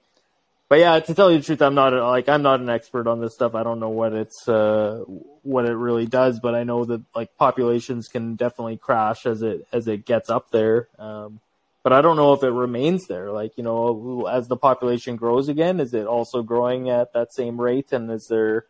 but 0.70 0.80
yeah, 0.80 1.00
to 1.00 1.14
tell 1.14 1.32
you 1.32 1.40
the 1.40 1.44
truth, 1.44 1.62
I'm 1.62 1.76
not 1.76 1.92
like 1.94 2.30
I'm 2.30 2.44
not 2.44 2.62
an 2.62 2.70
expert 2.70 3.08
on 3.08 3.20
this 3.20 3.34
stuff. 3.34 3.56
I 3.56 3.64
don't 3.64 3.80
know 3.80 3.90
what 3.90 4.14
it's 4.14 4.48
uh, 4.48 5.04
what 5.44 5.66
it 5.66 5.74
really 5.74 6.06
does, 6.06 6.40
but 6.40 6.56
I 6.56 6.64
know 6.64 6.86
that 6.86 7.02
like 7.14 7.36
populations 7.38 8.08
can 8.08 8.36
definitely 8.36 8.78
crash 8.78 9.26
as 9.26 9.42
it 9.42 9.68
as 9.74 9.88
it 9.88 10.06
gets 10.06 10.30
up 10.30 10.52
there. 10.52 10.88
Um, 10.98 11.40
but 11.82 11.94
I 11.94 12.02
don't 12.02 12.18
know 12.18 12.34
if 12.34 12.44
it 12.44 12.52
remains 12.52 13.08
there. 13.08 13.32
Like, 13.32 13.58
you 13.58 13.64
know, 13.64 14.28
as 14.30 14.48
the 14.48 14.58
population 14.58 15.16
grows 15.16 15.50
again, 15.50 15.80
is 15.80 15.94
it 15.94 16.06
also 16.06 16.44
growing 16.44 16.90
at 16.90 17.14
that 17.14 17.34
same 17.34 17.60
rate? 17.60 17.92
And 17.92 18.12
is 18.12 18.28
there 18.28 18.66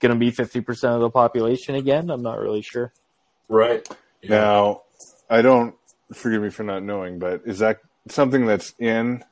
going 0.00 0.12
to 0.12 0.18
be 0.18 0.30
50% 0.30 0.94
of 0.94 1.00
the 1.00 1.10
population 1.10 1.74
again? 1.74 2.08
I'm 2.08 2.22
not 2.22 2.38
really 2.38 2.62
sure. 2.62 2.92
Right. 3.48 3.86
Yeah. 4.22 4.30
Now, 4.30 4.82
I 5.28 5.42
don't 5.42 5.74
forgive 6.14 6.42
me 6.42 6.50
for 6.50 6.62
not 6.62 6.82
knowing, 6.82 7.18
but 7.18 7.42
is 7.46 7.58
that 7.58 7.80
something 8.08 8.46
that's 8.46 8.74
in? 8.78 9.24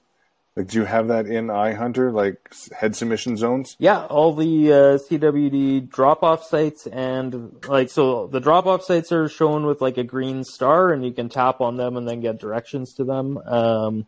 Like, 0.57 0.67
do 0.67 0.79
you 0.79 0.85
have 0.85 1.09
that 1.09 1.27
in 1.27 1.47
iHunter, 1.47 2.13
like 2.13 2.53
head 2.73 2.97
submission 2.97 3.37
zones? 3.37 3.77
Yeah, 3.79 4.05
all 4.07 4.35
the 4.35 4.73
uh, 4.73 4.99
CWD 4.99 5.89
drop 5.89 6.23
off 6.25 6.45
sites 6.45 6.87
and 6.89 7.65
like, 7.69 7.89
so 7.89 8.27
the 8.27 8.41
drop 8.41 8.67
off 8.67 8.83
sites 8.83 9.13
are 9.13 9.29
shown 9.29 9.65
with 9.65 9.81
like 9.81 9.97
a 9.97 10.05
green 10.05 10.43
star 10.43 10.93
and 10.93 11.05
you 11.05 11.13
can 11.13 11.29
tap 11.29 11.61
on 11.61 11.77
them 11.77 11.97
and 11.97 12.07
then 12.07 12.21
get 12.21 12.41
directions 12.41 12.95
to 12.95 13.05
them. 13.05 13.39
Um, 13.39 14.07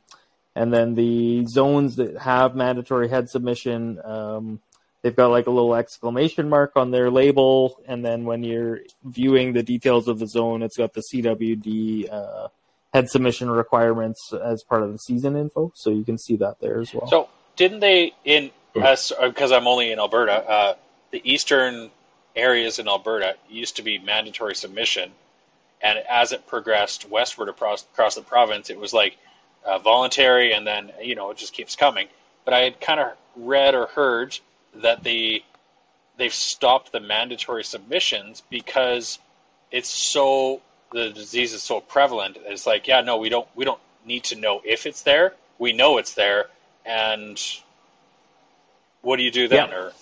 and 0.56 0.72
then 0.72 0.94
the 0.94 1.46
zones 1.46 1.96
that 1.96 2.18
have 2.18 2.56
mandatory 2.56 3.08
head 3.08 3.30
submission, 3.30 4.00
um, 4.04 4.60
they've 5.02 5.16
got 5.16 5.28
like 5.28 5.46
a 5.46 5.50
little 5.50 5.76
exclamation 5.76 6.48
mark 6.48 6.72
on 6.76 6.90
their 6.90 7.08
label. 7.08 7.80
And 7.86 8.04
then 8.04 8.24
when 8.24 8.42
you're 8.42 8.80
viewing 9.04 9.52
the 9.52 9.62
details 9.62 10.08
of 10.08 10.18
the 10.18 10.26
zone, 10.26 10.62
it's 10.62 10.76
got 10.76 10.92
the 10.92 11.02
CWD 11.02 12.12
uh, 12.12 12.48
head 12.92 13.08
submission 13.08 13.50
requirements 13.50 14.32
as 14.32 14.62
part 14.62 14.82
of 14.82 14.92
the 14.92 14.98
season 14.98 15.36
info. 15.36 15.72
So 15.74 15.90
you 15.90 16.04
can 16.04 16.18
see 16.18 16.36
that 16.36 16.60
there 16.60 16.80
as 16.80 16.92
well. 16.94 17.08
So 17.08 17.28
didn't 17.56 17.80
they 17.80 18.12
in 18.24 18.50
us 18.76 19.12
because 19.20 19.52
I'm 19.52 19.66
only 19.66 19.92
in 19.92 19.98
Alberta? 19.98 20.48
Uh, 20.48 20.74
the 21.10 21.20
eastern 21.30 21.90
areas 22.36 22.78
in 22.78 22.88
Alberta 22.88 23.36
used 23.48 23.76
to 23.76 23.82
be 23.82 23.98
mandatory 23.98 24.54
submission, 24.54 25.10
and 25.80 25.98
as 26.10 26.32
it 26.32 26.46
progressed 26.46 27.08
westward 27.08 27.48
across, 27.48 27.82
across 27.82 28.14
the 28.14 28.22
province, 28.22 28.70
it 28.70 28.78
was 28.78 28.92
like 28.92 29.16
uh, 29.64 29.78
voluntary, 29.78 30.52
and 30.52 30.66
then 30.66 30.92
you 31.02 31.14
know 31.14 31.30
it 31.30 31.36
just 31.36 31.52
keeps 31.52 31.76
coming. 31.76 32.08
But 32.44 32.54
I 32.54 32.60
had 32.60 32.80
kind 32.80 33.00
of 33.00 33.12
read 33.36 33.74
or 33.74 33.86
heard 33.86 34.38
that 34.74 35.02
the 35.04 35.42
they've 36.16 36.32
stopped 36.32 36.92
the 36.92 37.00
mandatory 37.00 37.64
submissions 37.64 38.42
because 38.48 39.18
it's 39.70 39.88
so 39.88 40.60
the 40.92 41.10
disease 41.10 41.52
is 41.52 41.62
so 41.62 41.80
prevalent. 41.80 42.38
It's 42.44 42.66
like, 42.66 42.86
yeah, 42.86 43.00
no, 43.00 43.16
we 43.16 43.28
don't 43.28 43.48
we 43.54 43.64
don't 43.64 43.80
need 44.04 44.24
to 44.24 44.36
know 44.36 44.60
if 44.64 44.86
it's 44.86 45.02
there. 45.02 45.34
We 45.58 45.72
know 45.72 45.98
it's 45.98 46.14
there, 46.14 46.46
and 46.84 47.40
what 49.02 49.16
do 49.16 49.22
you 49.22 49.30
do 49.30 49.48
then? 49.48 49.68
Yeah. 49.68 49.76
Or 49.76 49.92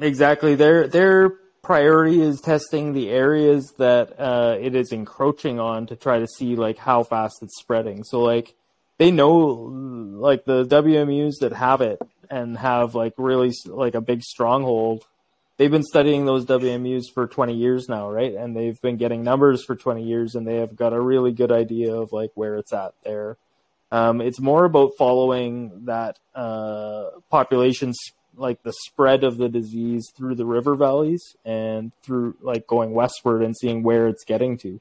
Exactly. 0.00 0.54
Their 0.54 0.88
their 0.88 1.30
priority 1.62 2.20
is 2.20 2.40
testing 2.40 2.92
the 2.92 3.10
areas 3.10 3.72
that 3.78 4.18
uh, 4.18 4.56
it 4.60 4.74
is 4.74 4.92
encroaching 4.92 5.58
on 5.58 5.86
to 5.86 5.96
try 5.96 6.18
to 6.18 6.26
see 6.26 6.56
like 6.56 6.78
how 6.78 7.02
fast 7.02 7.42
it's 7.42 7.58
spreading. 7.58 8.04
So 8.04 8.20
like 8.20 8.54
they 8.98 9.10
know 9.10 9.36
like 9.36 10.44
the 10.44 10.64
WMUs 10.64 11.34
that 11.40 11.52
have 11.52 11.80
it 11.80 12.00
and 12.30 12.56
have 12.56 12.94
like 12.94 13.14
really 13.16 13.52
like 13.66 13.94
a 13.94 14.00
big 14.00 14.22
stronghold. 14.22 15.04
They've 15.58 15.70
been 15.70 15.82
studying 15.82 16.26
those 16.26 16.44
WMUs 16.44 17.04
for 17.14 17.26
20 17.26 17.54
years 17.54 17.88
now, 17.88 18.10
right? 18.10 18.34
And 18.34 18.54
they've 18.54 18.80
been 18.82 18.98
getting 18.98 19.22
numbers 19.22 19.64
for 19.64 19.74
20 19.74 20.02
years, 20.02 20.34
and 20.34 20.46
they 20.46 20.56
have 20.56 20.76
got 20.76 20.92
a 20.92 21.00
really 21.00 21.32
good 21.32 21.50
idea 21.50 21.94
of 21.94 22.12
like 22.12 22.30
where 22.34 22.56
it's 22.56 22.74
at 22.74 22.92
there. 23.04 23.38
Um, 23.90 24.20
it's 24.20 24.40
more 24.40 24.64
about 24.64 24.92
following 24.98 25.86
that 25.86 26.18
uh, 26.34 27.06
population, 27.30 27.94
like 28.36 28.62
the 28.64 28.74
spread 28.84 29.24
of 29.24 29.38
the 29.38 29.48
disease 29.48 30.12
through 30.14 30.34
the 30.34 30.44
river 30.44 30.74
valleys 30.74 31.22
and 31.44 31.92
through 32.02 32.36
like 32.42 32.66
going 32.66 32.92
westward 32.92 33.42
and 33.42 33.56
seeing 33.56 33.82
where 33.82 34.08
it's 34.08 34.24
getting 34.24 34.58
to. 34.58 34.80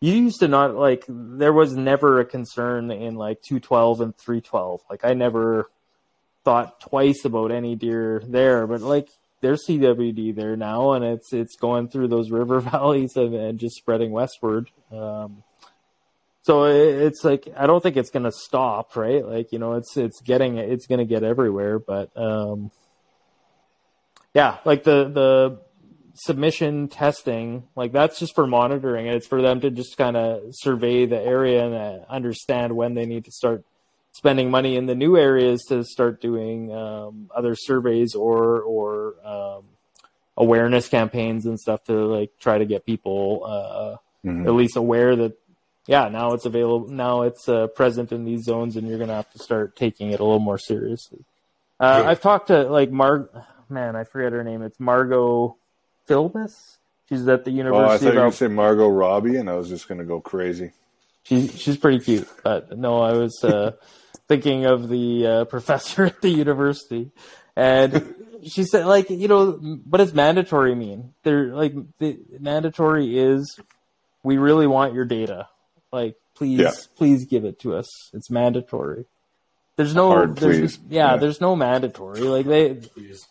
You 0.00 0.12
used 0.12 0.40
to 0.40 0.48
not 0.48 0.74
like 0.74 1.04
there 1.08 1.52
was 1.52 1.76
never 1.76 2.20
a 2.20 2.24
concern 2.24 2.90
in 2.90 3.16
like 3.16 3.42
212 3.42 4.00
and 4.00 4.16
312. 4.16 4.80
Like 4.88 5.04
I 5.04 5.14
never 5.14 5.70
thought 6.44 6.80
twice 6.80 7.24
about 7.24 7.50
any 7.50 7.76
deer 7.76 8.22
there, 8.26 8.66
but 8.66 8.80
like 8.80 9.08
there's 9.40 9.64
CWD 9.66 10.34
there 10.34 10.56
now, 10.56 10.92
and 10.92 11.04
it's 11.04 11.32
it's 11.32 11.56
going 11.56 11.88
through 11.88 12.08
those 12.08 12.30
river 12.30 12.60
valleys 12.60 13.16
and, 13.16 13.34
and 13.34 13.58
just 13.58 13.76
spreading 13.76 14.10
westward. 14.10 14.70
Um, 14.90 15.42
so 16.42 16.64
it, 16.64 17.02
it's 17.02 17.24
like 17.24 17.48
I 17.56 17.66
don't 17.66 17.82
think 17.82 17.96
it's 17.96 18.10
gonna 18.10 18.32
stop, 18.32 18.96
right? 18.96 19.24
Like 19.24 19.52
you 19.52 19.58
know, 19.58 19.74
it's 19.74 19.96
it's 19.96 20.20
getting 20.20 20.58
it's 20.58 20.86
gonna 20.86 21.04
get 21.04 21.22
everywhere, 21.22 21.78
but 21.78 22.10
um, 22.16 22.70
yeah, 24.34 24.58
like 24.64 24.84
the 24.84 25.08
the 25.08 25.60
submission 26.14 26.88
testing, 26.88 27.64
like 27.76 27.92
that's 27.92 28.18
just 28.18 28.34
for 28.34 28.46
monitoring. 28.46 29.06
It's 29.06 29.26
for 29.26 29.40
them 29.40 29.60
to 29.60 29.70
just 29.70 29.96
kind 29.96 30.16
of 30.16 30.42
survey 30.50 31.06
the 31.06 31.20
area 31.20 31.64
and 31.64 31.74
uh, 31.74 32.04
understand 32.08 32.74
when 32.74 32.94
they 32.94 33.06
need 33.06 33.24
to 33.26 33.30
start 33.30 33.64
spending 34.12 34.50
money 34.50 34.76
in 34.76 34.86
the 34.86 34.94
new 34.94 35.16
areas 35.16 35.62
to 35.68 35.84
start 35.84 36.20
doing 36.20 36.72
um, 36.74 37.30
other 37.34 37.54
surveys 37.54 38.14
or 38.14 38.60
or 38.62 39.14
um, 39.24 39.64
awareness 40.36 40.88
campaigns 40.88 41.46
and 41.46 41.58
stuff 41.58 41.84
to 41.84 41.92
like 41.92 42.30
try 42.38 42.58
to 42.58 42.64
get 42.64 42.84
people 42.86 43.42
uh, 43.44 43.96
Mhm. 44.24 44.46
at 44.46 44.52
least 44.54 44.76
aware 44.76 45.14
that 45.14 45.38
yeah 45.86 46.08
now 46.08 46.32
it's 46.32 46.44
available 46.44 46.88
now 46.88 47.22
it's 47.22 47.48
uh, 47.48 47.68
present 47.68 48.10
in 48.10 48.24
these 48.24 48.42
zones 48.44 48.76
and 48.76 48.88
you're 48.88 48.98
gonna 48.98 49.14
have 49.14 49.30
to 49.32 49.38
start 49.38 49.76
taking 49.76 50.10
it 50.10 50.18
a 50.18 50.24
little 50.24 50.40
more 50.40 50.58
seriously. 50.58 51.20
Uh, 51.78 52.00
Yeah. 52.02 52.10
I've 52.10 52.20
talked 52.20 52.48
to 52.48 52.64
like 52.64 52.90
Marg, 52.90 53.28
man 53.68 53.94
I 53.94 54.02
forget 54.04 54.32
her 54.32 54.42
name 54.42 54.62
it's 54.62 54.80
Margo 54.80 55.56
Pybus. 56.08 56.78
She's 57.08 57.26
at 57.28 57.44
the 57.44 57.50
Oh, 57.50 57.54
I 57.54 57.56
University 57.56 58.04
thought 58.06 58.12
you 58.14 58.18
were 58.18 58.26
of 58.26 58.32
Al- 58.32 58.32
say 58.32 58.48
Margot 58.48 58.88
Robbie, 58.88 59.36
and 59.36 59.48
I 59.48 59.54
was 59.54 59.68
just 59.68 59.88
going 59.88 59.98
to 59.98 60.04
go 60.04 60.20
crazy. 60.20 60.72
She's 61.28 61.60
she's 61.60 61.76
pretty 61.76 62.00
cute, 62.02 62.28
but 62.42 62.76
no, 62.78 63.00
I 63.02 63.12
was 63.12 63.42
uh, 63.44 63.72
thinking 64.28 64.64
of 64.64 64.88
the 64.88 65.26
uh, 65.26 65.44
professor 65.44 66.04
at 66.06 66.20
the 66.22 66.30
university, 66.30 67.10
and 67.54 68.14
she 68.46 68.64
said 68.64 68.86
like 68.86 69.10
you 69.10 69.28
know, 69.28 69.52
what 69.52 69.98
does 69.98 70.14
mandatory 70.14 70.74
mean? 70.74 71.12
They're 71.24 71.54
like 71.54 71.74
the 71.98 72.18
mandatory 72.40 73.18
is 73.18 73.58
we 74.22 74.38
really 74.38 74.66
want 74.66 74.94
your 74.94 75.04
data, 75.04 75.48
like 75.92 76.16
please 76.34 76.60
Yeah. 76.60 76.70
please 76.96 77.26
give 77.26 77.44
it 77.44 77.58
to 77.60 77.74
us. 77.76 77.86
It's 78.14 78.30
mandatory. 78.30 79.04
There's 79.76 79.94
no 79.94 80.08
Hard 80.10 80.36
there's, 80.36 80.76
yeah, 80.88 81.12
Yeah. 81.12 81.16
there's 81.18 81.40
no 81.40 81.54
mandatory. 81.54 82.20
Like 82.22 82.46
they 82.46 82.80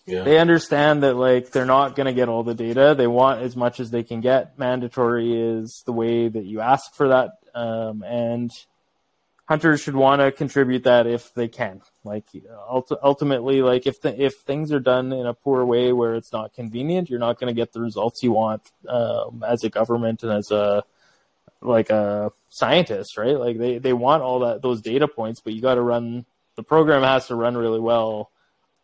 Yeah. 0.06 0.24
they 0.24 0.38
understand 0.38 1.04
that 1.04 1.16
like 1.16 1.52
they're 1.52 1.66
not 1.66 1.96
going 1.96 2.06
to 2.06 2.14
get 2.14 2.30
all 2.30 2.44
the 2.44 2.54
data 2.54 2.96
they 2.98 3.08
want 3.08 3.42
as 3.42 3.56
much 3.58 3.80
as 3.82 3.90
they 3.92 4.04
can 4.04 4.22
get 4.22 4.58
mandatory 4.60 5.34
is 5.38 5.84
the 5.86 5.92
way 5.92 6.28
that 6.30 6.46
you 6.46 6.62
ask 6.62 6.94
for 6.96 7.10
that 7.10 7.32
um, 7.58 8.04
and 8.04 8.52
hunters 9.48 9.82
should 9.82 9.96
want 9.96 10.22
to 10.22 10.32
contribute 10.32 10.84
that 10.84 11.08
if 11.08 11.34
they 11.34 11.48
can. 11.48 11.82
Like 12.04 12.26
ult- 12.70 13.00
ultimately 13.02 13.62
like 13.62 13.88
if 13.88 14.02
the, 14.02 14.22
if 14.22 14.36
things 14.36 14.72
are 14.72 14.80
done 14.80 15.12
in 15.12 15.26
a 15.26 15.34
poor 15.34 15.66
way 15.66 15.94
where 15.94 16.16
it's 16.16 16.32
not 16.32 16.54
convenient 16.54 17.10
you're 17.10 17.20
not 17.20 17.40
going 17.40 17.54
to 17.54 17.60
get 17.60 17.74
the 17.74 17.82
results 17.82 18.24
you 18.24 18.32
want 18.32 18.72
um, 18.88 19.44
as 19.48 19.64
a 19.64 19.70
government 19.70 20.24
and 20.24 20.32
as 20.32 20.52
a 20.52 20.84
like 21.62 21.90
a 21.90 22.32
scientist 22.50 23.18
right? 23.18 23.38
Like 23.38 23.58
they, 23.58 23.78
they 23.78 23.94
want 23.94 24.24
all 24.24 24.40
that 24.40 24.62
those 24.62 24.82
data 24.82 25.08
points 25.08 25.42
but 25.42 25.54
you 25.54 25.62
got 25.62 25.76
to 25.76 25.82
run 25.82 26.26
the 26.56 26.64
program 26.64 27.04
has 27.04 27.28
to 27.28 27.36
run 27.36 27.56
really 27.56 27.80
well. 27.80 28.32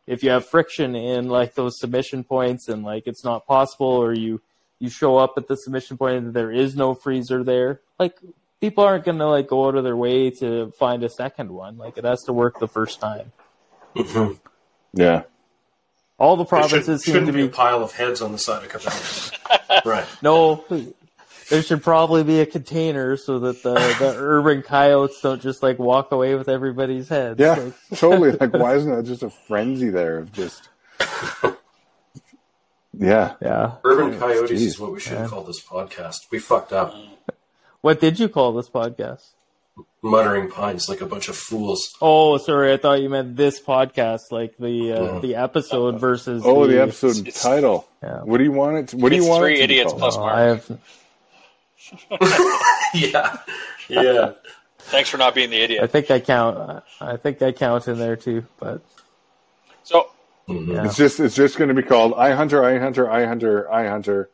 If 0.05 0.21
you 0.21 0.31
have 0.31 0.45
friction 0.45 0.95
in 0.95 1.29
like 1.29 1.55
those 1.55 1.79
submission 1.79 2.23
points 2.23 2.67
and 2.67 2.83
like 2.83 3.07
it's 3.07 3.23
not 3.23 3.45
possible 3.45 3.87
or 3.87 4.13
you 4.13 4.41
you 4.79 4.89
show 4.89 5.17
up 5.17 5.35
at 5.37 5.47
the 5.47 5.55
submission 5.55 5.97
point 5.97 6.17
and 6.17 6.33
there 6.33 6.51
is 6.51 6.75
no 6.75 6.93
freezer 6.93 7.41
there 7.43 7.79
like 7.97 8.19
people 8.63 8.85
aren't 8.85 9.03
going 9.03 9.17
to 9.17 9.27
like 9.27 9.47
go 9.47 9.67
out 9.67 9.75
of 9.75 9.83
their 9.83 9.97
way 9.97 10.29
to 10.29 10.71
find 10.79 11.03
a 11.03 11.09
second 11.09 11.51
one 11.51 11.77
like 11.77 11.97
it 11.97 12.05
has 12.05 12.23
to 12.23 12.31
work 12.31 12.59
the 12.59 12.67
first 12.67 13.01
time 13.01 13.31
Mhm. 13.93 14.39
Yeah. 14.93 15.23
all 16.17 16.37
the 16.37 16.45
There 16.45 16.61
should, 16.63 16.69
provinces 16.69 17.03
seem 17.03 17.13
shouldn't 17.13 17.27
to 17.27 17.33
be 17.33 17.45
a 17.45 17.49
pile 17.49 17.83
of 17.83 17.91
heads 17.91 18.21
on 18.21 18.31
the 18.31 18.37
side 18.37 18.63
of 18.63 18.71
Cabela's. 18.71 19.31
right. 19.85 20.05
no 20.21 20.63
there 21.49 21.61
should 21.61 21.83
probably 21.83 22.23
be 22.23 22.39
a 22.39 22.45
container 22.45 23.17
so 23.17 23.39
that 23.39 23.61
the, 23.63 23.73
the 23.73 24.15
urban 24.17 24.61
coyotes 24.61 25.19
don't 25.21 25.41
just 25.41 25.61
like 25.61 25.77
walk 25.77 26.13
away 26.13 26.35
with 26.35 26.47
everybody's 26.47 27.09
heads 27.09 27.37
Yeah, 27.39 27.55
Like, 27.55 27.73
totally. 27.99 28.31
Like, 28.31 28.53
why 28.53 28.75
isn't 28.75 28.89
that 28.95 29.03
just 29.03 29.23
a 29.23 29.29
frenzy 29.29 29.89
there 29.89 30.19
of 30.19 30.31
just. 30.31 30.69
Yeah. 32.95 33.33
yeah 33.41 33.73
Urban 33.83 34.17
Coyotes 34.19 34.49
geez. 34.51 34.61
is 34.73 34.79
what 34.79 34.91
we 34.93 34.99
should 34.99 35.17
have 35.17 35.29
called 35.29 35.47
this 35.47 35.61
podcast. 35.63 36.29
We 36.31 36.37
fucked 36.39 36.71
up. 36.71 36.93
What 37.83 37.99
did 37.99 38.17
you 38.19 38.29
call 38.29 38.53
this 38.53 38.69
podcast 38.69 39.21
Muttering 40.01 40.49
pines 40.49 40.87
like 40.89 41.01
a 41.01 41.05
bunch 41.05 41.27
of 41.29 41.35
fools. 41.35 41.81
Oh, 42.01 42.37
sorry. 42.37 42.71
I 42.73 42.77
thought 42.77 43.01
you 43.01 43.09
meant 43.09 43.35
this 43.35 43.59
podcast, 43.61 44.19
like 44.31 44.55
the 44.57 44.93
uh, 44.93 44.99
No. 44.99 45.19
the 45.19 45.35
episode 45.35 45.99
versus. 45.99 46.43
Oh, 46.45 46.65
the 46.67 46.81
episode 46.81 47.17
it's- 47.27 47.41
title. 47.41 47.87
Yeah. 48.01 48.21
What 48.21 48.37
do 48.37 48.43
you 48.45 48.51
want 48.53 48.77
it? 48.77 48.87
To, 48.89 48.97
what 48.97 49.09
do 49.09 49.15
you 49.17 49.25
want? 49.27 49.41
three 49.43 49.59
it 49.59 49.61
to 49.63 49.67
be 49.67 49.73
idiots 49.79 49.91
called? 49.93 49.99
plus 50.01 50.15
Oh, 50.15 50.19
Mark. 50.21 50.33
I 50.33 50.41
have. 50.41 50.69
yeah. 52.93 53.37
Yeah. 53.89 54.31
Thanks 54.79 55.09
for 55.09 55.17
not 55.17 55.35
being 55.35 55.49
the 55.49 55.61
idiot. 55.61 55.83
I 55.83 55.87
think 55.87 56.09
I 56.11 56.19
count. 56.19 56.83
I 57.01 57.17
think 57.17 57.41
I 57.41 57.51
count 57.51 57.87
in 57.89 57.97
there 57.99 58.15
too. 58.15 58.45
But 58.59 58.81
So 59.83 60.09
Mhm. 60.47 60.67
yeah. 60.75 60.85
It's 60.85 60.95
just 60.97 61.19
it's 61.19 61.35
just 61.35 61.57
going 61.57 61.69
to 61.69 61.73
be 61.73 61.83
called 61.83 62.13
iHunter, 62.13 62.63
I 62.63 62.79
Hunter, 62.79 63.05
iHunter, 63.05 63.69
I 63.71 63.87
Hunter. 63.87 64.29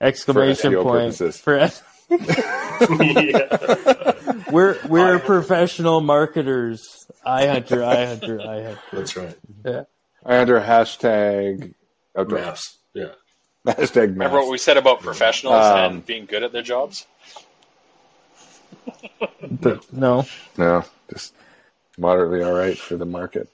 exclamation 0.00 0.72
SEO 0.72 0.82
point 0.82 1.04
purposes. 1.16 1.38
for 1.38 1.54
yeah. 3.00 4.12
we're 4.50 4.76
we're 4.88 5.16
I- 5.16 5.20
professional 5.20 6.00
marketers. 6.00 7.06
iHunter, 7.26 7.84
I 7.84 8.06
hunter, 8.06 8.38
iHunter. 8.38 8.78
That's 8.92 9.16
right. 9.16 9.36
Yeah. 9.64 9.82
iHunter 10.26 10.64
hashtag 10.64 11.74
outdoor 12.16 12.38
Maps. 12.40 12.78
Yeah. 12.94 13.12
hashtag 13.66 13.94
maps. 13.94 14.10
remember 14.10 14.40
what 14.40 14.50
we 14.50 14.58
said 14.58 14.76
about 14.76 15.00
professionals 15.00 15.64
Um, 15.64 15.78
and 15.78 16.06
being 16.06 16.26
good 16.26 16.42
at 16.42 16.52
their 16.52 16.62
jobs? 16.62 17.06
But 19.40 19.92
no, 19.92 20.26
No, 20.56 20.84
just 21.10 21.34
moderately 21.98 22.42
all 22.42 22.52
right 22.52 22.76
for 22.78 22.96
the 22.96 23.04
market. 23.06 23.48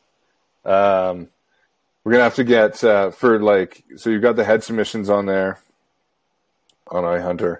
Um, 0.65 1.29
we're 2.05 2.13
gonna 2.13 2.25
have 2.25 2.37
to 2.37 2.45
get 2.45 2.83
uh, 2.85 3.11
for 3.11 3.39
like 3.41 3.85
so 3.97 4.09
you've 4.11 4.23
got 4.23 4.37
the 4.37 4.45
head 4.45 4.65
submissions 4.65 5.11
on 5.11 5.27
there 5.27 5.61
on 6.91 7.05
iHunter. 7.05 7.59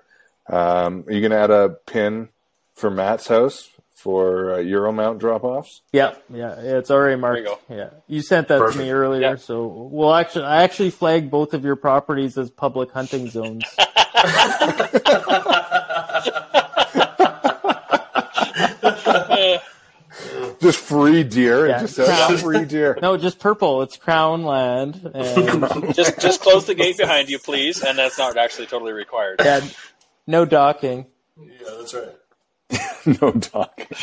Um, 0.49 1.05
are 1.07 1.13
you 1.13 1.21
gonna 1.21 1.41
add 1.43 1.51
a 1.51 1.71
pin 1.87 2.29
for 2.75 2.91
Matt's 2.91 3.27
house 3.29 3.69
for 3.93 4.53
uh, 4.55 4.57
Euromount 4.59 5.19
drop 5.19 5.45
offs? 5.45 5.83
yeah, 5.93 6.15
yeah, 6.31 6.55
it's 6.59 6.91
already 6.91 7.21
marked. 7.21 7.45
There 7.69 7.77
you 7.79 7.83
Yeah, 7.83 7.91
you 8.07 8.23
sent 8.23 8.49
that 8.49 8.59
to 8.73 8.79
me 8.79 8.91
earlier, 8.91 9.21
Yeah. 9.21 9.37
so 9.37 9.67
we'll 9.67 10.15
actually 10.15 10.45
I 10.45 10.63
actually 10.63 10.91
flagged 10.91 11.31
both 11.31 11.53
of 11.55 11.65
your 11.65 11.77
properties 11.77 12.39
as 12.39 12.51
public 12.51 12.91
hunting 12.93 13.29
zones. 13.29 13.65
Just 20.61 20.79
free 20.81 21.23
deer. 21.23 21.69
Yeah. 21.69 21.81
Just 21.83 21.95
says 21.95 22.43
free 22.43 22.65
deer. 22.65 22.99
No, 23.01 23.17
just 23.17 23.39
purple. 23.39 23.83
It's 23.83 23.97
crown 23.97 24.43
land, 24.43 25.09
and 25.15 25.95
just 25.95 26.19
just 26.19 26.41
close 26.41 26.67
the 26.67 26.75
gate 26.75 26.97
behind 26.97 27.29
you, 27.29 27.39
please. 27.39 27.83
And 27.83 27.97
that's 27.97 28.19
not 28.19 28.37
actually 28.37 28.67
totally 28.67 28.93
required. 28.93 29.41
yeah, 29.45 29.61
no 30.29 30.45
docking. 30.45 31.07
Yeah, 31.37 31.71
that's 31.79 31.95
right. 31.95 33.21
no 33.21 33.33
docking. 33.33 33.87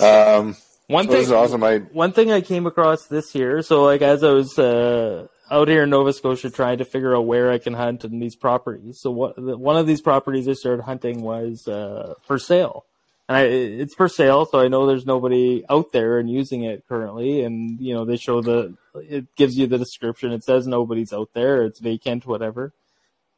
Um, 0.00 0.56
One 0.86 1.06
this 1.06 1.14
thing, 1.14 1.22
is 1.24 1.32
awesome. 1.32 1.64
I 1.64 1.78
one 1.78 2.12
thing 2.12 2.30
I 2.30 2.42
came 2.42 2.64
across 2.64 3.06
this 3.06 3.34
year. 3.34 3.60
So, 3.60 3.82
like, 3.82 4.02
as 4.02 4.22
I 4.22 4.30
was 4.30 4.56
uh, 4.56 5.26
out 5.50 5.66
here 5.66 5.82
in 5.82 5.90
Nova 5.90 6.12
Scotia 6.12 6.48
trying 6.48 6.78
to 6.78 6.84
figure 6.84 7.16
out 7.16 7.26
where 7.26 7.50
I 7.50 7.58
can 7.58 7.74
hunt 7.74 8.04
in 8.04 8.20
these 8.20 8.36
properties. 8.36 9.00
So, 9.00 9.10
what 9.10 9.36
one 9.36 9.76
of 9.76 9.88
these 9.88 10.00
properties 10.00 10.46
I 10.46 10.52
started 10.52 10.84
hunting 10.84 11.22
was 11.22 11.66
uh, 11.66 12.14
for 12.22 12.38
sale, 12.38 12.84
and 13.28 13.38
I, 13.38 13.42
it's 13.42 13.96
for 13.96 14.08
sale. 14.08 14.46
So 14.46 14.60
I 14.60 14.68
know 14.68 14.86
there's 14.86 15.06
nobody 15.06 15.64
out 15.68 15.90
there 15.90 16.20
and 16.20 16.30
using 16.30 16.62
it 16.62 16.86
currently. 16.88 17.42
And 17.42 17.80
you 17.80 17.94
know, 17.94 18.04
they 18.04 18.16
show 18.16 18.42
the 18.42 18.76
it 18.94 19.34
gives 19.34 19.56
you 19.56 19.66
the 19.66 19.78
description. 19.78 20.30
It 20.30 20.44
says 20.44 20.68
nobody's 20.68 21.12
out 21.12 21.30
there. 21.34 21.64
It's 21.64 21.80
vacant, 21.80 22.26
whatever. 22.26 22.72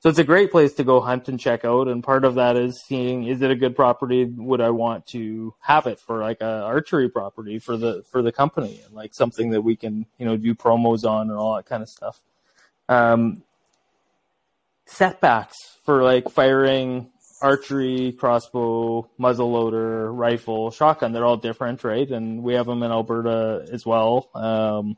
So 0.02 0.08
it's 0.08 0.18
a 0.18 0.24
great 0.24 0.50
place 0.50 0.72
to 0.74 0.84
go 0.84 1.00
hunt 1.00 1.28
and 1.28 1.38
check 1.38 1.64
out. 1.64 1.86
And 1.86 2.02
part 2.02 2.24
of 2.24 2.34
that 2.34 2.56
is 2.56 2.82
seeing 2.82 3.22
is 3.22 3.40
it 3.40 3.52
a 3.52 3.54
good 3.54 3.76
property? 3.76 4.24
Would 4.24 4.60
I 4.60 4.70
want 4.70 5.06
to 5.08 5.54
have 5.60 5.86
it 5.86 6.00
for 6.00 6.20
like 6.20 6.40
a 6.40 6.64
archery 6.64 7.08
property 7.08 7.60
for 7.60 7.76
the 7.76 8.02
for 8.10 8.20
the 8.20 8.32
company 8.32 8.80
and 8.84 8.94
like 8.94 9.14
something 9.14 9.50
that 9.50 9.62
we 9.62 9.76
can 9.76 10.06
you 10.18 10.26
know 10.26 10.36
do 10.36 10.56
promos 10.56 11.08
on 11.08 11.30
and 11.30 11.38
all 11.38 11.54
that 11.54 11.66
kind 11.66 11.84
of 11.84 11.88
stuff. 11.88 12.20
Um, 12.88 13.44
setbacks 14.86 15.78
for 15.84 16.02
like 16.02 16.28
firing 16.30 17.08
archery, 17.40 18.10
crossbow, 18.10 19.08
muzzleloader, 19.20 20.10
rifle, 20.12 20.72
shotgun. 20.72 21.12
They're 21.12 21.24
all 21.24 21.36
different, 21.36 21.84
right? 21.84 22.10
And 22.10 22.42
we 22.42 22.54
have 22.54 22.66
them 22.66 22.82
in 22.82 22.90
Alberta 22.90 23.68
as 23.70 23.86
well. 23.86 24.30
Um, 24.34 24.96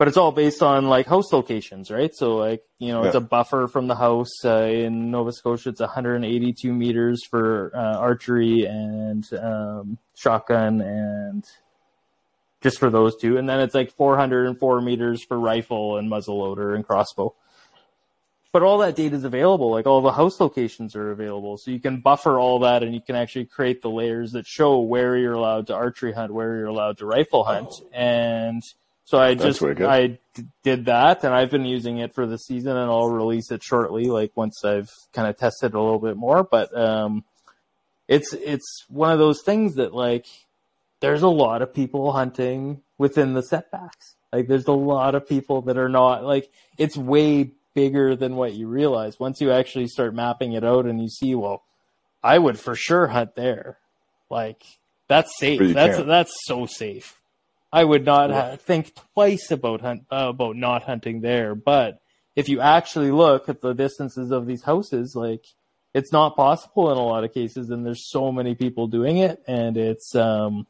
but 0.00 0.08
it's 0.08 0.16
all 0.16 0.32
based 0.32 0.62
on 0.62 0.88
like 0.88 1.06
house 1.06 1.30
locations, 1.30 1.90
right? 1.90 2.14
So 2.14 2.36
like 2.36 2.62
you 2.78 2.88
know, 2.88 3.02
it's 3.02 3.14
a 3.14 3.20
buffer 3.20 3.68
from 3.68 3.86
the 3.86 3.94
house 3.94 4.46
uh, 4.46 4.62
in 4.62 5.10
Nova 5.10 5.30
Scotia. 5.30 5.68
It's 5.68 5.80
182 5.80 6.72
meters 6.72 7.20
for 7.30 7.70
uh, 7.74 7.98
archery 7.98 8.64
and 8.64 9.30
um, 9.34 9.98
shotgun, 10.16 10.80
and 10.80 11.44
just 12.62 12.78
for 12.78 12.88
those 12.88 13.14
two, 13.20 13.36
and 13.36 13.46
then 13.46 13.60
it's 13.60 13.74
like 13.74 13.92
404 13.92 14.80
meters 14.80 15.22
for 15.22 15.38
rifle 15.38 15.98
and 15.98 16.10
muzzleloader 16.10 16.74
and 16.74 16.86
crossbow. 16.86 17.34
But 18.52 18.62
all 18.62 18.78
that 18.78 18.96
data 18.96 19.14
is 19.14 19.24
available. 19.24 19.70
Like 19.70 19.86
all 19.86 20.00
the 20.00 20.12
house 20.12 20.40
locations 20.40 20.96
are 20.96 21.10
available, 21.10 21.58
so 21.58 21.70
you 21.70 21.78
can 21.78 22.00
buffer 22.00 22.40
all 22.40 22.60
that, 22.60 22.82
and 22.82 22.94
you 22.94 23.02
can 23.02 23.16
actually 23.16 23.44
create 23.44 23.82
the 23.82 23.90
layers 23.90 24.32
that 24.32 24.46
show 24.46 24.80
where 24.80 25.18
you're 25.18 25.34
allowed 25.34 25.66
to 25.66 25.74
archery 25.74 26.14
hunt, 26.14 26.32
where 26.32 26.56
you're 26.56 26.68
allowed 26.68 26.96
to 26.98 27.04
rifle 27.04 27.44
hunt, 27.44 27.70
and 27.92 28.62
so 29.10 29.18
I 29.18 29.34
That's 29.34 29.44
just 29.44 29.60
wicked. 29.60 29.84
I 29.84 30.20
d- 30.34 30.44
did 30.62 30.84
that, 30.84 31.24
and 31.24 31.34
I've 31.34 31.50
been 31.50 31.64
using 31.64 31.98
it 31.98 32.14
for 32.14 32.28
the 32.28 32.38
season, 32.38 32.76
and 32.76 32.88
I'll 32.88 33.10
release 33.10 33.50
it 33.50 33.60
shortly, 33.60 34.04
like 34.04 34.30
once 34.36 34.64
I've 34.64 34.88
kind 35.12 35.26
of 35.26 35.36
tested 35.36 35.74
a 35.74 35.80
little 35.80 35.98
bit 35.98 36.16
more. 36.16 36.44
But 36.44 36.72
um, 36.78 37.24
it's 38.06 38.32
it's 38.34 38.84
one 38.88 39.10
of 39.10 39.18
those 39.18 39.42
things 39.42 39.74
that 39.74 39.92
like 39.92 40.26
there's 41.00 41.22
a 41.22 41.28
lot 41.28 41.60
of 41.60 41.74
people 41.74 42.12
hunting 42.12 42.82
within 42.98 43.32
the 43.32 43.42
setbacks. 43.42 44.14
Like 44.32 44.46
there's 44.46 44.68
a 44.68 44.72
lot 44.72 45.16
of 45.16 45.28
people 45.28 45.62
that 45.62 45.76
are 45.76 45.88
not 45.88 46.22
like 46.22 46.48
it's 46.78 46.96
way 46.96 47.50
bigger 47.74 48.14
than 48.14 48.36
what 48.36 48.52
you 48.52 48.68
realize. 48.68 49.18
Once 49.18 49.40
you 49.40 49.50
actually 49.50 49.88
start 49.88 50.14
mapping 50.14 50.52
it 50.52 50.62
out 50.62 50.86
and 50.86 51.02
you 51.02 51.08
see, 51.08 51.34
well, 51.34 51.64
I 52.22 52.38
would 52.38 52.60
for 52.60 52.76
sure 52.76 53.08
hunt 53.08 53.34
there. 53.34 53.78
Like 54.30 54.62
that's 55.08 55.36
safe. 55.36 55.74
That's 55.74 55.96
can't. 55.96 56.06
that's 56.06 56.32
so 56.44 56.66
safe. 56.66 57.19
I 57.72 57.84
would 57.84 58.04
not 58.04 58.30
ha- 58.30 58.56
think 58.56 58.94
twice 59.14 59.50
about 59.50 59.80
hunt 59.80 60.04
uh, 60.10 60.26
about 60.28 60.56
not 60.56 60.82
hunting 60.82 61.20
there. 61.20 61.54
But 61.54 62.00
if 62.34 62.48
you 62.48 62.60
actually 62.60 63.10
look 63.10 63.48
at 63.48 63.60
the 63.60 63.72
distances 63.72 64.30
of 64.30 64.46
these 64.46 64.62
houses, 64.62 65.14
like 65.14 65.44
it's 65.94 66.12
not 66.12 66.36
possible 66.36 66.90
in 66.90 66.98
a 66.98 67.04
lot 67.04 67.24
of 67.24 67.34
cases, 67.34 67.70
and 67.70 67.84
there's 67.84 68.10
so 68.10 68.32
many 68.32 68.54
people 68.54 68.86
doing 68.86 69.18
it, 69.18 69.42
and 69.46 69.76
it's 69.76 70.14
um, 70.14 70.66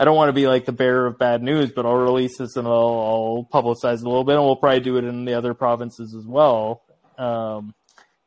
I 0.00 0.04
don't 0.04 0.16
want 0.16 0.30
to 0.30 0.32
be 0.32 0.46
like 0.46 0.64
the 0.64 0.72
bearer 0.72 1.06
of 1.06 1.18
bad 1.18 1.42
news, 1.42 1.72
but 1.72 1.84
I'll 1.84 1.94
release 1.94 2.38
this 2.38 2.56
and 2.56 2.66
I'll, 2.66 2.72
I'll 2.72 3.48
publicize 3.52 3.96
it 3.96 4.04
a 4.04 4.08
little 4.08 4.24
bit, 4.24 4.36
and 4.36 4.44
we'll 4.44 4.56
probably 4.56 4.80
do 4.80 4.96
it 4.96 5.04
in 5.04 5.26
the 5.26 5.34
other 5.34 5.52
provinces 5.52 6.14
as 6.14 6.24
well. 6.24 6.82
Um, 7.18 7.74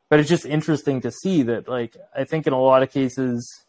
but 0.08 0.20
it's 0.20 0.28
just 0.28 0.46
interesting 0.46 1.00
to 1.00 1.10
see 1.10 1.42
that, 1.42 1.68
like, 1.68 1.96
I 2.16 2.22
think 2.22 2.46
in 2.46 2.52
a 2.52 2.60
lot 2.60 2.84
of 2.84 2.92
cases, 2.92 3.63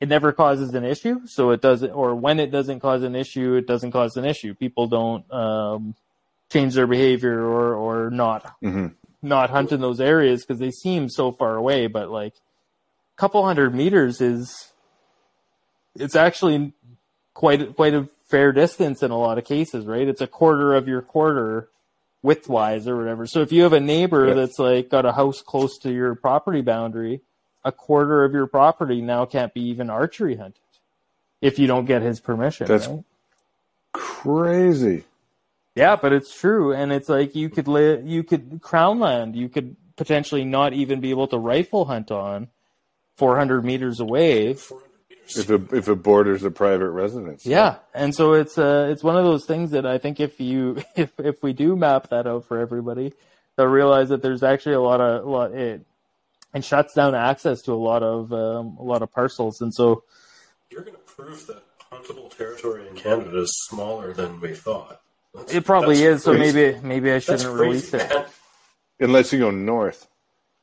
it 0.00 0.08
never 0.08 0.32
causes 0.32 0.74
an 0.74 0.84
issue. 0.84 1.26
So 1.26 1.50
it 1.50 1.60
doesn't, 1.60 1.90
or 1.90 2.14
when 2.14 2.38
it 2.40 2.50
doesn't 2.50 2.80
cause 2.80 3.02
an 3.02 3.14
issue, 3.16 3.54
it 3.54 3.66
doesn't 3.66 3.92
cause 3.92 4.16
an 4.16 4.24
issue. 4.24 4.54
People 4.54 4.86
don't 4.88 5.30
um, 5.32 5.94
change 6.50 6.74
their 6.74 6.86
behavior 6.86 7.40
or 7.42 7.74
or 7.74 8.10
not 8.10 8.54
Mhm. 8.62 8.94
not 9.22 9.50
hunt 9.50 9.72
in 9.72 9.80
those 9.80 10.00
areas 10.00 10.44
because 10.44 10.60
they 10.60 10.70
seem 10.70 11.08
so 11.08 11.32
far 11.32 11.56
away. 11.56 11.86
But 11.86 12.10
like, 12.10 12.34
a 12.34 13.16
couple 13.20 13.44
hundred 13.44 13.74
meters 13.74 14.20
is 14.20 14.72
it's 15.98 16.16
actually 16.16 16.72
quite 17.34 17.74
quite 17.76 17.94
a 17.94 18.08
fair 18.28 18.52
distance 18.52 19.02
in 19.02 19.10
a 19.10 19.18
lot 19.18 19.38
of 19.38 19.44
cases, 19.44 19.86
right? 19.86 20.06
It's 20.08 20.20
a 20.20 20.26
quarter 20.26 20.74
of 20.74 20.88
your 20.88 21.00
quarter 21.00 21.68
widthwise 22.24 22.86
or 22.88 22.96
whatever. 22.96 23.26
So 23.26 23.40
if 23.40 23.52
you 23.52 23.62
have 23.62 23.72
a 23.72 23.80
neighbor 23.80 24.34
that's 24.34 24.58
like 24.58 24.90
got 24.90 25.06
a 25.06 25.12
house 25.12 25.40
close 25.42 25.78
to 25.78 25.92
your 25.92 26.14
property 26.16 26.60
boundary, 26.60 27.20
a 27.66 27.72
quarter 27.72 28.24
of 28.24 28.32
your 28.32 28.46
property 28.46 29.02
now 29.02 29.26
can't 29.26 29.52
be 29.52 29.60
even 29.62 29.90
archery 29.90 30.36
hunted 30.36 30.60
if 31.42 31.58
you 31.58 31.66
don't 31.66 31.84
get 31.84 32.00
his 32.00 32.20
permission. 32.20 32.66
That's- 32.66 32.88
right? 32.88 33.04
crazy. 33.92 35.04
Yeah, 35.74 35.96
but 35.96 36.12
it's 36.12 36.34
true, 36.38 36.72
and 36.72 36.90
it's 36.92 37.08
like 37.08 37.34
you 37.34 37.50
could 37.50 37.68
li- 37.68 38.00
you 38.02 38.22
could 38.22 38.60
crown 38.62 38.98
land, 38.98 39.36
you 39.36 39.48
could 39.48 39.76
potentially 39.96 40.44
not 40.44 40.72
even 40.72 41.00
be 41.00 41.10
able 41.10 41.28
to 41.28 41.38
rifle 41.38 41.84
hunt 41.84 42.10
on 42.10 42.48
400 43.16 43.64
meters 43.64 44.00
away. 44.00 44.54
400. 44.54 44.86
If 45.28 45.50
it 45.50 45.72
if 45.72 45.88
it 45.88 46.02
borders 46.02 46.44
a 46.44 46.50
private 46.50 46.90
residence. 46.90 47.44
Yeah, 47.44 47.76
and 47.92 48.14
so 48.14 48.34
it's 48.34 48.56
uh 48.56 48.88
it's 48.90 49.02
one 49.02 49.16
of 49.16 49.24
those 49.24 49.44
things 49.44 49.72
that 49.72 49.84
I 49.84 49.98
think 49.98 50.20
if 50.20 50.40
you 50.40 50.82
if 50.96 51.12
if 51.18 51.42
we 51.42 51.52
do 51.52 51.74
map 51.74 52.10
that 52.10 52.26
out 52.26 52.44
for 52.44 52.58
everybody, 52.58 53.12
they'll 53.56 53.66
realize 53.66 54.08
that 54.10 54.22
there's 54.22 54.42
actually 54.44 54.76
a 54.76 54.80
lot 54.80 55.00
of 55.00 55.26
a 55.26 55.28
lot 55.28 55.52
it 55.52 55.84
and 56.56 56.64
shuts 56.64 56.94
down 56.94 57.14
access 57.14 57.60
to 57.60 57.72
a 57.72 57.74
lot 57.76 58.02
of 58.02 58.32
um, 58.32 58.78
a 58.78 58.82
lot 58.82 59.02
of 59.02 59.12
parcels, 59.12 59.60
and 59.60 59.74
so 59.74 60.04
You're 60.70 60.80
going 60.80 60.94
to 60.94 61.14
prove 61.14 61.46
that 61.48 61.62
huntable 61.92 62.34
territory 62.34 62.88
in 62.88 62.96
Canada 62.96 63.40
is 63.42 63.54
smaller 63.68 64.14
than 64.14 64.40
we 64.40 64.54
thought. 64.54 65.02
That's- 65.34 65.54
it 65.54 65.66
probably 65.66 65.96
that's 65.96 66.20
is. 66.20 66.24
So 66.24 66.32
maybe 66.32 66.78
maybe 66.82 67.12
I 67.12 67.18
shouldn't 67.18 67.42
crazy, 67.54 67.62
release 67.62 67.92
it. 67.94 68.10
man. 68.10 68.24
Unless 69.00 69.34
you 69.34 69.38
go 69.38 69.50
north. 69.50 70.08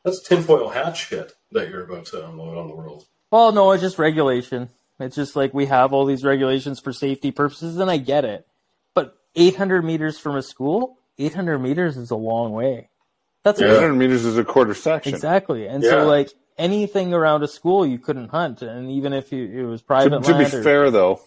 That's 0.04 0.28
tinfoil 0.28 0.70
hat 0.70 0.98
shit 0.98 1.34
that 1.52 1.70
you're 1.70 1.84
about 1.84 2.08
to 2.08 2.28
unload 2.28 2.58
on 2.58 2.68
the 2.70 2.76
world. 2.76 3.06
Well, 3.30 3.52
no, 3.52 3.72
it's 3.72 3.82
just 3.84 4.00
regulation. 4.00 4.70
It's 5.00 5.16
just 5.16 5.36
like 5.36 5.54
we 5.54 5.68
have 5.68 5.94
all 5.94 6.06
these 6.06 6.24
regulations 6.24 6.80
for 6.80 6.92
safety 6.92 7.30
purposes, 7.32 7.78
and 7.78 7.90
I 7.92 7.98
get 7.98 8.26
it. 8.26 8.48
But 8.96 9.16
800 9.36 9.84
meters 9.86 10.18
from 10.18 10.36
a 10.38 10.42
school, 10.42 10.98
800 11.20 11.60
meters 11.60 11.98
is 11.98 12.10
a 12.10 12.16
long 12.16 12.52
way. 12.52 12.90
That's 13.44 13.60
Yeah. 13.60 13.68
800 13.76 13.94
meters 13.96 14.26
is 14.26 14.38
a 14.38 14.44
quarter 14.44 14.74
section. 14.74 15.14
exactly. 15.14 15.68
And 15.68 15.84
Yeah. 15.84 15.90
so, 15.90 16.06
like 16.08 16.32
anything 16.58 17.14
around 17.14 17.44
a 17.44 17.48
school, 17.48 17.86
you 17.86 18.00
couldn't 18.00 18.30
hunt, 18.30 18.62
and 18.62 18.90
even 18.92 19.12
if 19.14 19.32
you, 19.32 19.46
it 19.46 19.64
was 19.66 19.82
To, 19.82 19.88
private 19.88 20.24
to 20.24 20.28
be 20.34 20.34
land, 20.44 20.54
or, 20.54 20.64
fair, 20.64 20.92
though, 20.92 21.20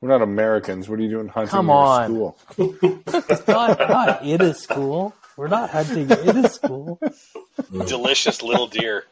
we're 0.00 0.08
not 0.08 0.22
Americans. 0.22 0.88
What 0.88 0.98
are 0.98 1.02
you 1.02 1.10
doing 1.10 1.28
hunting 1.28 1.50
Come 1.50 1.66
near 1.66 1.74
a 1.76 1.78
on. 1.78 2.04
school? 2.06 2.38
not 3.48 3.78
not 3.78 4.22
in 4.24 4.40
a 4.40 4.54
school. 4.54 5.14
We're 5.36 5.48
not 5.48 5.70
hunting 5.70 6.10
in 6.10 6.44
a 6.44 6.48
school. 6.48 6.98
delicious 7.86 8.42
little 8.42 8.66
deer. 8.66 9.04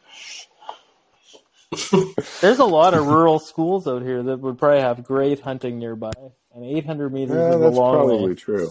There's 2.41 2.59
a 2.59 2.65
lot 2.65 2.93
of 2.93 3.07
rural 3.07 3.39
schools 3.39 3.87
out 3.87 4.01
here 4.01 4.21
that 4.23 4.39
would 4.41 4.57
probably 4.57 4.81
have 4.81 5.03
great 5.03 5.39
hunting 5.39 5.79
nearby, 5.79 6.11
and 6.53 6.65
800 6.65 7.13
meters 7.13 7.37
Yeah, 7.37 7.49
is 7.49 7.55
a 7.55 7.59
that's 7.59 7.77
probably 7.77 8.35
true. 8.35 8.69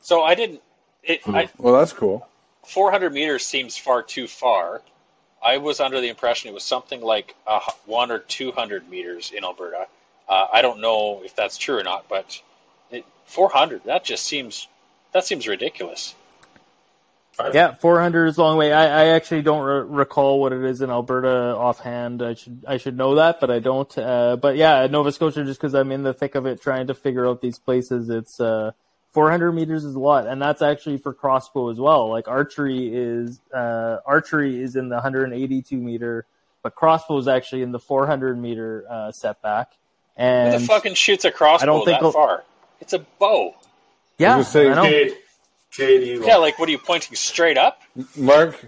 So 0.00 0.22
I 0.22 0.34
didn't. 0.34 0.62
It, 1.02 1.20
I, 1.28 1.48
Well, 1.58 1.74
that's 1.78 1.92
cool. 1.92 2.26
400 2.66 3.12
meters 3.12 3.44
seems 3.44 3.76
far 3.76 4.02
too 4.02 4.26
far. 4.26 4.82
I 5.44 5.58
was 5.58 5.80
under 5.80 6.00
the 6.00 6.08
impression 6.08 6.50
it 6.50 6.54
was 6.54 6.62
something 6.62 7.00
like 7.00 7.34
uh, 7.46 7.60
one 7.86 8.10
or 8.10 8.20
200 8.20 8.88
meters 8.88 9.32
in 9.32 9.44
Alberta. 9.44 9.86
Uh, 10.28 10.46
I 10.52 10.62
don't 10.62 10.80
know 10.80 11.22
if 11.24 11.34
that's 11.34 11.58
true 11.58 11.78
or 11.78 11.82
not, 11.82 12.08
but 12.08 12.40
it, 12.90 13.04
400 13.26 13.84
that 13.84 14.04
just 14.04 14.24
seems 14.24 14.68
that 15.12 15.24
seems 15.24 15.48
ridiculous. 15.48 16.14
Yeah, 17.52 17.74
400 17.74 18.26
is 18.26 18.36
a 18.36 18.42
long 18.42 18.58
way. 18.58 18.72
I, 18.72 19.04
I 19.04 19.06
actually 19.08 19.40
don't 19.42 19.64
re- 19.64 19.84
recall 19.88 20.38
what 20.38 20.52
it 20.52 20.62
is 20.62 20.82
in 20.82 20.90
Alberta 20.90 21.56
offhand. 21.56 22.22
I 22.22 22.34
should 22.34 22.64
I 22.68 22.76
should 22.76 22.96
know 22.96 23.14
that, 23.16 23.40
but 23.40 23.50
I 23.50 23.58
don't. 23.58 23.96
Uh, 23.96 24.36
but 24.36 24.56
yeah, 24.56 24.86
Nova 24.86 25.10
Scotia, 25.10 25.44
just 25.44 25.58
because 25.58 25.74
I'm 25.74 25.92
in 25.92 26.02
the 26.02 26.12
thick 26.12 26.34
of 26.34 26.46
it 26.46 26.60
trying 26.60 26.88
to 26.88 26.94
figure 26.94 27.26
out 27.26 27.40
these 27.40 27.58
places, 27.58 28.10
it's 28.10 28.38
uh, 28.38 28.72
400 29.12 29.52
meters 29.52 29.84
is 29.84 29.94
a 29.94 29.98
lot, 29.98 30.26
and 30.26 30.40
that's 30.40 30.62
actually 30.62 30.98
for 30.98 31.12
crossbow 31.12 31.68
as 31.70 31.78
well. 31.78 32.08
Like 32.08 32.28
archery 32.28 32.90
is 32.94 33.40
uh, 33.54 33.98
archery 34.06 34.62
is 34.62 34.74
in 34.76 34.88
the 34.88 34.96
182 34.96 35.76
meter, 35.76 36.26
but 36.62 36.74
crossbow 36.74 37.18
is 37.18 37.28
actually 37.28 37.62
in 37.62 37.72
the 37.72 37.78
400 37.78 38.38
meter 38.38 38.84
uh, 38.88 39.12
setback. 39.12 39.72
Who 40.16 40.22
And 40.22 40.54
the 40.62 40.66
fucking 40.66 40.94
shoots 40.94 41.24
a 41.24 41.30
crossbow 41.30 41.62
I 41.62 41.66
don't 41.66 41.84
think 41.84 42.00
that 42.00 42.06
I'll- 42.06 42.12
far? 42.12 42.44
It's 42.80 42.92
a 42.94 42.98
bow. 43.18 43.54
yeah, 44.18 44.34
I 44.34 44.38
was 44.38 44.46
gonna 44.52 44.64
say, 44.66 44.70
I 44.70 44.74
know. 44.74 44.84
Jade, 44.90 45.16
Jade, 45.70 46.06
you 46.08 46.26
Yeah, 46.26 46.36
like 46.36 46.58
what 46.58 46.68
are 46.68 46.72
you 46.72 46.78
pointing 46.78 47.14
straight 47.14 47.56
up? 47.56 47.80
Mark, 48.16 48.58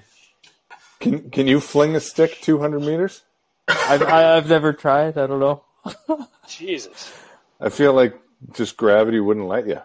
can 1.00 1.30
can 1.30 1.46
you 1.48 1.58
fling 1.60 1.96
a 1.96 2.00
stick 2.00 2.38
200 2.42 2.80
meters? 2.80 3.22
I've 3.68 4.02
I- 4.02 4.36
I've 4.36 4.48
never 4.48 4.72
tried. 4.72 5.18
I 5.18 5.26
don't 5.26 5.40
know. 5.40 5.64
Jesus. 6.48 7.12
I 7.60 7.70
feel 7.70 7.92
like 7.92 8.14
just 8.52 8.76
gravity 8.76 9.20
wouldn't 9.20 9.46
let 9.46 9.66
you. 9.66 9.80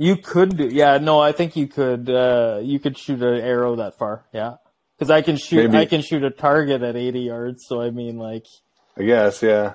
You 0.00 0.16
could 0.16 0.56
do, 0.56 0.68
yeah. 0.68 0.98
No, 0.98 1.18
I 1.20 1.32
think 1.32 1.56
you 1.56 1.66
could. 1.66 2.08
Uh, 2.08 2.60
you 2.62 2.78
could 2.78 2.96
shoot 2.96 3.20
an 3.20 3.40
arrow 3.40 3.74
that 3.76 3.98
far. 3.98 4.24
Yeah, 4.32 4.54
because 4.96 5.10
I 5.10 5.22
can 5.22 5.36
shoot. 5.36 5.70
Maybe- 5.70 5.78
I 5.78 5.86
can 5.86 6.02
shoot 6.02 6.22
a 6.22 6.30
target 6.30 6.82
at 6.82 6.94
80 6.94 7.20
yards. 7.20 7.64
So 7.66 7.82
I 7.82 7.90
mean, 7.90 8.16
like, 8.16 8.46
I 8.96 9.02
guess, 9.02 9.42
yeah. 9.42 9.74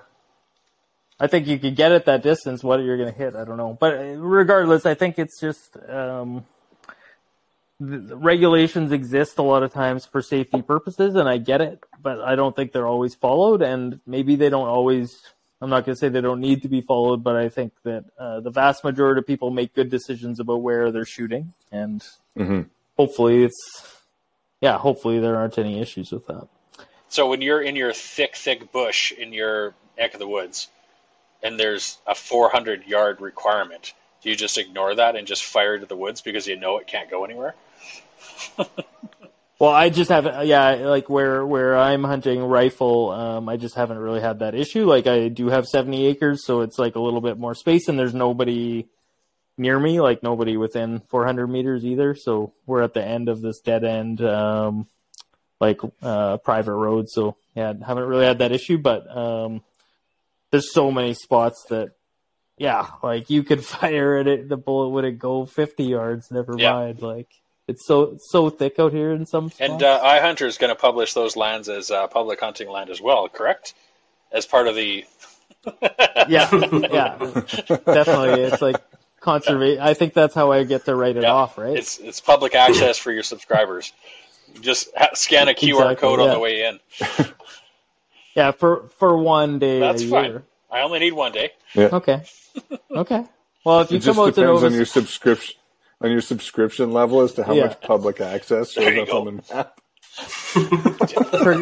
I 1.19 1.27
think 1.27 1.47
you 1.47 1.59
could 1.59 1.75
get 1.75 1.91
it 1.91 2.05
that 2.05 2.23
distance. 2.23 2.63
What 2.63 2.77
you're 2.83 2.97
going 2.97 3.11
to 3.11 3.17
hit, 3.17 3.35
I 3.35 3.43
don't 3.43 3.57
know. 3.57 3.77
But 3.79 3.91
regardless, 4.17 4.85
I 4.85 4.93
think 4.93 5.19
it's 5.19 5.39
just 5.39 5.77
um, 5.89 6.45
regulations 7.79 8.91
exist 8.91 9.37
a 9.37 9.43
lot 9.43 9.63
of 9.63 9.73
times 9.73 10.05
for 10.05 10.21
safety 10.21 10.61
purposes, 10.61 11.15
and 11.15 11.27
I 11.27 11.37
get 11.37 11.59
it. 11.59 11.83
But 12.01 12.21
I 12.21 12.35
don't 12.35 12.55
think 12.55 12.71
they're 12.71 12.87
always 12.87 13.13
followed, 13.13 13.61
and 13.61 13.99
maybe 14.07 14.37
they 14.37 14.49
don't 14.49 14.67
always. 14.67 15.21
I'm 15.63 15.69
not 15.69 15.85
going 15.85 15.95
to 15.95 15.99
say 15.99 16.09
they 16.09 16.19
don't 16.19 16.41
need 16.41 16.61
to 16.63 16.67
be 16.67 16.81
followed, 16.81 17.23
but 17.23 17.37
I 17.37 17.47
think 17.47 17.71
that 17.83 18.03
uh, 18.19 18.41
the 18.41 18.49
vast 18.49 18.83
majority 18.83 19.19
of 19.19 19.25
people 19.25 19.49
make 19.49 19.73
good 19.73 19.89
decisions 19.89 20.41
about 20.41 20.57
where 20.61 20.91
they're 20.91 21.05
shooting, 21.05 21.53
and 21.71 22.03
Mhm. 22.37 22.69
hopefully 22.97 23.45
it's 23.45 24.01
yeah. 24.59 24.77
Hopefully 24.77 25.19
there 25.19 25.37
aren't 25.37 25.57
any 25.57 25.79
issues 25.79 26.11
with 26.11 26.27
that. 26.27 26.47
So 27.07 27.29
when 27.29 27.41
you're 27.41 27.61
in 27.61 27.77
your 27.77 27.93
thick, 27.93 28.35
thick 28.35 28.73
bush 28.73 29.13
in 29.13 29.31
your 29.31 29.73
neck 29.97 30.13
of 30.13 30.19
the 30.19 30.27
woods, 30.27 30.67
and 31.41 31.57
there's 31.57 31.97
a 32.07 32.13
400 32.15 32.85
yard 32.85 33.21
requirement, 33.21 33.93
do 34.21 34.29
you 34.29 34.35
just 34.35 34.57
ignore 34.57 34.95
that 34.95 35.15
and 35.15 35.25
just 35.25 35.45
fire 35.45 35.77
to 35.79 35.85
the 35.85 35.95
woods 35.95 36.21
because 36.21 36.45
you 36.45 36.57
know 36.57 36.77
it 36.77 36.87
can't 36.87 37.09
go 37.09 37.23
anywhere? 37.23 37.55
Well, 39.63 39.71
I 39.71 39.87
just 39.87 40.09
haven't. 40.09 40.45
Yeah, 40.45 40.71
like 40.87 41.09
where 41.09 41.45
where 41.45 41.77
I'm 41.77 42.03
hunting 42.03 42.43
rifle, 42.43 43.11
um, 43.11 43.47
I 43.47 43.55
just 43.55 43.75
haven't 43.75 43.97
really 43.97 44.19
had 44.19 44.39
that 44.39 44.55
issue. 44.55 44.83
Like 44.83 45.07
I 45.07 45.29
do 45.29 45.47
have 45.47 45.65
70 45.65 46.05
acres, 46.05 46.45
so 46.45 46.59
it's 46.63 46.77
like 46.77 46.95
a 46.95 46.99
little 46.99 47.21
bit 47.21 47.37
more 47.39 47.55
space, 47.55 47.87
and 47.87 47.97
there's 47.97 48.13
nobody 48.13 48.89
near 49.57 49.79
me, 49.79 50.01
like 50.01 50.21
nobody 50.21 50.57
within 50.57 50.99
400 51.09 51.47
meters 51.47 51.85
either. 51.85 52.13
So 52.13 52.51
we're 52.65 52.81
at 52.81 52.93
the 52.93 53.05
end 53.05 53.29
of 53.29 53.39
this 53.41 53.61
dead 53.61 53.85
end, 53.85 54.19
um, 54.21 54.85
like 55.61 55.79
uh, 56.01 56.39
private 56.39 56.73
road. 56.75 57.05
So 57.07 57.37
yeah, 57.55 57.71
haven't 57.87 58.03
really 58.03 58.25
had 58.25 58.39
that 58.39 58.51
issue, 58.51 58.79
but 58.79 59.07
um, 59.15 59.61
there's 60.51 60.73
so 60.73 60.91
many 60.91 61.13
spots 61.13 61.63
that. 61.69 61.91
Yeah, 62.57 62.85
like 63.01 63.29
you 63.29 63.43
could 63.43 63.63
fire 63.77 64.17
at 64.17 64.27
it, 64.27 64.49
the 64.49 64.57
bullet 64.57 64.89
wouldn't 64.89 65.19
go 65.19 65.45
50 65.45 65.85
yards. 65.85 66.31
Never 66.31 66.53
Yeah. 66.57 66.73
mind. 66.73 67.01
Like 67.01 67.29
it's 67.67 67.85
so 67.85 68.17
so 68.19 68.49
thick 68.49 68.79
out 68.79 68.91
here 68.91 69.11
in 69.11 69.25
some 69.25 69.49
spots. 69.49 69.61
And 69.61 69.83
uh, 69.83 70.01
iHunter 70.03 70.45
is 70.45 70.57
going 70.57 70.69
to 70.73 70.79
publish 70.79 71.13
those 71.13 71.35
lands 71.35 71.69
as 71.69 71.91
uh, 71.91 72.07
public 72.07 72.39
hunting 72.39 72.69
land 72.69 72.89
as 72.89 73.01
well, 73.01 73.29
correct? 73.29 73.73
As 74.31 74.45
part 74.45 74.67
of 74.67 74.75
the. 74.75 75.05
yeah, 76.27 76.49
yeah, 76.91 77.17
definitely. 77.85 78.41
It's 78.41 78.61
like 78.61 78.81
conservation. 79.21 79.81
I 79.81 79.93
think 79.93 80.13
that's 80.13 80.35
how 80.35 80.51
I 80.51 80.63
get 80.65 80.85
to 80.85 80.95
write 80.95 81.15
it 81.15 81.23
Yeah, 81.23 81.31
off, 81.31 81.57
right? 81.57 81.77
It's 81.77 81.99
it's 81.99 82.19
public 82.19 82.53
access 82.55 82.97
for 82.97 83.11
your 83.11 83.23
subscribers. 83.23 83.93
Just 84.59 84.89
ha- 84.97 85.09
scan 85.13 85.47
a 85.47 85.53
QR 85.53 85.93
Exactly, 85.93 85.95
code 85.95 86.19
on 86.19 86.29
the 86.31 86.39
way 86.39 86.65
in. 86.65 86.79
yeah, 88.35 88.51
for 88.51 88.89
for 88.99 89.17
one 89.17 89.59
day 89.59 89.79
That's 89.79 90.03
a 90.03 90.07
fine. 90.09 90.25
year. 90.31 90.43
I 90.69 90.81
only 90.81 90.99
need 90.99 91.13
one 91.13 91.31
day. 91.31 91.51
Yeah. 91.75 91.89
Okay, 91.93 92.23
okay. 92.91 93.23
Well, 93.63 93.81
if 93.81 93.91
you 93.91 93.97
It 93.97 94.01
just 94.01 94.15
come 94.17 94.19
out 94.19 94.33
to 94.35 94.41
depends 94.41 94.61
Nova, 94.61 94.65
on 94.67 94.73
your 94.73 94.85
subscription 94.85 95.55
on 96.03 96.11
your 96.11 96.21
subscription 96.21 96.91
level 96.91 97.21
as 97.21 97.33
to 97.33 97.43
how 97.43 97.53
Yeah. 97.53 97.65
much 97.67 97.81
public 97.81 98.21
access 98.21 98.71
shows 98.71 98.97
up 98.99 99.07
go. 99.07 99.19
on 99.19 99.25
the 99.25 99.53
map. 99.53 99.79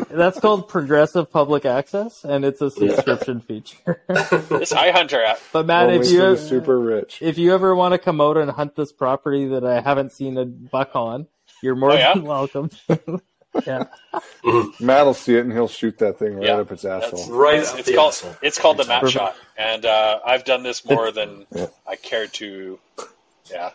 that's 0.09 0.39
called 0.39 0.67
progressive 0.67 1.31
public 1.31 1.65
access, 1.65 2.25
and 2.25 2.43
it's 2.43 2.61
a 2.61 2.69
subscription 2.69 3.39
feature. 3.39 4.01
This 4.09 4.73
iHunter 4.73 5.25
app. 5.25 5.39
but 5.53 5.65
Matt, 5.65 5.87
Only 5.89 5.99
if 6.05 6.11
you 6.11 6.19
the 6.19 6.37
super 6.37 6.77
rich. 6.79 7.19
if 7.21 7.37
you 7.37 7.53
ever 7.53 7.73
want 7.75 7.93
to 7.93 7.97
come 7.97 8.19
out 8.19 8.35
and 8.37 8.51
hunt 8.51 8.75
this 8.75 8.91
property 8.91 9.47
that 9.49 9.63
I 9.63 9.79
haven't 9.79 10.11
seen 10.11 10.37
a 10.37 10.45
buck 10.45 10.95
on, 10.95 11.27
you're 11.63 11.75
more 11.75 11.91
Oh, 11.91 11.95
yeah? 11.95 12.13
than 12.13 12.23
welcome. 12.23 12.69
yeah, 13.65 13.85
Matt 14.81 15.05
will 15.05 15.13
see 15.13 15.35
it 15.37 15.41
and 15.45 15.53
he'll 15.53 15.67
shoot 15.69 15.97
that 15.99 16.19
thing 16.19 16.35
right 16.35 16.45
Yeah, 16.47 16.57
up 16.57 16.71
its 16.71 16.81
that's- 16.83 17.13
asshole. 17.13 17.33
Right 17.37 17.59
It's, 17.59 17.73
it's 17.75 17.87
the 17.87 17.95
called 17.95 18.09
asshole. 18.13 18.35
it's 18.41 18.57
called 18.59 18.77
the 18.77 18.85
map 18.85 19.07
shot, 19.07 19.35
and 19.57 19.85
uh, 19.85 20.19
I've 20.25 20.43
done 20.43 20.63
this 20.63 20.83
more 20.83 21.11
than 21.11 21.45
Yeah. 21.55 21.67
I 21.87 21.95
care 21.95 22.27
to, 22.27 22.79
yeah, 23.49 23.71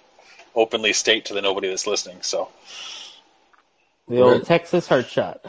openly 0.56 0.92
state 0.92 1.24
to 1.26 1.34
the 1.34 1.42
nobody 1.42 1.68
that's 1.68 1.86
listening. 1.86 2.18
So 2.22 2.48
the 4.08 4.20
old 4.20 4.32
Right. 4.32 4.44
Texas 4.44 4.88
heart 4.88 5.06
shot. 5.08 5.44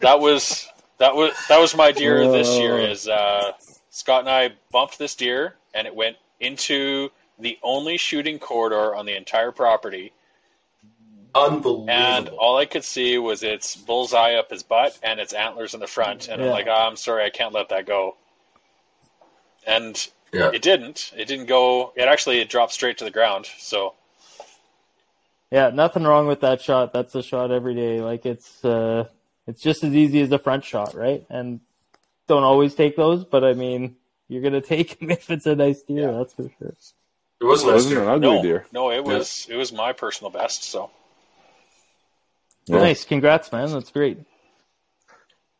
that 0.00 0.18
was 0.20 0.68
that 0.98 1.14
was 1.14 1.32
that 1.48 1.58
was 1.60 1.76
my 1.76 1.92
deer 1.92 2.30
this 2.30 2.58
year. 2.58 2.78
Is 2.78 3.08
uh, 3.08 3.52
Scott 3.90 4.20
and 4.20 4.30
I 4.30 4.50
bumped 4.72 4.98
this 4.98 5.14
deer, 5.14 5.54
and 5.74 5.86
it 5.86 5.94
went 5.94 6.16
into 6.40 7.10
the 7.38 7.58
only 7.62 7.96
shooting 7.98 8.38
corridor 8.38 8.94
on 8.94 9.06
the 9.06 9.16
entire 9.16 9.52
property, 9.52 10.12
Unbelievable. 11.34 11.90
and 11.90 12.28
all 12.30 12.56
I 12.56 12.64
could 12.66 12.84
see 12.84 13.16
was 13.18 13.42
its 13.42 13.76
bullseye 13.76 14.34
up 14.34 14.50
his 14.50 14.62
butt 14.62 14.98
and 15.02 15.20
its 15.20 15.32
antlers 15.32 15.74
in 15.74 15.80
the 15.80 15.86
front. 15.86 16.28
And 16.28 16.42
I'm 16.42 16.48
like, 16.50 16.66
oh, 16.68 16.72
I'm 16.72 16.96
sorry, 16.96 17.24
I 17.24 17.30
can't 17.30 17.52
let 17.54 17.68
that 17.68 17.86
go. 17.86 18.16
And 19.66 20.08
yeah. 20.32 20.50
it 20.52 20.62
didn't. 20.62 21.12
It 21.16 21.26
didn't 21.26 21.46
go. 21.46 21.92
It 21.96 22.02
actually 22.08 22.40
it 22.40 22.48
dropped 22.48 22.72
straight 22.72 22.98
to 22.98 23.04
the 23.04 23.10
ground. 23.10 23.46
So 23.58 23.94
Yeah, 25.50 25.70
nothing 25.70 26.04
wrong 26.04 26.26
with 26.26 26.40
that 26.40 26.60
shot. 26.60 26.92
That's 26.92 27.14
a 27.14 27.22
shot 27.22 27.50
every 27.50 27.74
day. 27.74 28.00
Like 28.00 28.26
it's 28.26 28.64
uh 28.64 29.04
it's 29.46 29.62
just 29.62 29.82
as 29.84 29.94
easy 29.94 30.20
as 30.20 30.30
a 30.32 30.38
front 30.38 30.64
shot, 30.64 30.94
right? 30.94 31.24
And 31.30 31.60
don't 32.26 32.42
always 32.44 32.74
take 32.74 32.96
those, 32.96 33.24
but 33.24 33.42
I 33.44 33.54
mean, 33.54 33.96
you're 34.28 34.42
gonna 34.42 34.60
take 34.60 34.98
them 34.98 35.10
if 35.18 35.30
it's 35.30 35.46
a 35.46 35.56
nice 35.56 35.82
deer. 35.82 36.12
That's 36.12 36.34
for 36.34 36.50
sure. 36.58 36.72
It 37.40 37.44
was 37.44 37.62
It 37.62 37.66
nice. 37.66 37.74
wasn't 37.74 37.94
deer. 37.94 38.02
an 38.02 38.08
ugly 38.08 38.28
no, 38.36 38.42
deer. 38.42 38.66
no, 38.72 38.90
it 38.90 39.04
was 39.04 39.46
it 39.48 39.56
was 39.56 39.72
my 39.72 39.92
personal 39.92 40.30
best. 40.30 40.64
So 40.64 40.90
Yeah. 42.66 42.78
Nice, 42.80 43.04
congrats, 43.04 43.50
man. 43.52 43.70
That's 43.72 43.90
great. 43.90 44.18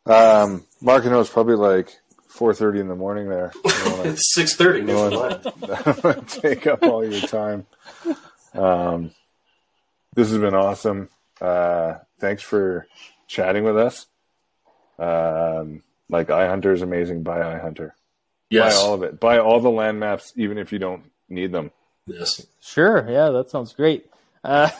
Um, 0.05 0.65
Mark, 0.81 1.05
I 1.05 1.09
know 1.09 1.19
it's 1.21 1.29
probably 1.29 1.55
like 1.55 1.97
4.30 2.31 2.79
in 2.81 2.87
the 2.87 2.95
morning 2.95 3.29
there. 3.29 3.51
I 3.65 3.81
don't 3.83 3.97
wanna- 3.97 4.09
It's 4.11 4.33
six 4.33 4.55
thirty 4.55 4.81
I 4.81 4.85
don't 4.85 5.11
Newfoundland. 5.11 5.53
wanna- 5.61 5.73
I 5.73 5.81
don't 5.83 6.03
want 6.03 6.29
to 6.29 6.41
take 6.41 6.67
up 6.67 6.83
all 6.83 7.05
your 7.05 7.21
time. 7.27 7.65
Um, 8.53 9.11
this 10.15 10.29
has 10.29 10.37
been 10.37 10.55
awesome. 10.55 11.09
Uh, 11.41 11.95
thanks 12.19 12.43
for 12.43 12.87
chatting 13.27 13.63
with 13.63 13.77
us. 13.77 14.07
Um, 14.97 15.83
like 16.09 16.27
iHunter 16.27 16.73
is 16.73 16.81
amazing. 16.81 17.23
Buy 17.23 17.39
iHunter. 17.39 17.91
Yes. 18.49 18.75
Buy 18.75 18.81
all 18.81 18.93
of 18.95 19.03
it. 19.03 19.19
Buy 19.19 19.37
all 19.39 19.59
the 19.61 19.69
land 19.69 19.99
maps, 19.99 20.33
even 20.35 20.57
if 20.57 20.73
you 20.73 20.79
don't 20.79 21.03
need 21.29 21.51
them. 21.51 21.71
Yes. 22.07 22.45
Sure, 22.59 23.07
yeah, 23.09 23.29
that 23.29 23.49
sounds 23.51 23.73
great. 23.73 24.07
Uh, 24.43 24.69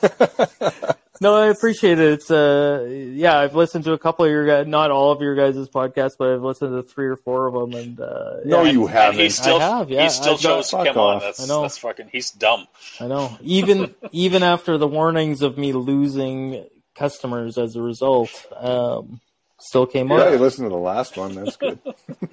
no, 1.22 1.34
I 1.36 1.46
appreciate 1.48 1.98
it. 1.98 2.12
It's 2.12 2.30
uh, 2.30 2.86
yeah, 2.90 3.38
I've 3.38 3.54
listened 3.54 3.84
to 3.84 3.92
a 3.92 3.98
couple 3.98 4.24
of 4.24 4.30
your 4.30 4.46
guys, 4.46 4.66
not 4.66 4.90
all 4.90 5.12
of 5.12 5.22
your 5.22 5.34
guys' 5.34 5.56
podcasts, 5.68 6.16
but 6.18 6.28
I've 6.32 6.42
listened 6.42 6.72
to 6.72 6.82
three 6.82 7.06
or 7.06 7.16
four 7.16 7.46
of 7.46 7.54
them, 7.54 7.72
and 7.80 8.00
uh, 8.00 8.34
No, 8.44 8.62
yeah, 8.64 8.70
you 8.72 8.86
haven't. 8.86 9.20
he 9.20 9.28
still 9.30 9.56
I 9.60 9.78
have, 9.78 9.90
yeah. 9.90 10.02
he 10.02 10.08
still 10.10 10.34
I've 10.34 10.42
got- 10.42 10.56
chose 10.56 10.70
Fuck 10.70 10.86
him 10.86 10.98
on. 10.98 11.20
That's 11.20 11.42
I 11.42 11.46
know. 11.46 11.62
that's 11.62 11.78
fucking. 11.78 12.08
He's 12.12 12.30
dumb. 12.32 12.66
I 13.00 13.06
know. 13.06 13.38
Even 13.42 13.94
even 14.12 14.42
after 14.42 14.76
the 14.78 14.88
warnings 14.88 15.42
of 15.42 15.56
me 15.56 15.72
losing 15.72 16.64
customers 16.94 17.56
as 17.56 17.76
a 17.76 17.80
result, 17.82 18.30
um, 18.56 19.20
still 19.58 19.86
came 19.86 20.10
Yeah, 20.10 20.28
you 20.30 20.34
up. 20.34 20.40
listened 20.40 20.66
to 20.66 20.70
the 20.70 20.76
last 20.76 21.16
one. 21.16 21.34
That's 21.34 21.56
good. 21.56 21.78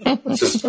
Just- 0.36 0.66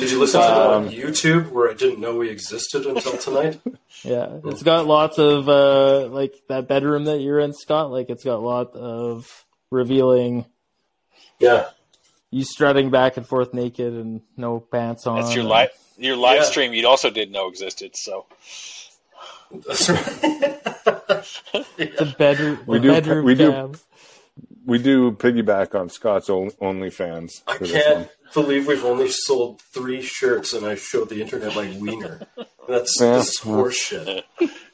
did 0.00 0.10
you 0.10 0.18
listen 0.18 0.40
to 0.40 0.46
that 0.46 0.56
Um, 0.70 0.84
on 0.86 0.90
YouTube 0.90 1.50
where 1.50 1.70
I 1.70 1.74
didn't 1.74 2.00
know 2.00 2.16
we 2.16 2.28
existed 2.30 2.86
until 2.86 3.16
tonight? 3.16 3.60
Yeah, 4.02 4.38
it's 4.46 4.62
got 4.62 4.86
lots 4.86 5.18
of 5.18 5.46
uh, 5.46 6.06
like 6.06 6.32
that 6.48 6.66
bedroom 6.68 7.04
that 7.04 7.18
you're 7.20 7.38
in, 7.38 7.52
Scott. 7.52 7.90
Like 7.90 8.08
it's 8.08 8.24
got 8.24 8.36
a 8.36 8.46
lot 8.54 8.74
of 8.74 9.44
revealing 9.70 10.46
Yeah. 11.38 11.66
you 12.30 12.44
strutting 12.44 12.88
back 12.90 13.18
and 13.18 13.26
forth 13.28 13.52
naked 13.52 13.92
and 13.92 14.22
no 14.38 14.58
pants 14.58 15.06
on. 15.06 15.20
That's 15.20 15.34
your 15.34 15.44
live 15.44 15.68
your 15.98 16.16
live 16.16 16.38
Yeah. 16.38 16.44
stream. 16.44 16.72
You 16.72 16.88
also 16.88 17.10
didn't 17.10 17.32
know 17.32 17.48
existed. 17.48 17.94
So 17.94 18.24
That's 19.52 19.90
right. 19.90 20.56
The 21.76 22.14
bedroom. 22.18 22.60
We 22.66 22.78
do- 22.78 22.88
Bedroom 22.92 23.24
we 23.26 23.34
do- 23.34 23.50
cam. 23.52 23.72
We 24.66 24.78
do 24.78 25.12
piggyback 25.12 25.74
on 25.78 25.88
Scott's 25.88 26.28
on- 26.30 26.50
OnlyFans. 26.62 27.42
I 27.46 27.56
can't 27.58 28.08
believe 28.34 28.66
we've 28.66 28.84
only 28.84 29.08
sold 29.08 29.60
three 29.62 30.02
shirts 30.02 30.52
and 30.52 30.64
I 30.66 30.74
showed 30.76 31.08
the 31.08 31.20
internet 31.22 31.54
my 31.56 31.74
wiener. 31.80 32.20
That's, 32.68 33.00
Yeah, 33.00 33.12
that's 33.16 33.40
horseshit. 33.40 34.22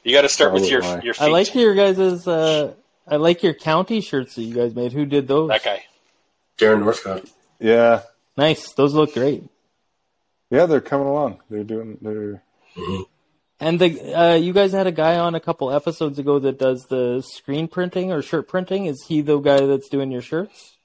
you 0.03 0.11
got 0.11 0.21
to 0.21 0.29
start 0.29 0.53
with 0.53 0.69
your 0.69 0.81
Probably. 0.81 1.05
your 1.05 1.13
feet. 1.15 1.23
I 1.23 1.27
like 1.29 1.55
your 1.55 1.73
guys's. 1.73 2.27
Uh, 2.27 2.73
I 3.07 3.15
like 3.15 3.41
your 3.41 3.53
county 3.53 4.01
shirts 4.01 4.35
that 4.35 4.43
you 4.43 4.53
guys 4.53 4.75
made. 4.75 4.91
Who 4.93 5.05
did 5.05 5.27
those? 5.27 5.49
that 5.49 5.63
guy. 5.63 5.83
Darren 6.57 6.81
Northcott. 6.81 7.25
Yeah, 7.59 8.01
Nice. 8.35 8.73
Those 8.73 8.93
look 8.93 9.13
great. 9.15 9.43
yeah, 10.51 10.65
they're 10.67 10.81
coming 10.81 11.07
along. 11.07 11.39
They're 11.49 11.63
doing. 11.63 11.97
They're 12.01 12.43
And 13.59 13.79
the 13.79 14.13
uh, 14.13 14.35
you 14.35 14.53
guys 14.53 14.71
had 14.71 14.85
a 14.87 14.91
guy 14.91 15.17
on 15.17 15.33
a 15.33 15.39
couple 15.39 15.71
episodes 15.71 16.19
ago 16.19 16.37
that 16.39 16.59
does 16.59 16.85
the 16.89 17.21
screen 17.21 17.67
printing 17.67 18.11
or 18.11 18.21
shirt 18.21 18.47
printing. 18.47 18.85
Is 18.85 19.03
he 19.07 19.21
the 19.21 19.39
guy 19.39 19.65
that's 19.65 19.89
doing 19.89 20.11
your 20.11 20.21
shirts? 20.21 20.77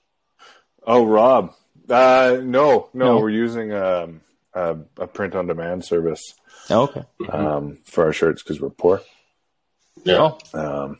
Oh, 0.86 1.04
Rob. 1.04 1.54
Uh, 1.88 2.38
no, 2.42 2.88
no, 2.94 3.06
No. 3.06 3.18
we're 3.18 3.28
using 3.30 3.72
um, 3.74 4.22
a, 4.54 4.76
a 4.98 5.06
print 5.06 5.34
on 5.34 5.46
demand 5.48 5.84
service 5.84 6.22
Oh, 6.70 6.82
okay. 6.84 7.02
um, 7.28 7.78
for 7.84 8.04
our 8.04 8.12
shirts 8.12 8.42
because 8.42 8.60
we're 8.60 8.70
poor. 8.70 9.02
Yeah. 10.04 10.32
Oh, 10.54 10.58
Um, 10.58 10.98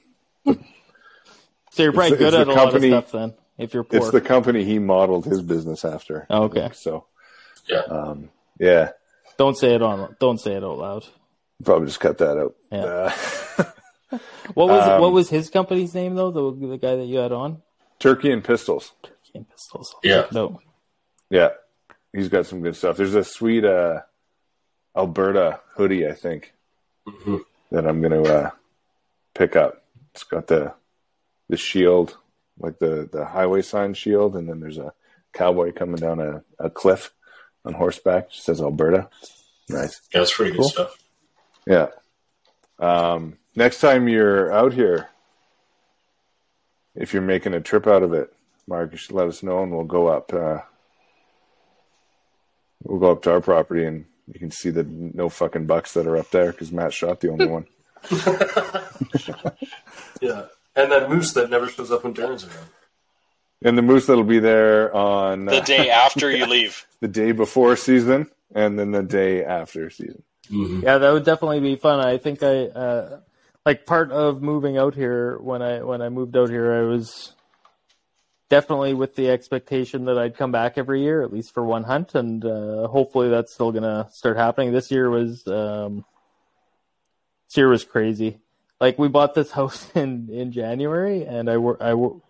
so 1.70 1.82
you're 1.82 1.92
probably 1.92 2.12
It's- 2.12 2.18
good 2.18 2.34
it's 2.34 2.36
at 2.36 2.46
the 2.46 2.52
a 2.52 2.54
company- 2.54 2.90
lot 2.90 2.98
of 3.04 3.08
stuff 3.08 3.20
then. 3.20 3.34
If 3.58 3.74
you're 3.74 3.84
poor. 3.84 3.98
it's 4.00 4.10
the 4.10 4.20
company 4.20 4.64
he 4.64 4.78
modeled 4.78 5.24
his 5.24 5.40
business 5.40 5.84
after. 5.84 6.26
Oh, 6.28 6.44
okay. 6.44 6.60
think. 6.62 6.74
So, 6.74 7.06
Yeah. 7.68 7.80
um, 7.82 8.30
yeah, 8.58 8.90
Don't 9.38 9.56
say 9.56 9.74
it 9.74 9.82
on. 9.82 10.16
Don't 10.20 10.38
say 10.38 10.52
it 10.54 10.64
out 10.64 10.78
loud. 10.78 11.04
Probably 11.64 11.86
just 11.86 12.00
cut 12.00 12.18
that 12.18 12.38
out. 12.38 12.54
Yeah. 12.70 12.84
Uh, 12.84 13.64
What 14.54 14.68
was 14.68 14.86
Um, 14.86 15.00
what 15.00 15.12
was 15.12 15.30
his 15.30 15.48
company's 15.48 15.94
name 15.94 16.14
though? 16.14 16.30
The 16.30 16.66
the 16.66 16.76
guy 16.76 16.96
that 16.96 17.06
you 17.06 17.18
had 17.18 17.32
on. 17.32 17.62
Turkey 17.98 18.30
and 18.30 18.44
pistols. 18.44 18.92
Game 19.32 19.46
pistols. 19.46 19.94
Yeah. 20.02 20.26
No. 20.32 20.60
Yeah, 21.30 21.50
he's 22.12 22.28
got 22.28 22.44
some 22.44 22.60
good 22.60 22.76
stuff. 22.76 22.98
There's 22.98 23.14
a 23.14 23.24
sweet 23.24 23.64
uh, 23.64 24.00
Alberta 24.94 25.60
hoodie, 25.76 26.06
I 26.06 26.12
think, 26.12 26.52
Mhm. 27.08 27.40
that 27.70 27.86
I'm 27.86 28.02
gonna 28.02 28.22
uh, 28.22 28.50
pick 29.34 29.56
up. 29.56 29.82
It's 30.14 30.24
got 30.24 30.46
the 30.48 30.74
the 31.48 31.56
shield, 31.56 32.18
like 32.58 32.78
the 32.80 33.08
the 33.10 33.24
highway 33.24 33.62
sign 33.62 33.94
shield, 33.94 34.36
and 34.36 34.46
then 34.48 34.60
there's 34.60 34.78
a 34.78 34.92
cowboy 35.32 35.72
coming 35.72 35.96
down 35.96 36.20
a, 36.20 36.42
a 36.58 36.68
cliff 36.68 37.14
on 37.64 37.72
horseback. 37.72 38.24
It 38.26 38.32
says 38.34 38.60
Alberta. 38.60 39.08
Nice. 39.70 40.02
Yeah, 40.12 40.20
it's 40.20 40.34
pretty 40.36 40.50
good 40.52 40.60
Cool. 40.60 40.68
stuff. 40.68 40.98
Yeah. 41.66 41.88
Um, 42.78 43.38
next 43.54 43.80
time 43.80 44.08
you're 44.08 44.52
out 44.52 44.72
here, 44.72 45.08
if 46.94 47.12
you're 47.12 47.22
making 47.22 47.54
a 47.54 47.60
trip 47.60 47.86
out 47.86 48.02
of 48.02 48.12
it, 48.12 48.32
Mark, 48.66 48.92
you 48.92 48.98
should 48.98 49.14
let 49.14 49.28
us 49.28 49.42
know, 49.42 49.62
and 49.62 49.72
we'll 49.72 49.84
go 49.84 50.08
up. 50.08 50.32
Uh, 50.32 50.58
we'll 52.82 53.00
go 53.00 53.12
up 53.12 53.22
to 53.22 53.32
our 53.32 53.40
property, 53.40 53.84
and 53.84 54.04
you 54.32 54.38
can 54.38 54.50
see 54.50 54.70
the 54.70 54.84
no 54.84 55.28
fucking 55.28 55.66
bucks 55.66 55.94
that 55.94 56.06
are 56.06 56.16
up 56.16 56.30
there 56.30 56.52
because 56.52 56.70
Matt 56.72 56.92
shot 56.92 57.20
the 57.20 57.30
only 57.30 57.46
one. 57.46 57.66
Yeah. 60.20 60.46
And 60.76 60.90
that 60.92 61.10
moose 61.10 61.32
that 61.32 61.50
never 61.50 61.68
shows 61.68 61.90
up 61.90 62.04
when 62.04 62.14
Darren's 62.14 62.44
around. 62.44 62.68
And 63.64 63.76
the 63.76 63.82
moose 63.82 64.06
that'll 64.06 64.22
be 64.24 64.38
there 64.38 64.94
on 64.94 65.44
The 65.46 65.60
uh, 65.60 65.64
day 65.64 65.90
after 65.90 66.30
you 66.30 66.46
leave. 66.50 66.86
the 67.00 67.08
day 67.08 67.32
before 67.32 67.74
season, 67.76 68.30
and 68.54 68.78
then 68.78 68.92
the 68.92 69.02
day 69.02 69.44
after 69.44 69.90
season. 69.90 70.22
Yeah, 70.82 70.98
that 70.98 71.12
would 71.12 71.24
definitely 71.24 71.60
be 71.60 71.76
fun. 71.76 72.00
I 72.00 72.18
think 72.18 72.42
I 72.42 72.66
uh, 72.66 73.20
like 73.64 73.86
part 73.86 74.10
of 74.10 74.42
moving 74.42 74.76
out 74.76 74.94
here 74.94 75.38
when 75.38 75.62
I 75.62 75.82
when 75.82 76.02
I 76.02 76.08
moved 76.08 76.36
out 76.36 76.50
here, 76.50 76.72
I 76.72 76.82
was 76.82 77.34
definitely 78.50 78.92
with 78.92 79.14
the 79.14 79.30
expectation 79.30 80.04
that 80.06 80.18
I'd 80.18 80.36
come 80.36 80.52
back 80.52 80.76
every 80.76 81.02
year, 81.02 81.22
at 81.22 81.32
least 81.32 81.54
for 81.54 81.64
one 81.64 81.84
hunt, 81.84 82.14
and 82.14 82.44
uh, 82.44 82.88
hopefully 82.88 83.30
that's 83.30 83.54
still 83.54 83.72
gonna 83.72 84.08
start 84.12 84.36
happening. 84.36 84.72
This 84.72 84.90
year 84.90 85.08
was 85.08 85.46
um, 85.46 86.04
this 87.48 87.56
year 87.56 87.68
was 87.68 87.84
crazy. 87.84 88.40
Like 88.80 88.98
we 88.98 89.08
bought 89.08 89.34
this 89.34 89.50
house 89.58 89.90
in 89.94 90.28
in 90.28 90.52
January, 90.52 91.24
and 91.24 91.48
I 91.48 91.56
wor- 91.56 91.82
I 91.82 91.94
wor- 91.94 92.20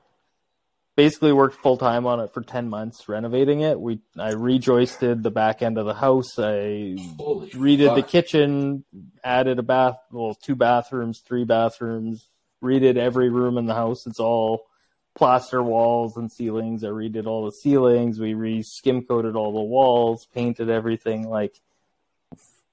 basically 0.96 1.32
worked 1.32 1.56
full 1.56 1.76
time 1.76 2.06
on 2.06 2.20
it 2.20 2.32
for 2.32 2.42
ten 2.42 2.68
months 2.68 3.08
renovating 3.08 3.60
it. 3.60 3.80
We 3.80 4.00
I 4.18 4.32
rejoisted 4.32 5.22
the 5.22 5.30
back 5.30 5.62
end 5.62 5.78
of 5.78 5.86
the 5.86 5.94
house. 5.94 6.38
I 6.38 6.96
Holy 7.18 7.50
redid 7.50 7.94
the 7.94 8.02
kitchen, 8.02 8.84
added 9.24 9.58
a 9.58 9.62
bath, 9.62 9.98
well, 10.10 10.34
two 10.34 10.56
bathrooms, 10.56 11.20
three 11.20 11.44
bathrooms, 11.44 12.28
redid 12.62 12.96
every 12.96 13.28
room 13.28 13.58
in 13.58 13.66
the 13.66 13.74
house. 13.74 14.06
It's 14.06 14.20
all 14.20 14.66
plaster 15.14 15.62
walls 15.62 16.16
and 16.16 16.30
ceilings. 16.30 16.84
I 16.84 16.88
redid 16.88 17.26
all 17.26 17.44
the 17.44 17.52
ceilings. 17.52 18.18
We 18.18 18.34
re 18.34 18.62
skim 18.62 19.02
coated 19.04 19.36
all 19.36 19.52
the 19.52 19.62
walls, 19.62 20.26
painted 20.34 20.70
everything. 20.70 21.28
Like, 21.28 21.60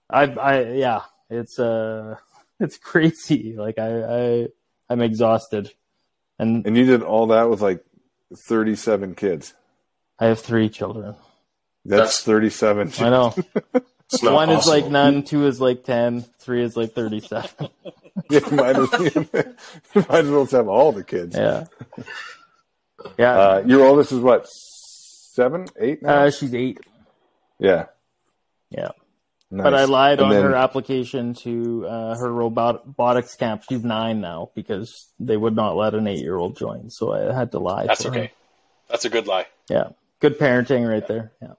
I, 0.10 0.24
I, 0.24 0.62
yeah, 0.72 1.02
it's 1.30 1.60
uh, 1.60 2.16
it's 2.60 2.78
crazy. 2.78 3.56
Like 3.58 3.80
I, 3.80 4.04
I, 4.04 4.48
I'm 4.90 5.02
exhausted, 5.02 5.74
and 6.38 6.66
And 6.66 6.78
you 6.78 6.86
did 6.86 7.04
all 7.04 7.28
that 7.28 7.50
with 7.50 7.62
like 7.62 7.84
37 8.36 9.16
kids. 9.16 9.54
I 10.20 10.28
have 10.28 10.40
three 10.40 10.70
children. 10.70 11.16
That's, 11.86 12.24
That's- 12.24 12.24
37. 12.24 12.94
I 13.00 13.10
know. 13.10 13.36
It's 14.12 14.24
not 14.24 14.34
One 14.34 14.50
is 14.50 14.66
like 14.66 14.88
none, 14.88 15.22
two 15.22 15.46
is 15.46 15.62
like 15.62 15.84
10, 15.84 16.26
three 16.40 16.64
is 16.64 16.76
like 16.76 16.94
thirty-seven. 16.94 17.70
you, 18.32 18.42
might 18.54 18.76
as, 18.76 18.92
you 19.16 19.28
might 19.94 20.26
as 20.26 20.30
well 20.32 20.46
have 20.48 20.68
all 20.68 20.92
the 20.92 21.04
kids. 21.04 21.36
Yeah. 21.36 21.66
Yeah. 23.20 23.38
Uh, 23.40 23.64
your 23.68 23.86
oldest 23.86 24.12
is 24.12 24.18
what, 24.20 24.48
seven, 24.50 25.68
eight 25.80 26.02
now? 26.02 26.24
Uh, 26.24 26.32
she's 26.32 26.56
eight. 26.56 26.80
yeah. 27.60 27.86
Yeah. 28.72 28.90
Nice. 29.52 29.64
But 29.64 29.74
I 29.74 29.86
lied 29.86 30.20
And 30.20 30.28
on 30.28 30.30
then- 30.34 30.44
her 30.44 30.56
application 30.56 31.34
to 31.36 31.88
uh, 31.88 32.16
her 32.18 32.32
robot- 32.32 32.86
robotics 32.86 33.36
camp. 33.36 33.64
She's 33.68 33.84
nine 33.84 34.22
now 34.22 34.52
because 34.54 35.08
they 35.20 35.38
would 35.38 35.56
not 35.56 35.76
let 35.76 35.96
an 35.96 36.06
eight 36.08 36.20
year 36.20 36.38
old 36.38 36.56
join. 36.56 36.90
So 36.92 37.14
I 37.14 37.34
had 37.34 37.52
to 37.54 37.60
lie. 37.60 37.88
That's 37.88 38.04
for 38.04 38.10
okay. 38.10 38.22
her. 38.28 38.30
That's 38.90 39.06
a 39.06 39.10
good 39.10 39.26
lie. 39.28 39.48
Yeah. 39.70 39.90
Good 40.20 40.38
parenting 40.38 40.88
right 40.88 41.08
there. 41.08 41.32
Yeah. 41.42 41.54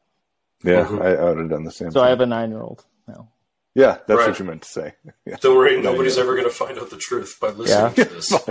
Yeah, 0.63 0.85
Mhm. 0.85 1.03
I, 1.03 1.15
I 1.17 1.25
would 1.31 1.39
have 1.39 1.51
done 1.51 1.65
the 1.65 1.73
same 1.73 1.91
So 1.91 2.01
thing. 2.01 2.07
I 2.07 2.11
have 2.11 2.21
a 2.21 2.27
nine 2.27 2.51
year 2.51 2.61
old 2.63 2.85
now. 3.09 3.29
yeah, 3.75 3.99
that's 4.07 4.19
Right. 4.19 4.29
what 4.29 4.39
you 4.39 4.45
meant 4.45 4.63
to 4.63 4.69
say. 4.69 4.95
Yeah. 5.25 5.37
Don't 5.41 5.57
worry, 5.57 5.81
nobody's 5.83 6.19
ever 6.19 6.33
going 6.37 6.45
to 6.49 6.55
find 6.55 6.79
out 6.79 6.91
the 6.91 6.97
truth 6.97 7.39
by 7.41 7.49
listening 7.49 7.93
Yeah. 7.97 8.05
to 8.05 8.11
this. 8.15 8.33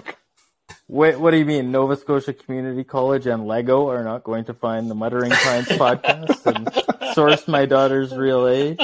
Wait, 0.90 1.20
what 1.20 1.30
do 1.32 1.38
you 1.38 1.46
mean? 1.46 1.72
Nova 1.72 1.96
Scotia 1.96 2.34
Community 2.34 2.84
College 2.84 3.28
and 3.28 3.46
Lego 3.46 3.88
are 3.90 4.04
not 4.04 4.24
going 4.24 4.44
to 4.46 4.56
find 4.56 4.90
the 4.90 4.96
Muttering 4.96 5.30
Pines 5.30 5.68
podcast 5.70 6.46
and 6.48 7.14
source 7.14 7.48
my 7.48 7.68
daughter's 7.68 8.12
real 8.16 8.48
age? 8.48 8.80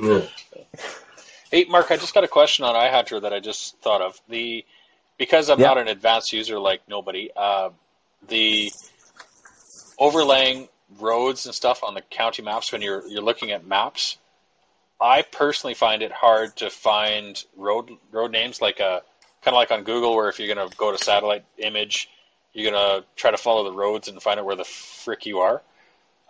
Yeah. 0.00 0.22
Hey, 1.50 1.66
Mark, 1.68 1.90
I 1.90 1.98
just 1.98 2.14
got 2.14 2.24
a 2.24 2.28
question 2.28 2.64
on 2.64 2.74
iHunter 2.74 3.20
that 3.20 3.34
I 3.34 3.40
just 3.40 3.76
thought 3.80 4.00
of. 4.00 4.18
The 4.30 4.64
because 5.18 5.50
I'm 5.50 5.60
Yeah. 5.60 5.66
not 5.68 5.78
an 5.78 5.88
advanced 5.88 6.32
user 6.32 6.58
like 6.58 6.80
nobody, 6.88 7.28
uh, 7.36 7.68
the 8.28 8.72
overlaying 9.98 10.68
roads 10.98 11.44
and 11.44 11.54
stuff 11.54 11.84
on 11.84 11.92
the 11.92 12.00
county 12.00 12.42
maps 12.42 12.72
when 12.72 12.80
you're 12.80 13.06
you're 13.08 13.22
looking 13.22 13.50
at 13.50 13.66
maps. 13.66 14.16
I 15.00 15.20
personally 15.20 15.74
find 15.74 16.00
it 16.02 16.12
hard 16.12 16.56
to 16.56 16.70
find 16.70 17.44
road 17.58 17.90
road 18.10 18.30
names 18.30 18.62
like 18.62 18.80
a 18.80 19.02
kind 19.42 19.54
of 19.54 19.58
like 19.58 19.70
on 19.70 19.82
Google, 19.84 20.14
where 20.14 20.28
if 20.28 20.38
you're 20.38 20.52
going 20.52 20.68
to 20.68 20.76
go 20.76 20.92
to 20.92 20.98
satellite 21.02 21.44
image, 21.58 22.08
you're 22.52 22.70
going 22.70 23.00
to 23.02 23.06
try 23.16 23.30
to 23.30 23.36
follow 23.36 23.64
the 23.64 23.72
roads 23.72 24.08
and 24.08 24.20
find 24.22 24.38
out 24.38 24.46
where 24.46 24.56
the 24.56 24.64
frick 24.64 25.26
you 25.26 25.40
are. 25.40 25.62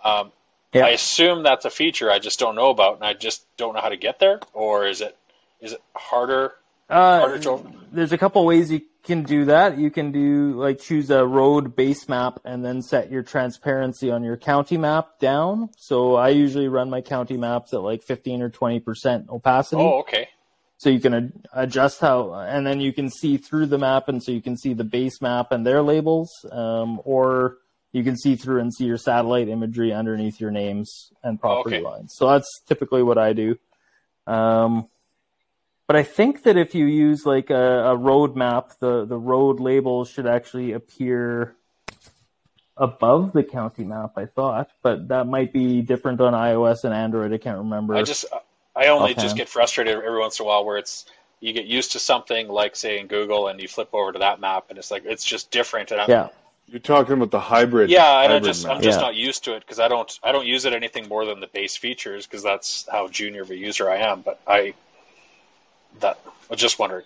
Um, 0.05 0.32
Yeah. 0.72 0.86
I 0.86 0.90
assume 0.90 1.43
that's 1.43 1.64
a 1.66 1.70
feature 1.70 2.10
I 2.10 2.18
just 2.18 2.39
don't 2.39 2.55
know 2.55 2.70
about, 2.70 2.97
and 2.97 3.05
I 3.05 3.12
just 3.14 3.44
don't 3.59 3.74
know 3.74 3.80
how 3.82 3.90
to 3.90 3.97
get 3.97 4.18
there. 4.18 4.40
Or 4.55 4.86
is 4.86 5.01
it 5.02 5.16
is 5.60 5.72
it 5.72 5.82
harder? 5.94 6.55
Uh, 6.89 7.20
Harder 7.20 7.39
to- 7.39 7.72
there's 7.93 8.12
a 8.12 8.18
couple 8.18 8.44
ways 8.44 8.70
you 8.70 8.80
can 9.05 9.22
do 9.22 9.44
that. 9.47 9.78
You 9.78 9.90
can 9.90 10.12
do 10.12 10.52
like 10.59 10.80
choose 10.80 11.10
a 11.10 11.26
road 11.26 11.76
base 11.76 12.09
map 12.09 12.40
and 12.44 12.64
then 12.64 12.80
set 12.82 13.10
your 13.10 13.22
transparency 13.22 14.10
on 14.10 14.24
your 14.24 14.36
county 14.36 14.76
map 14.78 15.18
down. 15.18 15.70
So 15.76 16.14
I 16.16 16.30
usually 16.30 16.68
run 16.68 16.89
my 16.90 17.01
county 17.02 17.36
maps 17.36 17.72
at 17.74 17.82
like 17.82 18.02
15 18.02 18.43
or 18.43 18.51
20% 18.51 19.28
opacity. 19.28 19.80
Oh, 19.82 20.01
okay. 20.01 20.28
So 20.82 20.90
you 20.90 20.98
can 20.98 21.14
ad- 21.14 21.32
adjust 21.52 22.00
how, 22.00 22.34
and 22.34 22.66
then 22.66 22.80
you 22.80 22.92
can 22.92 23.09
see 23.09 23.36
through 23.36 23.66
the 23.66 23.78
map, 23.78 24.09
and 24.09 24.20
so 24.20 24.32
you 24.32 24.42
can 24.42 24.56
see 24.56 24.74
the 24.74 24.82
base 24.82 25.22
map 25.22 25.52
and 25.52 25.64
their 25.64 25.80
labels, 25.80 26.28
um, 26.50 27.00
or 27.04 27.59
you 27.92 28.02
can 28.02 28.16
see 28.16 28.34
through 28.34 28.59
and 28.59 28.74
see 28.74 28.86
your 28.86 28.96
satellite 28.98 29.48
imagery 29.48 29.92
underneath 29.92 30.40
your 30.40 30.50
names 30.50 31.12
and 31.22 31.38
property 31.38 31.76
Okay. 31.76 31.84
lines. 31.84 32.14
So 32.16 32.28
that's 32.28 32.48
typically 32.66 33.04
what 33.04 33.16
I 33.16 33.32
do. 33.32 33.56
Um, 34.26 34.88
but 35.86 35.94
I 35.94 36.02
think 36.02 36.42
that 36.42 36.56
if 36.56 36.74
you 36.74 36.86
use 36.86 37.24
like 37.24 37.50
a, 37.50 37.84
a 37.92 37.96
road 37.96 38.34
map, 38.34 38.72
the 38.80 39.04
the 39.04 39.18
road 39.18 39.60
labels 39.60 40.10
should 40.10 40.26
actually 40.26 40.72
appear 40.72 41.54
above 42.76 43.32
the 43.32 43.44
county 43.44 43.84
map. 43.84 44.14
I 44.16 44.26
thought, 44.26 44.70
but 44.82 45.06
that 45.09 45.28
might 45.28 45.52
be 45.52 45.80
different 45.80 46.20
on 46.20 46.32
iOS 46.32 46.82
and 46.82 46.92
Android. 46.92 47.32
I 47.32 47.38
can't 47.38 47.59
remember. 47.59 47.94
I 47.94 48.02
just 48.02 48.24
I 48.74 48.86
only 48.88 49.10
Offhand. 49.12 49.20
just 49.20 49.36
get 49.36 49.48
frustrated 49.48 49.94
every 49.96 50.18
once 50.18 50.38
in 50.40 50.44
a 50.44 50.46
while 50.46 50.64
where 50.64 50.78
it's 50.78 51.04
you 51.40 51.52
get 51.52 51.66
used 51.66 51.92
to 51.92 51.98
something 51.98 52.48
like 52.48 52.76
say 52.76 52.98
in 53.00 53.06
Google 53.06 53.48
and 53.48 53.60
you 53.60 53.68
flip 53.68 53.90
over 53.92 54.12
to 54.12 54.18
that 54.20 54.40
map 54.40 54.66
and 54.70 54.78
it's 54.78 54.90
like 54.90 55.04
it's 55.04 55.24
just 55.24 55.50
different 55.50 55.90
and 55.90 56.00
I'm, 56.00 56.10
yeah. 56.10 56.28
You're 56.68 56.80
talking 56.80 57.14
about 57.14 57.30
the 57.30 57.40
hybrid. 57.40 57.90
yeah 57.90 58.22
and 58.22 58.32
I 58.32 58.36
hybrid 58.36 58.44
just 58.44 58.64
map. 58.66 58.76
I'm 58.76 58.82
just 58.82 58.98
Yeah. 58.98 59.06
not 59.06 59.14
used 59.14 59.44
to 59.44 59.54
it 59.56 59.60
because 59.60 59.78
I 59.80 59.88
don't 59.88 60.10
I 60.22 60.32
don't 60.32 60.46
use 60.46 60.64
it 60.64 60.72
anything 60.72 61.08
more 61.08 61.26
than 61.26 61.40
the 61.40 61.48
base 61.48 61.76
features 61.76 62.26
because 62.26 62.42
that's 62.42 62.88
how 62.90 63.08
junior 63.08 63.42
of 63.42 63.50
a 63.50 63.56
user 63.56 63.90
I 63.90 63.96
am 63.98 64.22
but 64.22 64.40
I 64.46 64.74
that 66.00 66.18
I 66.24 66.30
was 66.48 66.60
just 66.60 66.78
wondering 66.78 67.04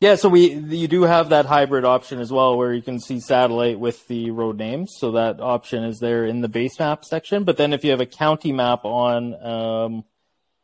Yeah, 0.00 0.14
so 0.14 0.28
we 0.28 0.50
you 0.54 0.88
do 0.88 1.02
have 1.02 1.30
that 1.30 1.46
hybrid 1.46 1.84
option 1.84 2.20
as 2.20 2.30
well, 2.32 2.56
where 2.56 2.72
you 2.72 2.82
can 2.82 3.00
see 3.00 3.18
satellite 3.20 3.78
with 3.80 4.06
the 4.08 4.30
road 4.30 4.58
names. 4.58 4.94
So 4.98 5.12
that 5.12 5.40
option 5.40 5.84
is 5.84 5.98
there 5.98 6.24
in 6.24 6.40
the 6.42 6.48
base 6.48 6.78
map 6.78 7.04
section. 7.04 7.44
But 7.44 7.56
then 7.56 7.72
if 7.72 7.82
you 7.84 7.90
have 7.92 8.00
a 8.00 8.06
county 8.06 8.52
map 8.52 8.84
on, 8.84 9.34
um, 9.42 10.04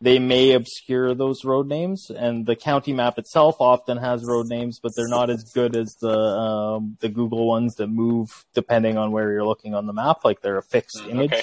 they 0.02 0.18
may 0.18 0.50
obscure 0.50 1.14
those 1.14 1.44
road 1.44 1.68
names, 1.68 2.10
and 2.10 2.44
the 2.44 2.56
county 2.56 2.92
map 2.92 3.18
itself 3.18 3.60
often 3.60 3.98
has 3.98 4.24
road 4.24 4.48
names, 4.48 4.80
but 4.82 4.90
they're 4.96 5.06
not 5.06 5.30
as 5.30 5.44
good 5.54 5.76
as 5.76 5.94
the 6.00 6.10
um, 6.10 6.96
the 7.00 7.08
Google 7.08 7.46
ones 7.46 7.76
that 7.76 7.86
move 7.86 8.44
depending 8.52 8.98
on 8.98 9.12
where 9.12 9.30
you're 9.32 9.44
looking 9.44 9.76
on 9.76 9.86
the 9.86 9.92
map. 9.92 10.24
Like 10.24 10.42
they're 10.42 10.58
a 10.58 10.62
fixed 10.62 11.04
Mm, 11.04 11.10
image 11.10 11.32
okay. 11.32 11.42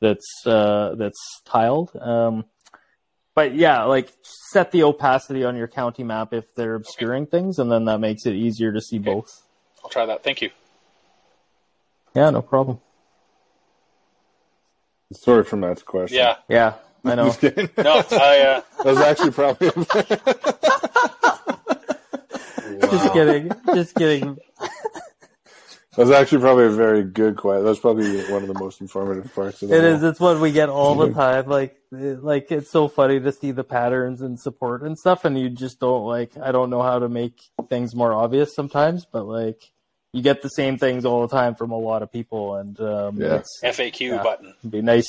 that's 0.00 0.46
uh, 0.46 0.94
that's 0.98 1.40
tiled. 1.46 1.96
Um, 1.96 2.44
but 3.34 3.54
yeah, 3.54 3.84
like 3.84 4.12
set 4.22 4.70
the 4.70 4.82
opacity 4.82 5.42
on 5.42 5.56
your 5.56 5.66
county 5.66 6.04
map 6.04 6.34
if 6.34 6.54
they're 6.54 6.74
obscuring 6.74 7.24
things, 7.26 7.58
and 7.58 7.72
then 7.72 7.86
that 7.86 8.00
makes 8.00 8.26
it 8.26 8.34
easier 8.34 8.70
to 8.70 8.82
see 8.82 8.98
Okay. 8.98 9.06
both. 9.06 9.30
I'll 9.82 9.88
try 9.88 10.04
that. 10.04 10.22
Thank 10.22 10.42
you. 10.42 10.50
Yeah, 12.14 12.28
no 12.28 12.42
problem. 12.42 12.80
Sorry 15.12 15.42
for 15.42 15.56
Matt's 15.56 15.82
question. 15.82 16.18
Yeah. 16.18 16.36
Yeah, 16.48 16.74
I 17.04 17.14
know. 17.14 17.34
No, 17.76 18.02
I. 18.12 18.40
Uh, 18.40 18.60
That 18.82 18.84
was 18.84 18.98
actually 18.98 19.30
probably 19.32 19.70
Just 22.90 23.12
kidding. 23.12 23.50
Just 23.74 23.94
kidding. 23.94 24.36
that 24.58 25.98
was 25.98 26.10
actually 26.10 26.38
probably 26.40 26.64
a 26.66 26.70
very 26.70 27.02
good 27.04 27.36
question. 27.36 27.64
That's 27.64 27.78
probably 27.78 28.22
one 28.30 28.42
of 28.42 28.48
the 28.48 28.58
most 28.58 28.80
informative 28.80 29.32
parts 29.34 29.62
of 29.62 29.68
the 29.68 29.76
It 29.76 29.80
whole- 29.82 29.92
is. 29.94 30.02
It's 30.02 30.20
what 30.20 30.40
we 30.40 30.52
get 30.52 30.68
all 30.68 30.94
the 30.96 31.12
time. 31.12 31.46
Like, 31.46 31.76
like 31.90 32.50
it's 32.50 32.70
so 32.70 32.88
funny 32.88 33.20
to 33.20 33.32
see 33.32 33.52
the 33.52 33.64
patterns 33.64 34.20
and 34.22 34.38
support 34.40 34.82
and 34.82 34.98
stuff, 34.98 35.24
and 35.24 35.38
you 35.38 35.50
just 35.50 35.78
don't 35.80 36.04
like. 36.06 36.32
I 36.40 36.52
don't 36.52 36.70
know 36.70 36.82
how 36.82 36.98
to 36.98 37.08
make 37.08 37.40
things 37.68 37.94
more 37.94 38.12
obvious 38.12 38.54
sometimes, 38.54 39.06
but 39.10 39.24
like 39.24 39.70
you 40.12 40.22
get 40.22 40.42
the 40.42 40.48
same 40.48 40.78
things 40.78 41.04
all 41.04 41.26
the 41.26 41.36
time 41.36 41.54
from 41.56 41.70
a 41.72 41.78
lot 41.78 42.02
of 42.02 42.12
people, 42.12 42.56
and 42.56 42.78
um, 42.80 43.20
Yeah. 43.20 43.36
it's 43.36 43.60
FAQ 43.62 44.00
Yeah. 44.00 44.22
button. 44.22 44.54
it'd 44.60 44.70
be 44.70 44.82
nice. 44.82 45.08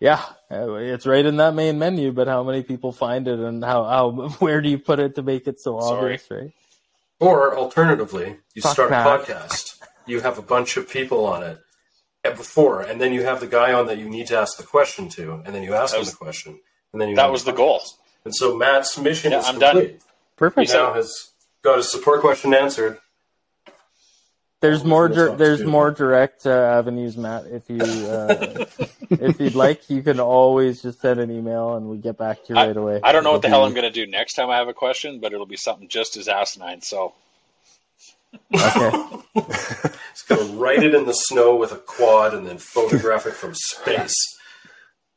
Yeah, 0.00 0.22
uh, 0.50 0.74
it's 0.74 1.06
right 1.06 1.24
in 1.24 1.36
that 1.36 1.54
main 1.54 1.78
menu, 1.78 2.12
but 2.12 2.26
how 2.28 2.42
many 2.42 2.62
people 2.62 2.92
find 2.92 3.26
it, 3.28 3.38
and 3.38 3.64
how 3.64 3.84
how 3.84 4.10
where 4.38 4.60
do 4.60 4.68
you 4.68 4.78
put 4.78 4.98
it 4.98 5.14
to 5.14 5.22
make 5.22 5.46
it 5.46 5.60
so 5.60 5.80
Sorry. 5.80 6.14
obvious, 6.14 6.30
right? 6.30 6.52
Or 7.20 7.56
alternatively, 7.56 8.36
you 8.54 8.62
Fuck 8.62 8.72
start 8.72 8.92
a 8.92 8.94
podcast. 8.96 9.78
You 10.06 10.20
have 10.20 10.38
a 10.38 10.42
bunch 10.42 10.76
of 10.76 10.88
people 10.90 11.24
on 11.26 11.42
it 11.42 11.58
before, 12.36 12.82
and 12.82 13.00
then 13.00 13.12
you 13.12 13.22
have 13.22 13.40
the 13.40 13.46
guy 13.46 13.72
on 13.72 13.86
that 13.86 13.98
you 13.98 14.08
need 14.08 14.26
to 14.26 14.36
ask 14.38 14.56
the 14.58 14.64
question 14.64 15.08
to, 15.10 15.40
and 15.44 15.54
then 15.54 15.62
you 15.62 15.74
ask 15.74 15.92
That 15.94 16.00
him 16.00 16.06
the 16.06 16.16
question, 16.16 16.60
and 16.92 17.00
then 17.00 17.08
you 17.08 17.16
That 17.16 17.30
was 17.30 17.44
the 17.44 17.52
goal. 17.52 17.80
And 18.24 18.34
so 18.34 18.56
Matt's 18.56 18.98
mission 18.98 19.32
Yeah, 19.32 19.38
is 19.40 19.46
I'm 19.46 19.58
done. 19.58 19.98
complete. 20.36 20.66
He 20.68 20.72
now 20.74 20.92
has 20.94 21.30
got 21.62 21.76
his 21.76 21.90
support 21.90 22.20
question 22.20 22.52
answered. 22.52 22.98
There's 24.64 24.82
more. 24.82 25.08
That's 25.08 25.16
Dir- 25.30 25.36
there's 25.36 25.58
stupid. 25.58 25.70
more 25.72 25.90
direct 25.90 26.46
uh, 26.46 26.50
avenues, 26.50 27.18
Matt. 27.18 27.44
If 27.46 27.68
you 27.68 27.76
uh, 27.80 28.64
if 29.10 29.38
you'd 29.38 29.54
like, 29.54 29.90
you 29.90 30.02
can 30.02 30.20
always 30.20 30.80
just 30.80 31.00
send 31.00 31.20
an 31.20 31.30
email 31.30 31.74
and 31.74 31.90
we 31.90 31.98
get 31.98 32.16
back 32.16 32.42
to 32.44 32.54
you 32.54 32.54
right 32.54 32.74
away. 32.76 33.00
I 33.04 33.12
don't 33.12 33.24
know 33.24 33.32
what 33.32 33.42
the 33.42 33.48
It'll 33.48 33.60
hell 33.60 33.66
I'm 33.66 33.74
going 33.74 33.84
to 33.84 33.90
do 33.90 34.06
next 34.10 34.34
time 34.34 34.48
I 34.48 34.56
have 34.56 34.68
a 34.68 34.72
question, 34.72 35.20
but 35.20 35.34
it'll 35.34 35.44
be 35.44 35.58
something 35.58 35.86
just 35.88 36.16
as 36.16 36.28
asinine. 36.28 36.80
So 36.80 37.12
Okay. 38.54 38.90
He's 39.34 40.22
going 40.28 40.46
to 40.48 40.54
write 40.54 40.82
it 40.82 40.94
in 40.94 41.04
the 41.04 41.12
snow 41.12 41.56
with 41.56 41.72
a 41.72 41.76
quad 41.76 42.34
and 42.34 42.46
then 42.46 42.58
photograph 42.58 43.26
it 43.26 43.34
from 43.34 43.52
space. 43.54 44.14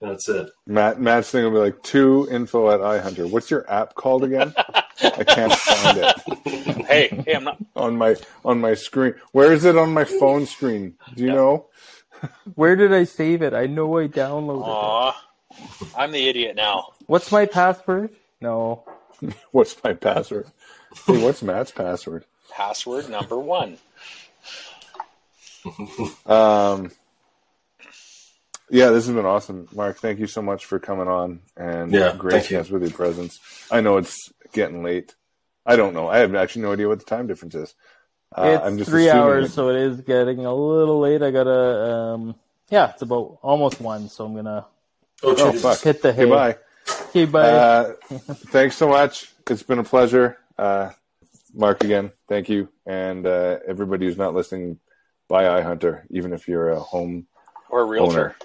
And 0.02 0.12
that's 0.12 0.30
it. 0.30 0.50
Matt 0.68 1.02
Matt's 1.02 1.32
thing 1.32 1.44
will 1.44 1.52
be 1.52 1.58
like 1.58 1.82
two 1.84 2.28
info 2.30 2.70
at 2.70 2.80
iHunter. 2.82 3.30
What's 3.30 3.50
your 3.50 3.70
app 3.72 3.96
called 3.96 4.24
again? 4.24 4.54
I 5.18 5.24
can't 5.24 5.54
find 5.54 5.98
it 5.98 6.14
hey, 6.88 7.14
hey, 7.26 7.34
I'm 7.36 7.44
not. 7.44 7.60
on 7.76 7.98
my 7.98 8.16
on 8.46 8.60
my 8.62 8.74
screen. 8.76 9.16
Where 9.32 9.52
is 9.52 9.66
it 9.66 9.78
on 9.78 9.94
my 9.94 10.04
phone 10.06 10.46
screen? 10.46 10.96
Do 11.16 11.24
you 11.24 11.30
Yeah. 11.30 11.36
know? 11.36 11.66
Where 12.56 12.76
did 12.76 12.94
I 12.94 13.04
save 13.06 13.42
it? 13.42 13.54
I 13.54 13.66
know 13.68 13.98
I 13.98 14.08
downloaded 14.08 14.68
it. 14.84 15.16
I'm 15.96 16.12
the 16.12 16.28
idiot 16.28 16.56
now. 16.56 16.90
What's 17.08 17.32
my 17.32 17.46
password? 17.46 18.12
No. 18.42 18.84
What's 19.52 19.82
my 19.84 19.94
password? 19.94 20.48
Hey, 21.06 21.18
what's 21.18 21.42
Matt's 21.42 21.72
password? 21.72 22.26
Password 22.52 23.10
number 23.10 23.38
one. 23.38 23.78
Um, 26.26 26.92
yeah, 28.70 28.90
this 28.90 29.06
has 29.08 29.16
been 29.16 29.26
awesome, 29.26 29.68
Mark. 29.74 29.98
Thank 29.98 30.20
you 30.20 30.28
so 30.28 30.42
much 30.42 30.66
for 30.66 30.80
coming 30.80 31.08
on 31.08 31.40
and 31.56 31.92
Yeah, 31.94 32.10
thank 32.10 32.20
gracing 32.20 32.56
you. 32.56 32.62
us 32.62 32.70
with 32.70 32.82
your 32.82 32.92
presence. 32.92 33.40
I 33.72 33.82
know 33.82 33.98
it's 33.98 34.32
getting 34.54 34.84
late. 34.84 35.16
I 35.66 35.76
don't 35.76 35.94
know. 35.94 36.08
I 36.08 36.20
have 36.20 36.34
actually 36.36 36.62
no 36.64 36.74
idea 36.74 36.88
what 36.88 37.00
the 37.00 37.06
time 37.06 37.28
difference 37.28 37.56
is. 37.56 37.74
Uh, 38.36 38.58
it's 38.58 38.66
I'm 38.66 38.78
just 38.78 38.90
three 38.90 39.10
hours, 39.10 39.46
it- 39.46 39.52
so 39.54 39.70
it 39.70 39.78
is 39.78 40.02
getting 40.02 40.46
a 40.46 40.54
little 40.54 41.00
late. 41.00 41.22
I 41.22 41.32
gotta, 41.32 41.92
um, 41.92 42.36
yeah, 42.70 42.92
it's 42.92 43.02
about 43.02 43.40
almost 43.42 43.80
one, 43.80 44.10
so 44.10 44.26
I'm 44.26 44.36
gonna 44.36 44.66
Oh, 45.24 45.36
Oh 45.38 45.52
fuck! 45.54 45.80
hit 45.82 46.02
the 46.02 46.14
hay. 46.14 46.22
Goodbye. 46.22 46.58
Okay, 47.10 47.26
bye. 47.26 47.50
Uh, 47.50 47.94
thanks 48.52 48.76
so 48.76 48.88
much. 48.90 49.32
It's 49.50 49.64
been 49.64 49.80
a 49.80 49.84
pleasure. 49.84 50.38
Uh, 50.58 50.92
Mark 51.54 51.84
again, 51.84 52.12
thank 52.28 52.50
you, 52.50 52.70
and 52.86 53.26
uh, 53.26 53.60
everybody 53.68 54.06
who's 54.06 54.18
not 54.18 54.36
listening, 54.36 54.80
buy 55.28 55.44
iHunter, 55.46 56.04
even 56.12 56.34
if 56.34 56.48
you're 56.48 56.70
a 56.70 56.80
home 56.80 57.28
Or 57.70 57.82
a 57.82 57.86
realtor. 57.86 58.12
owner 58.20 58.36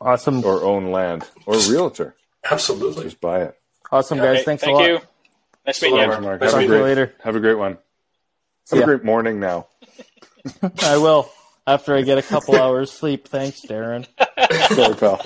awesome, 0.00 0.44
or 0.44 0.62
own 0.64 0.90
land 0.92 1.24
or 1.46 1.54
realtor. 1.54 2.14
Absolutely. 2.50 3.04
Just 3.04 3.20
buy 3.20 3.42
it. 3.42 3.58
awesome 3.90 4.18
guys. 4.18 4.36
Okay, 4.38 4.44
Thanks 4.44 4.62
thank 4.64 4.74
a 4.74 4.76
lot. 4.78 4.84
Thank 4.86 5.02
you. 5.02 5.08
Nice 5.66 5.78
So 5.78 5.86
meeting 5.86 6.00
you. 6.00 6.10
long, 6.10 6.22
Mark. 6.22 6.40
Nice 6.40 6.52
Have 6.52 6.60
a 6.60 6.62
Talk 6.62 6.62
to 6.62 6.66
great 6.66 6.78
you 6.78 6.84
later. 6.84 7.14
Have 7.22 7.36
a 7.36 7.40
great 7.40 7.54
one. 7.58 7.78
See 8.66 8.76
Have 8.76 8.82
a 8.82 8.86
great 8.86 9.04
morning 9.04 9.40
now. 9.40 9.66
I 10.82 10.96
will 10.98 11.30
after 11.66 11.94
I 11.96 12.02
get 12.02 12.18
a 12.18 12.22
couple 12.22 12.56
hours 12.56 12.90
sleep. 12.92 13.28
Thanks, 13.28 13.62
Darren. 13.62 14.06
Sorry, 14.74 14.94
pal. 14.94 15.20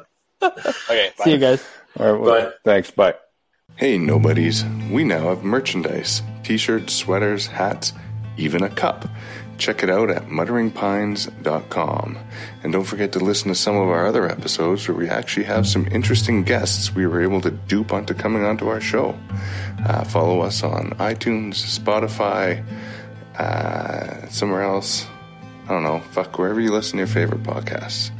Okay, 0.40 1.10
bye. 1.18 1.24
See 1.24 1.32
you 1.32 1.38
guys. 1.38 1.64
All 1.98 2.12
right. 2.12 2.20
Well, 2.20 2.44
Bye. 2.46 2.52
Thanks. 2.64 2.90
Bye. 2.92 3.14
Hey, 3.76 3.98
nobodies, 3.98 4.64
we 4.90 5.04
now 5.04 5.28
have 5.28 5.42
merchandise 5.44 6.22
t 6.44 6.56
shirts, 6.56 6.92
sweaters, 6.94 7.46
hats, 7.46 7.92
even 8.36 8.62
a 8.62 8.68
cup. 8.70 9.06
Check 9.58 9.82
it 9.82 9.90
out 9.90 10.08
at 10.10 10.28
mutteringpines.com. 10.28 12.18
And 12.62 12.72
don't 12.72 12.84
forget 12.84 13.12
to 13.12 13.18
listen 13.18 13.48
to 13.48 13.54
some 13.54 13.76
of 13.76 13.88
our 13.88 14.06
other 14.06 14.26
episodes 14.26 14.88
where 14.88 14.96
we 14.96 15.08
actually 15.08 15.44
have 15.44 15.66
some 15.66 15.86
interesting 15.90 16.44
guests 16.44 16.94
we 16.94 17.06
were 17.06 17.20
able 17.22 17.40
to 17.42 17.50
dupe 17.50 17.92
onto 17.92 18.14
coming 18.14 18.44
onto 18.44 18.68
our 18.68 18.80
show. 18.80 19.18
Uh, 19.84 20.04
follow 20.04 20.40
us 20.40 20.62
on 20.62 20.90
iTunes, 20.92 21.78
Spotify, 21.78 22.64
uh, 23.36 24.26
somewhere 24.28 24.62
else. 24.62 25.06
I 25.64 25.72
don't 25.72 25.82
know, 25.82 26.00
fuck, 26.12 26.38
wherever 26.38 26.60
you 26.60 26.72
listen 26.72 26.92
to 26.92 26.98
your 26.98 27.06
favorite 27.08 27.42
podcasts. 27.42 28.10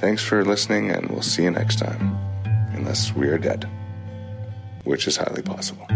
Thanks 0.00 0.22
for 0.22 0.44
listening, 0.44 0.90
and 0.90 1.08
we'll 1.10 1.22
see 1.22 1.44
you 1.44 1.50
next 1.50 1.78
time. 1.78 2.16
Unless 2.72 3.14
we 3.14 3.28
are 3.28 3.38
dead 3.38 3.68
which 4.88 5.06
is 5.06 5.18
highly 5.18 5.42
possible. 5.42 5.86